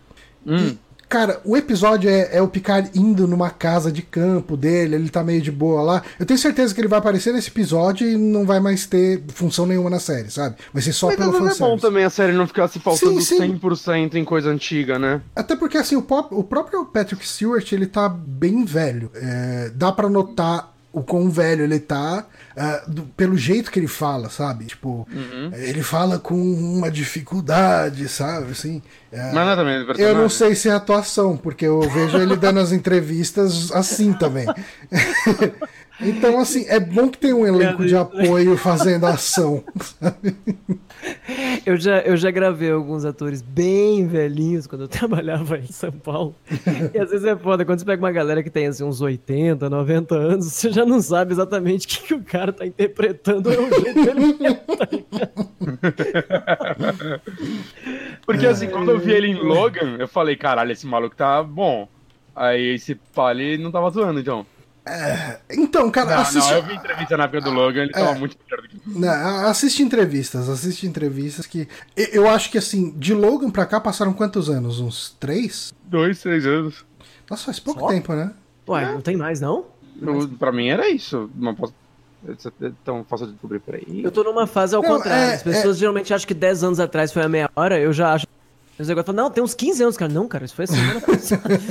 Hum. 0.45 0.75
Cara, 1.13 1.39
o 1.45 1.55
episódio 1.55 2.09
é, 2.09 2.37
é 2.37 2.41
o 2.41 2.47
Picard 2.47 2.89
indo 2.95 3.27
numa 3.27 3.51
casa 3.51 3.91
de 3.91 4.01
campo 4.01 4.57
dele, 4.57 4.95
ele 4.95 5.09
tá 5.09 5.23
meio 5.23 5.43
de 5.43 5.51
boa 5.51 5.83
lá. 5.83 6.03
Eu 6.19 6.25
tenho 6.25 6.39
certeza 6.39 6.73
que 6.73 6.81
ele 6.81 6.87
vai 6.87 6.97
aparecer 6.97 7.31
nesse 7.31 7.49
episódio 7.49 8.09
e 8.09 8.17
não 8.17 8.47
vai 8.47 8.59
mais 8.59 8.87
ter 8.87 9.21
função 9.27 9.67
nenhuma 9.67 9.91
na 9.91 9.99
série, 9.99 10.31
sabe? 10.31 10.55
Vai 10.73 10.81
ser 10.81 10.91
só 10.91 11.05
Mas 11.05 11.17
pelo 11.17 11.31
vezes 11.33 11.61
é 11.61 11.63
bom 11.63 11.77
também 11.77 12.03
a 12.03 12.09
série 12.09 12.33
não 12.33 12.47
ficar 12.47 12.67
se 12.67 12.79
faltando 12.79 13.21
Sim, 13.21 13.37
sim. 13.37 13.59
100% 13.59 14.15
em 14.15 14.25
coisa 14.25 14.49
antiga, 14.49 14.97
né? 14.97 15.21
Até 15.35 15.55
porque, 15.55 15.77
assim, 15.77 15.95
o, 15.95 16.01
pop- 16.01 16.33
o 16.33 16.43
próprio 16.43 16.83
Patrick 16.83 17.23
Stewart, 17.27 17.71
ele 17.71 17.85
tá 17.85 18.09
bem 18.09 18.65
velho. 18.65 19.11
É, 19.13 19.71
dá 19.75 19.91
pra 19.91 20.09
notar 20.09 20.73
o 20.91 21.03
quão 21.03 21.29
velho 21.29 21.63
ele 21.63 21.79
tá 21.79 22.25
ah, 22.55 22.83
do- 22.87 23.03
pelo 23.03 23.35
jeito 23.37 23.71
que 23.71 23.79
ele 23.79 23.87
fala, 23.87 24.29
sabe? 24.29 24.65
Tipo, 24.65 25.07
ele 25.53 25.81
fala 25.83 26.19
com 26.19 26.35
uma 26.35 26.89
dificuldade, 26.91 28.07
sabe? 28.07 28.51
Assim, 28.51 28.81
é, 29.11 29.31
Mas 29.31 29.45
não 29.45 29.49
é 29.51 29.55
também 29.55 29.85
eu 29.99 30.15
não 30.15 30.29
sei 30.29 30.55
se 30.55 30.69
é 30.69 30.71
atuação, 30.73 31.35
porque 31.37 31.65
eu 31.65 31.81
vejo 31.81 32.17
ele 32.17 32.35
dando 32.35 32.59
as 32.59 32.71
entrevistas 32.71 33.71
assim 33.71 34.13
também. 34.13 34.45
então, 36.05 36.39
assim, 36.39 36.65
é 36.67 36.79
bom 36.79 37.09
que 37.09 37.17
tem 37.17 37.33
um 37.33 37.45
elenco 37.45 37.85
de 37.85 37.95
apoio 37.95 38.57
fazendo 38.57 39.05
ação. 39.05 39.63
sabe? 39.99 40.35
Eu 41.65 41.77
já, 41.77 41.99
eu 41.99 42.15
já 42.15 42.31
gravei 42.31 42.71
alguns 42.71 43.03
atores 43.05 43.41
bem 43.41 44.07
velhinhos 44.07 44.67
quando 44.67 44.83
eu 44.83 44.87
trabalhava 44.99 45.57
em 45.57 45.67
São 45.67 45.91
Paulo. 45.91 46.35
E 46.93 46.99
às 46.99 47.09
vezes 47.09 47.25
é 47.25 47.35
foda, 47.35 47.65
quando 47.65 47.79
você 47.79 47.85
pega 47.85 48.01
uma 48.01 48.11
galera 48.11 48.43
que 48.43 48.49
tem 48.49 48.67
assim, 48.67 48.83
uns 48.83 49.01
80, 49.01 49.69
90 49.69 50.15
anos, 50.15 50.45
você 50.47 50.71
já 50.71 50.85
não 50.85 51.01
sabe 51.01 51.33
exatamente 51.33 51.85
o 51.85 51.89
que, 51.89 52.07
que 52.07 52.13
o 52.13 52.23
cara 52.23 52.53
tá 52.53 52.65
interpretando. 52.65 53.51
É 53.51 53.57
o 53.59 53.69
jeito 53.81 54.05
dele 54.05 54.37
Porque 58.25 58.45
assim, 58.45 58.67
quando 58.69 58.91
eu 58.91 58.99
vi 58.99 59.11
ele 59.11 59.27
em 59.27 59.35
Logan, 59.35 59.97
eu 59.99 60.07
falei, 60.07 60.35
caralho, 60.35 60.71
esse 60.71 60.85
maluco 60.85 61.15
tá 61.15 61.41
bom. 61.43 61.87
Aí 62.35 62.73
esse 62.75 62.95
Pali 62.95 63.57
não 63.57 63.71
tava 63.71 63.89
atuando, 63.89 64.23
então. 64.85 65.63
Então, 65.63 65.91
cara, 65.91 66.15
Não, 66.15 66.21
assiste. 66.21 66.49
não, 66.49 66.57
eu 66.57 66.63
vi 66.63 66.73
entrevista 66.75 67.17
na 67.17 67.23
época 67.23 67.41
do 67.41 67.51
Logan, 67.51 67.83
ele 67.83 67.91
tava 67.91 68.11
É. 68.11 68.15
muito 68.19 68.37
melhor 68.43 68.61
do 68.61 68.67
que. 68.69 68.81
Não, 68.99 69.45
assiste 69.47 69.81
entrevistas, 69.81 70.49
assiste 70.49 70.85
entrevistas 70.85 71.45
que. 71.47 71.67
Eu 71.95 72.29
acho 72.29 72.51
que 72.51 72.57
assim, 72.57 72.91
de 72.97 73.13
Logan 73.13 73.49
pra 73.49 73.65
cá 73.65 73.79
passaram 73.79 74.13
quantos 74.13 74.49
anos? 74.49 74.79
Uns 74.79 75.15
três? 75.19 75.73
Dois, 75.85 76.19
três 76.21 76.45
anos. 76.45 76.85
Nossa, 77.29 77.45
faz 77.45 77.59
pouco 77.59 77.79
Só? 77.81 77.87
tempo, 77.87 78.13
né? 78.13 78.31
Ué, 78.67 78.85
não 78.93 79.01
tem 79.01 79.15
mais, 79.17 79.39
não? 79.41 79.65
Eu, 80.01 80.27
pra 80.37 80.51
mim 80.51 80.67
era 80.67 80.89
isso. 80.89 81.29
Não 81.35 81.55
posso... 81.55 81.73
Isso 82.27 82.51
é 82.61 82.71
tão 82.85 83.03
fácil 83.03 83.25
de 83.27 83.33
descobrir, 83.33 83.59
peraí. 83.59 84.01
Eu 84.03 84.11
tô 84.11 84.23
numa 84.23 84.47
fase 84.47 84.73
ao 84.75 84.81
Não, 84.81 84.89
contrário. 84.89 85.31
é- 85.31 85.35
As 85.35 85.43
pessoas 85.43 85.77
geralmente 85.77 86.13
acham 86.13 86.25
que 86.27 86.33
10 86.33 86.63
anos 86.63 86.79
atrás 86.79 87.11
foi 87.11 87.21
a 87.21 87.27
meia 87.29 87.49
hora, 87.55 87.77
eu 87.79 87.91
já 87.91 88.13
acho. 88.13 88.25
Os 88.77 88.87
negócios 88.87 89.05
falam, 89.05 89.25
não, 89.25 89.31
tem 89.31 89.43
uns 89.43 89.53
15 89.53 89.83
anos, 89.83 89.97
cara. 89.97 90.11
Não, 90.11 90.27
cara, 90.27 90.45
isso 90.45 90.55
foi 90.55 90.65
a 90.65 90.67
semana 90.67 91.01
passada. 91.01 91.61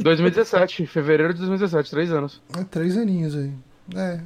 2017, 0.00 0.86
fevereiro 0.86 1.32
de 1.32 1.38
2017, 1.38 1.90
três 1.90 2.10
anos. 2.10 2.40
É, 2.58 2.64
três 2.64 2.96
aninhos 2.96 3.36
aí. 3.36 3.52
É. 3.94 4.20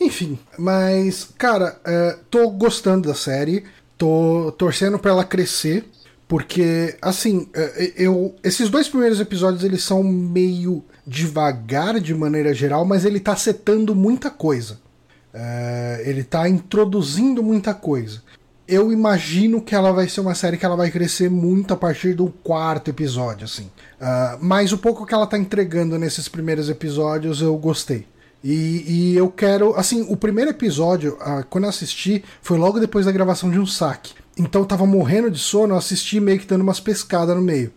Enfim, 0.00 0.38
mas, 0.58 1.28
cara, 1.36 1.78
é, 1.84 2.18
tô 2.30 2.50
gostando 2.50 3.08
da 3.08 3.14
série, 3.14 3.64
tô 3.96 4.52
torcendo 4.56 4.98
pra 4.98 5.10
ela 5.10 5.24
crescer, 5.24 5.84
porque, 6.26 6.96
assim, 7.02 7.48
é, 7.54 7.92
eu. 7.96 8.34
Esses 8.42 8.68
dois 8.68 8.88
primeiros 8.88 9.20
episódios 9.20 9.64
eles 9.64 9.82
são 9.82 10.02
meio 10.02 10.84
devagar 11.06 11.98
de 12.00 12.14
maneira 12.14 12.54
geral, 12.54 12.84
mas 12.84 13.04
ele 13.04 13.18
tá 13.18 13.34
setando 13.34 13.94
muita 13.94 14.30
coisa. 14.30 14.78
É, 15.32 16.02
ele 16.06 16.22
tá 16.22 16.48
introduzindo 16.48 17.42
muita 17.42 17.74
coisa. 17.74 18.22
Eu 18.68 18.92
imagino 18.92 19.62
que 19.62 19.74
ela 19.74 19.92
vai 19.92 20.08
ser 20.08 20.20
uma 20.20 20.34
série 20.34 20.58
que 20.58 20.66
ela 20.66 20.76
vai 20.76 20.90
crescer 20.90 21.30
muito 21.30 21.72
a 21.72 21.76
partir 21.76 22.12
do 22.12 22.28
quarto 22.28 22.90
episódio, 22.90 23.46
assim. 23.46 23.70
Ah, 23.98 24.36
mas 24.40 24.72
o 24.72 24.78
pouco 24.78 25.06
que 25.06 25.14
ela 25.14 25.26
tá 25.26 25.38
entregando 25.38 25.98
nesses 25.98 26.28
primeiros 26.28 26.68
episódios 26.68 27.40
eu 27.40 27.56
gostei. 27.56 28.06
E, 28.44 28.84
e 28.86 29.16
eu 29.16 29.30
quero. 29.30 29.74
Assim, 29.74 30.06
o 30.08 30.16
primeiro 30.16 30.50
episódio, 30.50 31.16
ah, 31.20 31.42
quando 31.48 31.64
eu 31.64 31.70
assisti, 31.70 32.22
foi 32.42 32.58
logo 32.58 32.78
depois 32.78 33.06
da 33.06 33.12
gravação 33.12 33.50
de 33.50 33.58
um 33.58 33.66
saque. 33.66 34.12
Então 34.38 34.62
eu 34.62 34.66
tava 34.66 34.86
morrendo 34.86 35.30
de 35.30 35.38
sono, 35.38 35.74
eu 35.74 35.78
assisti 35.78 36.20
meio 36.20 36.38
que 36.38 36.46
dando 36.46 36.62
umas 36.62 36.78
pescadas 36.80 37.34
no 37.34 37.42
meio. 37.42 37.72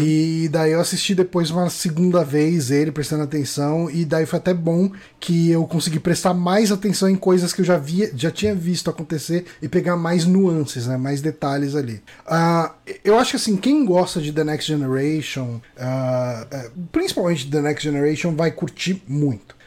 E 0.00 0.48
daí 0.50 0.72
eu 0.72 0.80
assisti 0.80 1.14
depois 1.14 1.50
uma 1.50 1.68
segunda 1.68 2.24
vez 2.24 2.70
ele 2.70 2.90
prestando 2.90 3.22
atenção, 3.24 3.90
e 3.90 4.04
daí 4.04 4.24
foi 4.24 4.38
até 4.38 4.54
bom 4.54 4.90
que 5.18 5.50
eu 5.50 5.66
consegui 5.66 6.00
prestar 6.00 6.32
mais 6.32 6.72
atenção 6.72 7.08
em 7.08 7.16
coisas 7.16 7.52
que 7.52 7.60
eu 7.60 7.64
já 7.64 7.76
via, 7.76 8.10
já 8.16 8.30
tinha 8.30 8.54
visto 8.54 8.88
acontecer 8.88 9.44
e 9.60 9.68
pegar 9.68 9.96
mais 9.96 10.24
nuances, 10.24 10.86
né, 10.86 10.96
mais 10.96 11.20
detalhes 11.20 11.74
ali. 11.76 12.02
Ah, 12.26 12.72
eu 13.04 13.18
acho 13.18 13.32
que 13.32 13.36
assim, 13.36 13.56
quem 13.56 13.84
gosta 13.84 14.20
de 14.20 14.32
The 14.32 14.44
Next 14.44 14.66
Generation, 14.66 15.60
eh, 15.76 16.70
principalmente 16.90 17.50
The 17.50 17.60
Next 17.60 17.84
Generation, 17.84 18.34
vai 18.34 18.50
curtir 18.50 19.02
muito. 19.06 19.59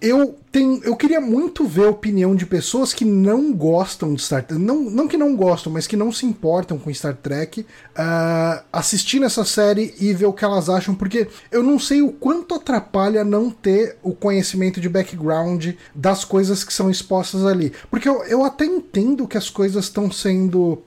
Eu 0.00 0.36
tenho, 0.50 0.82
eu 0.84 0.96
queria 0.96 1.20
muito 1.20 1.66
ver 1.66 1.86
a 1.86 1.90
opinião 1.90 2.34
de 2.34 2.44
pessoas 2.46 2.92
que 2.92 3.04
não 3.04 3.52
gostam 3.52 4.12
de 4.14 4.20
Star 4.22 4.44
Trek, 4.44 4.60
não, 4.60 4.82
não 4.82 5.08
que 5.08 5.16
não 5.16 5.34
gostam, 5.36 5.72
mas 5.72 5.86
que 5.86 5.96
não 5.96 6.12
se 6.12 6.26
importam 6.26 6.78
com 6.78 6.92
Star 6.92 7.14
Trek, 7.14 7.60
uh, 7.60 8.62
assistindo 8.72 9.24
essa 9.24 9.44
série 9.44 9.94
e 9.98 10.12
ver 10.12 10.26
o 10.26 10.32
que 10.32 10.44
elas 10.44 10.68
acham, 10.68 10.94
porque 10.94 11.28
eu 11.50 11.62
não 11.62 11.78
sei 11.78 12.02
o 12.02 12.12
quanto 12.12 12.54
atrapalha 12.54 13.24
não 13.24 13.50
ter 13.50 13.96
o 14.02 14.12
conhecimento 14.12 14.80
de 14.80 14.88
background 14.88 15.70
das 15.94 16.24
coisas 16.24 16.64
que 16.64 16.72
são 16.72 16.90
expostas 16.90 17.44
ali. 17.46 17.72
Porque 17.90 18.08
eu, 18.08 18.22
eu 18.24 18.44
até 18.44 18.64
entendo 18.64 19.26
que 19.28 19.38
as 19.38 19.48
coisas 19.48 19.84
estão 19.84 20.10
sendo 20.10 20.82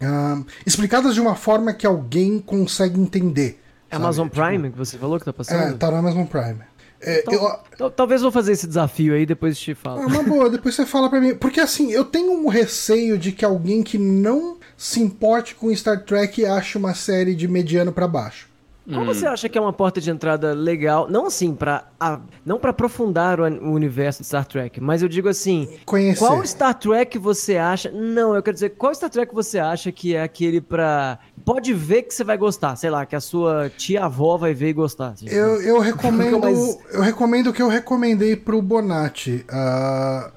ah, 0.00 0.42
explicadas 0.66 1.14
de 1.14 1.20
uma 1.20 1.34
forma 1.34 1.72
que 1.72 1.86
alguém 1.86 2.38
consegue 2.38 3.00
entender. 3.00 3.60
É 3.90 3.96
sabe? 3.96 4.04
Amazon 4.04 4.28
Tipo, 4.28 4.46
Prime 4.46 4.70
que 4.70 4.78
você 4.78 4.96
falou 4.96 5.18
que 5.18 5.24
tá 5.24 5.30
É, 5.30 5.34
passando? 5.34 5.78
tá 5.78 5.90
no 5.90 5.96
Amazon 5.96 6.24
Prime. 6.24 6.69
É, 7.02 7.22
Tal- 7.22 7.34
eu, 7.34 7.40
tal- 7.78 7.90
Talvez 7.90 8.20
eu 8.20 8.26
vou 8.26 8.32
fazer 8.32 8.52
esse 8.52 8.66
desafio 8.66 9.14
aí, 9.14 9.24
depois 9.24 9.58
te 9.58 9.74
falo. 9.74 10.02
Ah, 10.02 10.06
uma 10.06 10.22
boa, 10.22 10.50
depois 10.50 10.74
você 10.74 10.84
fala 10.84 11.08
pra 11.08 11.20
mim. 11.20 11.34
Porque 11.34 11.60
assim, 11.60 11.90
eu 11.90 12.04
tenho 12.04 12.32
um 12.32 12.48
receio 12.48 13.16
de 13.18 13.32
que 13.32 13.44
alguém 13.44 13.82
que 13.82 13.96
não 13.98 14.58
se 14.76 15.00
importe 15.00 15.54
com 15.54 15.74
Star 15.74 16.04
Trek 16.04 16.44
ache 16.44 16.76
uma 16.76 16.94
série 16.94 17.34
de 17.34 17.48
mediano 17.48 17.92
pra 17.92 18.06
baixo. 18.06 18.48
Qual 18.92 19.04
você 19.06 19.24
acha 19.24 19.48
que 19.48 19.56
é 19.56 19.60
uma 19.60 19.72
porta 19.72 20.00
de 20.00 20.10
entrada 20.10 20.52
legal? 20.52 21.08
Não 21.08 21.26
assim, 21.26 21.54
pra, 21.54 21.84
a- 22.00 22.18
não 22.44 22.58
para 22.58 22.70
aprofundar 22.70 23.38
o, 23.38 23.44
o 23.44 23.70
universo 23.72 24.22
de 24.22 24.26
Star 24.26 24.44
Trek, 24.44 24.80
mas 24.80 25.00
eu 25.00 25.08
digo 25.08 25.28
assim: 25.28 25.68
Conhecer. 25.84 26.18
qual 26.18 26.44
Star 26.44 26.74
Trek 26.76 27.16
você 27.18 27.56
acha. 27.56 27.88
Não, 27.92 28.34
eu 28.34 28.42
quero 28.42 28.54
dizer, 28.54 28.70
qual 28.70 28.92
Star 28.92 29.08
Trek 29.08 29.32
você 29.32 29.60
acha 29.60 29.92
que 29.92 30.16
é 30.16 30.22
aquele 30.22 30.60
pra. 30.60 31.20
Pode 31.52 31.74
ver 31.74 32.04
que 32.04 32.14
você 32.14 32.22
vai 32.22 32.38
gostar, 32.38 32.76
sei 32.76 32.90
lá, 32.90 33.04
que 33.04 33.16
a 33.16 33.20
sua 33.20 33.68
tia-avó 33.76 34.36
vai 34.36 34.54
ver 34.54 34.68
e 34.68 34.72
gostar. 34.72 35.08
assim. 35.08 35.28
Eu, 35.28 35.60
eu 35.60 35.80
recomendo. 35.80 36.38
Eu 36.92 37.00
recomendo 37.02 37.48
o 37.48 37.52
que 37.52 37.60
eu 37.60 37.66
recomendei 37.66 38.36
pro 38.36 38.62
Bonatti. 38.62 39.44
Ah, 39.50 40.30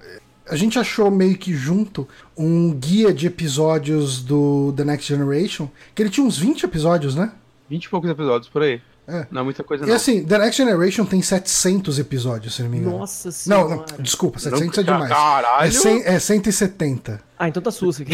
a 0.49 0.55
gente 0.55 0.79
achou 0.79 1.11
meio 1.11 1.37
que 1.37 1.53
junto 1.53 2.07
um 2.35 2.73
guia 2.73 3.13
de 3.13 3.27
episódios 3.27 4.23
do 4.23 4.73
The 4.75 4.83
Next 4.83 5.07
Generation, 5.07 5.67
que 5.93 6.01
ele 6.01 6.09
tinha 6.09 6.25
uns 6.25 6.35
20 6.39 6.63
episódios, 6.63 7.13
né? 7.13 7.31
20 7.69 7.83
e 7.83 7.89
poucos 7.89 8.09
episódios 8.09 8.49
por 8.49 8.63
aí. 8.63 8.81
É. 9.05 9.27
Não 9.29 9.41
é 9.41 9.43
muita 9.43 9.63
coisa, 9.63 9.83
E 9.83 9.87
não. 9.89 9.95
assim, 9.95 10.23
The 10.23 10.37
Next 10.37 10.55
Generation 10.63 11.05
tem 11.05 11.21
700 11.21 11.99
episódios, 11.99 12.55
se 12.55 12.63
não 12.63 12.69
me 12.69 12.77
engano. 12.77 12.99
Nossa 12.99 13.27
Não, 13.27 13.33
senhora. 13.33 13.75
não, 13.75 13.85
desculpa, 13.99 14.39
Não, 14.41 14.51
700 14.57 14.77
é 14.77 14.83
demais. 14.83 15.09
caralho! 15.09 15.67
É, 15.67 15.71
100, 15.71 16.01
é 16.05 16.19
170. 16.19 17.19
Ah, 17.37 17.49
então 17.49 17.61
tá 17.61 17.69
susto 17.71 18.03
aqui. 18.03 18.13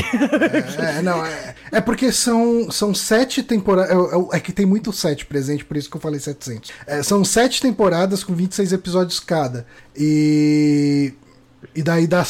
É, 0.80 1.02
não, 1.04 1.24
é, 1.24 1.56
é 1.74 1.80
porque 1.82 2.12
são, 2.12 2.72
são 2.72 2.96
sete 2.96 3.44
temporadas. 3.44 3.92
É, 3.92 4.38
é 4.38 4.40
que 4.40 4.52
tem 4.52 4.66
muito 4.66 4.92
sete 4.92 5.26
presente, 5.28 5.64
por 5.64 5.78
isso 5.78 5.90
que 5.90 5.96
eu 5.98 6.02
falei 6.02 6.20
700. 6.20 6.72
É, 6.88 7.04
são 7.04 7.24
sete 7.24 7.62
temporadas 7.62 8.24
com 8.24 8.34
26 8.34 8.74
episódios 8.74 9.20
cada. 9.20 9.68
E. 9.96 11.14
E 11.76 11.84
daí 11.84 12.08
dá 12.08 12.26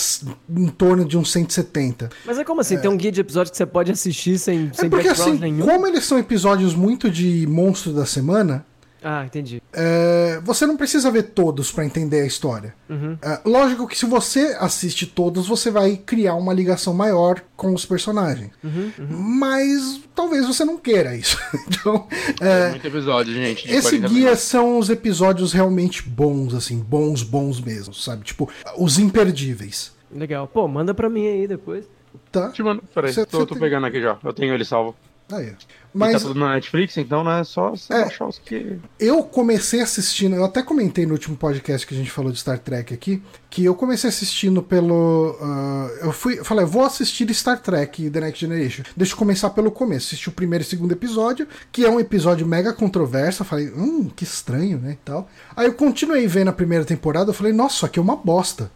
em 0.49 0.67
torno 0.67 1.05
de 1.05 1.17
uns 1.17 1.31
170. 1.31 2.09
Mas 2.25 2.37
é 2.37 2.43
como 2.43 2.61
assim? 2.61 2.77
Tem 2.77 2.89
um 2.89 2.97
guia 2.97 3.11
de 3.11 3.21
episódio 3.21 3.51
que 3.51 3.57
você 3.57 3.65
pode 3.65 3.91
assistir 3.91 4.37
sem, 4.37 4.71
sem 4.73 4.87
É 4.87 4.89
porque 4.89 5.07
assim, 5.07 5.37
nenhum? 5.37 5.65
como 5.65 5.87
eles 5.87 6.05
são 6.05 6.19
episódios 6.19 6.75
muito 6.75 7.09
de 7.09 7.47
monstro 7.47 7.93
da 7.93 8.05
semana, 8.05 8.65
Ah, 9.03 9.23
entendi. 9.25 9.61
é, 9.73 10.39
você 10.43 10.65
não 10.65 10.75
precisa 10.77 11.09
ver 11.11 11.23
todos 11.23 11.71
pra 11.71 11.85
entender 11.85 12.21
a 12.21 12.25
história. 12.25 12.73
Uhum. 12.89 13.17
É, 13.21 13.39
lógico 13.45 13.87
que 13.87 13.97
se 13.97 14.05
você 14.05 14.57
assiste 14.59 15.05
todos, 15.05 15.47
você 15.47 15.71
vai 15.71 15.95
criar 15.97 16.35
uma 16.35 16.53
ligação 16.53 16.93
maior 16.93 17.41
com 17.55 17.73
os 17.73 17.85
personagens. 17.85 18.51
Uhum, 18.63 18.91
Mas 19.09 20.01
talvez 20.15 20.45
você 20.45 20.65
não 20.65 20.77
queira 20.77 21.15
isso. 21.15 21.37
então, 21.67 22.07
é, 22.41 22.69
Muito 22.71 22.87
episódio, 22.87 23.33
gente. 23.33 23.71
esse 23.71 23.89
40 23.89 24.07
guia 24.09 24.19
minutos. 24.19 24.39
são 24.41 24.77
os 24.79 24.89
episódios 24.89 25.53
realmente 25.53 26.03
bons, 26.07 26.53
assim, 26.53 26.79
bons, 26.79 27.23
bons 27.23 27.59
mesmo, 27.61 27.93
sabe? 27.93 28.23
Tipo, 28.23 28.49
os 28.77 28.97
imperdíveis. 28.99 29.93
Legal. 30.11 30.47
Pô, 30.47 30.67
manda 30.67 30.93
pra 30.93 31.09
mim 31.09 31.27
aí 31.27 31.47
depois. 31.47 31.85
Tá? 32.31 32.49
Te 32.49 32.63
mando, 32.63 32.81
peraí, 32.93 33.13
Cê- 33.13 33.25
tô, 33.25 33.39
cê 33.39 33.45
tô 33.45 33.53
tem- 33.53 33.61
pegando 33.61 33.85
aqui 33.85 34.01
já. 34.01 34.17
Eu 34.23 34.33
tenho 34.33 34.53
ele 34.53 34.65
salvo. 34.65 34.95
Aí. 35.31 35.47
E 35.49 35.97
Mas 35.97 36.13
tá 36.13 36.27
tudo 36.27 36.39
na 36.39 36.53
Netflix, 36.53 36.97
então, 36.97 37.23
né? 37.23 37.43
Só 37.43 37.71
você 37.71 37.93
É. 37.93 38.01
baixar 38.01 38.27
os 38.27 38.39
que. 38.39 38.77
eu 38.99 39.23
comecei 39.23 39.81
assistindo, 39.81 40.35
eu 40.35 40.45
até 40.45 40.61
comentei 40.61 41.05
no 41.05 41.13
último 41.13 41.35
podcast 41.35 41.85
que 41.85 41.93
a 41.93 41.97
gente 41.97 42.11
falou 42.11 42.31
de 42.31 42.39
Star 42.39 42.59
Trek 42.59 42.93
aqui, 42.93 43.21
que 43.49 43.65
eu 43.65 43.73
comecei 43.75 44.07
assistindo 44.09 44.61
pelo. 44.61 45.35
ah, 45.41 45.89
eu 46.01 46.11
fui. 46.11 46.39
eu 46.39 46.45
falei, 46.45 46.65
vou 46.65 46.83
assistir 46.83 47.31
Star 47.33 47.59
Trek 47.59 48.09
The 48.09 48.21
Next 48.21 48.39
Generation. 48.39 48.83
Deixa 48.95 49.13
eu 49.13 49.17
começar 49.17 49.49
pelo 49.51 49.71
começo. 49.71 50.07
Assisti 50.07 50.29
o 50.29 50.31
primeiro 50.31 50.63
e 50.63 50.67
segundo 50.67 50.91
episódio, 50.91 51.47
que 51.71 51.85
é 51.85 51.89
um 51.89 51.99
episódio 51.99 52.45
mega 52.45 52.71
controverso. 52.73 53.41
Eu 53.41 53.45
falei, 53.45 53.69
hum, 53.69 54.09
que 54.15 54.23
estranho, 54.23 54.77
né? 54.77 54.91
E 54.93 55.05
tal. 55.05 55.29
Aí 55.55 55.65
eu 55.67 55.73
continuei 55.73 56.27
vendo 56.27 56.49
a 56.49 56.53
primeira 56.53 56.85
temporada, 56.85 57.29
eu 57.29 57.33
falei, 57.33 57.53
nossa, 57.53 57.75
isso 57.77 57.85
aqui 57.85 57.99
é 57.99 58.01
uma 58.01 58.15
bosta. 58.15 58.71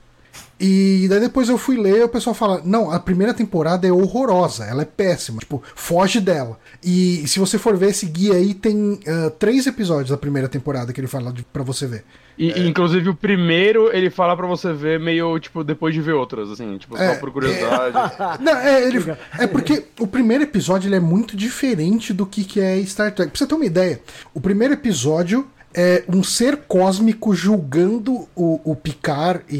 E 0.60 1.08
daí 1.10 1.20
depois 1.20 1.50
eu 1.50 1.58
fui 1.58 1.78
ler 1.78 1.98
e 2.00 2.04
o 2.04 2.10
pessoal 2.10 2.34
fala: 2.34 2.62
Não, 2.64 2.90
a 2.92 3.00
primeira 3.00 3.34
temporada 3.34 3.88
é 3.88 3.92
horrorosa, 3.92 4.64
ela 4.66 4.84
é 4.84 4.86
péssima, 4.86 5.40
tipo, 5.40 5.62
foge 5.76 6.20
dela. 6.22 6.58
E 6.84 7.28
se 7.28 7.40
você 7.40 7.58
for 7.58 7.76
ver 7.76 7.90
esse 7.90 8.06
guia 8.06 8.36
aí, 8.36 8.54
tem 8.54 9.00
ah, 9.08 9.32
três 9.38 9.68
episódios 9.68 10.10
da 10.10 10.18
primeira 10.18 10.48
temporada 10.48 10.94
que 10.94 11.00
ele 11.02 11.08
fala 11.08 11.34
de, 11.34 11.44
pra 11.44 11.64
você 11.64 11.86
ver. 11.88 12.04
E, 12.38 12.52
É. 12.52 12.60
inclusive, 12.66 13.10
o 13.10 13.16
primeiro 13.16 13.96
ele 13.96 14.10
fala 14.10 14.36
pra 14.38 14.48
você 14.48 14.72
ver 14.74 15.00
meio, 15.00 15.38
tipo, 15.40 15.64
depois 15.64 15.94
de 15.94 16.02
ver 16.02 16.14
outras, 16.14 16.50
assim, 16.50 16.78
tipo, 16.78 16.98
É, 16.98 17.14
só 17.14 17.20
por 17.20 17.32
curiosidade. 17.32 17.96
Não, 18.42 18.58
é, 18.58 18.84
ele, 18.88 19.04
é 19.38 19.46
porque 19.48 19.86
o 20.00 20.08
primeiro 20.08 20.44
episódio 20.44 20.88
ele 20.88 20.96
é 20.96 21.00
muito 21.00 21.36
diferente 21.38 22.14
do 22.14 22.26
que, 22.26 22.44
que 22.44 22.60
é 22.62 22.82
Star 22.86 23.14
Trek. 23.14 23.32
Pra 23.32 23.38
você 23.38 23.46
ter 23.46 23.54
uma 23.56 23.66
ideia, 23.66 24.00
o 24.34 24.40
primeiro 24.42 24.74
episódio 24.74 25.48
é 25.74 26.04
um 26.08 26.24
ser 26.24 26.58
cósmico 26.68 27.34
julgando 27.34 28.28
o, 28.36 28.60
o 28.64 28.76
Picard 28.76 29.44
e, 29.50 29.56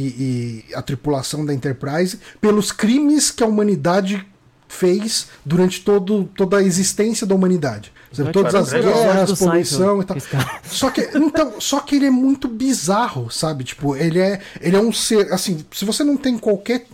e 0.70 0.76
a 0.76 0.82
tripulação 0.82 1.46
da 1.46 1.54
Enterprise 1.54 2.20
pelos 2.40 2.72
crimes 2.72 3.32
que 3.32 3.44
a 3.44 3.48
humanidade 3.48 4.26
fez 4.68 5.28
durante 5.46 5.82
todo, 5.82 6.26
toda 6.36 6.58
a 6.58 6.64
existência 6.64 7.28
da 7.28 7.36
humanidade. 7.36 7.92
Exemplo, 8.12 8.34
todas 8.34 8.54
as 8.54 8.72
guerras, 8.72 9.40
poluição 9.40 10.02
e 10.02 10.06
tal. 10.06 10.18
Só 10.64 10.90
que, 10.90 11.02
então, 11.16 11.60
só 11.60 11.80
que 11.80 11.96
ele 11.96 12.06
é 12.06 12.12
muito 12.12 12.48
bizarro, 12.48 13.30
sabe? 13.32 13.64
Tipo, 13.64 13.96
ele 13.96 14.20
é, 14.20 14.40
ele 14.62 14.76
é 14.76 14.80
um 14.80 14.92
ser, 14.92 15.32
assim, 15.32 15.66
se 15.72 15.84
você 15.84 16.04
não 16.04 16.18
tem 16.18 16.38
qualquer 16.38 16.86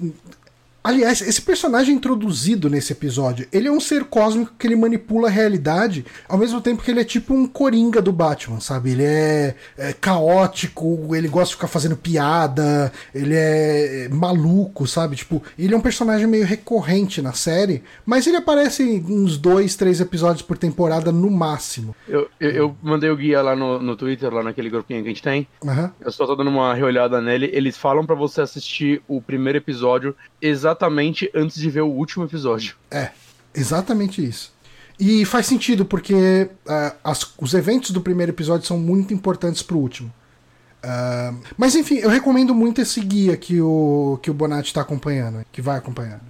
Aliás, 0.89 1.21
esse 1.21 1.43
personagem 1.43 1.93
introduzido 1.93 2.67
nesse 2.67 2.93
episódio, 2.93 3.47
ele 3.53 3.67
é 3.67 3.71
um 3.71 3.79
ser 3.79 4.05
cósmico 4.05 4.55
que 4.57 4.65
ele 4.65 4.75
manipula 4.75 5.27
a 5.27 5.31
realidade, 5.31 6.03
ao 6.27 6.35
mesmo 6.35 6.59
tempo 6.59 6.81
que 6.81 6.89
ele 6.89 6.99
é 6.99 7.03
tipo 7.03 7.31
um 7.31 7.45
coringa 7.45 8.01
do 8.01 8.11
Batman, 8.11 8.59
sabe? 8.59 8.93
Ele 8.93 9.03
é, 9.03 9.55
é 9.77 9.93
caótico, 9.93 11.15
ele 11.15 11.27
gosta 11.27 11.49
de 11.49 11.55
ficar 11.57 11.67
fazendo 11.67 11.95
piada, 11.95 12.91
ele 13.13 13.35
é 13.35 14.09
maluco, 14.11 14.87
sabe? 14.87 15.15
Tipo, 15.15 15.43
ele 15.59 15.75
é 15.75 15.77
um 15.77 15.81
personagem 15.81 16.25
meio 16.25 16.43
recorrente 16.43 17.21
na 17.21 17.33
série, 17.33 17.83
mas 18.03 18.25
ele 18.25 18.37
aparece 18.37 18.81
em 18.81 19.13
uns 19.13 19.37
dois, 19.37 19.75
três 19.75 20.01
episódios 20.01 20.41
por 20.41 20.57
temporada 20.57 21.11
no 21.11 21.29
máximo. 21.29 21.95
Eu, 22.07 22.27
eu, 22.39 22.49
eu 22.49 22.75
mandei 22.81 23.11
o 23.11 23.15
guia 23.15 23.43
lá 23.43 23.55
no, 23.55 23.79
no 23.79 23.95
Twitter, 23.95 24.33
lá 24.33 24.41
naquele 24.41 24.71
grupinho 24.71 25.03
que 25.03 25.07
a 25.07 25.11
gente 25.11 25.21
tem. 25.21 25.47
Aham. 25.63 25.93
Eu 26.01 26.11
só 26.11 26.25
tô 26.25 26.35
dando 26.35 26.49
uma 26.49 26.73
reolhada 26.73 27.21
nele. 27.21 27.47
Eles 27.53 27.77
falam 27.77 28.07
pra 28.07 28.15
você 28.15 28.41
assistir 28.41 29.03
o 29.07 29.21
primeiro 29.21 29.59
episódio 29.59 30.15
exatamente 30.41 30.78
antes 31.35 31.57
de 31.59 31.69
ver 31.69 31.81
o 31.81 31.87
último 31.87 32.23
episódio. 32.25 32.75
É, 32.91 33.09
exatamente 33.53 34.23
isso. 34.23 34.51
E 34.99 35.23
faz 35.25 35.45
sentido, 35.45 35.85
porque 35.85 36.49
ah, 36.67 36.93
as- 37.03 37.33
os 37.39 37.53
eventos 37.53 37.91
do 37.91 38.01
primeiro 38.01 38.31
episódio 38.31 38.67
são 38.67 38.77
muito 38.77 39.13
importantes 39.13 39.61
pro 39.61 39.77
último. 39.77 40.11
Ah, 40.83 41.33
mas 41.57 41.75
enfim, 41.75 41.95
eu 41.95 42.09
recomendo 42.09 42.53
muito 42.53 42.81
esse 42.81 42.99
guia 43.01 43.35
que 43.37 43.61
o, 43.61 44.19
que 44.21 44.29
o 44.31 44.33
Bonatti 44.33 44.73
tá 44.73 44.81
acompanhando, 44.81 45.45
que 45.51 45.61
vai 45.61 45.77
acompanhando. 45.77 46.21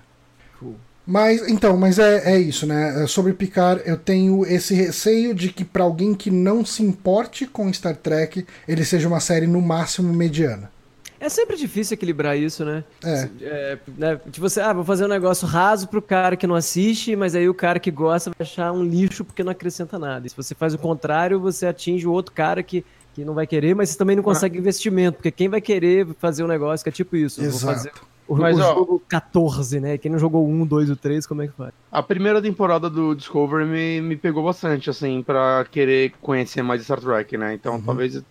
Mas, 1.06 1.48
então, 1.48 1.76
mas 1.76 1.98
é, 1.98 2.34
é 2.36 2.40
isso, 2.40 2.68
né? 2.68 3.04
É, 3.04 3.08
Sobre 3.08 3.34
Picard, 3.34 3.82
eu 3.84 3.98
tenho 3.98 4.46
esse 4.46 4.76
receio 4.76 5.34
de 5.34 5.50
que 5.52 5.66
pra 5.66 5.84
alguém 5.84 6.14
que 6.14 6.30
não 6.30 6.64
se 6.64 6.84
importe 6.84 7.48
com 7.48 7.74
Star 7.74 7.96
Trek, 7.96 8.46
ele 8.68 8.86
seja 8.86 9.08
uma 9.08 9.20
série 9.20 9.48
no 9.48 9.60
máximo 9.60 10.14
mediana. 10.14 10.72
É 11.20 11.28
sempre 11.28 11.58
difícil 11.58 11.96
equilibrar 11.96 12.38
isso, 12.38 12.64
né? 12.64 12.84
É. 13.04 13.30
É, 13.42 13.78
né, 13.98 14.16
Tipo, 14.32 14.50
você, 14.50 14.62
ah, 14.62 14.72
vou 14.72 14.86
fazer 14.86 15.06
um 15.06 15.10
negócio 15.10 15.46
raso 15.48 15.88
pro 15.88 16.02
cara 16.02 16.38
que 16.38 16.48
não 16.48 16.56
assiste, 16.56 17.16
mas 17.16 17.36
aí 17.36 17.50
o 17.50 17.54
cara 17.54 17.80
que 17.80 17.92
gosta 17.92 18.30
vai 18.30 18.48
achar 18.48 18.72
um 18.72 18.84
lixo 18.84 19.26
porque 19.26 19.44
não 19.44 19.52
acrescenta 19.52 20.00
nada. 20.00 20.26
E 20.26 20.30
se 20.30 20.36
você 20.36 20.56
faz 20.56 20.74
o 20.74 20.78
contrário, 20.78 21.40
você 21.40 21.68
atinge 21.68 22.08
o 22.08 22.12
outro 22.12 22.34
cara 22.34 22.64
que, 22.64 22.86
que 23.14 23.26
não 23.26 23.34
vai 23.34 23.46
querer, 23.46 23.76
mas 23.76 23.90
você 23.90 23.98
também 23.98 24.16
não 24.16 24.24
consegue 24.24 24.58
investimento, 24.58 25.18
porque 25.18 25.32
quem 25.32 25.50
vai 25.50 25.60
querer 25.60 26.08
fazer 26.20 26.44
um 26.44 26.48
negócio 26.48 26.84
que 26.84 26.90
é 26.90 26.94
tipo 26.94 27.16
isso, 27.16 27.44
Exato. 27.44 28.09
O, 28.30 28.36
Mas, 28.38 28.58
o 28.58 28.62
ó- 28.62 28.74
jogo 28.76 29.02
14, 29.08 29.80
né? 29.80 29.98
Quem 29.98 30.12
não 30.12 30.20
jogou 30.20 30.48
um, 30.48 30.66
dois 30.66 30.90
ou 30.90 30.96
três, 30.96 31.26
como 31.26 31.42
é 31.42 31.48
que 31.48 31.54
faz? 31.54 31.72
A 31.92 32.04
primeira 32.04 32.42
temporada 32.42 32.90
do 32.90 33.16
Discovery 33.16 33.66
me, 33.66 34.02
me 34.02 34.16
pegou 34.16 34.44
bastante, 34.44 34.90
assim, 34.90 35.24
pra 35.24 35.66
querer 35.70 36.14
conhecer 36.22 36.62
mais 36.62 36.84
Star 36.84 37.00
Trek, 37.02 37.36
né? 37.38 37.54
Então 37.56 37.82
talvez 37.82 38.22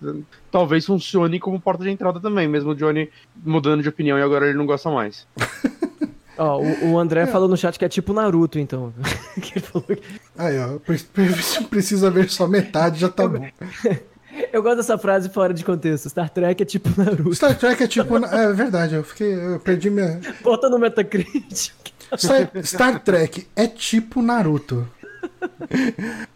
talvez 0.51 0.87
funcione 0.87 1.41
como 1.41 1.61
porta 1.61 1.83
de 1.85 1.91
entrada 1.91 2.21
também, 2.21 2.47
mesmo 2.49 2.71
o 2.71 2.75
Johnny 2.75 3.11
mudando 3.45 3.83
de 3.83 3.89
opinião 3.89 4.19
e 4.19 4.23
agora 4.23 4.47
ele 4.49 4.57
não 4.57 4.67
gosta 4.67 4.91
mais. 4.91 5.27
Ó, 6.41 6.61
o, 6.63 6.93
o 6.93 6.99
André 7.01 7.27
falou 7.27 7.49
no 7.49 7.57
chat 7.57 7.77
que 7.77 7.85
é 7.85 7.89
tipo 7.89 8.13
Naruto, 8.13 8.59
então. 8.61 8.93
Que 9.43 9.59
ele 9.59 9.67
falou 9.67 9.87
que- 9.87 10.03
Aí, 10.37 10.57
ó, 10.59 10.79
pre- 10.79 10.99
pre- 11.13 11.65
precisa 11.69 12.11
ver 12.13 12.29
só 12.31 12.47
metade, 12.47 13.01
já 13.01 13.09
tá 13.09 13.27
bom. 13.27 13.45
Eu 14.53 14.63
gosto 14.63 14.77
dessa 14.77 14.99
frase 14.99 15.29
fora 15.29 15.53
de 15.53 15.65
contexto. 15.65 16.09
Star 16.09 16.31
Trek 16.31 16.63
é 16.63 16.67
tipo 16.67 16.89
Naruto. 16.97 17.35
Star 17.35 17.57
Trek 17.59 17.83
é 17.83 17.87
tipo. 17.87 18.17
É 18.25 18.53
verdade, 18.53 18.95
eu 18.95 19.05
fiquei. 19.05 19.35
Eu 19.35 19.61
perdi 19.61 19.91
minha. 19.91 20.21
Bota 20.43 20.69
no 20.69 20.79
Metacritic. 20.79 21.73
Star, 22.17 22.51
Star 22.63 23.01
Trek 23.01 23.47
é 23.55 23.67
tipo 23.67 24.23
Naruto. 24.23 24.89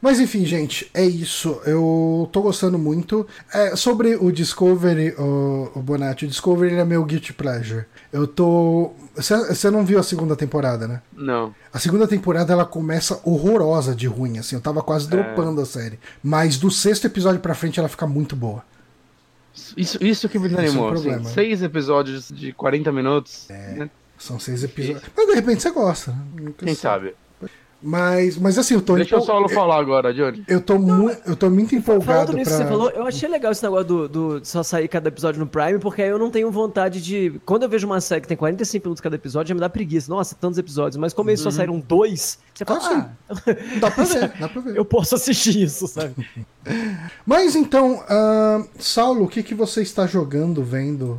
Mas 0.00 0.20
enfim, 0.20 0.44
gente, 0.44 0.90
é 0.94 1.04
isso. 1.04 1.60
Eu 1.64 2.28
tô 2.32 2.42
gostando 2.42 2.78
muito. 2.78 3.26
É, 3.52 3.74
sobre 3.76 4.16
o 4.16 4.30
Discovery, 4.30 5.14
o, 5.18 5.70
o 5.74 5.80
Bonatti, 5.80 6.24
o 6.24 6.28
Discovery 6.28 6.74
é 6.76 6.84
meu 6.84 7.04
guilty 7.04 7.32
pleasure. 7.32 7.84
Eu 8.12 8.26
tô. 8.26 8.92
Você 9.14 9.70
não 9.70 9.84
viu 9.84 9.98
a 9.98 10.02
segunda 10.02 10.34
temporada, 10.36 10.86
né? 10.88 11.02
Não. 11.14 11.54
A 11.72 11.78
segunda 11.78 12.06
temporada 12.06 12.52
ela 12.52 12.64
começa 12.64 13.20
horrorosa 13.24 13.94
de 13.94 14.06
ruim, 14.06 14.38
assim. 14.38 14.56
Eu 14.56 14.60
tava 14.62 14.82
quase 14.82 15.08
dropando 15.08 15.60
a 15.60 15.66
série. 15.66 15.98
Mas 16.22 16.56
do 16.58 16.70
sexto 16.70 17.06
episódio 17.06 17.40
pra 17.40 17.54
frente 17.54 17.78
ela 17.78 17.88
fica 17.88 18.06
muito 18.06 18.34
boa. 18.36 18.64
Isso, 19.76 20.02
isso 20.02 20.28
que 20.28 20.38
me 20.38 20.46
Esse 20.46 20.54
é 20.54 20.60
desanimou. 20.62 20.90
assim, 20.92 21.02
problema. 21.02 21.28
seis 21.28 21.62
episódios 21.62 22.28
de 22.30 22.52
40 22.52 22.90
minutos. 22.90 23.46
né? 23.50 23.90
São 24.18 24.38
seis 24.38 24.62
episódios. 24.64 25.02
Mas 25.16 25.26
de 25.26 25.34
repente 25.34 25.62
você 25.62 25.70
gosta. 25.70 26.12
né? 26.34 26.52
Quem 26.56 26.74
sabe? 26.74 27.14
Mas, 27.82 28.36
mas 28.36 28.56
assim, 28.56 28.74
eu 28.74 28.80
tô 28.80 28.94
Deixa 28.94 29.18
o 29.18 29.22
Saulo 29.22 29.48
falar 29.48 29.80
agora, 29.80 30.14
Johnny. 30.14 30.44
Eu 30.46 30.60
tô, 30.60 30.78
mu 30.78 31.10
eu 31.26 31.34
tô 31.34 31.50
muito 31.50 31.74
empolgado 31.74 32.04
Falando 32.04 32.34
nisso 32.34 32.50
pra. 32.50 32.58
que 32.58 32.64
você 32.64 32.68
falou, 32.70 32.90
eu 32.90 33.04
achei 33.04 33.28
legal 33.28 33.50
esse 33.50 33.62
negócio 33.62 33.84
do, 33.84 34.08
do 34.08 34.44
só 34.44 34.62
sair 34.62 34.86
cada 34.86 35.08
episódio 35.08 35.40
no 35.40 35.46
Prime, 35.48 35.80
porque 35.80 36.00
aí 36.00 36.08
eu 36.08 36.18
não 36.18 36.30
tenho 36.30 36.48
vontade 36.50 37.02
de. 37.02 37.40
Quando 37.44 37.64
eu 37.64 37.68
vejo 37.68 37.84
uma 37.86 38.00
série 38.00 38.20
que 38.20 38.28
tem 38.28 38.36
45 38.36 38.86
minutos 38.86 39.00
cada 39.00 39.16
episódio, 39.16 39.48
já 39.48 39.54
me 39.54 39.60
dá 39.60 39.68
preguiça. 39.68 40.12
Nossa, 40.12 40.36
tantos 40.36 40.58
episódios. 40.58 40.96
Mas 40.96 41.12
como 41.12 41.30
eles 41.30 41.40
só 41.40 41.50
saíram 41.50 41.80
dois, 41.80 42.38
você 42.54 42.62
Ah, 42.62 42.66
fala, 42.66 42.80
sim. 42.80 43.80
Dá 43.80 43.90
pra 43.90 44.04
ver, 44.04 44.32
dá 44.38 44.48
pra 44.48 44.60
ah, 44.60 44.64
ver. 44.64 44.76
eu 44.76 44.84
posso 44.84 45.16
assistir 45.16 45.62
isso, 45.62 45.88
sabe? 45.88 46.14
Mas 47.26 47.56
então, 47.56 48.00
ah, 48.08 48.62
Saulo, 48.78 49.24
o 49.24 49.28
que, 49.28 49.42
que 49.42 49.54
você 49.54 49.82
está 49.82 50.06
jogando, 50.06 50.62
vendo? 50.62 51.18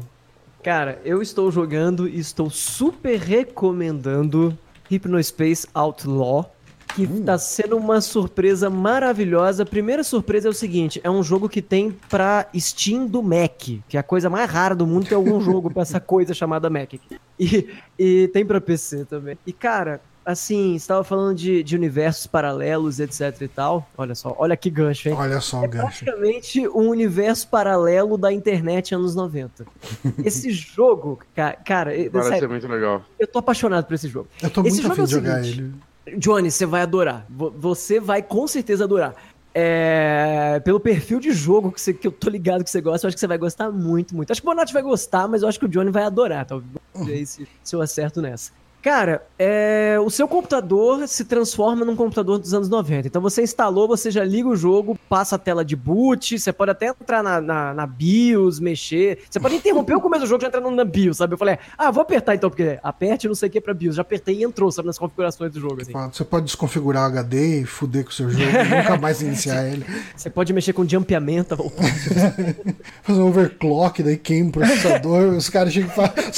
Cara, 0.64 1.02
eu 1.03 1.22
estou 1.22 1.52
jogando 1.52 2.07
e 2.07 2.18
estou 2.19 2.49
super 2.49 3.19
recomendando 3.19 4.57
Hypnospace 4.94 5.68
Outlaw, 5.74 6.53
que 6.95 7.07
tá 7.22 7.38
sendo 7.38 7.78
uma 7.78 8.02
surpresa 8.02 8.70
maravilhosa. 8.70 9.64
A 9.64 9.65
primeira 9.65 10.03
surpresa 10.03 10.48
é 10.48 10.52
o 10.52 10.53
seguinte: 10.53 11.02
é 11.03 11.10
um 11.10 11.24
jogo 11.24 11.49
que 11.49 11.61
tem 11.61 11.91
pra 12.10 12.48
Steam 12.56 13.07
do 13.07 13.24
Mac, 13.24 13.64
que 13.88 13.98
é 13.98 13.99
a 13.99 14.03
coisa 14.03 14.30
mais 14.30 14.49
rara 14.49 14.76
do 14.76 14.86
mundo 14.86 15.07
ter 15.07 15.15
algum 15.15 15.41
jogo 15.41 15.72
pra 15.72 15.82
essa 15.82 15.99
coisa 15.99 16.34
chamada 16.34 16.70
Mac. 16.70 16.94
E, 17.40 17.68
e 17.98 18.28
tem 18.28 18.45
pra 18.45 18.61
PC 18.61 19.06
também. 19.06 19.38
E 19.45 19.52
cara, 19.52 20.02
assim, 20.25 20.75
estava 20.75 21.03
falando 21.03 21.35
de, 21.37 21.63
de 21.63 21.75
universos 21.75 22.25
paralelos, 22.27 22.99
etc 22.99 23.41
e 23.41 23.47
tal. 23.47 23.87
Olha 23.97 24.15
só, 24.15 24.35
olha 24.37 24.55
que 24.57 24.69
gancho, 24.69 25.09
hein? 25.09 25.15
Olha 25.17 25.39
só 25.41 25.61
o 25.61 25.65
É 25.65 25.67
gancho. 25.67 26.03
praticamente 26.05 26.67
um 26.69 26.89
universo 26.89 27.47
paralelo 27.47 28.17
da 28.17 28.31
internet 28.31 28.93
anos 28.95 29.15
90. 29.15 29.65
Esse 30.23 30.51
jogo, 30.51 31.19
ca- 31.35 31.53
cara, 31.53 31.93
é- 31.95 32.09
Parece 32.09 32.29
ser 32.29 32.33
sério, 32.35 32.49
muito 32.49 32.67
legal. 32.67 33.03
eu 33.19 33.27
tô 33.27 33.39
apaixonado 33.39 33.85
por 33.85 33.93
esse 33.93 34.07
jogo. 34.07 34.27
Eu 34.41 34.49
tô 34.49 34.61
Esse 34.61 34.81
muito 34.81 34.81
jogo 34.83 34.93
afim 34.93 35.01
é 35.01 35.05
de 35.05 35.11
jogar 35.11 35.45
ele. 35.45 35.73
Johnny, 36.17 36.51
você 36.51 36.65
vai 36.65 36.81
adorar. 36.81 37.25
Vo- 37.29 37.51
Você 37.57 37.99
vai 37.99 38.21
com 38.21 38.45
certeza 38.47 38.83
adorar. 38.83 39.15
É, 39.55 40.59
pelo 40.65 40.79
perfil 40.79 41.19
de 41.19 41.31
jogo 41.31 41.71
que, 41.71 41.79
você- 41.79 41.93
que 41.93 42.07
eu 42.07 42.11
tô 42.11 42.29
ligado 42.29 42.63
que 42.63 42.69
você 42.69 42.81
gosta, 42.81 43.05
eu 43.05 43.09
acho 43.09 43.15
que 43.15 43.19
você 43.19 43.27
vai 43.27 43.37
gostar 43.37 43.71
muito, 43.71 44.15
muito. 44.15 44.31
Acho 44.31 44.41
que 44.41 44.47
o 44.47 44.49
Bonatti 44.49 44.73
vai 44.73 44.81
gostar, 44.81 45.27
mas 45.27 45.43
eu 45.43 45.47
acho 45.47 45.59
que 45.59 45.65
o 45.65 45.69
Johnny 45.69 45.91
vai 45.91 46.03
adorar. 46.03 46.45
Talvez 46.45 46.69
vamos 46.93 47.07
ver 47.07 47.13
aí 47.15 47.25
se, 47.25 47.47
se 47.63 47.75
eu 47.75 47.81
acerto 47.81 48.19
nessa. 48.21 48.51
Cara, 48.84 49.26
é, 49.39 49.97
o 50.05 50.10
seu 50.10 50.27
computador 50.27 51.07
se 51.07 51.23
transforma 51.23 51.85
num 51.85 51.95
computador 51.95 52.38
dos 52.38 52.53
anos 52.53 52.68
90. 52.68 53.07
Então 53.07 53.22
você 53.22 53.41
instalou, 53.41 53.88
você 53.88 54.11
já 54.11 54.26
liga 54.26 54.49
o 54.49 54.57
jogo, 54.57 54.99
passa 55.07 55.38
a 55.38 55.39
tela 55.39 55.64
de 55.64 55.73
boot, 55.73 56.38
você 56.38 56.51
pode 56.51 56.72
até 56.72 56.88
entrar 56.88 57.23
na, 57.23 57.39
na, 57.39 57.73
na 57.73 57.88
BIOS, 57.88 58.60
mexer. 58.60 59.19
Você 59.30 59.39
pode 59.39 59.55
interromper 59.55 59.95
o 59.95 60.01
começo 60.01 60.26
do 60.26 60.27
jogo 60.27 60.41
já 60.41 60.49
entrando 60.49 60.69
na 60.69 60.84
BIOS, 60.84 61.15
sabe? 61.15 61.34
Eu 61.34 61.38
falei, 61.38 61.57
ah, 61.77 61.91
vou 61.91 62.01
apertar 62.01 62.35
então, 62.35 62.49
porque 62.49 62.77
aperte 62.84 63.26
não 63.26 63.35
sei 63.35 63.47
o 63.47 63.51
que 63.53 63.61
pra 63.61 63.73
BIOS. 63.73 63.95
Já 63.95 64.01
apertei 64.01 64.41
e 64.41 64.43
entrou, 64.43 64.69
sabe, 64.69 64.88
nas 64.88 64.97
configurações 64.97 65.53
do 65.53 65.61
jogo. 65.61 65.81
Assim. 65.81 65.93
Você 65.93 66.26
pode 66.26 66.47
desconfigurar 66.47 67.03
o 67.03 67.05
HD 67.05 67.61
e 67.61 67.65
fuder 67.65 68.03
com 68.03 68.10
o 68.10 68.14
seu 68.14 68.30
jogo 68.30 68.43
e 68.43 68.77
nunca 68.77 68.97
mais 68.97 69.22
iniciar 69.22 69.64
ele. 69.72 69.85
Você 70.14 70.30
pode 70.30 70.51
mexer 70.51 70.73
com 70.73 70.85
jampeamento. 70.85 71.55
Fazer 73.01 73.22
um 73.22 73.30
overclock, 73.30 74.03
daí 74.03 74.18
queima 74.18 74.49
o 74.49 74.51
processador, 74.51 75.35
os 75.35 75.47
caras 75.47 75.73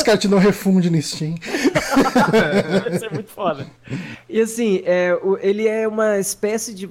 caras 0.03 0.21
te 0.21 0.27
dão 0.27 0.37
refunde 0.37 0.91
no 0.91 1.01
Steam. 1.01 1.33
Isso 2.95 3.05
é 3.05 3.09
muito 3.09 3.29
foda. 3.29 3.67
E 4.29 4.41
assim, 4.41 4.81
é, 4.85 5.13
o- 5.21 5.37
ele 5.41 5.67
é 5.67 5.87
uma 5.87 6.17
espécie 6.19 6.73
de. 6.73 6.89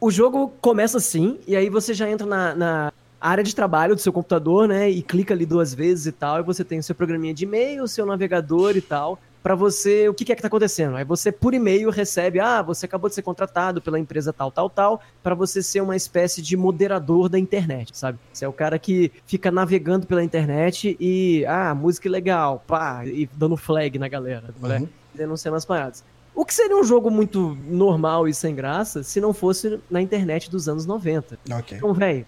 O 0.00 0.10
jogo 0.10 0.52
começa 0.60 0.98
assim, 0.98 1.38
e 1.46 1.54
aí 1.54 1.68
você 1.68 1.92
já 1.92 2.08
entra 2.10 2.26
na, 2.26 2.54
na 2.54 2.92
área 3.20 3.44
de 3.44 3.54
trabalho 3.54 3.94
do 3.94 4.00
seu 4.00 4.12
computador, 4.12 4.66
né? 4.66 4.88
E 4.88 5.02
clica 5.02 5.34
ali 5.34 5.44
duas 5.44 5.74
vezes 5.74 6.06
e 6.06 6.12
tal, 6.12 6.40
e 6.40 6.42
você 6.42 6.64
tem 6.64 6.78
o 6.78 6.82
seu 6.82 6.94
programinha 6.94 7.34
de 7.34 7.44
e-mail, 7.44 7.84
o 7.84 7.88
seu 7.88 8.06
navegador 8.06 8.76
e 8.76 8.80
tal. 8.80 9.18
Pra 9.42 9.54
você, 9.54 10.08
o 10.08 10.14
que 10.14 10.30
é 10.30 10.36
que 10.36 10.42
tá 10.42 10.48
acontecendo? 10.48 10.96
Aí 10.96 11.04
você, 11.04 11.32
por 11.32 11.54
e-mail, 11.54 11.88
recebe, 11.90 12.38
ah, 12.40 12.60
você 12.60 12.84
acabou 12.84 13.08
de 13.08 13.14
ser 13.14 13.22
contratado 13.22 13.80
pela 13.80 13.98
empresa 13.98 14.32
tal, 14.32 14.50
tal, 14.50 14.68
tal, 14.68 15.00
pra 15.22 15.34
você 15.34 15.62
ser 15.62 15.80
uma 15.80 15.96
espécie 15.96 16.42
de 16.42 16.56
moderador 16.56 17.28
da 17.28 17.38
internet, 17.38 17.96
sabe? 17.96 18.18
Você 18.32 18.44
é 18.44 18.48
o 18.48 18.52
cara 18.52 18.78
que 18.78 19.10
fica 19.24 19.50
navegando 19.50 20.06
pela 20.06 20.22
internet 20.22 20.96
e, 21.00 21.44
ah, 21.46 21.74
música 21.74 22.08
legal, 22.10 22.62
pá, 22.66 23.06
e 23.06 23.28
dando 23.34 23.56
flag 23.56 23.98
na 23.98 24.08
galera, 24.08 24.52
né? 24.60 24.78
Uhum. 24.80 24.88
denunciando 25.14 25.56
as 25.56 25.64
paradas. 25.64 26.04
O 26.34 26.44
que 26.44 26.54
seria 26.54 26.76
um 26.76 26.84
jogo 26.84 27.10
muito 27.10 27.56
normal 27.66 28.28
e 28.28 28.34
sem 28.34 28.54
graça 28.54 29.02
se 29.02 29.20
não 29.20 29.32
fosse 29.32 29.80
na 29.90 30.00
internet 30.00 30.50
dos 30.50 30.68
anos 30.68 30.86
90. 30.86 31.38
Ok. 31.50 31.76
Então, 31.76 31.92
velho, 31.92 32.24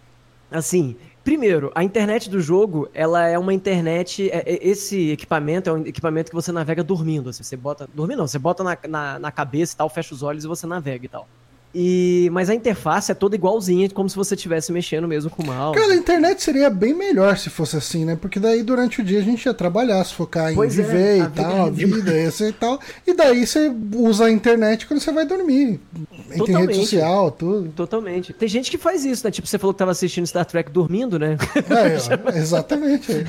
assim, 0.50 0.96
primeiro, 1.24 1.70
a 1.74 1.82
internet 1.84 2.28
do 2.28 2.40
jogo, 2.40 2.88
ela 2.94 3.26
é 3.26 3.38
uma 3.38 3.52
internet. 3.54 4.30
é- 4.30 4.42
é- 4.46 4.68
esse 4.68 5.10
equipamento 5.10 5.70
é 5.70 5.72
um 5.72 5.86
equipamento 5.86 6.30
que 6.30 6.34
você 6.34 6.52
navega 6.52 6.82
dormindo. 6.82 7.30
Assim, 7.30 7.42
você 7.42 7.56
bota. 7.56 7.88
Dormindo 7.94 8.18
não, 8.18 8.26
você 8.26 8.38
bota 8.38 8.62
na, 8.64 8.78
na, 8.88 9.18
na 9.18 9.32
cabeça 9.32 9.74
e 9.74 9.76
tal, 9.76 9.88
fecha 9.88 10.14
os 10.14 10.22
olhos 10.22 10.44
e 10.44 10.48
você 10.48 10.66
navega 10.66 11.04
e 11.04 11.08
tal. 11.08 11.26
E, 11.74 12.28
mas 12.32 12.50
a 12.50 12.54
interface 12.54 13.10
é 13.10 13.14
toda 13.14 13.34
igualzinha, 13.34 13.88
como 13.90 14.08
se 14.08 14.14
você 14.14 14.34
estivesse 14.34 14.70
mexendo 14.70 15.08
mesmo 15.08 15.30
com 15.30 15.42
o 15.42 15.46
mouse. 15.46 15.78
Cara, 15.78 15.94
a 15.94 15.96
internet 15.96 16.42
seria 16.42 16.68
bem 16.68 16.92
melhor 16.92 17.38
se 17.38 17.48
fosse 17.48 17.76
assim, 17.76 18.04
né? 18.04 18.16
Porque 18.20 18.38
daí 18.38 18.62
durante 18.62 19.00
o 19.00 19.04
dia 19.04 19.20
a 19.20 19.22
gente 19.22 19.46
ia 19.46 19.54
trabalhar, 19.54 20.04
se 20.04 20.12
focar 20.12 20.52
em 20.52 20.54
Pois 20.54 20.78
é, 20.78 20.82
viver 20.82 21.22
a 21.22 21.24
e 21.24 21.30
tal, 21.30 21.52
é 21.52 21.60
a 21.60 21.70
vida 21.70 22.12
essa 22.14 22.46
e 22.46 22.52
tal. 22.52 22.78
E 23.06 23.14
daí 23.14 23.46
você 23.46 23.72
usa 23.94 24.26
a 24.26 24.30
internet 24.30 24.86
quando 24.86 25.00
você 25.00 25.12
vai 25.12 25.24
dormir. 25.24 25.80
Entra 25.94 26.34
em 26.34 26.38
rede 26.38 26.38
Totalmente. 26.38 26.76
social, 26.76 27.30
tudo. 27.30 27.68
Totalmente. 27.70 28.32
Tem 28.34 28.48
gente 28.48 28.70
que 28.70 28.76
faz 28.76 29.04
isso, 29.06 29.24
né? 29.24 29.30
Tipo, 29.30 29.48
você 29.48 29.58
falou 29.58 29.72
que 29.72 29.78
tava 29.78 29.92
assistindo 29.92 30.26
Star 30.26 30.44
Trek 30.44 30.70
dormindo, 30.70 31.18
né? 31.18 31.38
É, 31.70 32.36
exatamente. 32.36 33.26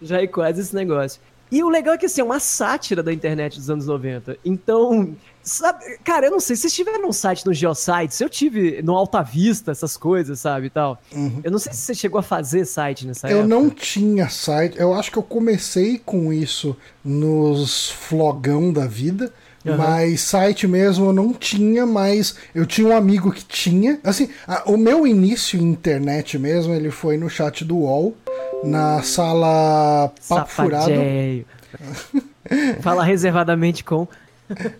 Já 0.00 0.20
é 0.20 0.26
quase 0.26 0.60
esse 0.60 0.74
negócio. 0.74 1.20
E 1.52 1.62
o 1.62 1.68
legal 1.68 1.94
é 1.94 1.98
que 1.98 2.06
assim, 2.06 2.22
é 2.22 2.24
uma 2.24 2.40
sátira 2.40 3.02
da 3.02 3.12
internet 3.12 3.58
dos 3.58 3.68
anos 3.68 3.86
90. 3.86 4.38
Então, 4.42 5.14
sabe, 5.42 5.98
cara, 6.04 6.26
eu 6.26 6.30
não 6.30 6.40
sei, 6.40 6.56
vocês 6.56 6.72
tiveram 6.72 7.08
um 7.08 7.12
site 7.12 7.44
no 7.46 7.52
Geosites, 7.52 8.20
eu 8.20 8.28
tive 8.28 8.80
no 8.82 8.94
Alta 8.96 9.22
Vista, 9.22 9.70
essas 9.70 9.96
coisas, 9.96 10.38
sabe, 10.40 10.66
e 10.66 10.70
tal. 10.70 11.00
Eu 11.42 11.50
não 11.50 11.58
sei 11.58 11.72
se 11.72 11.80
você 11.80 11.94
chegou 11.94 12.18
a 12.18 12.22
fazer 12.22 12.64
site 12.64 13.06
nessa 13.06 13.28
Eu 13.28 13.38
época. 13.40 13.48
não 13.54 13.68
tinha 13.70 14.28
site. 14.28 14.78
Eu 14.78 14.94
acho 14.94 15.10
que 15.10 15.18
eu 15.18 15.22
comecei 15.22 15.98
com 15.98 16.32
isso 16.32 16.76
nos 17.04 17.90
flogão 17.90 18.72
da 18.72 18.86
vida. 18.86 19.32
Aham. 19.64 19.76
Mas 19.76 20.20
site 20.22 20.66
mesmo 20.66 21.06
eu 21.06 21.12
não 21.12 21.32
tinha, 21.32 21.86
mas 21.86 22.34
eu 22.52 22.66
tinha 22.66 22.88
um 22.88 22.96
amigo 22.96 23.30
que 23.30 23.44
tinha. 23.44 24.00
Assim, 24.02 24.28
a- 24.46 24.64
o 24.66 24.76
meu 24.76 25.06
início 25.06 25.56
em 25.60 25.62
internet 25.62 26.36
mesmo, 26.36 26.74
ele 26.74 26.90
foi 26.90 27.16
no 27.16 27.30
chat 27.30 27.64
do 27.64 27.76
UOL, 27.76 28.16
na 28.64 29.02
sala 29.02 30.10
Papo 30.28 30.50
Furado. 30.50 30.90
Fala 32.82 33.04
reservadamente 33.04 33.84
com. 33.84 34.06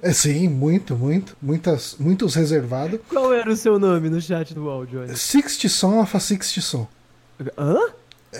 É, 0.02 0.12
sim, 0.14 0.48
muito, 0.48 0.94
muito. 0.96 1.36
Muitas, 1.40 1.96
muitos 1.98 2.34
reservados. 2.34 3.00
Qual 3.08 3.32
era 3.32 3.50
o 3.50 3.56
seu 3.56 3.78
nome 3.78 4.08
no 4.10 4.20
chat 4.20 4.54
do 4.54 4.86
Johnny? 4.86 5.16
Sixty 5.16 5.68
Son 5.68 6.00
of 6.00 6.16
a 6.16 6.20
Sixty 6.20 6.60
Son. 6.62 6.86
Hã? 7.58 7.78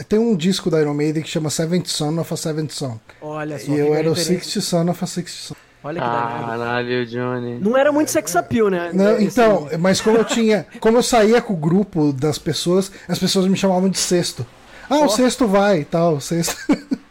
Tem 0.08 0.18
um 0.18 0.34
disco 0.34 0.70
da 0.70 0.80
Iron 0.80 0.94
Maiden 0.94 1.22
que 1.22 1.28
chama 1.28 1.50
Seventh 1.50 1.86
Son 1.86 2.18
of 2.18 2.32
a 2.32 2.36
Seventh 2.36 2.70
Son. 2.70 2.98
Olha 3.20 3.58
só. 3.58 3.70
E 3.72 3.78
eu 3.78 3.94
era 3.94 4.10
o. 4.10 4.16
Sixty 4.16 4.60
Son 4.60 4.88
of 4.90 5.02
a 5.04 5.06
Sixty 5.06 5.38
Son. 5.48 5.54
Olha 5.84 6.00
que 6.00 6.06
danado. 6.06 6.46
Caralho, 6.46 7.06
Johnny. 7.06 7.58
Não 7.58 7.76
era 7.76 7.90
muito 7.90 8.10
sex 8.10 8.36
appeal, 8.36 8.68
né? 8.70 8.90
Não, 8.94 9.16
Esse- 9.16 9.24
então, 9.24 9.68
mas 9.80 10.00
como 10.00 10.16
eu 10.18 10.24
tinha. 10.24 10.64
Como 10.80 10.96
eu 10.96 11.02
saía 11.02 11.42
com 11.42 11.52
o 11.54 11.56
grupo 11.56 12.12
das 12.12 12.38
pessoas, 12.38 12.90
as 13.08 13.18
pessoas 13.18 13.46
me 13.46 13.56
chamavam 13.56 13.88
de 13.88 13.98
sexto. 13.98 14.46
Ah, 14.88 15.00
o 15.00 15.08
sexto 15.08 15.46
vai 15.46 15.80
e 15.80 15.84
tal, 15.84 16.16
o 16.16 16.20
sexto. 16.20 16.56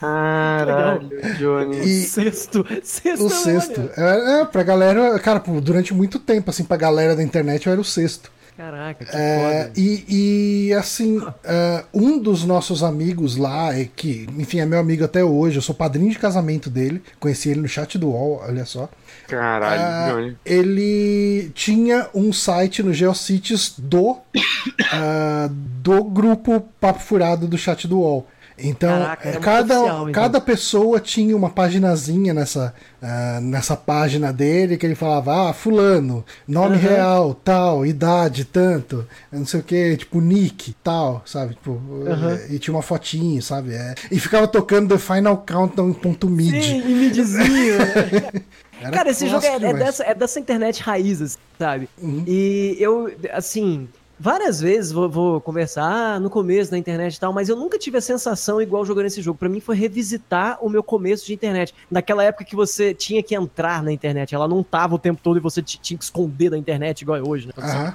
Caralho, 0.00 1.08
Johnny. 1.38 1.78
E 1.80 2.02
Sexto. 2.04 2.64
Sexto. 2.82 3.24
o 3.24 3.30
sexto. 3.30 3.90
É, 3.96 4.40
é, 4.40 4.44
pra 4.44 4.62
galera. 4.62 5.18
Cara, 5.18 5.40
pô, 5.40 5.60
durante 5.60 5.92
muito 5.94 6.18
tempo, 6.18 6.50
assim, 6.50 6.64
pra 6.64 6.76
galera 6.76 7.14
da 7.16 7.22
internet 7.22 7.66
eu 7.66 7.72
era 7.72 7.80
o 7.80 7.84
sexto. 7.84 8.30
Caraca, 8.56 9.04
que 9.04 9.14
É, 9.14 9.64
foda. 9.64 9.72
e, 9.76 10.68
e, 10.68 10.72
assim, 10.72 11.20
é, 11.44 11.84
um 11.92 12.18
dos 12.18 12.42
nossos 12.42 12.82
amigos 12.82 13.36
lá, 13.36 13.78
é 13.78 13.84
que, 13.84 14.26
enfim, 14.38 14.60
é 14.60 14.64
meu 14.64 14.78
amigo 14.78 15.04
até 15.04 15.22
hoje, 15.22 15.56
eu 15.58 15.62
sou 15.62 15.74
padrinho 15.74 16.10
de 16.10 16.18
casamento 16.18 16.70
dele, 16.70 17.02
conheci 17.20 17.50
ele 17.50 17.60
no 17.60 17.68
chat 17.68 17.98
do 17.98 18.08
UOL, 18.08 18.40
olha 18.48 18.64
só. 18.64 18.88
Caralho, 19.28 19.82
Ah, 19.82 20.08
Johnny. 20.10 20.36
ele 20.42 21.50
tinha 21.54 22.08
um 22.14 22.32
site 22.32 22.82
no 22.82 22.94
Geocities 22.94 23.74
do, 23.76 24.16
ah, 24.90 25.50
do 25.50 26.02
grupo 26.04 26.66
Papo 26.80 27.00
Furado 27.00 27.46
do 27.46 27.58
chat 27.58 27.86
do 27.86 27.98
UOL. 27.98 28.26
Então, 28.58 28.88
Caraca, 28.88 29.28
muito 29.28 29.40
cada, 29.42 29.74
então. 29.74 30.12
cada 30.12 30.40
pessoa 30.40 30.98
tinha 30.98 31.36
uma 31.36 31.50
paginazinha 31.50 32.32
nessa, 32.32 32.74
ah, 33.02 33.38
nessa 33.42 33.76
página 33.76 34.32
dele 34.32 34.78
que 34.78 34.86
ele 34.86 34.94
falava, 34.94 35.50
ah, 35.50 35.52
fulano, 35.52 36.24
nome 36.48 36.76
Aham. 36.76 36.88
real, 36.88 37.34
tal, 37.34 37.84
idade, 37.84 38.46
tanto, 38.46 39.06
não 39.30 39.44
sei 39.44 39.60
o 39.60 39.62
que, 39.62 39.96
tipo, 39.98 40.20
nick, 40.22 40.74
tal, 40.82 41.22
sabe? 41.26 41.54
Tipo, 41.54 41.80
Aham. 42.06 42.32
eh, 42.32 42.46
E 42.54 42.58
tinha 42.58 42.74
uma 42.74 42.82
fotinho, 42.82 43.42
sabe? 43.42 43.74
É, 43.74 43.94
e 44.10 44.18
ficava 44.18 44.48
tocando 44.48 44.94
The 44.94 44.98
Final 44.98 45.44
Countdown.mid. 45.46 46.62
Sim, 46.62 46.82
e 46.86 46.94
midzinho. 46.94 47.76
né? 47.78 48.42
Era 48.80 48.90
Cara, 48.90 49.10
esse 49.10 49.26
jogo 49.28 49.44
é, 49.44 49.54
é 49.56 49.72
dessa, 49.74 50.04
é 50.04 50.14
dessa 50.14 50.38
internet 50.40 50.82
raízes, 50.82 51.38
sabe? 51.58 51.88
Uhum. 52.00 52.24
E 52.26 52.76
eu, 52.78 53.10
assim, 53.32 53.88
várias 54.18 54.60
vezes 54.60 54.92
vou, 54.92 55.08
vou 55.08 55.40
conversar 55.40 55.84
ah, 55.84 56.20
no 56.20 56.30
começo 56.30 56.70
da 56.70 56.78
internet 56.78 57.14
e 57.14 57.20
tal, 57.20 57.32
mas 57.32 57.48
eu 57.48 57.56
nunca 57.56 57.78
tive 57.78 57.98
a 57.98 58.00
sensação 58.00 58.60
igual 58.60 58.84
jogando 58.84 59.06
esse 59.06 59.20
jogo. 59.20 59.38
Pra 59.38 59.48
mim 59.48 59.60
foi 59.60 59.76
revisitar 59.76 60.58
o 60.60 60.68
meu 60.68 60.82
começo 60.82 61.26
de 61.26 61.34
internet. 61.34 61.74
Naquela 61.90 62.24
época 62.24 62.44
que 62.44 62.56
você 62.56 62.94
tinha 62.94 63.22
que 63.22 63.34
entrar 63.34 63.82
na 63.82 63.92
internet, 63.92 64.34
ela 64.34 64.48
não 64.48 64.62
tava 64.62 64.94
o 64.94 64.98
tempo 64.98 65.20
todo 65.22 65.36
e 65.36 65.40
você 65.40 65.62
tinha 65.62 65.98
que 65.98 66.04
esconder 66.04 66.50
da 66.50 66.58
internet 66.58 67.02
igual 67.02 67.18
é 67.18 67.22
hoje, 67.22 67.46
né? 67.46 67.52
Aham. 67.58 67.94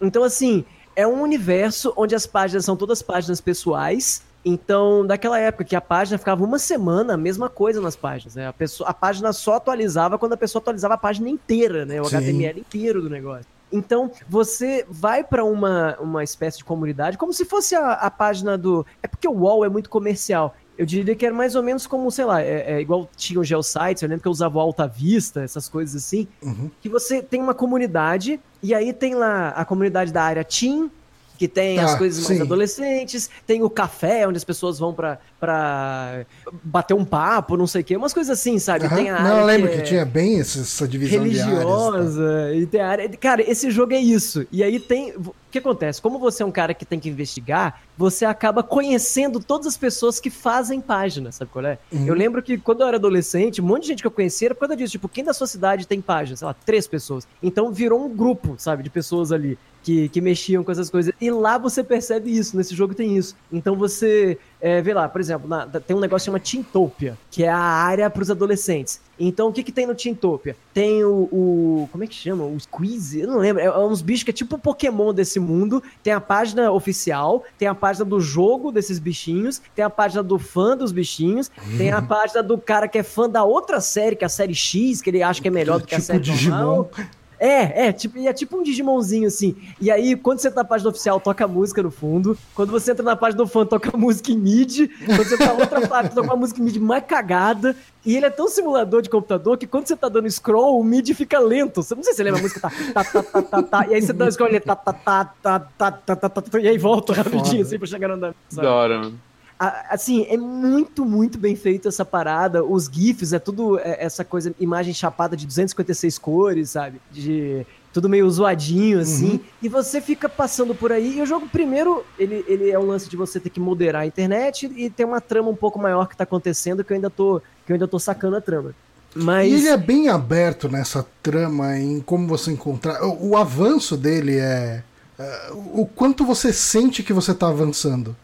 Então, 0.00 0.22
assim, 0.22 0.64
é 0.94 1.06
um 1.06 1.22
universo 1.22 1.92
onde 1.96 2.14
as 2.14 2.26
páginas 2.26 2.64
são 2.64 2.76
todas 2.76 3.00
páginas 3.00 3.40
pessoais. 3.40 4.22
Então, 4.44 5.04
daquela 5.04 5.38
época 5.40 5.64
que 5.64 5.74
a 5.74 5.80
página 5.80 6.18
ficava 6.18 6.44
uma 6.44 6.58
semana, 6.58 7.14
a 7.14 7.16
mesma 7.16 7.48
coisa 7.48 7.80
nas 7.80 7.96
páginas. 7.96 8.36
Né? 8.36 8.46
A, 8.46 8.52
pessoa, 8.52 8.88
a 8.88 8.94
página 8.94 9.32
só 9.32 9.54
atualizava 9.54 10.18
quando 10.18 10.34
a 10.34 10.36
pessoa 10.36 10.60
atualizava 10.60 10.94
a 10.94 10.98
página 10.98 11.28
inteira, 11.28 11.84
né? 11.84 12.00
O 12.00 12.04
Sim. 12.04 12.16
HTML 12.16 12.60
inteiro 12.60 13.02
do 13.02 13.10
negócio. 13.10 13.55
Então, 13.72 14.10
você 14.28 14.86
vai 14.88 15.24
para 15.24 15.44
uma, 15.44 15.96
uma 16.00 16.22
espécie 16.22 16.58
de 16.58 16.64
comunidade, 16.64 17.18
como 17.18 17.32
se 17.32 17.44
fosse 17.44 17.74
a, 17.74 17.92
a 17.92 18.10
página 18.10 18.56
do. 18.56 18.86
É 19.02 19.08
porque 19.08 19.26
o 19.26 19.32
UOL 19.32 19.64
é 19.64 19.68
muito 19.68 19.90
comercial. 19.90 20.54
Eu 20.78 20.84
diria 20.84 21.16
que 21.16 21.24
era 21.24 21.34
mais 21.34 21.54
ou 21.56 21.62
menos 21.62 21.86
como, 21.86 22.10
sei 22.10 22.24
lá, 22.26 22.42
é, 22.42 22.74
é 22.74 22.80
igual 22.80 23.08
tinha 23.16 23.40
o 23.40 23.44
Geosites, 23.44 24.02
eu 24.02 24.08
lembro 24.08 24.20
que 24.22 24.28
eu 24.28 24.32
usava 24.32 24.58
o 24.58 24.60
Alta 24.60 24.86
Vista, 24.86 25.42
essas 25.42 25.68
coisas 25.68 25.96
assim, 26.04 26.28
Uhum. 26.42 26.70
que 26.82 26.88
você 26.88 27.22
tem 27.22 27.40
uma 27.40 27.54
comunidade, 27.54 28.38
e 28.62 28.74
aí 28.74 28.92
tem 28.92 29.14
lá 29.14 29.48
a 29.48 29.64
comunidade 29.64 30.12
da 30.12 30.22
área 30.22 30.44
Team, 30.44 30.90
que 31.36 31.46
tem 31.48 31.76
Tá, 31.76 31.84
as 31.84 31.94
coisas 31.96 32.24
mais 32.24 32.38
sim. 32.38 32.42
adolescentes, 32.42 33.30
tem 33.46 33.62
o 33.62 33.70
café, 33.70 34.26
onde 34.26 34.36
as 34.36 34.44
pessoas 34.44 34.78
vão 34.78 34.92
pra, 34.94 35.18
pra 35.38 36.24
bater 36.62 36.94
um 36.94 37.04
papo, 37.04 37.56
não 37.56 37.66
sei 37.66 37.82
o 37.82 37.84
quê, 37.84 37.96
umas 37.96 38.12
coisas 38.14 38.38
assim, 38.38 38.58
sabe? 38.58 38.86
Aham. 38.86 38.96
Tem 38.96 39.10
a 39.10 39.22
Não, 39.22 39.38
eu 39.40 39.46
lembro 39.46 39.68
que, 39.70 39.76
é 39.76 39.80
tinha 39.82 40.04
bem 40.04 40.40
essa, 40.40 40.86
divisão 40.88 41.26
de 41.28 41.40
áreas. 41.40 41.46
tá? 41.46 41.54
religiosa, 41.54 42.54
e 42.54 42.66
tem 42.66 42.80
a 42.80 42.88
área... 42.88 43.08
Cara, 43.10 43.42
esse 43.48 43.70
jogo 43.70 43.92
é 43.92 43.98
isso. 44.00 44.46
E 44.50 44.62
aí 44.62 44.80
tem... 44.80 45.12
O 45.16 45.34
que 45.56 45.58
acontece? 45.58 46.02
Como 46.02 46.18
você 46.18 46.42
é 46.42 46.46
um 46.46 46.50
cara 46.50 46.74
que 46.74 46.84
tem 46.84 46.98
que 47.00 47.08
investigar, 47.08 47.80
você 47.96 48.24
acaba 48.24 48.62
conhecendo 48.62 49.40
todas 49.40 49.66
as 49.66 49.76
pessoas 49.76 50.20
que 50.20 50.28
fazem 50.28 50.80
página, 50.80 51.32
sabe 51.32 51.50
qual 51.50 51.64
é? 51.64 51.78
Uhum. 51.90 52.06
Eu 52.06 52.14
lembro 52.14 52.42
que 52.42 52.58
quando 52.58 52.82
eu 52.82 52.88
era 52.88 52.96
adolescente, 52.98 53.62
um 53.62 53.64
monte 53.64 53.82
de 53.82 53.88
gente 53.88 54.00
que 54.02 54.06
eu 54.06 54.10
conhecia 54.10 54.48
era 54.48 54.54
por 54.54 54.60
causa 54.60 54.76
disso. 54.76 54.92
Tipo, 54.92 55.08
quem 55.08 55.24
da 55.24 55.32
sua 55.32 55.46
cidade 55.46 55.86
tem 55.86 56.00
página? 56.00 56.36
Sei 56.36 56.46
lá, 56.46 56.54
três 56.66 56.86
pessoas. 56.86 57.26
Então 57.42 57.72
virou 57.72 58.04
um 58.04 58.08
grupo, 58.14 58.56
sabe, 58.58 58.82
de 58.82 58.90
pessoas 58.90 59.32
ali 59.32 59.56
que, 59.86 60.08
que 60.08 60.20
mexiam 60.20 60.64
com 60.64 60.72
essas 60.72 60.90
coisas. 60.90 61.12
E 61.20 61.30
lá 61.30 61.56
você 61.58 61.84
percebe 61.84 62.36
isso, 62.36 62.56
nesse 62.56 62.74
jogo 62.74 62.92
tem 62.92 63.16
isso. 63.16 63.36
Então 63.52 63.76
você 63.76 64.36
é, 64.60 64.82
vê 64.82 64.92
lá, 64.92 65.08
por 65.08 65.20
exemplo, 65.20 65.46
na- 65.48 65.64
tem 65.64 65.94
um 65.96 66.00
negócio 66.00 66.24
que 66.24 66.26
chama 66.26 66.40
Tintopia, 66.40 67.16
que 67.30 67.44
é 67.44 67.48
a 67.48 67.56
área 67.56 68.10
para 68.10 68.20
os 68.20 68.28
adolescentes. 68.28 69.00
Então 69.18 69.46
o 69.48 69.52
que, 69.52 69.62
que 69.62 69.70
tem 69.70 69.86
no 69.86 69.94
Tintopia? 69.94 70.56
Tem 70.74 71.04
o, 71.04 71.28
o- 71.30 71.88
Como 71.92 72.02
é 72.02 72.06
que 72.08 72.16
chama? 72.16 72.42
O 72.44 72.58
Squeeze? 72.58 73.20
Eu 73.20 73.28
não 73.28 73.38
lembro. 73.38 73.62
É, 73.62 73.66
é 73.66 73.78
uns 73.78 74.02
bichos 74.02 74.24
que 74.24 74.30
é 74.30 74.34
tipo 74.34 74.56
o 74.56 74.58
Pokémon 74.58 75.14
desse 75.14 75.38
mundo. 75.38 75.80
Tem 76.02 76.12
a 76.12 76.20
página 76.20 76.72
oficial, 76.72 77.44
tem 77.56 77.68
a 77.68 77.74
página 77.74 78.04
do 78.04 78.18
jogo 78.18 78.72
desses 78.72 78.98
bichinhos, 78.98 79.62
tem 79.72 79.84
a 79.84 79.90
página 79.90 80.20
do 80.20 80.36
fã 80.36 80.76
dos 80.76 80.90
bichinhos, 80.90 81.48
tem 81.78 81.92
a 81.92 82.02
página 82.02 82.42
do 82.42 82.58
cara 82.58 82.88
que 82.88 82.98
é 82.98 83.04
fã 83.04 83.30
da 83.30 83.44
outra 83.44 83.80
série, 83.80 84.16
que 84.16 84.24
é 84.24 84.26
a 84.26 84.28
série 84.28 84.54
X, 84.54 85.00
que 85.00 85.10
ele 85.10 85.22
acha 85.22 85.40
que 85.40 85.46
é 85.46 85.50
melhor 85.52 85.78
do 85.78 85.86
que 85.86 85.94
a 85.94 85.98
Tipo 85.98 86.06
série 86.08 86.18
Digimon. 86.18 86.56
normal. 86.56 86.90
É, 87.38 87.88
é, 87.88 87.92
tipo, 87.92 88.18
e 88.18 88.26
é 88.26 88.32
tipo 88.32 88.56
um 88.56 88.62
Digimonzinho, 88.62 89.26
assim. 89.26 89.54
E 89.80 89.90
aí, 89.90 90.16
quando 90.16 90.38
você 90.38 90.48
entra 90.48 90.62
na 90.62 90.68
página 90.68 90.90
oficial, 90.90 91.20
toca 91.20 91.46
música 91.46 91.82
no 91.82 91.90
fundo. 91.90 92.36
Quando 92.54 92.70
você 92.70 92.92
entra 92.92 93.04
na 93.04 93.16
página 93.16 93.42
do 93.42 93.48
fã, 93.48 93.64
toca 93.66 93.96
música 93.96 94.32
em 94.32 94.38
MIDI. 94.38 94.88
Quando 94.88 95.24
você 95.24 95.36
tá 95.36 95.46
na 95.46 95.52
outra 95.52 95.86
página, 95.86 96.14
toca 96.14 96.28
uma 96.28 96.36
música 96.36 96.60
em 96.60 96.64
MIDI 96.64 96.80
mais 96.80 97.04
cagada. 97.04 97.76
E 98.04 98.16
ele 98.16 98.26
é 98.26 98.30
tão 98.30 98.48
simulador 98.48 99.02
de 99.02 99.10
computador 99.10 99.58
que 99.58 99.66
quando 99.66 99.86
você 99.86 99.96
tá 99.96 100.08
dando 100.08 100.30
scroll, 100.30 100.78
o 100.80 100.84
MIDI 100.84 101.12
fica 101.12 101.38
lento. 101.38 101.82
Você 101.82 101.94
não 101.94 102.02
sei 102.02 102.12
se 102.12 102.18
você 102.18 102.22
lembra 102.22 102.40
a 102.40 102.42
música, 102.42 102.60
tá, 102.60 102.70
tá, 102.94 103.04
tá, 103.04 103.22
tá, 103.22 103.42
tá, 103.42 103.62
tá. 103.62 103.86
E 103.88 103.94
aí 103.94 104.00
você 104.02 104.12
dá 104.12 104.30
scroll, 104.30 104.48
ele 104.48 104.60
tá, 104.60 104.76
tá, 104.76 104.92
tá, 104.92 105.24
tá, 105.24 105.60
tá, 105.60 105.90
tá, 105.90 106.16
tá, 106.16 106.28
tá, 106.28 106.42
tá, 106.42 106.60
e 106.60 106.68
aí 106.68 106.78
volta 106.78 107.12
rapidinho, 107.12 107.62
assim, 107.62 107.78
pra 107.78 107.86
chegar 107.86 108.08
no 108.08 108.14
andamento. 108.14 108.38
sabe? 108.48 108.66
Da 108.66 108.72
hora, 108.74 108.98
mano. 108.98 109.20
A- 109.58 109.94
assim, 109.94 110.26
é 110.28 110.36
muito, 110.36 111.04
muito 111.04 111.38
bem 111.38 111.56
feito 111.56 111.88
essa 111.88 112.04
parada. 112.04 112.62
Os 112.64 112.86
GIFs, 112.92 113.32
é 113.32 113.38
tudo 113.38 113.78
é, 113.78 114.04
essa 114.04 114.24
coisa, 114.24 114.54
imagem 114.60 114.92
chapada 114.92 115.36
de 115.36 115.46
256 115.46 116.18
cores, 116.18 116.70
sabe? 116.70 117.00
De 117.10 117.66
tudo 117.92 118.08
meio 118.10 118.28
zoadinho, 118.30 119.00
assim. 119.00 119.32
Uhum. 119.32 119.40
E 119.62 119.68
você 119.68 120.02
fica 120.02 120.28
passando 120.28 120.74
por 120.74 120.92
aí. 120.92 121.16
E 121.16 121.22
o 121.22 121.26
jogo, 121.26 121.48
primeiro, 121.48 122.04
ele, 122.18 122.44
ele 122.46 122.70
é 122.70 122.78
o 122.78 122.84
lance 122.84 123.08
de 123.08 123.16
você 123.16 123.40
ter 123.40 123.48
que 123.48 123.58
moderar 123.58 124.02
a 124.02 124.06
internet 124.06 124.70
e 124.76 124.90
tem 124.90 125.06
uma 125.06 125.20
trama 125.22 125.48
um 125.48 125.56
pouco 125.56 125.78
maior 125.78 126.06
que 126.06 126.14
tá 126.16 126.24
acontecendo 126.24 126.84
que 126.84 126.92
eu 126.92 126.96
ainda 126.96 127.08
tô, 127.08 127.40
que 127.64 127.72
eu 127.72 127.74
ainda 127.74 127.88
tô 127.88 127.98
sacando 127.98 128.36
a 128.36 128.40
trama. 128.42 128.74
Mas. 129.14 129.50
E 129.50 129.54
ele 129.54 129.68
é 129.68 129.76
bem 129.78 130.10
aberto 130.10 130.68
nessa 130.68 131.06
trama 131.22 131.78
em 131.78 132.00
como 132.00 132.28
você 132.28 132.52
encontrar. 132.52 133.02
O, 133.02 133.30
o 133.30 133.36
avanço 133.38 133.96
dele 133.96 134.36
é. 134.36 134.82
é, 135.18 135.50
o 135.54 135.86
quanto 135.86 136.22
você 136.26 136.52
sente 136.52 137.02
que 137.02 137.14
você 137.14 137.32
tá 137.32 137.48
avançando. 137.48 138.14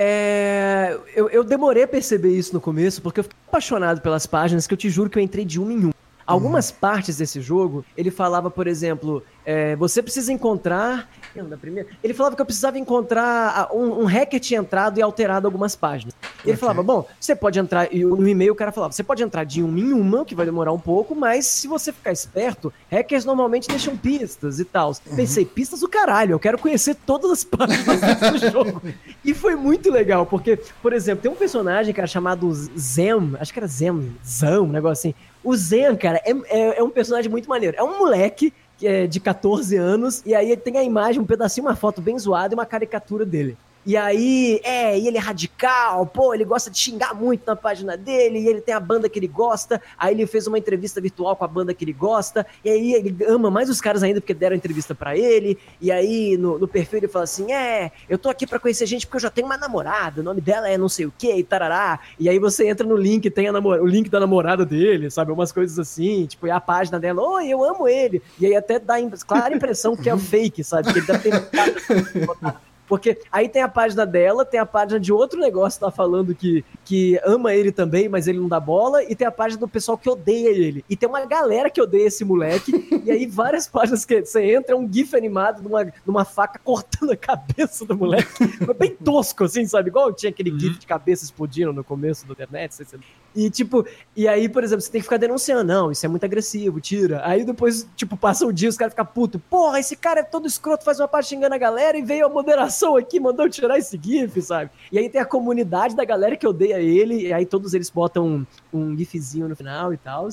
É, 0.00 0.96
eu, 1.16 1.28
eu 1.28 1.42
demorei 1.42 1.82
a 1.82 1.88
perceber 1.88 2.30
isso 2.30 2.54
no 2.54 2.60
começo, 2.60 3.02
porque 3.02 3.18
eu 3.18 3.24
fiquei 3.24 3.36
apaixonado 3.48 4.00
pelas 4.00 4.26
páginas 4.26 4.64
que 4.64 4.72
eu 4.72 4.78
te 4.78 4.88
juro 4.88 5.10
que 5.10 5.18
eu 5.18 5.22
entrei 5.22 5.44
de 5.44 5.60
uma 5.60 5.72
em 5.72 5.84
uma. 5.84 5.94
Algumas 6.24 6.70
partes 6.70 7.16
desse 7.16 7.40
jogo, 7.40 7.82
ele 7.96 8.10
falava, 8.10 8.50
por 8.50 8.66
exemplo, 8.66 9.22
é, 9.46 9.74
você 9.76 10.02
precisa 10.02 10.30
encontrar. 10.30 11.10
Da 11.44 11.56
primeira. 11.56 11.88
Ele 12.02 12.14
falava 12.14 12.34
que 12.36 12.42
eu 12.42 12.46
precisava 12.46 12.78
encontrar. 12.78 13.68
Um, 13.72 14.02
um 14.02 14.04
hacker 14.04 14.40
tinha 14.40 14.60
entrado 14.60 14.98
e 14.98 15.02
alterado 15.02 15.46
algumas 15.46 15.76
páginas. 15.76 16.14
Ele 16.44 16.52
Ok. 16.52 16.56
falava, 16.56 16.82
bom, 16.82 17.06
você 17.20 17.34
pode 17.34 17.58
entrar. 17.58 17.92
E 17.92 18.04
no 18.04 18.28
e-mail 18.28 18.52
o 18.52 18.56
cara 18.56 18.72
falava, 18.72 18.92
você 18.92 19.02
pode 19.02 19.22
entrar 19.22 19.44
de 19.44 19.62
uma 19.62 19.78
em 19.78 19.92
uma, 19.92 20.24
que 20.24 20.34
vai 20.34 20.46
demorar 20.46 20.72
um 20.72 20.78
pouco, 20.78 21.14
mas 21.14 21.46
se 21.46 21.66
você 21.68 21.92
ficar 21.92 22.12
esperto, 22.12 22.72
hackers 22.90 23.24
normalmente 23.24 23.68
deixam 23.68 23.96
pistas 23.96 24.58
e 24.60 24.64
tal. 24.64 24.92
Pensei, 25.16 25.44
pistas 25.44 25.80
do 25.80 25.88
caralho, 25.88 26.32
eu 26.32 26.38
quero 26.38 26.58
conhecer 26.58 26.94
todas 26.94 27.30
as 27.30 27.44
páginas 27.44 28.00
desse 28.30 28.50
jogo. 28.50 28.80
E 29.24 29.34
foi 29.34 29.56
muito 29.56 29.90
legal, 29.90 30.24
porque, 30.26 30.58
por 30.82 30.92
exemplo, 30.92 31.22
tem 31.22 31.30
um 31.30 31.36
personagem, 31.36 31.92
cara, 31.92 32.06
chamado 32.06 32.52
Zem, 32.78 33.36
acho 33.40 33.52
que 33.52 33.58
era 33.58 33.66
Zem, 33.66 34.16
Zam, 34.24 34.62
um 34.62 34.68
negócio 34.72 35.10
assim. 35.10 35.14
O 35.42 35.56
Zen, 35.56 35.96
cara, 35.96 36.20
é, 36.24 36.32
é, 36.48 36.78
é 36.78 36.82
um 36.82 36.90
personagem 36.90 37.30
muito 37.30 37.48
maneiro. 37.48 37.76
É 37.78 37.82
um 37.82 37.98
moleque 37.98 38.50
que 38.50 38.67
é 38.82 39.06
de 39.06 39.20
14 39.20 39.76
anos, 39.76 40.22
e 40.24 40.34
aí 40.34 40.56
tem 40.56 40.76
a 40.78 40.82
imagem, 40.82 41.20
um 41.20 41.26
pedacinho, 41.26 41.66
uma 41.66 41.76
foto 41.76 42.00
bem 42.00 42.18
zoada 42.18 42.54
e 42.54 42.56
uma 42.56 42.66
caricatura 42.66 43.24
dele. 43.24 43.56
E 43.86 43.96
aí, 43.96 44.60
é, 44.64 44.98
e 44.98 45.08
ele 45.08 45.16
é 45.16 45.20
radical, 45.20 46.04
pô, 46.06 46.34
ele 46.34 46.44
gosta 46.44 46.70
de 46.70 46.78
xingar 46.78 47.14
muito 47.14 47.46
na 47.46 47.56
página 47.56 47.96
dele, 47.96 48.38
e 48.38 48.48
ele 48.48 48.60
tem 48.60 48.74
a 48.74 48.80
banda 48.80 49.08
que 49.08 49.18
ele 49.18 49.26
gosta, 49.28 49.80
aí 49.96 50.14
ele 50.14 50.26
fez 50.26 50.46
uma 50.46 50.58
entrevista 50.58 51.00
virtual 51.00 51.34
com 51.34 51.44
a 51.44 51.48
banda 51.48 51.72
que 51.72 51.84
ele 51.84 51.92
gosta, 51.92 52.46
e 52.64 52.68
aí 52.68 52.92
ele 52.92 53.16
ama 53.26 53.50
mais 53.50 53.70
os 53.70 53.80
caras 53.80 54.02
ainda 54.02 54.20
porque 54.20 54.34
deram 54.34 54.54
entrevista 54.54 54.94
pra 54.94 55.16
ele, 55.16 55.56
e 55.80 55.90
aí 55.90 56.36
no, 56.36 56.58
no 56.58 56.68
perfil 56.68 56.98
ele 56.98 57.08
fala 57.08 57.24
assim, 57.24 57.50
é, 57.52 57.90
eu 58.08 58.18
tô 58.18 58.28
aqui 58.28 58.46
pra 58.46 58.58
conhecer 58.58 58.84
gente 58.84 59.06
porque 59.06 59.16
eu 59.16 59.22
já 59.22 59.30
tenho 59.30 59.46
uma 59.46 59.56
namorada, 59.56 60.20
o 60.20 60.24
nome 60.24 60.40
dela 60.40 60.68
é 60.68 60.76
não 60.76 60.88
sei 60.88 61.06
o 61.06 61.12
que, 61.16 61.32
e 61.32 61.42
tarará, 61.42 61.98
e 62.20 62.28
aí 62.28 62.38
você 62.38 62.68
entra 62.68 62.86
no 62.86 62.96
link 62.96 63.30
tem 63.30 63.48
a 63.48 63.52
namor- 63.52 63.80
o 63.80 63.86
link 63.86 64.10
da 64.10 64.20
namorada 64.20 64.66
dele, 64.66 65.10
sabe, 65.10 65.32
umas 65.32 65.50
coisas 65.50 65.78
assim, 65.78 66.26
tipo, 66.26 66.46
e 66.46 66.50
a 66.50 66.60
página 66.60 67.00
dela, 67.00 67.22
oi, 67.22 67.48
eu 67.48 67.64
amo 67.64 67.88
ele, 67.88 68.20
e 68.38 68.44
aí 68.44 68.54
até 68.54 68.78
dá 68.78 68.96
clara 69.26 69.54
impressão 69.54 69.96
que 69.96 70.10
é 70.10 70.18
fake, 70.18 70.62
sabe, 70.62 70.92
que 70.92 70.98
ele 70.98 71.06
deve 71.06 71.30
ter 71.30 72.58
porque 72.88 73.18
aí 73.30 73.48
tem 73.48 73.62
a 73.62 73.68
página 73.68 74.06
dela, 74.06 74.44
tem 74.44 74.58
a 74.58 74.66
página 74.66 74.98
de 74.98 75.12
outro 75.12 75.38
negócio 75.40 75.78
que 75.78 75.84
tá 75.84 75.90
falando 75.90 76.34
que, 76.34 76.64
que 76.84 77.20
ama 77.24 77.54
ele 77.54 77.70
também, 77.70 78.08
mas 78.08 78.26
ele 78.26 78.38
não 78.38 78.48
dá 78.48 78.58
bola, 78.58 79.02
e 79.04 79.14
tem 79.14 79.26
a 79.26 79.30
página 79.32 79.60
do 79.60 79.68
pessoal 79.68 79.98
que 79.98 80.08
odeia 80.08 80.48
ele. 80.48 80.84
E 80.88 80.96
tem 80.96 81.08
uma 81.08 81.24
galera 81.26 81.68
que 81.70 81.80
odeia 81.80 82.06
esse 82.06 82.24
moleque, 82.24 82.72
e 83.04 83.10
aí 83.10 83.26
várias 83.26 83.66
páginas 83.68 84.04
que 84.04 84.24
você 84.24 84.42
entra, 84.54 84.72
é 84.72 84.76
um 84.76 84.90
gif 84.90 85.14
animado 85.16 85.60
de 85.60 85.68
uma, 85.68 85.84
de 85.84 85.92
uma 86.06 86.24
faca 86.24 86.58
cortando 86.62 87.10
a 87.12 87.16
cabeça 87.16 87.84
do 87.84 87.96
moleque. 87.96 88.28
Mas 88.66 88.76
bem 88.76 88.94
tosco, 88.96 89.44
assim, 89.44 89.66
sabe? 89.66 89.88
Igual 89.90 90.12
tinha 90.12 90.30
aquele 90.30 90.50
gif 90.58 90.78
de 90.78 90.86
cabeça 90.86 91.24
explodindo 91.24 91.72
no 91.72 91.84
começo 91.84 92.26
da 92.26 92.32
internet. 92.32 92.74
sei 92.74 92.86
se- 92.86 92.98
E 93.36 93.50
tipo, 93.50 93.84
e 94.16 94.26
aí, 94.26 94.48
por 94.48 94.64
exemplo, 94.64 94.80
você 94.82 94.90
tem 94.90 95.00
que 95.00 95.04
ficar 95.04 95.16
denunciando, 95.18 95.64
não, 95.64 95.92
isso 95.92 96.04
é 96.06 96.08
muito 96.08 96.24
agressivo, 96.24 96.80
tira. 96.80 97.20
Aí 97.24 97.44
depois, 97.44 97.86
tipo, 97.96 98.16
passa 98.16 98.46
o 98.46 98.52
dia, 98.52 98.68
os 98.68 98.76
caras 98.76 98.92
ficam 98.92 99.04
puto. 99.06 99.38
Porra, 99.38 99.78
esse 99.78 99.94
cara 99.96 100.20
é 100.20 100.22
todo 100.22 100.46
escroto, 100.46 100.84
faz 100.84 100.98
uma 101.00 101.06
parte 101.08 101.28
xingando 101.28 101.54
a 101.54 101.58
galera 101.58 101.96
e 101.98 102.02
veio 102.02 102.24
a 102.26 102.28
moderação 102.28 102.77
aqui, 102.96 103.18
mandou 103.20 103.48
tirar 103.48 103.78
esse 103.78 103.98
GIF, 104.02 104.40
sabe? 104.42 104.70
E 104.90 104.98
aí 104.98 105.08
tem 105.08 105.20
a 105.20 105.24
comunidade 105.24 105.94
da 105.94 106.04
galera 106.04 106.36
que 106.36 106.46
odeia 106.46 106.80
ele, 106.80 107.28
e 107.28 107.32
aí 107.32 107.46
todos 107.46 107.74
eles 107.74 107.90
botam 107.90 108.26
um, 108.26 108.46
um 108.72 108.96
GIFzinho 108.96 109.48
no 109.48 109.56
final 109.56 109.92
e 109.92 109.96
tal. 109.96 110.28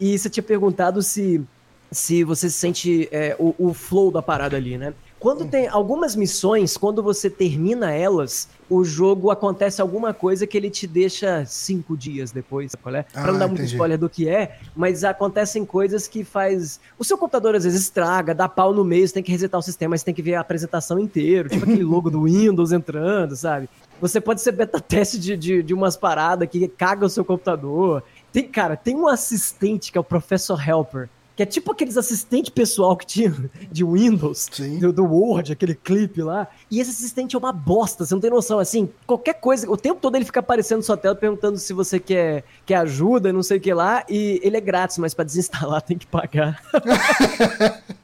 E 0.00 0.18
você 0.18 0.30
tinha 0.30 0.42
perguntado 0.42 1.02
se, 1.02 1.42
se 1.90 2.24
você 2.24 2.48
sente 2.48 3.08
é, 3.10 3.36
o, 3.38 3.54
o 3.58 3.74
flow 3.74 4.10
da 4.10 4.22
parada 4.22 4.56
ali, 4.56 4.78
né? 4.78 4.94
Quando 5.18 5.46
tem 5.46 5.66
algumas 5.66 6.14
missões, 6.14 6.76
quando 6.76 7.02
você 7.02 7.28
termina 7.28 7.90
elas, 7.92 8.48
o 8.70 8.84
jogo 8.84 9.30
acontece 9.30 9.80
alguma 9.80 10.14
coisa 10.14 10.46
que 10.46 10.56
ele 10.56 10.70
te 10.70 10.86
deixa 10.86 11.44
cinco 11.44 11.96
dias 11.96 12.30
depois, 12.30 12.72
qual 12.80 12.94
é? 12.94 13.02
Pra 13.02 13.22
Ah, 13.22 13.32
não 13.32 13.38
dar 13.38 13.48
muito 13.48 13.64
spoiler 13.64 13.98
do 13.98 14.08
que 14.08 14.28
é, 14.28 14.58
mas 14.76 15.02
acontecem 15.02 15.64
coisas 15.64 16.06
que 16.06 16.22
faz. 16.22 16.78
O 16.96 17.04
seu 17.04 17.18
computador 17.18 17.56
às 17.56 17.64
vezes 17.64 17.82
estraga, 17.82 18.32
dá 18.32 18.48
pau 18.48 18.72
no 18.72 18.84
meio, 18.84 19.08
você 19.08 19.14
tem 19.14 19.22
que 19.22 19.32
resetar 19.32 19.58
o 19.58 19.62
sistema, 19.62 19.90
mas 19.90 20.00
você 20.02 20.06
tem 20.06 20.14
que 20.14 20.22
ver 20.22 20.34
a 20.36 20.40
apresentação 20.40 21.00
inteira, 21.00 21.48
tipo 21.48 21.64
aquele 21.64 21.82
logo 21.82 22.10
do 22.10 22.22
Windows 22.22 22.70
entrando, 22.70 23.34
sabe? 23.34 23.68
Você 24.00 24.20
pode 24.20 24.40
ser 24.40 24.52
beta 24.52 24.78
teste 24.80 25.18
de, 25.18 25.36
de, 25.36 25.62
de 25.64 25.74
umas 25.74 25.96
paradas 25.96 26.48
que 26.48 26.68
caga 26.68 27.04
o 27.04 27.10
seu 27.10 27.24
computador. 27.24 28.04
Tem, 28.32 28.44
cara, 28.46 28.76
tem 28.76 28.94
um 28.94 29.08
assistente 29.08 29.90
que 29.90 29.98
é 29.98 30.00
o 30.00 30.04
Professor 30.04 30.60
Helper. 30.64 31.08
Que 31.38 31.44
é 31.44 31.46
tipo 31.46 31.70
aqueles 31.70 31.96
assistentes 31.96 32.50
pessoal 32.50 32.96
que 32.96 33.06
tinha 33.06 33.32
de 33.70 33.84
Windows, 33.84 34.50
do, 34.80 34.92
do 34.92 35.04
Word, 35.04 35.52
aquele 35.52 35.72
clipe 35.76 36.20
lá. 36.20 36.48
E 36.68 36.80
esse 36.80 36.90
assistente 36.90 37.36
é 37.36 37.38
uma 37.38 37.52
bosta, 37.52 38.04
você 38.04 38.12
não 38.12 38.20
tem 38.20 38.28
noção. 38.28 38.58
Assim, 38.58 38.88
qualquer 39.06 39.34
coisa, 39.34 39.70
o 39.70 39.76
tempo 39.76 40.00
todo 40.00 40.16
ele 40.16 40.24
fica 40.24 40.40
aparecendo 40.40 40.78
na 40.78 40.82
sua 40.82 40.96
tela 40.96 41.14
perguntando 41.14 41.56
se 41.56 41.72
você 41.72 42.00
quer, 42.00 42.42
quer 42.66 42.74
ajuda, 42.74 43.32
não 43.32 43.44
sei 43.44 43.58
o 43.58 43.60
que 43.60 43.72
lá. 43.72 44.04
E 44.08 44.40
ele 44.42 44.56
é 44.56 44.60
grátis, 44.60 44.98
mas 44.98 45.14
pra 45.14 45.24
desinstalar 45.24 45.80
tem 45.86 45.96
que 45.96 46.08
pagar. 46.08 46.60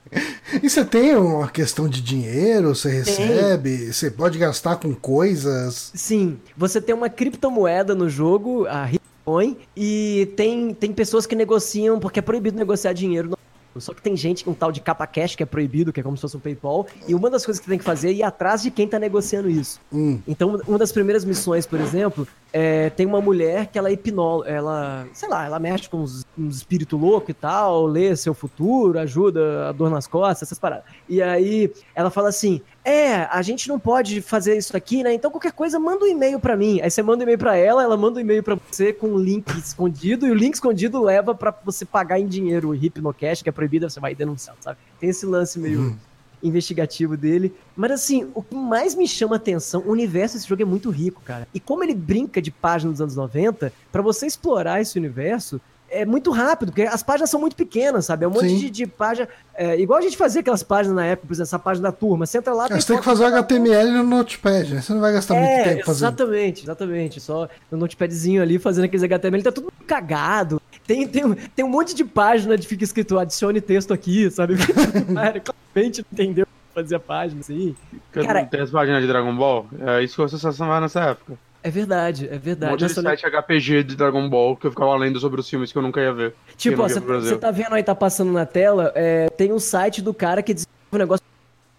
E 0.63 0.71
você 0.71 0.85
tem 0.85 1.17
uma 1.17 1.49
questão 1.49 1.89
de 1.89 2.01
dinheiro, 2.01 2.73
você 2.73 2.89
recebe, 2.89 3.93
você 3.93 4.09
pode 4.09 4.39
gastar 4.39 4.77
com 4.77 4.95
coisas. 4.95 5.91
Sim, 5.93 6.39
você 6.57 6.81
tem 6.81 6.95
uma 6.95 7.09
criptomoeda 7.09 7.97
no 7.97 8.09
jogo, 8.09 8.65
a 8.69 8.85
Bitcoin, 9.25 9.57
e 9.77 10.33
tem, 10.37 10.75
tem 10.75 10.93
pessoas 10.93 11.27
que 11.27 11.35
negociam, 11.35 11.99
porque 11.99 12.19
é 12.19 12.23
proibido 12.23 12.57
negociar 12.59 12.93
dinheiro 12.93 13.31
no 13.31 13.39
só 13.81 13.93
que 13.93 14.01
tem 14.01 14.17
gente 14.17 14.45
com 14.45 14.53
um 14.53 14.55
tal 14.55 14.71
de 14.71 14.81
capa 14.81 15.05
cash 15.05 15.35
que 15.35 15.43
é 15.43 15.47
proibido, 15.47 15.93
que 15.93 15.99
é 15.99 16.03
como 16.03 16.17
se 16.17 16.21
fosse 16.21 16.37
um 16.37 16.41
PayPal, 16.41 16.87
e 17.09 17.15
uma 17.15 17.29
das 17.29 17.45
coisas 17.45 17.61
que 17.61 17.69
tem 17.69 17.77
que 17.77 17.83
fazer 17.83 18.11
é 18.11 18.13
ir 18.13 18.23
atrás 18.23 18.63
de 18.63 18.71
quem 18.71 18.87
tá 18.87 19.01
negociando 19.01 19.51
isso. 19.51 19.81
Hum, 19.93 20.21
Então, 20.29 20.61
uma 20.69 20.79
das 20.79 20.93
primeiras 20.93 21.25
missões, 21.25 21.67
por 21.67 21.81
exemplo, 21.81 22.25
é, 22.57 22.89
tem 22.91 23.05
uma 23.05 23.21
mulher 23.21 23.67
que 23.67 23.77
ela 23.77 23.89
é 23.89 23.93
hipnóloga, 23.93 24.49
ela, 24.49 25.09
sei 25.13 25.29
lá, 25.29 25.45
ela 25.45 25.59
mexe 25.59 25.89
com 25.89 25.97
uns, 25.97 26.25
uns 26.39 26.59
espírito 26.59 26.97
louco 26.97 27.29
e 27.29 27.35
tal, 27.35 27.85
lê 27.85 28.15
seu 28.15 28.33
futuro, 28.33 28.97
ajuda 28.97 29.71
a 29.71 29.73
dor 29.73 29.91
nas 29.91 30.07
costas, 30.07 30.47
essas 30.47 30.59
paradas. 30.61 30.85
E 31.09 31.21
aí 31.21 31.73
ela 31.97 32.11
fala 32.11 32.29
assim: 32.29 32.61
é, 32.85 33.23
a 33.25 33.43
gente 33.43 33.69
não 33.69 33.77
pode 33.77 34.21
fazer 34.21 34.57
isso 34.57 34.77
aqui, 34.77 35.03
né? 35.03 35.13
Então 35.13 35.33
qualquer 35.33 35.51
coisa, 35.51 35.81
manda 35.81 36.05
um 36.05 36.09
e-mail 36.09 36.39
para 36.39 36.57
mim. 36.57 36.81
Aí 36.81 36.89
você 36.89 37.03
manda 37.03 37.19
um 37.19 37.23
e-mail 37.25 37.39
para 37.39 37.57
ela, 37.57 37.83
ela 37.83 37.97
manda 37.97 38.19
um 38.19 38.21
e-mail 38.21 38.45
para 38.45 38.57
você 38.71 38.93
com 38.93 39.09
um 39.09 39.19
link 39.19 39.49
escondido, 39.59 40.25
e 40.25 40.31
o 40.31 40.35
link 40.35 40.55
escondido 40.55 41.03
leva 41.03 41.35
para 41.35 41.53
você 41.65 41.85
pagar 41.85 42.21
em 42.21 42.27
dinheiro 42.29 42.69
o 42.69 42.73
Hypnocast, 42.73 43.43
que 43.43 43.49
é 43.49 43.53
proibido, 43.53 43.91
você 43.91 43.99
vai 43.99 44.15
denunciar, 44.15 44.55
sabe? 44.61 44.79
Tem 45.01 45.11
esse 45.11 45.27
lance 45.27 45.59
meio. 45.59 45.81
Uhum 45.81 46.14
investigativo 46.43 47.17
dele. 47.17 47.55
Mas 47.77 47.93
assim, 47.93 48.31
o 48.35 48.43
que 48.43 48.55
mais 48.55 48.95
me 48.95 49.07
chama 49.07 49.37
atenção, 49.37 49.83
o 49.87 49.91
universo 49.91 50.37
desse 50.37 50.49
jogo 50.49 50.63
é 50.63 50.65
muito 50.65 50.91
rico, 50.91 51.23
cara. 51.23 51.49
E 51.55 51.61
como 51.61 51.83
ele 51.83 51.95
brinca 51.95 52.41
de 52.41 52.51
páginas 52.51 52.95
dos 52.95 53.01
anos 53.01 53.17
90, 53.17 53.73
para 53.91 54.03
você 54.03 54.27
explorar 54.27 54.81
esse 54.81 54.99
universo, 54.99 55.61
é 55.95 56.05
muito 56.05 56.31
rápido, 56.31 56.73
porque 56.73 56.83
as 56.83 57.03
páginas 57.03 57.31
são 57.31 57.41
muito 57.41 57.55
pequenas, 57.55 58.07
sabe? 58.07 58.25
É 58.25 58.29
um 58.29 58.31
monte 58.31 58.57
de, 58.59 58.71
de, 58.71 58.87
página. 58.87 59.29
É, 59.55 59.79
igual 59.81 59.99
a 59.99 60.03
gente 60.03 60.17
fazia 60.17 60.41
aquelas 60.41 60.63
páginas 60.63 60.97
na 60.97 61.07
época, 61.07 61.29
por 61.29 61.35
exemplo, 61.35 61.49
essa 61.49 61.59
página 61.59 61.89
da 61.89 61.93
turma. 61.93 62.27
Você 62.27 62.39
entra 62.39 62.53
lá. 62.53 62.69
Tem 62.69 62.81
você 62.81 62.87
tem 62.89 62.99
que 62.99 63.05
fazer 63.05 63.25
o 63.25 63.27
HTML 63.27 63.91
no 63.93 64.03
Notepad, 64.03 64.75
né? 64.75 64.81
Você 64.81 64.93
não 64.93 65.01
vai 65.01 65.13
gastar 65.13 65.37
é, 65.37 65.41
muito 65.41 65.69
tempo 65.69 65.87
fazendo. 65.87 66.09
Exatamente, 66.09 66.65
exatamente. 66.65 67.21
Só 67.21 67.49
no 67.71 67.79
Notepadzinho 67.79 68.43
ali 68.43 68.59
fazendo 68.59 68.85
aqueles 68.85 69.05
HTML, 69.05 69.43
tá 69.43 69.53
tudo 69.53 69.73
cagado. 69.87 70.61
Tem, 70.87 71.07
tem, 71.07 71.35
tem 71.35 71.65
um 71.65 71.69
monte 71.69 71.95
de 71.95 72.05
página 72.05 72.59
de 72.59 72.67
fica 72.67 72.85
escrito 72.85 73.19
adicione 73.19 73.61
texto 73.61 73.93
aqui, 73.95 74.31
sabe? 74.31 74.55
Claramente 75.75 76.05
entendeu 76.13 76.47
fazer 76.75 76.97
a 76.97 77.01
página, 77.01 77.41
assim. 77.41 77.75
Cara, 78.13 78.45
tem 78.45 78.61
as 78.61 78.71
páginas 78.71 79.01
de 79.01 79.07
Dragon 79.07 79.35
Ball? 79.35 79.67
É 79.81 80.03
isso 80.03 80.17
que 80.17 80.23
a 80.23 80.25
associação 80.25 80.69
vai 80.69 80.81
nessa 80.81 81.01
época. 81.01 81.39
É 81.65 81.71
verdade, 81.71 82.29
é 82.31 82.37
verdade. 82.37 82.73
Um 82.73 82.77
monte 82.77 82.95
de 82.95 83.01
site 83.01 83.27
RPG 83.27 83.85
de 83.85 83.97
Dragon 83.97 84.29
Ball 84.29 84.55
que 84.55 84.67
eu 84.67 84.71
ficava 84.71 84.95
lendo 84.97 85.19
sobre 85.19 85.41
os 85.41 85.49
filmes 85.49 85.73
que 85.73 85.79
eu 85.79 85.81
nunca 85.81 85.99
ia 85.99 86.13
ver. 86.13 86.35
Tipo, 86.59 86.83
você 86.83 87.39
tá 87.39 87.51
vendo 87.51 87.73
aí, 87.73 87.83
tá 87.83 87.95
passando 87.95 88.31
na 88.31 88.45
tela, 88.45 88.93
é, 88.95 89.31
tem 89.31 89.51
um 89.51 89.59
site 89.59 90.03
do 90.03 90.13
cara 90.13 90.43
que 90.43 90.53
desenvolve 90.53 90.77
um 90.93 90.99
negócio. 90.99 91.25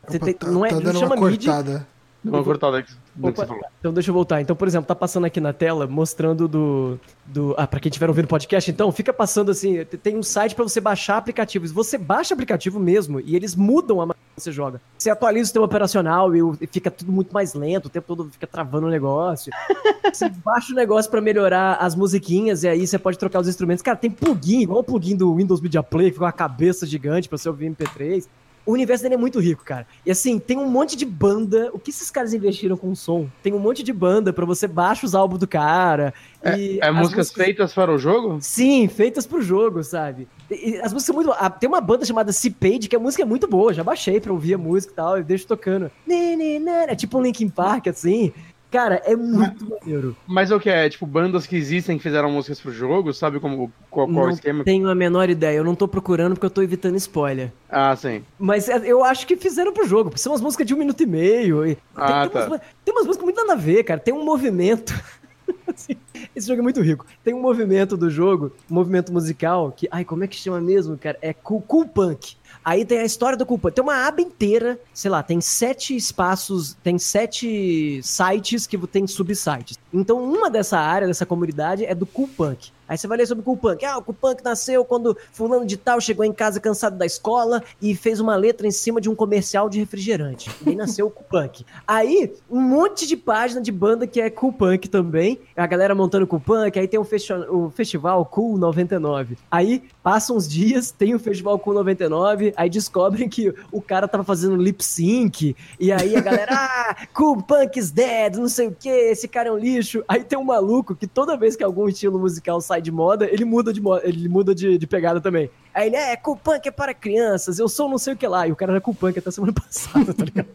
Opa, 0.02 0.26
tem, 0.26 0.34
tá, 0.34 0.48
não 0.48 0.66
é, 0.66 0.70
tá 0.70 0.80
não 0.80 0.91
chama 0.91 1.16
uma 1.16 1.30
cortada. 1.30 1.88
Deu 2.24 2.34
uma 2.34 2.44
cortada 2.44 2.80
aqui. 2.80 2.91
Opa, 3.22 3.48
então 3.80 3.94
deixa 3.94 4.10
eu 4.10 4.14
voltar. 4.14 4.42
Então, 4.42 4.56
por 4.56 4.68
exemplo, 4.68 4.88
tá 4.88 4.96
passando 4.96 5.26
aqui 5.26 5.40
na 5.40 5.54
tela 5.54 5.88
mostrando 5.88 6.48
do. 6.48 7.00
do 7.26 7.56
ah, 7.58 7.66
pra 7.66 7.80
quem 7.80 7.90
estiver 7.90 8.10
ouvindo 8.10 8.28
podcast, 8.28 8.70
então, 8.70 8.92
fica 8.92 9.14
passando 9.14 9.52
assim: 9.52 9.86
tem 10.04 10.18
um 10.18 10.24
site 10.24 10.54
para 10.54 10.64
você 10.64 10.82
baixar 10.82 11.18
aplicativos. 11.18 11.72
Você 11.72 11.98
baixa 11.98 12.34
aplicativo 12.34 12.80
mesmo 12.80 13.22
e 13.22 13.36
eles 13.36 13.56
mudam 13.56 14.02
a 14.02 14.06
maneira 14.06 14.20
que 14.36 14.42
você 14.42 14.52
joga. 14.52 14.82
Você 14.98 15.10
atualiza 15.10 15.44
o 15.44 15.46
sistema 15.46 15.66
operacional 15.66 16.36
e 16.36 16.68
fica 16.68 16.92
tudo 16.92 17.12
muito 17.12 17.34
mais 17.34 17.54
lento, 17.54 17.86
o 17.86 17.90
tempo 17.90 18.06
todo 18.08 18.30
fica 18.30 18.46
travando 18.46 18.88
o 18.88 18.90
negócio. 18.90 19.52
você 20.12 20.30
baixa 20.30 20.74
o 20.74 20.76
negócio 20.76 21.10
para 21.10 21.22
melhorar 21.22 21.76
as 21.76 21.96
musiquinhas 21.96 22.64
e 22.64 22.68
aí 22.68 22.86
você 22.86 23.00
pode 23.00 23.18
trocar 23.18 23.40
os 23.40 23.48
instrumentos. 23.48 23.82
Cara, 23.82 23.98
tem 23.98 24.12
plugin, 24.12 24.62
igual 24.62 24.80
o 24.80 24.84
plugin 24.84 25.16
do 25.16 25.34
Windows 25.36 25.62
Media 25.62 25.82
Player, 25.82 26.10
que 26.10 26.16
fica 26.16 26.26
uma 26.26 26.32
cabeça 26.34 26.86
gigante 26.86 27.30
pra 27.30 27.38
você 27.38 27.48
ouvir 27.48 27.70
MP3 27.72 28.26
o 28.66 28.72
universo 28.72 29.04
dele 29.04 29.16
é 29.16 29.18
muito 29.18 29.40
rico, 29.40 29.64
cara. 29.64 29.86
E 30.06 30.12
assim, 30.12 30.40
tem 30.40 30.58
um 30.58 30.70
monte 30.70 30.96
de 30.96 31.06
banda. 31.06 31.70
O 31.72 31.80
que 31.80 31.92
esses 31.92 32.10
caras 32.10 32.34
investiram 32.34 32.76
com 32.76 32.90
o 32.90 32.96
som? 32.96 33.28
Tem 33.44 33.54
um 33.54 33.60
monte 33.60 33.84
de 33.84 33.94
banda 33.94 34.34
para 34.34 34.46
você 34.46 34.68
baixar 34.68 35.06
os 35.06 35.14
álbuns 35.14 35.40
do 35.40 35.48
cara. 35.48 36.14
É, 36.42 36.50
é 36.50 36.92
músicas, 36.92 36.94
músicas, 36.94 37.32
feitas 37.32 37.74
para 37.74 37.94
o 37.94 37.98
jogo? 37.98 38.38
Sim, 38.42 38.88
feitas 38.88 39.28
pro 39.28 39.42
jogo, 39.42 39.84
sabe? 39.84 40.28
E, 40.50 40.78
as 40.78 40.92
músicas 40.92 41.04
são 41.04 41.16
muito. 41.16 41.32
Ah, 41.32 41.50
tem 41.50 41.70
uma 41.70 41.82
banda 41.82 42.06
chamada 42.06 42.32
C-Page, 42.32 42.88
que 42.88 42.96
a 42.96 43.00
música 43.00 43.24
é 43.24 43.26
muito 43.26 43.48
boa. 43.48 43.74
Já 43.74 43.84
baixei 43.84 44.20
pra 44.20 44.34
ouvir 44.34 44.56
a 44.56 44.58
música 44.58 44.94
e 44.94 44.96
tal, 44.96 45.20
e 45.20 45.24
deixo 45.24 45.48
tocando. 45.48 45.92
É 46.10 46.96
tipo 46.96 47.18
um 47.18 47.22
Linkin 47.22 47.50
Park, 47.50 47.88
assim. 47.88 48.34
Cara, 48.76 49.02
é 49.06 49.15
muito 49.15 49.65
mas, 49.69 49.80
maneiro. 49.80 50.18
Mas 50.27 50.52
o 50.52 50.60
que 50.60 50.69
é? 50.69 50.89
Tipo, 50.89 51.06
bandas 51.06 51.47
que 51.47 51.56
existem 51.56 51.95
que 51.95 52.03
fizeram 52.03 52.30
músicas 52.30 52.60
pro 52.60 52.73
jogo? 52.73 53.14
Sabe 53.14 53.39
como, 53.39 53.72
qual, 53.89 54.06
qual 54.06 54.10
não 54.10 54.26
o 54.26 54.30
esquema? 54.30 54.65
tenho 54.65 54.89
a 54.89 54.93
menor 54.93 55.30
ideia. 55.30 55.56
Eu 55.56 55.64
não 55.64 55.76
tô 55.76 55.88
procurando 55.88 56.34
porque 56.34 56.45
eu 56.45 56.49
tô 56.49 56.61
evitando 56.61 56.97
spoiler. 56.97 57.53
Ah, 57.69 57.95
sim. 57.95 58.22
Mas 58.38 58.68
é, 58.68 58.81
eu 58.84 59.02
acho 59.02 59.26
que 59.26 59.38
fizeram 59.38 59.72
pro 59.72 59.88
jogo. 59.88 60.11
São 60.18 60.34
umas 60.34 60.41
músicas 60.41 60.68
de 60.68 60.73
um 60.73 60.77
minuto 60.77 61.02
e 61.02 61.06
meio. 61.06 61.65
E 61.65 61.77
ah, 61.95 62.27
tem, 62.27 62.31
tá. 62.31 62.47
umas, 62.47 62.61
tem 62.84 62.93
umas 62.93 63.06
músicas 63.06 63.23
muito 63.23 63.38
nada 63.38 63.53
a 63.53 63.56
ver, 63.56 63.85
cara. 63.85 63.97
Tem 63.97 64.14
um 64.14 64.26
movimento. 64.26 64.93
Assim, 65.73 65.95
esse 66.35 66.45
jogo 66.45 66.60
é 66.60 66.64
muito 66.64 66.81
rico. 66.81 67.06
Tem 67.23 67.34
um 67.34 67.41
movimento 67.41 67.95
do 67.95 68.10
jogo, 68.10 68.52
um 68.69 68.73
movimento 68.73 69.14
musical, 69.14 69.72
que. 69.72 69.88
Ai, 69.89 70.03
como 70.03 70.26
é 70.26 70.27
que 70.27 70.35
chama 70.35 70.60
mesmo, 70.60 70.97
cara? 70.97 71.18
É 71.22 71.31
cool, 71.31 71.61
cool 71.61 71.88
Punk. 71.88 72.35
Aí 72.66 72.84
tem 72.84 72.98
a 72.98 73.06
história 73.06 73.38
do 73.38 73.46
Culpa. 73.46 73.70
Tem 73.70 73.84
uma 73.84 74.08
aba 74.08 74.22
inteira, 74.22 74.80
sei 74.92 75.12
lá, 75.12 75.22
tem 75.22 75.40
sete 75.40 75.96
espaços, 75.96 76.76
tem 76.84 76.98
sete 76.98 78.02
sites 78.02 78.66
que 78.66 78.76
tem 78.88 79.06
subsites. 79.06 79.78
Então, 79.94 80.22
uma 80.24 80.50
dessa 80.50 80.80
área, 80.80 81.08
dessa 81.08 81.28
comunidade, 81.28 81.86
é 81.86 81.94
do 81.94 82.08
Cool 82.08 82.28
Punk. 82.28 82.72
Aí 82.88 82.98
você 82.98 83.08
vai 83.08 83.18
ler 83.18 83.26
sobre 83.26 83.42
o 83.42 83.46
Cool 83.46 83.58
Punk. 83.58 83.86
Ah, 83.86 83.98
o 83.98 84.02
Cool 84.02 84.16
Punk 84.16 84.44
nasceu 84.44 84.86
quando 84.86 85.18
fulano 85.32 85.66
de 85.66 85.78
tal 85.78 86.00
chegou 86.00 86.24
em 86.24 86.34
casa 86.34 86.60
cansado 86.60 86.98
da 86.98 87.06
escola 87.06 87.64
e 87.82 87.96
fez 87.96 88.20
uma 88.20 88.36
letra 88.36 88.68
em 88.68 88.72
cima 88.72 89.02
de 89.02 89.10
um 89.10 89.16
comercial 89.16 89.70
de 89.70 89.80
refrigerante. 89.80 90.50
E 90.66 90.70
aí 90.70 90.76
nasceu 90.76 91.08
o 91.08 91.12
Cool 91.12 91.26
Punk. 91.30 91.66
Aí, 91.88 92.34
um 92.50 92.62
monte 92.62 93.08
de 93.08 93.18
página 93.18 93.62
de 93.62 93.72
banda 93.72 94.06
que 94.06 94.22
é 94.22 94.30
Cool 94.30 94.54
Punk 94.54 94.88
também. 94.88 95.40
A 95.56 95.66
galera 95.66 95.96
montando 95.96 96.28
Cool 96.28 96.40
Punk. 96.40 96.78
Aí 96.78 96.88
tem 96.88 97.00
o, 97.00 97.04
festi 97.04 97.34
o 97.34 97.70
festival 97.72 98.24
Cool 98.26 98.58
99. 98.58 99.38
Aí, 99.50 99.84
passam 100.06 100.38
uns 100.38 100.48
dias, 100.48 100.91
tem 100.91 101.15
o 101.15 101.19
festival 101.19 101.57
Cool 101.57 101.73
99. 101.73 102.53
Aí 102.56 102.69
descobrem 102.69 103.27
que 103.27 103.52
o 103.72 103.82
cara 103.82 104.07
tava 104.07 104.23
fazendo 104.23 104.56
lip 104.56 104.86
sync. 104.86 105.56
E 105.80 105.91
aí 105.91 106.15
a 106.15 106.22
galera, 106.22 106.52
ah, 106.53 106.95
Cool 107.15 107.41
Punk 107.41 107.80
is 107.80 107.90
dead, 107.90 108.36
não 108.36 108.48
sei 108.48 108.68
o 108.68 108.72
que, 108.72 108.88
esse 108.88 109.27
cara 109.27 109.49
é 109.49 109.52
um 109.52 109.57
lixo. 109.57 110.03
Aí 110.07 110.23
tem 110.23 110.38
um 110.38 110.44
maluco 110.44 110.95
que 110.95 111.07
toda 111.07 111.36
vez 111.36 111.56
que 111.56 111.64
algum 111.64 111.90
estilo 111.90 112.19
musical 112.19 112.61
sai 112.61 112.76
sai 112.76 112.82
de 112.82 112.91
moda, 112.91 113.26
ele 113.26 113.45
muda 113.45 113.72
de 113.72 113.82
moda, 113.82 114.02
ele 114.07 114.27
muda 114.27 114.53
de, 114.53 114.77
de 114.77 114.88
pegada 114.88 115.22
também. 115.22 115.49
Aí 115.73 115.88
ele 115.88 115.95
é, 115.95 116.15
cool 116.15 116.36
punk 116.36 116.68
é 116.68 116.72
para 116.72 116.94
crianças, 116.94 117.57
eu 117.57 117.68
sou 117.68 117.90
não 117.90 117.98
sei 117.98 118.14
o 118.14 118.18
que 118.18 118.27
lá. 118.27 118.48
E 118.48 118.52
o 118.52 118.56
cara 118.56 118.73
era 118.73 118.82
cool 118.82 118.94
punk 118.94 119.18
até 119.18 119.32
semana 119.32 119.53
passada, 119.56 120.14
tá 120.14 120.26
ligado? 120.26 120.49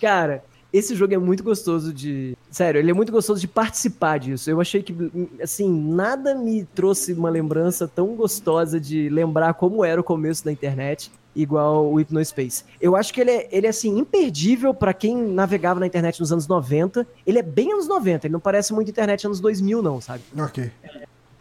cara, 0.00 0.44
esse 0.72 0.94
jogo 0.94 1.14
é 1.14 1.18
muito 1.18 1.42
gostoso 1.42 1.92
de. 1.92 2.36
Sério, 2.50 2.78
ele 2.78 2.90
é 2.90 2.94
muito 2.94 3.12
gostoso 3.12 3.40
de 3.40 3.48
participar 3.48 4.18
disso. 4.18 4.50
Eu 4.50 4.60
achei 4.60 4.82
que, 4.82 4.94
assim, 5.42 5.70
nada 5.70 6.34
me 6.34 6.64
trouxe 6.64 7.12
uma 7.12 7.30
lembrança 7.30 7.86
tão 7.86 8.14
gostosa 8.14 8.80
de 8.80 9.08
lembrar 9.08 9.54
como 9.54 9.84
era 9.84 10.00
o 10.00 10.04
começo 10.04 10.44
da 10.44 10.52
internet, 10.52 11.10
igual 11.34 11.90
o 11.92 11.96
Hypnospace. 11.96 12.64
Eu 12.80 12.96
acho 12.96 13.12
que 13.12 13.20
ele 13.20 13.30
é, 13.30 13.48
ele 13.52 13.66
é 13.66 13.70
assim, 13.70 13.98
imperdível 13.98 14.74
para 14.74 14.92
quem 14.92 15.16
navegava 15.16 15.78
na 15.78 15.86
internet 15.86 16.20
nos 16.20 16.32
anos 16.32 16.46
90. 16.46 17.06
Ele 17.26 17.38
é 17.38 17.42
bem 17.42 17.72
anos 17.72 17.86
90, 17.86 18.26
ele 18.26 18.32
não 18.32 18.40
parece 18.40 18.72
muito 18.72 18.90
internet 18.90 19.26
anos 19.26 19.40
2000, 19.40 19.82
não, 19.82 20.00
sabe? 20.00 20.22
Ok. 20.38 20.70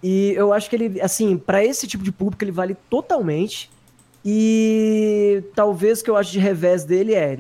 E 0.03 0.34
eu 0.35 0.53
acho 0.53 0.69
que 0.69 0.76
ele, 0.76 1.02
assim, 1.02 1.38
para 1.38 1.65
esse 1.65 1.88
tipo 1.88 2.03
de 2.03 2.11
público, 2.11 2.43
ele 2.43 2.52
vale 2.52 2.77
totalmente. 2.89 3.72
E 4.23 5.43
talvez 5.56 6.02
o 6.02 6.03
que 6.03 6.10
eu 6.10 6.15
acho 6.15 6.31
de 6.31 6.39
revés 6.39 6.84
dele 6.84 7.14
é. 7.14 7.38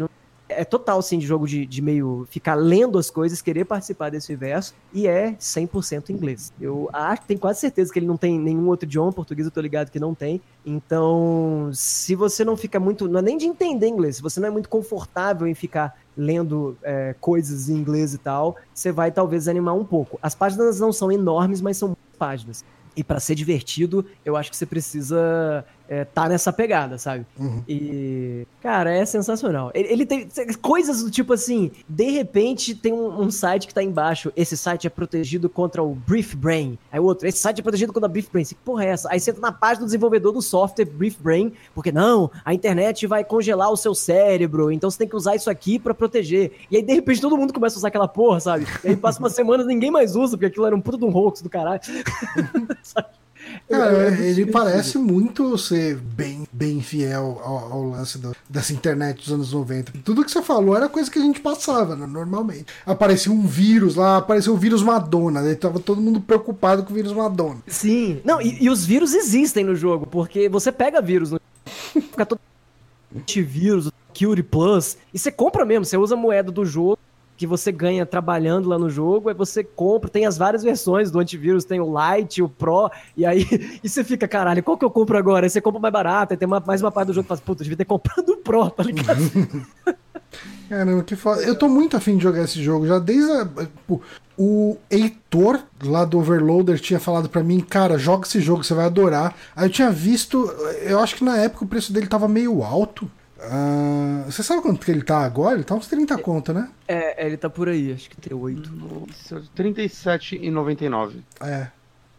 É 0.57 0.65
total, 0.65 1.01
sim, 1.01 1.19
de 1.19 1.25
jogo 1.25 1.47
de, 1.47 1.65
de 1.65 1.81
meio 1.81 2.27
ficar 2.29 2.55
lendo 2.55 2.97
as 2.97 3.09
coisas, 3.09 3.41
querer 3.41 3.65
participar 3.65 4.09
desse 4.09 4.31
universo, 4.31 4.73
e 4.93 5.07
é 5.07 5.33
100% 5.33 6.09
inglês. 6.09 6.53
Eu 6.59 6.89
acho, 6.91 7.23
tenho 7.23 7.39
quase 7.39 7.59
certeza 7.59 7.91
que 7.91 7.99
ele 7.99 8.05
não 8.05 8.17
tem 8.17 8.39
nenhum 8.39 8.67
outro 8.67 8.85
idioma, 8.87 9.11
português 9.11 9.45
eu 9.45 9.51
tô 9.51 9.61
ligado 9.61 9.91
que 9.91 9.99
não 9.99 10.13
tem. 10.15 10.41
Então, 10.65 11.69
se 11.73 12.15
você 12.15 12.43
não 12.43 12.55
fica 12.57 12.79
muito, 12.79 13.07
não 13.07 13.19
é 13.19 13.21
nem 13.21 13.37
de 13.37 13.45
entender 13.45 13.87
inglês, 13.87 14.17
se 14.17 14.21
você 14.21 14.39
não 14.39 14.47
é 14.47 14.51
muito 14.51 14.69
confortável 14.69 15.47
em 15.47 15.53
ficar 15.53 15.95
lendo 16.17 16.77
é, 16.81 17.15
coisas 17.19 17.69
em 17.69 17.75
inglês 17.75 18.13
e 18.13 18.17
tal, 18.17 18.55
você 18.73 18.91
vai 18.91 19.11
talvez 19.11 19.47
animar 19.47 19.73
um 19.73 19.85
pouco. 19.85 20.17
As 20.21 20.33
páginas 20.33 20.79
não 20.79 20.93
são 20.93 21.11
enormes, 21.11 21.61
mas 21.61 21.77
são 21.77 21.95
páginas. 22.17 22.63
E 22.95 23.03
para 23.03 23.19
ser 23.19 23.35
divertido, 23.35 24.05
eu 24.23 24.37
acho 24.37 24.49
que 24.49 24.55
você 24.55 24.65
precisa 24.65 25.65
é, 25.87 26.03
tá 26.03 26.27
nessa 26.27 26.51
pegada, 26.51 26.97
sabe? 26.97 27.25
Uhum. 27.39 27.63
E, 27.67 28.47
cara, 28.61 28.93
é 28.93 29.05
sensacional. 29.05 29.71
Ele, 29.73 29.87
ele, 29.91 30.05
tem 30.05 30.27
coisas 30.61 31.03
do 31.03 31.11
tipo 31.11 31.33
assim, 31.33 31.71
de 31.87 32.09
repente 32.11 32.75
tem 32.75 32.93
um, 32.93 33.21
um, 33.21 33.31
site 33.31 33.67
que 33.67 33.73
tá 33.73 33.83
embaixo, 33.83 34.31
esse 34.35 34.57
site 34.57 34.87
é 34.87 34.89
protegido 34.89 35.49
contra 35.49 35.83
o 35.83 35.93
Brief 35.93 36.35
Brain. 36.35 36.77
Aí 36.91 36.99
o 36.99 37.03
outro, 37.03 37.27
esse 37.27 37.39
site 37.39 37.59
é 37.59 37.63
protegido 37.63 37.93
contra 37.93 38.09
o 38.09 38.11
Brief 38.11 38.29
Brain. 38.31 38.45
Que 38.45 38.55
porra 38.55 38.85
é 38.85 38.89
essa? 38.89 39.09
Aí 39.11 39.19
você 39.19 39.31
entra 39.31 39.41
na 39.41 39.51
página 39.51 39.81
do 39.81 39.85
desenvolvedor 39.85 40.31
do 40.31 40.41
software 40.41 40.85
Brief 40.85 41.21
Brain, 41.21 41.53
porque 41.73 41.91
não, 41.91 42.31
a 42.43 42.53
internet 42.53 43.05
vai 43.07 43.23
congelar 43.23 43.71
o 43.71 43.77
seu 43.77 43.93
cérebro, 43.93 44.71
então 44.71 44.89
você 44.89 44.97
tem 44.97 45.07
que 45.07 45.15
usar 45.15 45.35
isso 45.35 45.49
aqui 45.49 45.77
para 45.77 45.93
proteger. 45.93 46.51
E 46.69 46.77
aí, 46.77 46.81
de 46.81 46.93
repente, 46.93 47.21
todo 47.21 47.37
mundo 47.37 47.53
começa 47.53 47.75
a 47.75 47.79
usar 47.79 47.87
aquela 47.89 48.07
porra, 48.07 48.39
sabe? 48.39 48.65
E 48.83 48.89
aí 48.89 48.95
passa 48.95 49.19
uma 49.19 49.29
semana 49.29 49.63
e 49.63 49.67
ninguém 49.67 49.91
mais 49.91 50.15
usa, 50.15 50.37
porque 50.37 50.47
aquilo 50.47 50.65
era 50.65 50.75
um 50.75 50.81
puto 50.81 50.97
de 50.97 51.05
um 51.05 51.15
hoax 51.15 51.41
do 51.41 51.49
caralho. 51.49 51.81
Cara, 53.69 54.15
é, 54.15 54.29
ele 54.29 54.45
parece 54.45 54.97
muito 54.97 55.57
ser 55.57 55.95
bem, 55.97 56.47
bem 56.51 56.81
fiel 56.81 57.41
ao, 57.43 57.73
ao 57.73 57.83
lance 57.89 58.19
do, 58.19 58.35
dessa 58.47 58.73
internet 58.73 59.17
dos 59.17 59.33
anos 59.33 59.53
90. 59.53 59.93
Tudo 60.03 60.23
que 60.23 60.31
você 60.31 60.41
falou 60.41 60.75
era 60.75 60.87
coisa 60.87 61.09
que 61.09 61.17
a 61.17 61.21
gente 61.21 61.39
passava 61.39 61.95
né, 61.95 62.05
normalmente. 62.05 62.67
Apareceu 62.85 63.33
um 63.33 63.45
vírus 63.47 63.95
lá, 63.95 64.17
apareceu 64.17 64.53
o 64.53 64.57
vírus 64.57 64.83
Madonna, 64.83 65.41
daí 65.41 65.55
tava 65.55 65.79
todo 65.79 65.99
mundo 65.99 66.21
preocupado 66.21 66.83
com 66.83 66.91
o 66.91 66.95
vírus 66.95 67.11
Madonna. 67.11 67.57
Sim, 67.67 68.21
não, 68.23 68.39
e, 68.39 68.63
e 68.63 68.69
os 68.69 68.85
vírus 68.85 69.13
existem 69.13 69.63
no 69.63 69.75
jogo, 69.75 70.05
porque 70.05 70.47
você 70.47 70.71
pega 70.71 71.01
vírus 71.01 71.31
no. 71.31 71.41
Fica 71.93 72.25
todo. 72.25 72.39
Antivírus, 73.15 73.89
Curie 74.17 74.43
Plus, 74.43 74.97
e 75.13 75.17
você 75.17 75.31
compra 75.31 75.65
mesmo, 75.65 75.85
você 75.85 75.97
usa 75.97 76.15
a 76.15 76.17
moeda 76.17 76.51
do 76.51 76.65
jogo 76.65 76.99
que 77.37 77.45
você 77.45 77.71
ganha 77.71 78.05
trabalhando 78.05 78.69
lá 78.69 78.77
no 78.77 78.89
jogo, 78.89 79.29
aí 79.29 79.35
você 79.35 79.63
compra, 79.63 80.09
tem 80.09 80.25
as 80.25 80.37
várias 80.37 80.63
versões 80.63 81.11
do 81.11 81.19
antivírus, 81.19 81.65
tem 81.65 81.79
o 81.79 81.93
Lite, 81.93 82.41
o 82.41 82.49
Pro, 82.49 82.89
e 83.15 83.25
aí 83.25 83.45
e 83.83 83.89
você 83.89 84.03
fica, 84.03 84.27
caralho, 84.27 84.63
qual 84.63 84.77
que 84.77 84.85
eu 84.85 84.91
compro 84.91 85.17
agora? 85.17 85.45
Aí 85.45 85.49
você 85.49 85.61
compra 85.61 85.79
mais 85.79 85.93
barato, 85.93 86.33
aí 86.33 86.37
tem 86.37 86.47
uma, 86.47 86.63
mais 86.65 86.81
uma 86.81 86.91
parte 86.91 87.07
do 87.07 87.13
jogo 87.13 87.23
que 87.23 87.29
fala, 87.29 87.41
puta, 87.41 87.63
devia 87.63 87.77
ter 87.77 87.85
comprado 87.85 88.29
o 88.29 88.37
Pro, 88.37 88.69
tá 88.69 88.83
ligado? 88.83 89.19
Caramba, 90.67 91.03
que 91.03 91.15
foda. 91.15 91.41
Eu 91.43 91.55
tô 91.55 91.69
muito 91.69 91.95
afim 91.95 92.17
de 92.17 92.23
jogar 92.23 92.43
esse 92.43 92.61
jogo, 92.61 92.87
já 92.87 92.99
desde 92.99 93.31
a, 93.31 93.45
tipo, 93.45 94.01
o 94.37 94.77
Heitor, 94.89 95.59
lá 95.83 96.03
do 96.03 96.17
Overloader, 96.17 96.79
tinha 96.79 96.99
falado 96.99 97.29
pra 97.29 97.43
mim, 97.43 97.59
cara, 97.59 97.97
joga 97.97 98.27
esse 98.27 98.41
jogo, 98.41 98.63
você 98.63 98.73
vai 98.73 98.85
adorar. 98.85 99.35
Aí 99.55 99.67
eu 99.67 99.71
tinha 99.71 99.91
visto, 99.91 100.45
eu 100.81 100.99
acho 100.99 101.15
que 101.15 101.23
na 101.23 101.37
época 101.37 101.65
o 101.65 101.67
preço 101.67 101.93
dele 101.93 102.07
tava 102.07 102.27
meio 102.27 102.63
alto. 102.63 103.09
Ah, 103.51 104.23
você 104.25 104.41
sabe 104.43 104.61
quanto 104.61 104.83
que 104.85 104.91
ele 104.91 105.03
tá 105.03 105.19
agora? 105.19 105.55
Ele 105.55 105.63
tá 105.63 105.75
uns 105.75 105.87
30 105.87 106.17
conto, 106.17 106.53
né? 106.53 106.69
É, 106.87 107.25
ele 107.25 107.37
tá 107.37 107.49
por 107.49 107.69
aí, 107.69 107.93
acho 107.93 108.09
que 108.09 108.15
tem 108.17 108.35
8. 108.37 108.71
Nossa, 108.73 109.35
R$37,99. 109.55 111.13
É. 111.41 111.67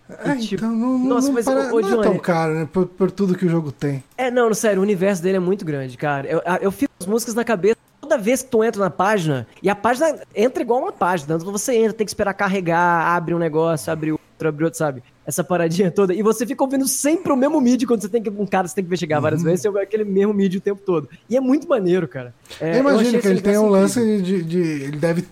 É, 0.09 0.37
tipo, 0.37 0.55
então 0.65 0.71
não, 0.71 0.99
nossa, 1.01 1.27
não 1.27 1.35
mas, 1.35 1.45
para- 1.45 1.75
ô, 1.75 1.81
não 1.81 2.01
é 2.01 2.05
tão 2.05 2.19
caro, 2.19 2.55
né? 2.55 2.69
Por, 2.73 2.87
por 2.87 3.11
tudo 3.11 3.35
que 3.37 3.45
o 3.45 3.49
jogo 3.49 3.73
tem. 3.73 4.05
É, 4.17 4.31
não, 4.31 4.55
sério, 4.55 4.79
o 4.79 4.83
universo 4.83 5.21
dele 5.21 5.39
é 5.39 5.41
muito 5.41 5.65
grande, 5.65 5.97
cara. 5.97 6.29
Eu, 6.29 6.41
eu 6.61 6.71
fico 6.71 6.93
as 7.01 7.07
músicas 7.07 7.35
na 7.35 7.43
cabeça 7.45 7.77
toda 8.01 8.17
vez 8.17 8.41
que 8.41 8.49
tu 8.51 8.63
entra 8.63 8.81
na 8.81 8.91
página, 8.91 9.49
e 9.61 9.69
a 9.69 9.75
página 9.75 10.21
entra 10.33 10.63
igual 10.63 10.81
uma 10.81 10.93
página. 10.93 11.35
Então 11.35 11.51
você 11.51 11.75
entra, 11.77 11.93
tem 11.93 12.05
que 12.05 12.11
esperar 12.11 12.35
carregar, 12.35 13.17
abre 13.17 13.35
um 13.35 13.39
negócio, 13.39 13.93
abre 13.93 14.13
outro, 14.13 14.49
abre 14.49 14.65
outro, 14.65 14.79
sabe? 14.79 15.03
Essa 15.27 15.43
paradinha 15.43 15.91
toda. 15.91 16.15
E 16.15 16.23
você 16.23 16.47
fica 16.47 16.63
ouvindo 16.63 16.87
sempre 16.87 17.33
o 17.33 17.37
mesmo 17.37 17.61
MIDI 17.61 17.85
quando 17.85 18.01
você 18.03 18.09
tem 18.09 18.23
que. 18.23 18.31
Um 18.31 18.47
cara 18.47 18.69
você 18.69 18.77
tem 18.77 18.85
que 18.85 18.89
investigar 18.89 19.21
várias 19.21 19.43
vezes, 19.43 19.63
você 19.63 19.69
ouve 19.69 19.81
aquele 19.81 20.05
mesmo 20.05 20.33
MIDI 20.33 20.59
o 20.59 20.61
tempo 20.61 20.81
todo. 20.87 21.09
E 21.29 21.37
é 21.37 21.41
muito 21.41 21.69
maneiro, 21.69 22.07
cara. 22.07 22.33
É, 22.61 22.77
eu 22.77 22.81
imagino 22.81 23.19
que 23.21 23.27
ele 23.27 23.41
tem 23.41 23.59
um 23.59 23.69
lance 23.69 24.01
de, 24.23 24.43
de- 24.45 24.59
Ele 24.85 24.97
deve 24.99 25.25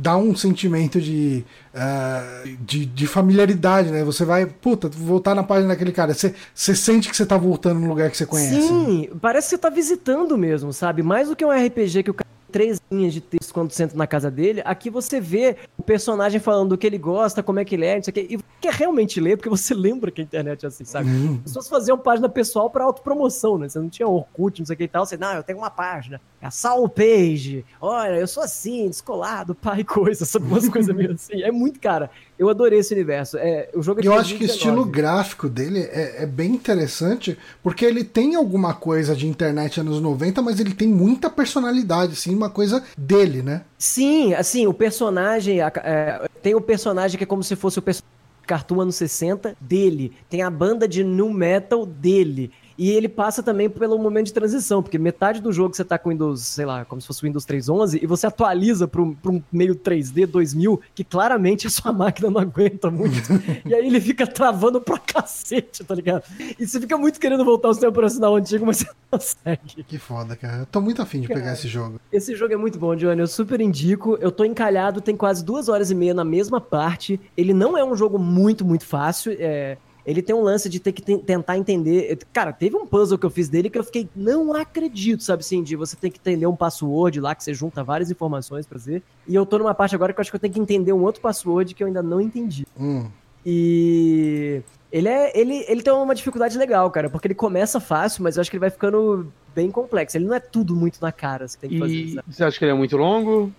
dar 0.00 0.16
um 0.16 0.34
sentimento 0.34 0.98
de, 1.00 1.44
ah, 1.74 2.42
de. 2.60 2.86
de 2.86 3.06
familiaridade, 3.06 3.90
né? 3.90 4.02
Você 4.02 4.24
vai, 4.24 4.46
puta, 4.46 4.88
voltar 4.88 5.34
na 5.34 5.42
página 5.42 5.68
daquele 5.68 5.92
cara. 5.92 6.14
Você, 6.14 6.34
você 6.54 6.74
sente 6.74 7.10
que 7.10 7.16
você 7.16 7.26
tá 7.26 7.36
voltando 7.36 7.80
no 7.80 7.88
lugar 7.88 8.10
que 8.10 8.16
você 8.16 8.24
conhece. 8.24 8.54
né? 8.54 8.60
Sim, 8.62 9.08
parece 9.20 9.48
que 9.48 9.50
você 9.50 9.58
tá 9.58 9.68
visitando 9.68 10.38
mesmo, 10.38 10.72
sabe? 10.72 11.02
Mais 11.02 11.28
do 11.28 11.36
que 11.36 11.44
um 11.44 11.50
RPG 11.50 12.02
que 12.02 12.10
o 12.10 12.14
cara 12.14 12.24
três 12.54 12.80
linhas 12.88 13.12
de 13.12 13.20
texto 13.20 13.52
quando 13.52 13.72
você 13.72 13.82
entra 13.82 13.98
na 13.98 14.06
casa 14.06 14.30
dele, 14.30 14.62
aqui 14.64 14.88
você 14.88 15.20
vê 15.20 15.56
o 15.76 15.82
personagem 15.82 16.38
falando 16.38 16.68
do 16.68 16.78
que 16.78 16.86
ele 16.86 16.98
gosta, 16.98 17.42
como 17.42 17.58
é 17.58 17.64
que 17.64 17.74
ele 17.74 17.84
é, 17.84 17.96
não 17.96 18.02
sei 18.04 18.12
o 18.12 18.14
quê, 18.14 18.26
e 18.30 18.38
quer 18.60 18.72
realmente 18.72 19.18
ler, 19.18 19.36
porque 19.36 19.48
você 19.48 19.74
lembra 19.74 20.12
que 20.12 20.20
a 20.20 20.24
internet 20.24 20.64
é 20.64 20.68
assim, 20.68 20.84
sabe? 20.84 21.10
Uhum. 21.10 21.34
As 21.38 21.50
pessoas 21.50 21.68
faziam 21.68 21.98
página 21.98 22.28
pessoal 22.28 22.70
pra 22.70 22.84
autopromoção, 22.84 23.58
né? 23.58 23.68
Você 23.68 23.80
não 23.80 23.88
tinha 23.88 24.06
Orkut, 24.06 24.60
não 24.60 24.66
sei 24.66 24.74
o 24.74 24.76
que 24.76 24.84
e 24.84 24.88
tal, 24.88 25.04
você, 25.04 25.16
não, 25.16 25.32
eu 25.32 25.42
tenho 25.42 25.58
uma 25.58 25.68
página, 25.68 26.20
é 26.40 26.46
a 26.46 26.50
Saul 26.52 26.88
Page, 26.88 27.64
olha, 27.80 28.14
eu 28.14 28.28
sou 28.28 28.44
assim, 28.44 28.86
descolado, 28.86 29.52
pai, 29.52 29.82
coisa, 29.82 30.22
sabe? 30.24 30.46
Umas 30.46 30.68
coisas 30.68 30.94
meio 30.94 31.10
assim. 31.10 31.42
É 31.42 31.50
muito, 31.50 31.80
cara, 31.80 32.08
eu 32.38 32.48
adorei 32.48 32.80
esse 32.80 32.92
universo. 32.92 33.36
É, 33.38 33.68
o 33.74 33.82
jogo 33.82 34.00
é 34.00 34.02
de 34.02 34.08
Eu 34.08 34.14
acho 34.14 34.36
que 34.36 34.44
o 34.44 34.46
2019. 34.46 34.56
estilo 34.56 34.84
gráfico 34.84 35.48
dele 35.48 35.80
é, 35.80 36.22
é 36.22 36.26
bem 36.26 36.50
interessante, 36.52 37.38
porque 37.62 37.84
ele 37.84 38.02
tem 38.04 38.34
alguma 38.34 38.74
coisa 38.74 39.14
de 39.14 39.26
internet 39.26 39.80
anos 39.80 40.00
90, 40.00 40.42
mas 40.42 40.60
ele 40.60 40.74
tem 40.74 40.88
muita 40.88 41.30
personalidade, 41.30 42.12
assim, 42.12 42.34
uma 42.34 42.50
coisa 42.50 42.82
dele, 42.96 43.42
né? 43.42 43.62
Sim, 43.78 44.34
assim, 44.34 44.66
o 44.66 44.74
personagem. 44.74 45.60
é, 45.60 46.28
tem 46.42 46.54
o 46.54 46.60
personagem 46.60 47.16
que 47.16 47.24
é 47.24 47.26
como 47.26 47.42
se 47.42 47.54
fosse 47.56 47.78
o 47.78 47.82
personagem 47.82 48.14
Cartoon 48.46 48.80
anos 48.80 48.96
60 48.96 49.56
dele. 49.60 50.12
Tem 50.28 50.42
a 50.42 50.50
banda 50.50 50.86
de 50.86 51.02
nu 51.02 51.32
metal 51.32 51.84
dele. 51.86 52.50
E 52.76 52.90
ele 52.90 53.08
passa 53.08 53.42
também 53.42 53.68
pelo 53.70 53.98
momento 53.98 54.26
de 54.26 54.32
transição, 54.32 54.82
porque 54.82 54.98
metade 54.98 55.40
do 55.40 55.52
jogo 55.52 55.74
você 55.74 55.84
tá 55.84 55.98
com 55.98 56.10
Windows, 56.10 56.40
sei 56.42 56.64
lá, 56.66 56.84
como 56.84 57.00
se 57.00 57.06
fosse 57.06 57.22
o 57.22 57.26
Windows 57.26 57.46
3.11, 57.46 58.00
e 58.02 58.06
você 58.06 58.26
atualiza 58.26 58.88
para 58.88 59.00
um, 59.00 59.14
pra 59.14 59.30
um 59.30 59.42
meio 59.52 59.74
3D 59.76 60.26
2000, 60.26 60.80
que 60.94 61.04
claramente 61.04 61.66
a 61.66 61.70
sua 61.70 61.92
máquina 61.94 62.30
não 62.30 62.40
aguenta 62.40 62.90
muito. 62.90 63.28
e 63.64 63.74
aí 63.74 63.86
ele 63.86 64.00
fica 64.00 64.26
travando 64.26 64.80
pra 64.80 64.98
cacete, 64.98 65.84
tá 65.84 65.94
ligado? 65.94 66.24
E 66.58 66.66
você 66.66 66.80
fica 66.80 66.98
muito 66.98 67.20
querendo 67.20 67.44
voltar 67.44 67.68
ao 67.68 67.74
seu 67.74 67.88
operacional 67.88 68.34
antigo, 68.36 68.66
mas 68.66 68.78
você 68.78 68.86
não 68.86 68.94
consegue. 69.18 69.84
Que 69.84 69.98
foda, 69.98 70.34
cara. 70.36 70.58
Eu 70.58 70.66
tô 70.66 70.80
muito 70.80 71.00
afim 71.00 71.20
de 71.20 71.28
pegar 71.28 71.40
Cara. 71.42 71.52
esse 71.54 71.68
jogo. 71.68 72.00
Esse 72.12 72.34
jogo 72.34 72.54
é 72.54 72.56
muito 72.56 72.78
bom, 72.78 72.96
Johnny. 72.96 73.20
Eu 73.20 73.26
super 73.26 73.60
indico. 73.60 74.16
Eu 74.20 74.32
tô 74.32 74.44
encalhado, 74.44 75.00
tem 75.00 75.16
quase 75.16 75.44
duas 75.44 75.68
horas 75.68 75.90
e 75.90 75.94
meia 75.94 76.14
na 76.14 76.24
mesma 76.24 76.60
parte. 76.60 77.20
Ele 77.36 77.52
não 77.52 77.76
é 77.76 77.84
um 77.84 77.94
jogo 77.96 78.18
muito, 78.18 78.64
muito 78.64 78.84
fácil. 78.84 79.36
é, 79.38 79.76
Ele 80.06 80.20
tem 80.20 80.34
um 80.36 80.42
lance 80.42 80.68
de 80.68 80.78
ter 80.78 80.92
que 80.92 81.00
ten- 81.00 81.18
tentar 81.18 81.56
entender. 81.56 82.18
Cara, 82.32 82.52
teve 82.52 82.76
um 82.76 82.86
puzzle 82.86 83.16
que 83.18 83.24
eu 83.24 83.30
fiz 83.30 83.48
dele 83.48 83.70
que 83.70 83.78
eu 83.78 83.84
fiquei, 83.84 84.08
não 84.14 84.52
acredito, 84.52 85.22
sabe 85.22 85.40
assim? 85.40 85.62
De 85.62 85.76
você 85.76 85.96
tem 85.96 86.10
que 86.10 86.18
entender 86.18 86.46
um 86.46 86.54
password 86.56 87.20
lá, 87.20 87.34
que 87.34 87.42
você 87.42 87.54
junta 87.54 87.82
várias 87.82 88.10
informações 88.10 88.66
pra 88.66 88.78
fazer. 88.78 89.02
E 89.26 89.34
eu 89.34 89.46
tô 89.46 89.58
numa 89.58 89.74
parte 89.74 89.94
agora 89.94 90.12
que 90.12 90.20
eu 90.20 90.22
acho 90.22 90.30
que 90.30 90.36
eu 90.36 90.40
tenho 90.40 90.52
que 90.52 90.60
entender 90.60 90.92
um 90.92 91.02
outro 91.02 91.20
password 91.22 91.74
que 91.74 91.82
eu 91.82 91.86
ainda 91.86 92.02
não 92.02 92.20
entendi. 92.20 92.66
Hum. 92.78 93.06
E 93.46 94.62
ele 94.92 95.08
é. 95.08 95.38
Ele, 95.38 95.64
ele 95.68 95.82
tem 95.82 95.92
uma 95.92 96.14
dificuldade 96.14 96.56
legal, 96.58 96.90
cara, 96.90 97.08
porque 97.08 97.26
ele 97.26 97.34
começa 97.34 97.78
fácil, 97.80 98.22
mas 98.22 98.36
eu 98.36 98.40
acho 98.40 98.50
que 98.50 98.56
ele 98.56 98.60
vai 98.60 98.70
ficando 98.70 99.32
bem 99.54 99.70
complexo. 99.70 100.16
Ele 100.16 100.26
não 100.26 100.34
é 100.34 100.40
tudo 100.40 100.74
muito 100.74 100.98
na 101.00 101.12
cara, 101.12 101.46
você 101.46 101.58
tem 101.58 101.70
que 101.70 101.78
fazer. 101.78 101.94
E 101.94 102.14
sabe? 102.14 102.26
você 102.34 102.44
acha 102.44 102.58
que 102.58 102.64
ele 102.64 102.72
é 102.72 102.74
muito 102.74 102.96
longo? 102.96 103.52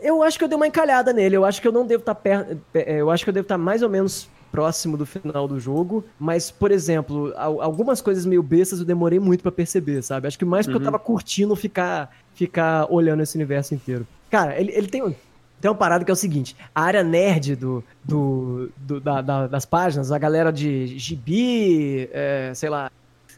Eu 0.00 0.22
acho 0.22 0.36
que 0.36 0.42
eu 0.44 0.48
dei 0.48 0.56
uma 0.56 0.66
encalhada 0.66 1.12
nele. 1.12 1.36
Eu 1.36 1.44
acho 1.44 1.60
que 1.62 1.68
eu 1.68 1.72
não 1.72 1.86
devo 1.86 2.00
estar 2.02 2.14
perto. 2.14 2.58
Eu 2.74 3.10
acho 3.10 3.22
que 3.24 3.30
eu 3.30 3.34
devo 3.34 3.44
estar 3.44 3.58
mais 3.58 3.82
ou 3.82 3.88
menos 3.88 4.28
próximo 4.52 4.96
do 4.96 5.04
final 5.06 5.48
do 5.48 5.58
jogo. 5.58 6.04
Mas, 6.20 6.50
por 6.50 6.70
exemplo, 6.70 7.32
al- 7.36 7.60
algumas 7.62 8.00
coisas 8.00 8.24
meio 8.26 8.42
bestas 8.42 8.78
eu 8.78 8.84
demorei 8.84 9.18
muito 9.18 9.42
pra 9.42 9.50
perceber, 9.50 10.02
sabe? 10.02 10.28
Acho 10.28 10.38
que 10.38 10.44
mais 10.44 10.66
porque 10.66 10.76
eu 10.76 10.80
Uhum. 10.80 10.84
tava 10.92 10.98
curtindo 10.98 11.56
ficar, 11.56 12.14
ficar 12.34 12.86
olhando 12.92 13.22
esse 13.22 13.34
universo 13.36 13.74
inteiro. 13.74 14.06
Cara, 14.30 14.58
ele, 14.60 14.70
ele 14.72 14.86
tem, 14.86 15.02
um- 15.02 15.14
tem 15.60 15.70
uma 15.70 15.76
parada 15.76 16.04
que 16.04 16.10
é 16.10 16.14
o 16.14 16.16
seguinte: 16.16 16.54
a 16.74 16.82
área 16.82 17.02
nerd 17.02 17.56
do, 17.56 17.82
do, 18.04 18.70
do- 18.76 19.00
da- 19.00 19.22
da- 19.22 19.46
das 19.46 19.64
páginas, 19.64 20.12
a 20.12 20.18
galera 20.18 20.52
de 20.52 20.98
gibi, 20.98 22.08
é, 22.12 22.52
sei 22.54 22.68
lá, 22.68 22.90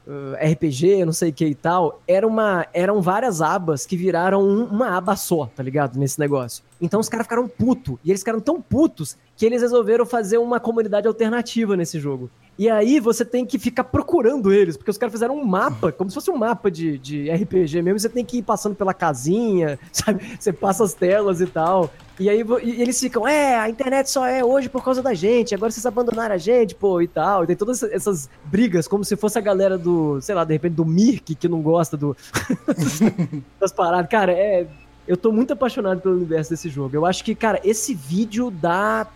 uh, 0.07 0.35
RPG, 0.53 1.05
não 1.05 1.13
sei 1.13 1.31
o 1.31 1.33
que 1.33 1.47
e 1.47 1.55
tal, 1.55 2.01
era 2.07 2.27
uma, 2.27 2.67
eram 2.73 3.01
várias 3.01 3.41
abas 3.41 3.87
que 3.87 3.97
viraram 3.97 4.43
um- 4.43 4.65
uma 4.67 4.97
aba 4.97 5.17
só, 5.17 5.47
tá 5.47 5.63
ligado? 5.63 5.99
Nesse 5.99 6.19
negócio. 6.19 6.63
Então 6.81 7.01
os 7.01 7.09
caras 7.09 7.27
ficaram 7.27 7.49
putos. 7.49 7.97
E 8.05 8.11
eles 8.11 8.21
ficaram 8.21 8.41
tão 8.41 8.61
putos 8.61 9.17
que 9.37 9.45
eles 9.45 9.63
resolveram 9.63 10.07
fazer 10.07 10.39
uma 10.39 10.61
comunidade 10.61 11.09
alternativa 11.09 11.77
nesse 11.77 11.99
jogo. 11.99 12.31
E 12.57 12.71
aí 12.71 13.01
você 13.01 13.25
tem 13.25 13.45
que 13.45 13.59
ficar 13.59 13.83
procurando 13.85 14.53
eles, 14.53 14.77
porque 14.77 14.91
os 14.91 14.97
caras 14.97 15.13
fizeram 15.13 15.37
um 15.37 15.45
mapa, 15.45 15.91
como 15.91 16.09
se 16.09 16.15
fosse 16.15 16.31
um 16.31 16.37
mapa 16.37 16.71
de, 16.71 16.97
de 16.99 17.29
RPG 17.31 17.83
mesmo, 17.83 17.99
você 17.99 18.09
tem 18.09 18.25
que 18.25 18.39
ir 18.39 18.43
passando 18.43 18.77
pela 18.77 18.95
casinha, 18.95 19.77
sabe? 19.93 20.37
Você 20.39 20.53
passa 20.53 20.85
as 20.85 20.95
telas 20.95 21.41
e 21.41 21.47
tal. 21.47 21.91
E 22.21 22.31
aí 22.31 22.45
e 22.63 22.81
eles 22.81 23.01
ficam, 23.01 23.27
é, 23.27 23.59
a 23.59 23.69
internet 23.69 24.09
só 24.09 24.25
é 24.25 24.45
hoje 24.45 24.69
por 24.69 24.85
causa 24.85 25.03
da 25.03 25.13
gente, 25.15 25.53
agora 25.53 25.73
vocês 25.73 25.85
abandonaram 25.85 26.33
a 26.37 26.39
gente, 26.39 26.73
pô, 26.77 27.01
e 27.03 27.09
tal. 27.09 27.43
E 27.43 27.49
tem 27.49 27.57
todas 27.57 27.83
essa- 27.83 27.93
essas 27.95 28.31
brigas, 28.45 28.87
como 28.87 29.05
se 29.05 29.17
fosse 29.17 29.37
a 29.37 29.41
galera 29.43 29.77
do, 29.77 30.21
sei 30.21 30.37
lá, 30.37 30.45
de 30.45 30.53
repente 30.53 30.75
do 30.75 30.85
Mirk, 30.85 31.35
que 31.35 31.49
não 31.49 31.61
gosta 31.61 31.97
do 31.97 32.17
das 33.61 33.73
paradas. 33.73 34.09
Cara, 34.11 34.33
é. 34.33 34.67
Eu 35.07 35.17
tô 35.19 35.31
muito 35.31 35.53
apaixonado 35.53 36.01
pelo 36.01 36.15
universo 36.15 36.49
desse 36.51 36.69
jogo. 36.71 36.97
Eu 36.97 37.05
acho 37.05 37.23
que, 37.25 37.35
cara, 37.35 37.61
esse 37.65 37.95
vídeo 37.95 38.51
dá. 38.51 39.07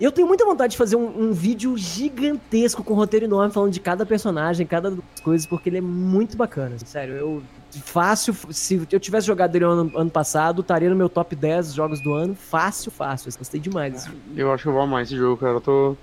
Eu 0.00 0.10
tenho 0.10 0.26
muita 0.26 0.44
vontade 0.44 0.72
de 0.72 0.76
fazer 0.76 0.96
um, 0.96 1.28
um 1.28 1.32
vídeo 1.32 1.76
gigantesco 1.78 2.82
com 2.82 2.94
roteiro 2.94 3.26
enorme 3.26 3.52
falando 3.52 3.72
de 3.72 3.80
cada 3.80 4.04
personagem, 4.04 4.66
cada 4.66 4.90
das 4.90 5.20
coisas, 5.22 5.46
porque 5.46 5.68
ele 5.68 5.78
é 5.78 5.80
muito 5.80 6.36
bacana. 6.36 6.76
Sério, 6.84 7.14
eu. 7.14 7.42
Fácil, 7.70 8.36
se 8.50 8.86
eu 8.90 9.00
tivesse 9.00 9.26
jogado 9.26 9.56
ele 9.56 9.64
ano, 9.64 9.90
ano 9.96 10.10
passado, 10.10 10.60
estaria 10.60 10.88
no 10.88 10.94
meu 10.94 11.08
top 11.08 11.34
10 11.34 11.74
jogos 11.74 12.00
do 12.00 12.12
ano. 12.12 12.34
Fácil, 12.34 12.90
fácil. 12.90 13.28
Eu 13.30 13.38
gostei 13.38 13.60
demais 13.60 14.04
jogo. 14.04 14.16
Eu 14.36 14.52
acho 14.52 14.62
que 14.62 14.68
eu 14.68 14.72
vou 14.72 14.82
amar 14.82 15.02
esse 15.02 15.16
jogo, 15.16 15.36
cara. 15.36 15.54
Eu 15.54 15.60
tô, 15.60 15.96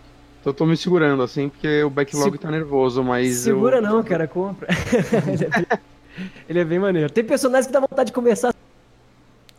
tô, 0.43 0.53
tô 0.53 0.65
me 0.65 0.75
segurando, 0.75 1.23
assim, 1.23 1.47
porque 1.47 1.81
o 1.83 1.89
backlog 1.89 2.33
Se- 2.33 2.37
tá 2.39 2.51
nervoso, 2.51 3.01
mas 3.03 3.37
Segura 3.37 3.77
eu... 3.77 3.81
não, 3.81 4.03
cara, 4.03 4.27
compra. 4.27 4.67
ele, 5.29 5.45
é 5.45 5.49
bem, 5.49 5.67
ele 6.49 6.59
é 6.59 6.65
bem 6.65 6.79
maneiro. 6.79 7.09
Tem 7.09 7.23
personagens 7.23 7.67
que 7.67 7.73
dá 7.73 7.79
vontade 7.79 8.07
de 8.07 8.13
conversar 8.13 8.53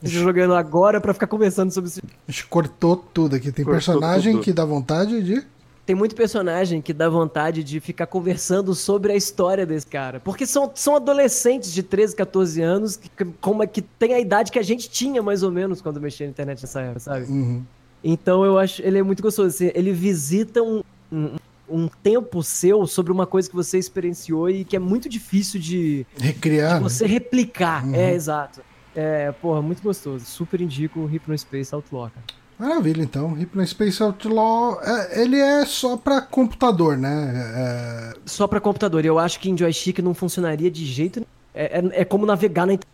jogando 0.03 0.55
agora 0.55 1.01
pra 1.01 1.13
ficar 1.15 1.27
conversando 1.27 1.71
sobre 1.73 1.89
esse 1.89 2.01
A 2.29 2.31
gente 2.31 2.47
cortou 2.47 2.97
tudo 2.97 3.37
aqui. 3.37 3.53
Tem 3.53 3.65
Cortou 3.65 3.73
personagem 3.73 4.33
tudo. 4.33 4.45
que 4.45 4.53
dá 4.53 4.65
vontade 4.65 5.23
de. 5.23 5.45
Tem 5.85 5.97
muito 5.97 6.15
personagem 6.15 6.81
que 6.81 6.93
dá 6.93 7.09
vontade 7.09 7.65
de 7.65 7.81
ficar 7.81 8.07
conversando 8.07 8.73
sobre 8.73 9.13
a 9.13 9.17
história 9.17 9.67
desse 9.67 9.87
cara. 9.87 10.21
Porque 10.21 10.47
são, 10.47 10.71
são 10.75 10.95
adolescentes 10.95 11.73
de 11.73 11.83
13, 11.83 12.15
14 12.15 12.63
anos 12.63 12.97
que, 12.97 13.11
como 13.41 13.65
é 13.65 13.67
que 13.67 13.83
tem 13.83 14.15
a 14.15 14.21
idade 14.21 14.53
que 14.53 14.61
a 14.61 14.63
gente 14.63 14.89
tinha, 14.89 15.21
mais 15.21 15.43
ou 15.43 15.51
menos, 15.51 15.81
quando 15.83 16.01
mexia 16.01 16.25
na 16.27 16.31
internet 16.31 16.63
nessa 16.63 16.81
época, 16.83 17.01
sabe? 17.01 17.27
Uhum. 17.27 17.65
Então 18.05 18.45
eu 18.45 18.59
acho 18.59 18.81
ele 18.83 18.99
é 18.99 19.03
muito 19.03 19.23
gostoso. 19.23 19.49
assim, 19.49 19.71
ele 19.75 19.93
visita 19.93 20.63
um, 20.63 20.83
um, 21.11 21.35
um 21.69 21.89
tempo 21.89 22.43
seu 22.45 22.87
sobre 22.87 23.11
uma 23.11 23.27
coisa 23.27 23.49
que 23.51 23.55
você 23.57 23.77
experienciou 23.77 24.49
e 24.49 24.65
que 24.65 24.77
é 24.77 24.79
muito 24.79 25.09
difícil 25.09 25.61
de, 25.61 26.07
Recriar. 26.17 26.75
né? 26.75 26.81
você 26.89 27.07
replicar. 27.07 27.85
Uhum. 27.85 27.95
É, 27.95 28.15
exato. 28.15 28.61
É, 28.95 29.33
porra, 29.33 29.63
muito 29.63 29.83
gostoso. 29.83 30.25
Super 30.25 30.61
indico 30.61 31.01
o 31.01 31.07
Hypnospace 31.07 31.75
Outlaw, 31.75 32.11
cara. 32.11 32.43
Maravilha, 32.59 33.03
então. 33.03 33.33
Hypnospace 33.33 34.03
Outlaw, 34.03 34.81
é, 34.83 35.23
ele 35.23 35.37
é 35.37 35.65
só 35.65 35.97
pra 35.97 36.21
computador, 36.21 36.97
né? 36.97 37.33
É, 37.57 38.13
Só 38.25 38.47
pra 38.47 38.61
computador. 38.61 39.05
Eu 39.05 39.19
acho 39.19 39.41
que 39.41 39.51
em 39.51 39.57
joystick 39.57 39.99
não 39.99 40.15
funcionaria 40.15 40.71
de 40.71 40.85
jeito 40.85 41.21
nenhum. 41.21 41.29
É, 41.55 41.79
é, 41.79 42.03
é 42.03 42.05
como 42.05 42.25
navegar 42.25 42.67
na 42.67 42.75
internet. 42.75 42.93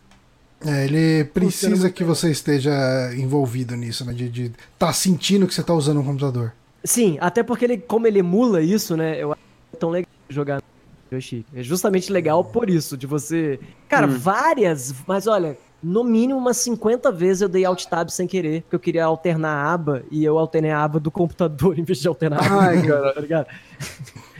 É, 0.65 0.87
ele 0.87 1.25
precisa 1.25 1.91
que 1.91 2.03
você 2.03 2.31
esteja 2.31 2.73
envolvido 3.15 3.77
nisso, 3.77 4.05
né? 4.05 4.13
De 4.13 4.47
estar 4.47 4.59
tá 4.79 4.93
sentindo 4.93 5.47
que 5.47 5.55
você 5.55 5.63
tá 5.63 5.75
usando 5.75 6.01
um 6.01 6.05
computador. 6.05 6.53
Sim, 6.83 7.19
até 7.21 7.43
porque 7.43 7.65
ele, 7.65 7.79
como 7.79 8.07
ele 8.07 8.21
emula 8.21 8.61
isso, 8.63 8.97
né? 8.97 9.23
Eu 9.23 9.33
acho 9.33 9.41
que 9.41 9.77
é 9.77 9.79
tão 9.79 9.91
legal 9.91 10.11
jogar 10.29 10.57
no 10.57 10.63
joystick. 11.11 11.45
É 11.55 11.63
justamente 11.63 12.11
legal 12.11 12.43
por 12.43 12.71
isso, 12.71 12.97
de 12.97 13.07
você. 13.07 13.61
Cara, 13.89 14.07
hum. 14.07 14.19
várias, 14.19 14.95
mas 15.07 15.27
olha, 15.27 15.57
no 15.83 16.03
mínimo 16.03 16.39
umas 16.39 16.57
50 16.59 17.13
vezes 17.13 17.43
eu 17.43 17.49
dei 17.49 17.65
alt 17.65 17.85
tab 17.87 18.09
sem 18.11 18.27
querer, 18.27 18.63
porque 18.63 18.77
eu 18.77 18.81
queria 18.81 19.05
alternar 19.05 19.51
a 19.51 19.73
aba 19.73 20.03
e 20.11 20.25
eu 20.25 20.39
alternei 20.39 20.71
a 20.71 20.83
aba 20.83 20.99
do 20.99 21.11
computador 21.11 21.79
em 21.79 21.83
vez 21.83 21.99
de 21.99 22.09
alternar 22.09 22.43
a 22.43 22.47
aba. 22.47 22.63
Ai, 22.63 22.87
cara, 22.87 23.15
tá 23.15 23.21
ligado? 23.21 23.47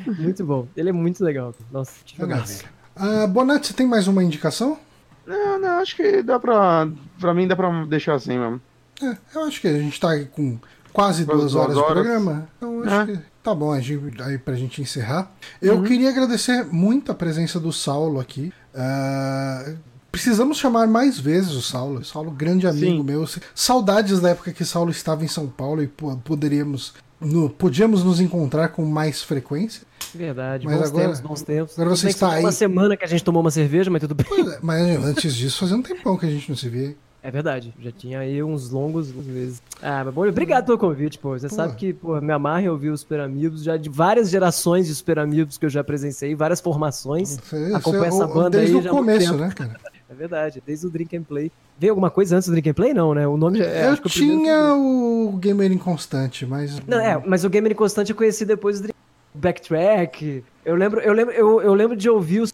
muito 0.19 0.45
bom. 0.45 0.67
Ele 0.77 0.89
é 0.89 0.93
muito 0.93 1.25
legal. 1.25 1.55
Nossa, 1.71 1.93
que 2.05 2.21
maravilha. 2.21 2.65
Uh, 2.97 3.29
Bonatti, 3.29 3.69
você 3.69 3.75
tem 3.75 3.87
mais 3.87 4.09
uma 4.09 4.25
indicação? 4.25 4.77
Não, 5.25 5.61
não, 5.61 5.81
acho 5.81 5.95
que 5.95 6.23
dá 6.23 6.41
pra. 6.41 6.89
Pra 7.21 7.35
mim 7.35 7.47
dá 7.47 7.55
pra 7.55 7.85
deixar 7.85 8.15
assim 8.15 8.39
mesmo. 8.39 8.61
É, 9.03 9.17
eu 9.35 9.45
acho 9.45 9.61
que 9.61 9.69
a 9.69 9.79
gente 9.79 10.01
tá 10.01 10.09
com 10.25 10.59
quase 10.93 11.25
duas, 11.25 11.53
duas 11.53 11.55
horas, 11.55 11.77
horas 11.77 11.89
de 11.89 11.95
programa. 11.95 12.49
Então 12.57 12.83
acho 12.83 12.95
é. 12.95 13.07
que 13.07 13.23
tá 13.43 13.55
bom 13.55 13.71
a 13.71 13.79
gente, 13.79 14.23
aí 14.23 14.39
pra 14.39 14.55
gente 14.55 14.83
encerrar. 14.83 15.31
Eu 15.61 15.77
uhum. 15.77 15.85
queria 15.85 16.09
agradecer 16.09 16.65
muito 16.65 17.13
a 17.13 17.15
presença 17.15 17.61
do 17.61 17.73
Saulo 17.73 18.19
aqui. 18.19 18.53
Uh, 18.75 19.79
precisamos 20.19 20.59
chamar 20.59 20.89
mais 20.89 21.21
vezes 21.21 21.53
o 21.53 21.63
Saulo. 21.63 22.01
O 22.01 22.05
Saulo, 22.05 22.33
grande 22.33 22.67
amigo 22.67 22.99
Sim. 22.99 23.03
meu. 23.05 23.25
Saudades 23.55 24.19
da 24.21 24.31
época 24.31 24.53
que 24.53 24.65
Saulo 24.65 24.91
estava 24.91 25.25
em 25.25 25.29
São 25.29 25.47
Paulo 25.47 25.81
e 25.81 25.87
poderíamos. 25.87 26.93
No, 27.21 27.49
podíamos 27.49 28.05
nos 28.05 28.21
encontrar 28.21 28.69
com 28.69 28.85
mais 28.85 29.23
frequência. 29.23 29.83
Verdade, 30.15 30.67
mas 30.67 30.77
bons 30.77 30.89
agora, 30.89 31.05
tempos, 31.05 31.21
bons 31.21 31.43
tempos. 31.43 31.79
Agora 31.79 31.97
você 31.97 32.09
está 32.09 32.33
aí. 32.33 32.45
uma 32.45 32.53
semana 32.53 32.97
que 32.97 33.05
a 33.05 33.09
gente 33.09 33.23
tomou 33.23 33.41
uma 33.41 33.51
cerveja, 33.51 33.91
mas 33.91 34.01
tudo 34.01 34.15
bem. 34.15 34.27
É, 34.31 34.59
mas 34.63 35.05
antes 35.05 35.35
disso, 35.35 35.59
fazia 35.61 35.77
um 35.77 35.83
tempão 35.83 36.17
que 36.17 36.27
a 36.27 36.31
gente 36.31 36.49
não 36.49 36.57
se 36.57 36.69
via. 36.69 36.97
É 37.21 37.31
verdade, 37.31 37.75
já 37.81 37.91
tinha 37.91 38.21
aí 38.21 38.41
uns 38.43 38.71
longos 38.71 39.11
vezes. 39.11 39.61
Ah, 39.83 40.05
mas 40.05 40.15
bom, 40.15 40.27
obrigado 40.27 40.67
pelo 40.67 40.79
convite, 40.79 41.19
pô. 41.19 41.37
Você 41.37 41.49
pô. 41.49 41.55
sabe 41.55 41.75
que, 41.75 41.93
pô, 41.93 42.21
me 42.21 42.33
amarra 42.33 42.63
em 42.63 42.69
ouvir 42.69 42.91
os 42.91 43.01
Super 43.01 43.21
Amigos, 43.21 43.63
já 43.63 43.77
de 43.77 43.89
várias 43.89 44.31
gerações 44.31 44.87
de 44.87 44.95
Super 44.95 45.19
Amigos 45.19 45.59
que 45.59 45.67
eu 45.67 45.71
já 45.71 45.83
presenciei, 45.83 46.35
várias 46.37 46.61
formações. 46.61 47.37
Você, 47.37 47.73
Acompanho 47.75 48.05
essa 48.05 48.27
banda 48.27 48.51
desde 48.51 48.67
aí 48.67 48.73
Desde 48.75 48.89
o 48.89 48.93
começo, 48.93 49.35
né, 49.37 49.51
cara? 49.55 49.79
É 50.11 50.15
verdade, 50.15 50.63
desde 50.65 50.87
o 50.87 50.91
Drink 50.91 51.17
and 51.17 51.23
Play. 51.23 51.53
Veio 51.79 51.93
alguma 51.93 52.11
coisa 52.11 52.37
antes 52.37 52.49
do 52.49 52.53
Drink 52.53 52.71
and 52.71 52.75
Play? 52.75 52.95
Não, 52.95 53.15
né? 53.15 53.27
O 53.27 53.37
nome 53.37 53.61
é. 53.61 53.89
Eu 53.89 53.97
tinha 54.09 54.75
o, 54.75 55.35
o 55.35 55.37
Gamer 55.37 55.71
Inconstante, 55.71 56.47
mas. 56.47 56.81
Não, 56.87 56.99
é, 56.99 57.23
mas 57.27 57.45
o 57.45 57.51
Gamer 57.51 57.73
Inconstante 57.73 58.11
eu 58.11 58.17
conheci 58.17 58.45
depois 58.45 58.79
do 58.79 58.85
Drink 58.85 58.99
Backtrack. 59.35 60.43
Eu 60.65 60.75
lembro, 60.75 61.01
eu 61.01 61.13
lembro, 61.13 61.35
eu, 61.35 61.61
eu 61.61 61.75
lembro 61.75 61.97
de 61.97 62.09
ouvir 62.09 62.41
os 62.41 62.53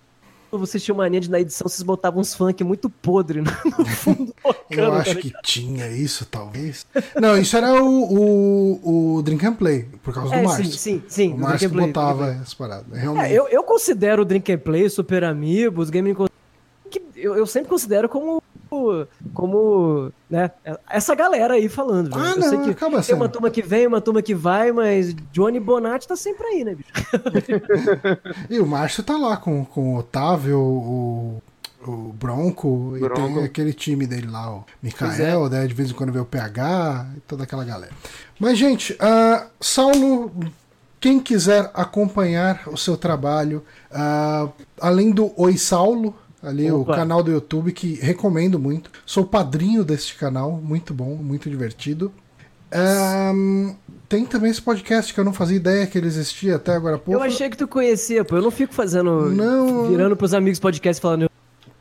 vocês 0.58 0.82
tinham 0.82 0.96
mania 0.96 1.20
de 1.20 1.30
na 1.30 1.40
edição 1.40 1.66
vocês 1.68 1.82
botavam 1.82 2.20
uns 2.20 2.34
funk 2.34 2.62
muito 2.62 2.88
podre 2.88 3.40
no, 3.40 3.50
fundo. 3.86 4.34
Eu 4.70 4.92
acho 4.92 5.14
tá 5.14 5.20
que 5.20 5.32
tinha 5.42 5.88
isso, 5.88 6.24
talvez. 6.26 6.86
Não, 7.20 7.36
isso 7.36 7.56
era 7.56 7.74
o, 7.74 7.88
o, 7.88 9.16
o 9.16 9.22
Drink 9.22 9.44
and 9.44 9.54
Play, 9.54 9.88
por 10.02 10.14
causa 10.14 10.34
é, 10.34 10.38
do 10.38 10.48
Márcio. 10.48 10.64
Sim, 10.66 10.78
sim, 10.78 11.02
sim. 11.08 11.32
O 11.32 11.38
Márcio 11.38 11.70
botava 11.70 12.30
as 12.30 12.54
paradas. 12.54 12.96
Realmente. 12.96 13.32
É, 13.32 13.32
eu, 13.32 13.48
eu 13.48 13.62
considero 13.62 14.22
o 14.22 14.24
Drink 14.24 14.52
and 14.52 14.58
Play, 14.58 14.88
Super 14.88 15.24
Amigos, 15.24 15.90
Gaming 15.90 16.14
que 16.14 16.22
eu, 17.24 17.36
eu 17.36 17.46
sempre 17.46 17.68
considero 17.68 18.08
como 18.08 18.42
como, 19.32 20.12
né, 20.28 20.50
essa 20.90 21.14
galera 21.14 21.54
aí 21.54 21.68
falando. 21.68 22.12
Ah, 22.12 22.30
eu 22.30 22.36
não, 22.36 22.48
sei 22.48 22.58
que 22.58 22.70
acaba 22.70 23.00
tem 23.00 23.14
uma 23.14 23.28
turma 23.28 23.48
que 23.48 23.62
vem, 23.62 23.86
uma 23.86 24.00
turma 24.00 24.20
que 24.20 24.34
vai, 24.34 24.72
mas 24.72 25.14
Johnny 25.32 25.60
Bonatti 25.60 26.08
tá 26.08 26.16
sempre 26.16 26.44
aí, 26.46 26.64
né, 26.64 26.74
bicho? 26.74 26.90
e 28.50 28.58
o 28.58 28.66
Márcio 28.66 29.04
tá 29.04 29.16
lá 29.16 29.36
com, 29.36 29.64
com 29.64 29.94
o 29.94 29.98
Otávio, 29.98 30.58
o, 30.58 31.42
o 31.86 32.12
Bronco, 32.14 32.96
Bronco, 32.98 32.98
e 32.98 33.10
tem 33.14 33.44
aquele 33.44 33.72
time 33.72 34.06
dele 34.06 34.28
lá, 34.28 34.52
o 34.52 34.64
Mikael, 34.82 35.46
é. 35.46 35.50
né, 35.50 35.66
de 35.66 35.74
vez 35.74 35.90
em 35.90 35.94
quando 35.94 36.12
vê 36.12 36.18
o 36.18 36.24
PH 36.24 37.06
e 37.16 37.20
toda 37.20 37.44
aquela 37.44 37.64
galera. 37.64 37.92
Mas, 38.40 38.58
gente, 38.58 38.94
uh, 38.94 39.46
Saulo 39.60 40.32
quem 41.04 41.20
quiser 41.20 41.70
acompanhar 41.74 42.62
o 42.66 42.78
seu 42.78 42.96
trabalho, 42.96 43.62
uh, 43.92 44.50
além 44.80 45.10
do 45.10 45.38
Oi 45.38 45.58
Saulo, 45.58 46.16
ali 46.44 46.70
Opa. 46.70 46.92
o 46.92 46.94
canal 46.94 47.22
do 47.22 47.30
YouTube 47.30 47.72
que 47.72 47.94
recomendo 47.94 48.58
muito. 48.58 48.90
Sou 49.06 49.24
padrinho 49.24 49.84
deste 49.84 50.16
canal, 50.16 50.52
muito 50.52 50.92
bom, 50.92 51.16
muito 51.16 51.48
divertido. 51.48 52.12
Um, 52.74 53.74
tem 54.08 54.24
também 54.26 54.50
esse 54.50 54.60
podcast 54.60 55.14
que 55.14 55.20
eu 55.20 55.24
não 55.24 55.32
fazia 55.32 55.56
ideia 55.56 55.86
que 55.86 55.96
ele 55.96 56.08
existia 56.08 56.56
até 56.56 56.72
agora 56.72 56.98
pouco. 56.98 57.20
Eu 57.20 57.22
achei 57.22 57.48
que 57.48 57.56
tu 57.56 57.68
conhecia, 57.68 58.24
pô. 58.24 58.36
Eu 58.36 58.42
não 58.42 58.50
fico 58.50 58.74
fazendo. 58.74 59.30
Não. 59.30 59.88
Virando 59.88 60.16
pros 60.16 60.34
amigos 60.34 60.58
podcast 60.58 61.00
falando. 61.00 61.30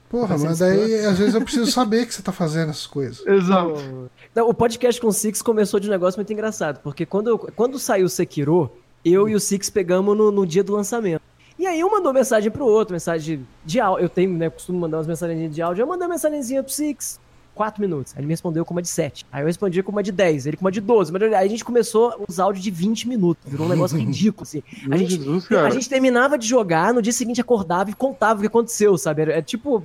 Porra, 0.10 0.38
mas 0.38 0.60
daí 0.60 1.06
às 1.06 1.18
vezes 1.18 1.34
eu 1.34 1.42
preciso 1.42 1.72
saber 1.72 2.06
que 2.06 2.14
você 2.14 2.22
tá 2.22 2.32
fazendo 2.32 2.70
essas 2.70 2.86
coisas. 2.86 3.26
Exato. 3.26 4.12
Não, 4.36 4.48
o 4.48 4.54
podcast 4.54 5.02
com 5.02 5.08
o 5.08 5.12
Six 5.12 5.42
começou 5.42 5.80
de 5.80 5.88
um 5.88 5.92
negócio 5.92 6.20
muito 6.20 6.32
engraçado, 6.32 6.80
porque 6.84 7.04
quando, 7.04 7.40
quando 7.56 7.80
saiu 7.80 8.06
o 8.06 8.10
Sekiro, 8.10 8.72
eu 9.04 9.28
e 9.28 9.34
o 9.34 9.40
Six 9.40 9.72
pegamos 9.72 10.16
no, 10.16 10.32
no 10.32 10.46
dia 10.46 10.64
do 10.64 10.74
lançamento. 10.74 11.24
E 11.64 11.66
aí 11.66 11.82
um 11.82 11.90
mandou 11.90 12.12
mensagem 12.12 12.52
pro 12.52 12.66
outro, 12.66 12.92
mensagem 12.92 13.48
de 13.64 13.80
áudio. 13.80 14.04
Eu 14.04 14.10
tenho, 14.10 14.34
né, 14.34 14.50
costumo 14.50 14.78
mandar 14.78 14.98
umas 14.98 15.08
mensagens 15.08 15.56
de 15.56 15.62
áudio. 15.62 15.84
Eu 15.84 15.88
mandei 15.88 16.06
uma 16.06 16.14
mensagenzinha 16.16 16.62
pro 16.62 16.74
Six, 16.74 17.22
4 17.56 17.80
minutos. 17.80 18.12
Aí 18.12 18.20
ele 18.20 18.28
me 18.28 18.34
respondeu 18.34 18.66
com 18.66 18.74
uma 18.74 18.82
de 18.82 18.90
7. 18.90 19.26
Aí 19.32 19.44
eu 19.44 19.48
respondi 19.48 19.82
com 19.82 19.90
uma 19.90 20.04
de 20.04 20.12
10, 20.12 20.46
ele 20.46 20.58
com 20.58 20.66
uma 20.66 20.72
de 20.74 20.82
12. 20.82 21.14
Mas 21.14 21.22
aí 21.22 21.34
a 21.34 21.48
gente 21.48 21.64
começou 21.64 22.22
os 22.28 22.38
áudios 22.38 22.62
de 22.62 22.70
20 22.70 23.08
minutos. 23.08 23.50
Virou 23.50 23.66
um 23.66 23.70
negócio 23.70 23.96
ridículo, 23.98 24.44
assim. 24.44 24.62
A 24.92 24.98
gente, 24.98 25.22
a 25.56 25.70
gente 25.70 25.88
terminava 25.88 26.38
de 26.38 26.46
jogar, 26.46 26.94
no 26.94 27.02
dia 27.02 27.14
seguinte 27.14 27.40
acordava 27.40 27.90
e 27.90 27.94
contava 27.94 28.40
o 28.40 28.42
que 28.42 28.48
aconteceu, 28.48 28.98
sabe? 28.98 29.32
É 29.32 29.42
tipo, 29.42 29.82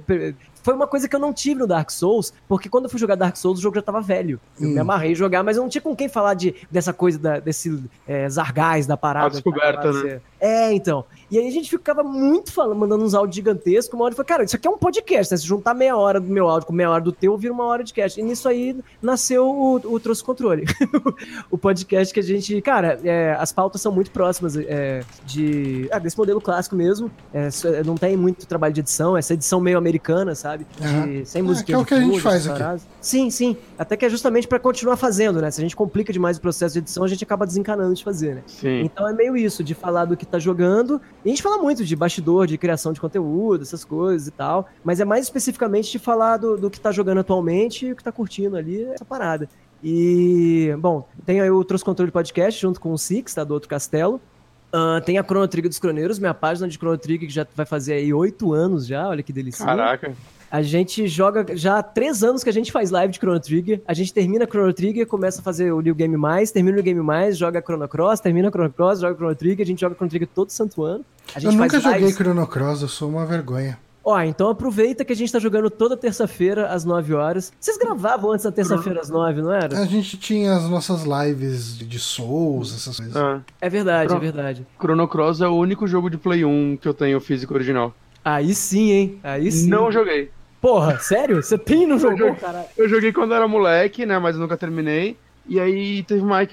foi 0.63 0.75
uma 0.75 0.87
coisa 0.87 1.09
que 1.09 1.15
eu 1.15 1.21
não 1.21 1.33
tive 1.33 1.61
no 1.61 1.67
Dark 1.67 1.91
Souls, 1.91 2.33
porque 2.49 2.69
quando 2.69 2.85
eu 2.85 2.91
fui 2.91 2.99
jogar 2.99 3.15
Dark 3.15 3.37
Souls, 3.37 3.59
o 3.59 3.63
jogo 3.63 3.77
já 3.77 3.83
tava 3.83 4.01
velho. 4.01 4.41
Eu 4.61 4.69
hum. 4.69 4.73
me 4.73 4.79
amarrei 4.79 5.13
a 5.13 5.15
jogar, 5.15 5.43
mas 5.43 5.57
eu 5.57 5.63
não 5.63 5.71
tinha 5.71 5.83
com 5.83 5.95
quem 5.95 6.09
falar 6.09 6.35
de, 6.35 6.55
dessa 6.71 6.93
coisa, 6.93 7.19
da, 7.19 7.39
desse 7.39 7.83
é, 8.07 8.29
zargás 8.29 8.87
da 8.87 8.97
parada. 8.97 9.27
A 9.27 9.31
descoberta, 9.31 9.93
né? 9.93 10.21
É, 10.41 10.73
então. 10.73 11.05
E 11.31 11.39
aí 11.39 11.47
a 11.47 11.51
gente 11.51 11.69
ficava 11.69 12.03
muito 12.03 12.53
falando, 12.53 12.79
mandando 12.79 13.05
uns 13.05 13.13
áudios 13.13 13.35
gigantescos. 13.35 13.93
Uma 13.93 14.05
hora 14.05 14.13
eu 14.13 14.17
falei, 14.17 14.29
cara, 14.29 14.45
isso 14.45 14.57
aqui 14.57 14.67
é 14.67 14.71
um 14.71 14.79
podcast, 14.79 15.33
né? 15.33 15.37
Se 15.37 15.47
juntar 15.47 15.75
meia 15.75 15.97
hora 15.97 16.21
do 16.21 16.29
meu 16.29 16.49
áudio 16.49 16.67
com 16.67 16.73
meia 16.73 16.91
hora 16.91 17.03
do 17.03 17.13
teu, 17.13 17.37
vira 17.37 17.53
uma 17.53 17.65
hora 17.65 17.85
de 17.85 17.93
cast. 17.93 18.19
E 18.19 18.23
nisso 18.23 18.49
aí 18.49 18.77
nasceu 19.03 19.47
o, 19.47 19.75
o 19.75 20.01
Trouxe 20.01 20.23
Controle. 20.23 20.65
o 21.51 21.59
podcast 21.59 22.15
que 22.15 22.21
a 22.21 22.23
gente. 22.23 22.61
Cara, 22.63 22.99
é, 23.05 23.37
as 23.39 23.53
pautas 23.53 23.81
são 23.81 23.93
muito 23.93 24.11
próximas 24.11 24.57
é, 24.57 25.03
de. 25.27 25.89
Ah, 25.93 25.99
desse 25.99 26.17
modelo 26.17 26.41
clássico 26.41 26.77
mesmo. 26.77 27.11
É, 27.35 27.49
não 27.85 27.97
tem 27.97 28.17
muito 28.17 28.47
trabalho 28.47 28.73
de 28.73 28.81
edição, 28.81 29.17
essa 29.17 29.35
edição 29.35 29.61
meio 29.61 29.77
americana, 29.77 30.35
sabe? 30.35 30.48
De, 30.57 31.27
sem 31.27 31.43
música. 31.43 31.65
É, 31.65 31.67
que 31.67 31.73
é 31.73 31.79
o 31.79 31.85
que 31.85 31.95
a 31.95 32.01
gente 32.01 32.21
faz 32.21 32.47
aqui. 32.47 32.83
Sim, 33.01 33.31
sim. 33.31 33.57
Até 33.79 33.97
que 33.97 34.05
é 34.05 34.09
justamente 34.09 34.47
para 34.47 34.59
continuar 34.59 34.97
fazendo, 34.97 35.41
né? 35.41 35.51
Se 35.51 35.61
a 35.61 35.63
gente 35.63 35.77
complica 35.77 36.13
demais 36.13 36.37
o 36.37 36.41
processo 36.41 36.75
de 36.75 36.79
edição, 36.81 37.05
a 37.05 37.09
gente 37.09 37.23
acaba 37.25 37.47
desencanando 37.47 37.95
de 37.95 38.05
fazer, 38.05 38.37
né? 38.37 38.43
Sim. 38.47 38.81
Então 38.81 39.09
é 39.09 39.13
meio 39.13 39.37
isso, 39.37 39.63
de 39.63 39.75
falar 39.75 40.05
do 40.05 40.17
que 40.17 40.27
tá 40.27 40.39
jogando. 40.39 41.01
E 41.25 41.29
a 41.29 41.31
gente 41.31 41.43
fala 41.43 41.59
muito 41.59 41.85
de 41.85 41.97
bastidor, 41.97 42.47
de 42.47 42.57
criação 42.59 42.93
de 42.93 43.01
conteúdo, 43.01 43.63
essas 43.63 43.85
coisas 43.85 44.29
e 44.29 44.31
tal. 44.31 44.69
Mas 44.85 45.01
é 45.01 45.05
mais 45.05 45.25
especificamente 45.25 45.91
de 45.91 45.99
falar 45.99 46.37
do, 46.37 46.57
do 46.57 46.71
que 46.71 46.81
tá 46.81 46.93
jogando 46.93 47.19
atualmente 47.19 47.87
e 47.87 47.93
o 47.93 47.97
que 47.97 48.05
tá 48.05 48.13
curtindo 48.13 48.57
ali, 48.57 48.85
essa 48.85 49.05
parada. 49.05 49.49
E, 49.83 50.75
bom, 50.79 51.07
tem 51.25 51.41
aí 51.41 51.51
o 51.51 51.65
Trouxe 51.65 51.85
Controle 51.85 52.11
Podcast 52.11 52.61
junto 52.61 52.81
com 52.81 52.93
o 52.93 52.99
Six, 52.99 53.35
tá? 53.35 53.45
Do 53.45 53.55
outro 53.55 53.69
castelo. 53.69 54.21
Uh, 54.69 55.01
tem 55.03 55.17
a 55.17 55.25
Chrono 55.25 55.49
Trigger 55.49 55.69
dos 55.69 55.79
Croneiros, 55.79 56.19
minha 56.19 56.35
página 56.35 56.69
de 56.69 56.77
Chrono 56.77 56.99
Trigger 56.99 57.27
que 57.27 57.35
já 57.35 57.47
vai 57.57 57.65
fazer 57.65 57.95
aí 57.95 58.13
oito 58.13 58.53
anos 58.53 58.87
já, 58.87 59.09
olha 59.09 59.23
que 59.23 59.33
delícia. 59.33 59.65
Caraca. 59.65 60.13
A 60.51 60.63
gente 60.63 61.07
joga 61.07 61.45
já 61.57 61.79
há 61.79 61.83
três 61.83 62.23
anos 62.23 62.43
que 62.43 62.49
a 62.49 62.53
gente 62.53 62.73
faz 62.73 62.91
live 62.91 63.13
de 63.13 63.19
Chrono 63.19 63.39
Trigger. 63.39 63.83
A 63.87 63.93
gente 63.93 64.13
termina 64.13 64.47
Chrono 64.47 64.73
Trigger, 64.73 65.07
começa 65.07 65.41
a 65.41 65.45
fazer 65.45 65.73
o 65.73 65.81
New 65.81 65.95
Game 65.95 66.17
Mais, 66.17 66.51
termina 66.51 66.75
o 66.75 66.77
New 66.77 66.85
Game 66.85 67.03
Mais, 67.03 67.37
joga 67.37 67.61
Chrono 67.61 67.87
Cross, 67.87 68.21
termina 68.21 68.51
Chrono 68.51 68.73
Cross, 68.73 69.01
joga 69.01 69.15
Chrono 69.15 69.35
Trigger. 69.35 69.65
A 69.65 69.67
gente 69.67 69.81
joga 69.81 69.95
Chrono 69.95 70.11
Trigger 70.11 70.29
todo 70.35 70.51
santo 70.51 70.83
ano. 70.83 71.05
eu 71.43 71.53
nunca 71.53 71.79
joguei 71.79 72.01
lives... 72.01 72.17
Chrono 72.17 72.47
Cross, 72.47 72.83
eu 72.83 72.89
sou 72.89 73.09
uma 73.11 73.27
vergonha. 73.27 73.79
Ó, 74.09 74.19
então 74.23 74.49
aproveita 74.49 75.05
que 75.05 75.13
a 75.13 75.17
gente 75.17 75.31
tá 75.31 75.39
jogando 75.39 75.69
toda 75.69 75.95
terça-feira 75.95 76.69
às 76.69 76.83
9 76.83 77.13
horas. 77.13 77.53
Vocês 77.61 77.77
gravavam 77.77 78.33
antes 78.33 78.43
da 78.43 78.51
terça-feira 78.51 79.03
às 79.03 79.11
9, 79.11 79.43
não 79.43 79.53
era? 79.53 79.79
A 79.79 79.85
gente 79.85 80.17
tinha 80.17 80.55
as 80.55 80.65
nossas 80.65 81.03
lives 81.03 81.77
de 81.77 81.99
Souls, 81.99 82.75
essas 82.75 82.97
coisas. 82.97 83.15
Ah. 83.15 83.43
É 83.61 83.69
verdade, 83.69 84.15
é 84.15 84.19
verdade. 84.19 84.67
Chrono 84.81 85.07
Cross 85.07 85.43
é 85.43 85.47
o 85.47 85.55
único 85.55 85.87
jogo 85.87 86.09
de 86.09 86.17
Play 86.17 86.43
1 86.43 86.79
que 86.81 86.89
eu 86.89 86.95
tenho 86.95 87.21
físico 87.21 87.53
original. 87.53 87.95
Aí 88.25 88.55
sim, 88.55 88.91
hein? 88.91 89.21
Aí 89.23 89.53
sim. 89.53 89.69
Não 89.69 89.93
joguei. 89.93 90.31
Porra, 90.61 90.99
sério? 90.99 91.43
Você 91.43 91.57
tem 91.57 91.87
no 91.87 91.99
jogo, 91.99 92.35
cara? 92.37 92.67
Eu 92.77 92.89
joguei 92.89 93.13
quando 93.13 93.35
era 93.35 93.47
moleque, 93.47 94.05
né? 94.05 94.19
Mas 94.19 94.37
nunca 94.37 94.57
terminei. 94.57 95.17
E 95.49 95.59
aí 95.59 96.03
teve 96.03 96.21
uma. 96.21 96.47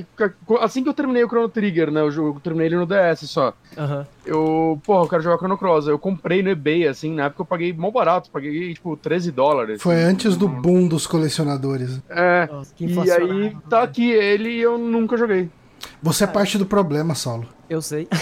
Assim 0.61 0.81
que 0.81 0.87
eu 0.87 0.93
terminei 0.93 1.23
o 1.23 1.27
Chrono 1.27 1.49
Trigger, 1.49 1.91
né? 1.91 1.99
Eu, 1.99 2.39
terminei 2.41 2.67
ele 2.67 2.77
no 2.77 2.85
DS 2.85 3.29
só. 3.29 3.53
Uhum. 3.77 4.05
Eu, 4.25 4.81
porra, 4.85 5.03
eu 5.03 5.09
quero 5.09 5.21
jogar 5.21 5.37
Chrono 5.37 5.57
Cross. 5.57 5.87
Eu 5.87 5.99
comprei 5.99 6.41
no 6.41 6.49
eBay, 6.49 6.87
assim, 6.87 7.13
na 7.13 7.25
época 7.25 7.41
eu 7.41 7.45
paguei 7.45 7.73
mal 7.73 7.91
barato, 7.91 8.31
paguei 8.31 8.73
tipo 8.73 8.95
13 8.95 9.31
dólares. 9.31 9.81
Foi 9.81 10.01
antes 10.01 10.37
do 10.37 10.47
boom 10.47 10.87
dos 10.87 11.05
colecionadores. 11.05 11.99
É. 12.09 12.47
Nossa, 12.49 12.73
e 12.79 13.11
aí 13.11 13.57
tá 13.69 13.83
aqui 13.83 14.11
ele 14.11 14.49
e 14.49 14.61
eu 14.61 14.77
nunca 14.77 15.17
joguei. 15.17 15.49
Você 16.01 16.23
é 16.23 16.27
parte 16.27 16.57
do 16.57 16.65
problema, 16.65 17.15
Saulo. 17.15 17.45
Eu 17.69 17.81
sei. 17.81 18.07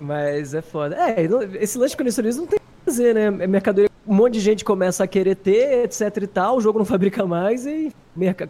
Mas 0.00 0.52
é 0.52 0.62
foda. 0.62 0.96
É, 0.96 1.28
esse 1.60 1.78
lance 1.78 1.92
de 1.92 1.96
colecionismo 1.96 2.42
não 2.42 2.48
tem 2.48 2.58
o 2.58 2.79
fazer, 2.90 3.14
né? 3.14 3.26
É 3.26 3.46
mercadoria 3.46 3.88
um 4.06 4.14
monte 4.14 4.34
de 4.34 4.40
gente 4.40 4.64
começa 4.64 5.04
a 5.04 5.06
querer 5.06 5.36
ter, 5.36 5.84
etc 5.84 6.16
e 6.22 6.26
tal, 6.26 6.56
o 6.56 6.60
jogo 6.60 6.78
não 6.78 6.84
fabrica 6.84 7.24
mais 7.24 7.64
e 7.64 7.92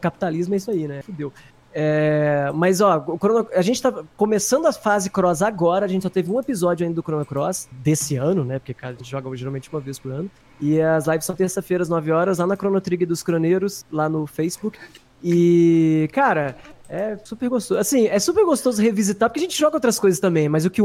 capitalismo 0.00 0.54
é 0.54 0.56
isso 0.56 0.70
aí, 0.70 0.88
né? 0.88 1.02
Fudeu. 1.02 1.32
É, 1.72 2.50
mas 2.54 2.80
ó, 2.80 3.04
Chrono, 3.18 3.46
a 3.54 3.62
gente 3.62 3.80
tá 3.80 4.02
começando 4.16 4.66
a 4.66 4.72
fase 4.72 5.08
Cross 5.10 5.42
agora, 5.42 5.84
a 5.84 5.88
gente 5.88 6.02
só 6.02 6.08
teve 6.08 6.30
um 6.30 6.40
episódio 6.40 6.84
ainda 6.84 6.96
do 6.96 7.02
Chrono 7.02 7.24
Cross 7.24 7.68
desse 7.70 8.16
ano, 8.16 8.44
né? 8.44 8.58
Porque 8.58 8.74
cara, 8.74 8.94
a 8.94 8.96
gente 8.96 9.10
joga 9.10 9.36
geralmente 9.36 9.68
uma 9.70 9.80
vez 9.80 9.98
por 9.98 10.10
ano. 10.10 10.30
E 10.60 10.80
as 10.80 11.06
lives 11.06 11.24
são 11.24 11.36
terça-feira 11.36 11.82
às 11.82 11.88
9 11.88 12.10
horas 12.10 12.38
lá 12.38 12.46
na 12.46 12.56
Chrono 12.56 12.80
Trigger 12.80 13.06
dos 13.06 13.22
Croneiros, 13.22 13.84
lá 13.90 14.08
no 14.08 14.26
Facebook. 14.26 14.78
E, 15.22 16.08
cara, 16.12 16.56
é 16.88 17.16
super 17.22 17.48
gostoso. 17.48 17.78
Assim, 17.78 18.06
é 18.06 18.18
super 18.18 18.44
gostoso 18.44 18.82
revisitar, 18.82 19.28
porque 19.28 19.40
a 19.40 19.42
gente 19.42 19.58
joga 19.58 19.76
outras 19.76 19.98
coisas 19.98 20.18
também, 20.18 20.48
mas 20.48 20.64
o 20.64 20.70
que 20.70 20.82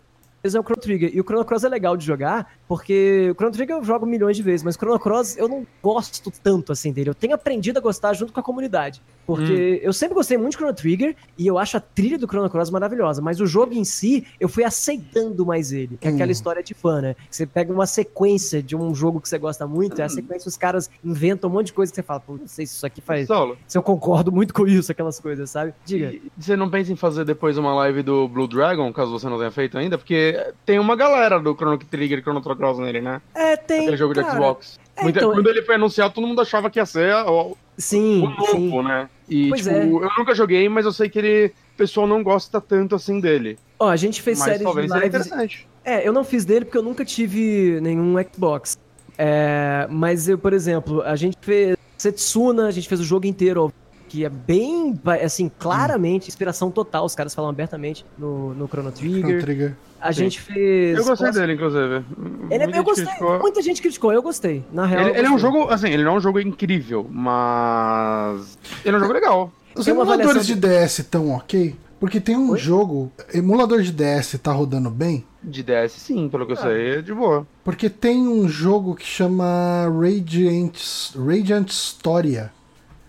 é 0.54 0.60
o 0.60 0.64
Chrono 0.64 0.82
Trigger. 0.82 1.12
E 1.14 1.20
o 1.20 1.24
Chrono 1.24 1.46
Cross 1.46 1.64
é 1.64 1.70
legal 1.70 1.96
de 1.98 2.06
jogar, 2.06 2.54
porque 2.68 3.30
o 3.32 3.36
Chrono 3.36 3.52
Trigger 3.52 3.78
eu 3.78 3.84
jogo 3.84 4.06
milhões 4.06 4.38
de 4.38 4.44
vezes, 4.44 4.64
mas 4.64 4.76
o 4.76 4.80
Chrono 4.80 5.00
Cross 5.00 5.38
eu 5.38 5.48
não 5.48 5.66
gosto 5.82 6.32
tanto 6.44 6.72
assim 6.72 6.92
dele. 6.92 7.10
Eu 7.10 7.16
tenho 7.16 7.34
aprendido 7.34 7.78
a 7.78 7.82
gostar 7.82 8.14
junto 8.14 8.34
com 8.34 8.40
a 8.40 8.44
comunidade. 8.44 9.02
Porque 9.26 9.80
hum. 9.82 9.88
eu 9.88 9.92
sempre 9.92 10.14
gostei 10.14 10.38
muito 10.38 10.52
de 10.52 10.58
Chrono 10.58 10.74
Trigger 10.74 11.16
e 11.38 11.48
eu 11.48 11.58
acho 11.58 11.78
a 11.78 11.80
trilha 11.80 12.18
do 12.18 12.28
Chrono 12.28 12.50
Cross 12.50 12.70
maravilhosa, 12.70 13.22
mas 13.22 13.40
o 13.40 13.48
jogo 13.48 13.74
em 13.74 13.84
si, 13.84 14.26
eu 14.40 14.48
fui 14.48 14.64
aceitando 14.64 15.46
mais 15.46 15.72
ele. 15.72 15.98
Que 15.98 16.08
é 16.08 16.12
aquela 16.12 16.30
hum. 16.30 16.32
história 16.32 16.62
de 16.62 16.74
fã, 16.74 17.02
né? 17.02 17.16
Você 17.30 17.46
pega 17.46 17.74
uma 17.74 17.88
sequência 17.88 18.62
de 18.62 18.76
um 18.76 18.94
jogo 18.94 19.20
que 19.20 19.28
você 19.28 19.38
gosta 19.38 19.66
muito, 19.66 19.98
hum. 19.98 20.02
é 20.02 20.06
a 20.06 20.10
sequência 20.10 20.48
os 20.48 20.58
caras 20.58 20.90
inventam 21.04 21.50
um 21.50 21.54
monte 21.54 21.68
de 21.68 21.74
coisa 21.74 21.92
que 21.92 21.96
você 21.96 22.04
fala, 22.04 22.20
pô, 22.20 22.38
não 22.38 22.48
sei 22.48 22.66
se 22.66 22.76
isso 22.76 22.86
aqui 22.86 23.02
faz. 23.02 23.28
Solo. 23.28 23.58
Se 23.68 23.78
eu 23.78 23.84
concordo 23.84 24.32
muito 24.32 24.54
com 24.54 24.68
isso, 24.68 24.92
aquelas 24.92 25.20
coisas, 25.20 25.50
sabe? 25.50 25.74
Diga. 25.86 26.12
E 26.12 26.32
você 26.38 26.56
não 26.56 26.70
pensa 26.70 26.92
em 26.92 26.96
fazer 26.96 27.26
depois 27.26 27.58
uma 27.58 27.74
live 27.76 28.04
do 28.04 28.28
Blue 28.28 28.48
Dragon, 28.48 28.92
caso 28.94 29.12
você 29.12 29.28
não 29.28 29.38
tenha 29.38 29.52
feito 29.52 29.78
ainda? 29.78 29.98
Porque 29.98 30.35
tem 30.66 30.80
uma 30.80 30.96
galera 30.96 31.40
do 31.40 31.54
Chrono 31.56 31.78
Trigger 31.78 32.20
e 32.20 32.22
Chrono 32.22 32.42
Cross 32.42 32.80
nele, 32.80 33.02
né? 33.02 33.22
É, 33.34 33.56
tem. 33.56 33.82
Aquele 33.82 33.98
jogo 33.98 34.14
cara, 34.14 34.28
de 34.28 34.34
Xbox. 34.34 34.80
É, 34.96 35.04
Muita, 35.04 35.20
então, 35.20 35.34
quando 35.34 35.50
ele 35.50 35.62
foi 35.62 35.76
anunciado, 35.76 36.14
todo 36.14 36.28
mundo 36.28 36.42
achava 36.42 36.70
que 36.70 36.80
ia 36.80 36.86
ser 36.86 37.14
o, 37.28 37.58
sim, 37.78 38.22
o 38.24 38.30
novo, 38.30 38.82
sim. 38.82 38.84
né? 38.84 39.10
E, 39.28 39.50
pois 39.50 39.64
tipo, 39.64 39.76
é. 39.76 39.84
eu 39.84 40.10
nunca 40.18 40.34
joguei, 40.34 40.70
mas 40.70 40.86
eu 40.86 40.92
sei 40.92 41.10
que 41.10 41.20
ele, 41.20 41.48
o 41.48 41.78
pessoal 41.78 42.08
não 42.08 42.24
gosta 42.24 42.62
tanto 42.62 42.96
assim 42.96 43.20
dele. 43.20 43.58
Ó, 43.80 43.90
a 43.90 43.96
gente 43.96 44.22
fez 44.22 44.40
séries 44.40 44.62
talvez 44.62 44.88
de 44.88 44.94
lives... 44.94 45.08
interessante. 45.08 45.68
É, 45.84 46.08
eu 46.08 46.14
não 46.14 46.24
fiz 46.24 46.46
dele 46.46 46.66
porque 46.66 46.78
eu 46.78 46.84
nunca 46.84 47.04
tive 47.04 47.80
nenhum 47.82 48.16
Xbox. 48.34 48.78
É, 49.18 49.88
mas 49.90 50.28
eu, 50.28 50.38
por 50.38 50.54
exemplo, 50.54 51.02
a 51.02 51.16
gente 51.16 51.38
fez 51.42 51.78
Setsuna, 51.98 52.68
a 52.68 52.72
gente 52.72 52.88
fez 52.88 53.00
o 53.00 53.04
jogo 53.04 53.26
inteiro 53.26 53.74
que 54.16 54.24
é 54.24 54.30
bem, 54.30 54.98
assim, 55.22 55.52
claramente 55.60 56.30
inspiração 56.30 56.72
total. 56.72 57.04
Os 57.04 57.14
caras 57.14 57.36
falam 57.36 57.50
abertamente 57.50 58.06
no, 58.18 58.54
no 58.54 58.66
Chrono 58.66 58.90
Trigger. 58.90 59.20
Chrono 59.20 59.42
Trigger. 59.42 59.76
A 60.00 60.14
Sim. 60.14 60.20
gente 60.20 60.40
fez. 60.40 60.98
Eu 60.98 61.04
gostei 61.04 61.32
dele, 61.34 61.54
inclusive. 61.54 62.06
Ele 62.50 62.64
é, 62.64 62.80
eu 62.80 62.84
gostei. 62.84 63.06
Criticou. 63.06 63.40
Muita 63.40 63.62
gente 63.62 63.82
criticou, 63.82 64.14
eu 64.14 64.22
gostei. 64.22 64.64
Na 64.72 64.86
real. 64.86 65.10
Ele, 65.10 65.18
ele, 65.18 65.28
é 65.28 65.30
um 65.30 65.38
jogo, 65.38 65.70
assim, 65.70 65.90
ele 65.90 66.06
não 66.06 66.14
é 66.14 66.18
um 66.18 66.22
jogo 66.22 66.40
incrível, 66.40 67.06
mas. 67.12 68.58
Ele 68.86 68.96
é 68.96 68.98
um 68.98 69.02
jogo 69.02 69.14
legal. 69.14 69.52
Os 69.76 69.86
emuladores 69.86 70.48
de... 70.48 70.56
de 70.56 70.62
DS 70.62 71.00
estão 71.00 71.32
ok? 71.32 71.76
Porque 72.00 72.22
tem 72.22 72.38
um 72.38 72.52
Oi? 72.52 72.58
jogo, 72.58 73.12
emulador 73.34 73.82
de 73.82 73.92
DS 73.92 74.40
tá 74.42 74.54
rodando 74.54 74.90
bem? 74.90 75.26
De 75.44 75.62
DS 75.62 75.92
sim, 75.92 76.30
pelo 76.30 76.46
que 76.46 76.54
eu 76.54 76.58
ah. 76.58 76.62
sei, 76.62 76.90
é 77.00 77.02
de 77.02 77.14
boa. 77.14 77.46
Porque 77.64 77.90
tem 77.90 78.28
um 78.28 78.48
jogo 78.48 78.96
que 78.96 79.06
chama 79.06 79.90
Radiant, 79.90 80.78
Radiant 81.16 81.70
Storia. 81.70 82.52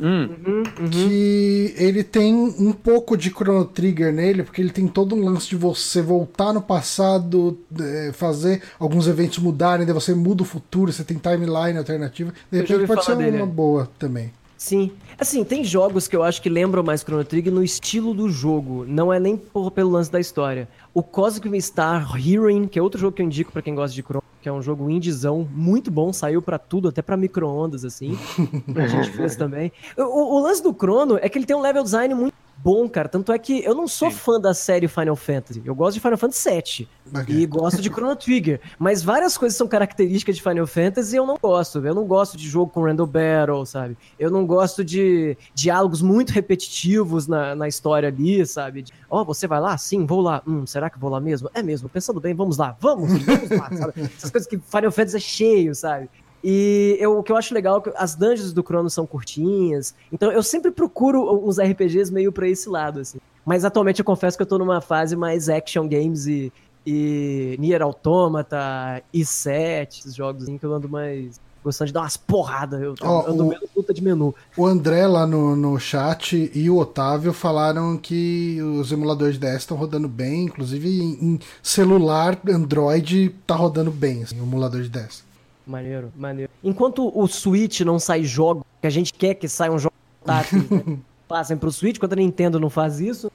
Hum. 0.00 0.28
Uhum, 0.46 0.62
uhum. 0.78 0.90
Que 0.90 1.74
ele 1.76 2.04
tem 2.04 2.34
um 2.34 2.72
pouco 2.72 3.16
de 3.16 3.30
Chrono 3.30 3.64
Trigger 3.64 4.12
nele, 4.12 4.42
porque 4.42 4.60
ele 4.60 4.70
tem 4.70 4.86
todo 4.86 5.14
um 5.14 5.24
lance 5.24 5.48
de 5.48 5.56
você 5.56 6.02
voltar 6.02 6.52
no 6.52 6.60
passado, 6.60 7.58
é, 7.80 8.10
fazer 8.12 8.62
alguns 8.78 9.06
eventos 9.06 9.38
mudarem, 9.38 9.86
daí 9.86 9.94
você 9.94 10.14
muda 10.14 10.42
o 10.42 10.46
futuro, 10.46 10.92
você 10.92 11.02
tem 11.02 11.16
timeline 11.16 11.78
alternativa. 11.78 12.32
De 12.50 12.58
repente 12.60 12.86
pode 12.86 13.04
ser 13.04 13.16
dele. 13.16 13.38
uma 13.38 13.46
boa 13.46 13.88
também. 13.98 14.32
Sim. 14.56 14.90
Assim, 15.18 15.44
tem 15.44 15.62
jogos 15.62 16.08
que 16.08 16.16
eu 16.16 16.22
acho 16.22 16.40
que 16.40 16.48
lembram 16.48 16.82
mais 16.82 17.02
Chrono 17.02 17.24
Trigger 17.24 17.52
no 17.52 17.62
estilo 17.62 18.14
do 18.14 18.28
jogo, 18.28 18.84
não 18.86 19.12
é 19.12 19.20
nem 19.20 19.36
por, 19.36 19.70
pelo 19.70 19.90
lance 19.90 20.10
da 20.10 20.18
história. 20.18 20.68
O 20.92 21.02
Cosmic 21.02 21.60
Star 21.62 22.16
Heroine, 22.16 22.66
que 22.66 22.78
é 22.78 22.82
outro 22.82 22.98
jogo 22.98 23.14
que 23.14 23.22
eu 23.22 23.26
indico 23.26 23.52
para 23.52 23.62
quem 23.62 23.74
gosta 23.74 23.94
de 23.94 24.02
Chrono, 24.02 24.24
que 24.46 24.48
é 24.48 24.52
um 24.52 24.62
jogo 24.62 24.88
indiezão 24.88 25.44
muito 25.50 25.90
bom, 25.90 26.12
saiu 26.12 26.40
para 26.40 26.56
tudo, 26.56 26.86
até 26.86 27.02
para 27.02 27.16
micro-ondas, 27.16 27.84
assim. 27.84 28.16
a 28.76 28.86
gente 28.86 29.10
fez 29.10 29.34
também. 29.34 29.72
O, 29.96 30.36
o, 30.36 30.40
lance 30.40 30.62
do 30.62 30.72
Chrono 30.72 31.18
é 31.20 31.28
que 31.28 31.36
ele 31.36 31.44
tem 31.44 31.56
um 31.56 31.60
level 31.60 31.82
design 31.82 32.14
muito 32.14 32.32
bom, 32.66 32.88
cara. 32.88 33.08
Tanto 33.08 33.30
é 33.30 33.38
que 33.38 33.62
eu 33.64 33.76
não 33.76 33.86
sou 33.86 34.10
Sim. 34.10 34.16
fã 34.16 34.40
da 34.40 34.52
série 34.52 34.88
Final 34.88 35.14
Fantasy. 35.14 35.62
Eu 35.64 35.72
gosto 35.72 35.94
de 35.94 36.00
Final 36.00 36.18
Fantasy 36.18 36.50
VII. 36.50 36.88
Okay. 37.22 37.36
E 37.36 37.46
gosto 37.46 37.80
de 37.80 37.88
Chrono 37.88 38.16
Trigger. 38.16 38.60
Mas 38.76 39.04
várias 39.04 39.38
coisas 39.38 39.56
são 39.56 39.68
características 39.68 40.34
de 40.34 40.42
Final 40.42 40.66
Fantasy 40.66 41.14
e 41.14 41.18
eu 41.18 41.24
não 41.24 41.38
gosto. 41.40 41.78
Eu 41.86 41.94
não 41.94 42.04
gosto 42.04 42.36
de 42.36 42.48
jogo 42.48 42.72
com 42.72 42.82
Randall 42.82 43.06
Battle, 43.06 43.64
sabe? 43.64 43.96
Eu 44.18 44.32
não 44.32 44.44
gosto 44.44 44.84
de 44.84 45.38
diálogos 45.54 46.02
muito 46.02 46.30
repetitivos 46.30 47.28
na, 47.28 47.54
na 47.54 47.68
história 47.68 48.08
ali, 48.08 48.44
sabe? 48.44 48.84
Ó, 49.08 49.22
oh, 49.22 49.24
você 49.24 49.46
vai 49.46 49.60
lá? 49.60 49.78
Sim, 49.78 50.04
vou 50.04 50.20
lá. 50.20 50.42
Hum, 50.44 50.66
será 50.66 50.90
que 50.90 50.98
vou 50.98 51.08
lá 51.08 51.20
mesmo? 51.20 51.48
É 51.54 51.62
mesmo, 51.62 51.88
pensando 51.88 52.18
bem, 52.18 52.34
vamos 52.34 52.56
lá. 52.56 52.76
Vamos, 52.80 53.12
vamos 53.22 53.50
lá, 53.50 53.70
sabe? 53.70 53.92
Essas 54.18 54.30
coisas 54.32 54.48
que 54.48 54.58
Final 54.58 54.90
Fantasy 54.90 55.16
é 55.16 55.20
cheio, 55.20 55.72
sabe? 55.72 56.10
E 56.48 56.96
eu, 57.00 57.18
o 57.18 57.24
que 57.24 57.32
eu 57.32 57.36
acho 57.36 57.52
legal 57.52 57.78
é 57.78 57.80
que 57.80 57.92
as 57.96 58.14
dungeons 58.14 58.52
do 58.52 58.62
Crono 58.62 58.88
são 58.88 59.04
curtinhas. 59.04 59.92
Então 60.12 60.30
eu 60.30 60.44
sempre 60.44 60.70
procuro 60.70 61.44
uns 61.44 61.58
RPGs 61.58 62.12
meio 62.12 62.30
pra 62.30 62.48
esse 62.48 62.68
lado, 62.68 63.00
assim. 63.00 63.18
Mas 63.44 63.64
atualmente 63.64 63.98
eu 63.98 64.04
confesso 64.04 64.36
que 64.36 64.44
eu 64.44 64.46
tô 64.46 64.56
numa 64.56 64.80
fase 64.80 65.16
mais 65.16 65.48
action 65.48 65.88
games 65.88 66.28
e, 66.28 66.52
e 66.86 67.56
Nier 67.58 67.82
Automata, 67.82 69.02
i7, 69.12 69.98
esses 69.98 70.14
jogos 70.14 70.44
assim, 70.44 70.56
que 70.56 70.64
eu 70.64 70.72
ando 70.72 70.88
mais 70.88 71.40
gostando 71.64 71.88
de 71.88 71.94
dar 71.94 72.02
umas 72.02 72.16
porradas. 72.16 72.80
Eu 72.80 72.94
oh, 73.02 73.28
ando 73.28 73.44
o, 73.44 73.48
menos 73.48 73.68
luta 73.74 73.92
de 73.92 74.00
menu. 74.00 74.32
O 74.56 74.64
André 74.64 75.04
lá 75.04 75.26
no, 75.26 75.56
no 75.56 75.80
chat 75.80 76.48
e 76.54 76.70
o 76.70 76.76
Otávio 76.76 77.32
falaram 77.32 77.96
que 77.96 78.62
os 78.62 78.92
emuladores 78.92 79.36
DS 79.36 79.56
estão 79.56 79.76
rodando 79.76 80.06
bem, 80.06 80.44
inclusive 80.44 80.88
em, 80.88 81.12
em, 81.20 81.40
celular 81.60 82.38
Android 82.48 83.34
tá 83.44 83.56
rodando 83.56 83.90
bem, 83.90 84.22
assim, 84.22 84.38
o 84.40 84.44
emulador 84.44 84.80
de 84.80 84.88
DS. 84.88 85.25
Maneiro, 85.66 86.12
maneiro. 86.16 86.50
Enquanto 86.62 87.10
o 87.12 87.26
Switch 87.26 87.80
não 87.80 87.98
sai 87.98 88.22
jogo, 88.22 88.64
que 88.80 88.86
a 88.86 88.90
gente 88.90 89.12
quer 89.12 89.34
que 89.34 89.48
saia 89.48 89.72
um 89.72 89.78
jogo 89.78 89.94
tátil, 90.24 90.64
né? 90.70 90.98
passem 91.26 91.56
pro 91.56 91.72
Switch, 91.72 91.98
quando 91.98 92.12
a 92.12 92.16
Nintendo 92.16 92.60
não 92.60 92.70
faz 92.70 93.00
isso, 93.00 93.30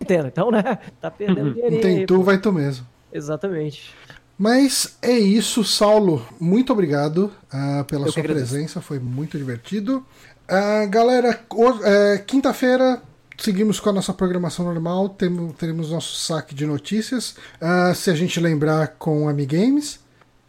Nintendo, 0.00 0.28
então, 0.28 0.50
né? 0.50 0.62
Tá 1.00 1.10
perdendo 1.10 1.54
dinheiro. 1.54 1.80
Tem 1.80 2.06
tu, 2.06 2.22
vai 2.22 2.38
tu 2.38 2.52
mesmo. 2.52 2.86
Exatamente. 3.12 3.94
Mas 4.36 4.96
é 5.00 5.16
isso, 5.16 5.62
Saulo. 5.64 6.26
Muito 6.40 6.72
obrigado 6.72 7.32
uh, 7.52 7.84
pela 7.84 8.06
Eu 8.06 8.12
sua 8.12 8.22
presença, 8.22 8.80
foi 8.80 8.98
muito 8.98 9.38
divertido. 9.38 10.04
Uh, 10.48 10.88
galera, 10.88 11.40
uh, 11.52 12.24
quinta-feira 12.26 13.00
seguimos 13.38 13.80
com 13.80 13.90
a 13.90 13.92
nossa 13.92 14.12
programação 14.12 14.64
normal, 14.64 15.08
temos, 15.08 15.54
teremos 15.56 15.90
nosso 15.90 16.16
saque 16.16 16.54
de 16.54 16.66
notícias. 16.66 17.36
Ah, 17.60 17.92
se 17.94 18.10
a 18.10 18.14
gente 18.14 18.38
lembrar 18.40 18.94
com 18.98 19.28
Amigames. 19.28 20.03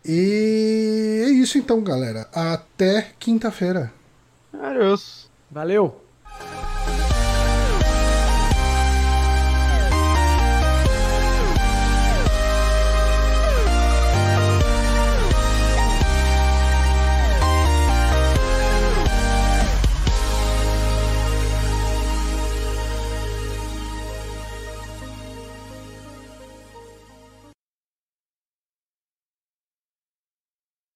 E 0.07 1.23
é 1.25 1.29
isso 1.29 1.57
então, 1.57 1.81
galera. 1.81 2.27
Até 2.31 3.13
quinta-feira. 3.17 3.91
Adeus. 4.53 5.29
Valeu. 5.49 6.01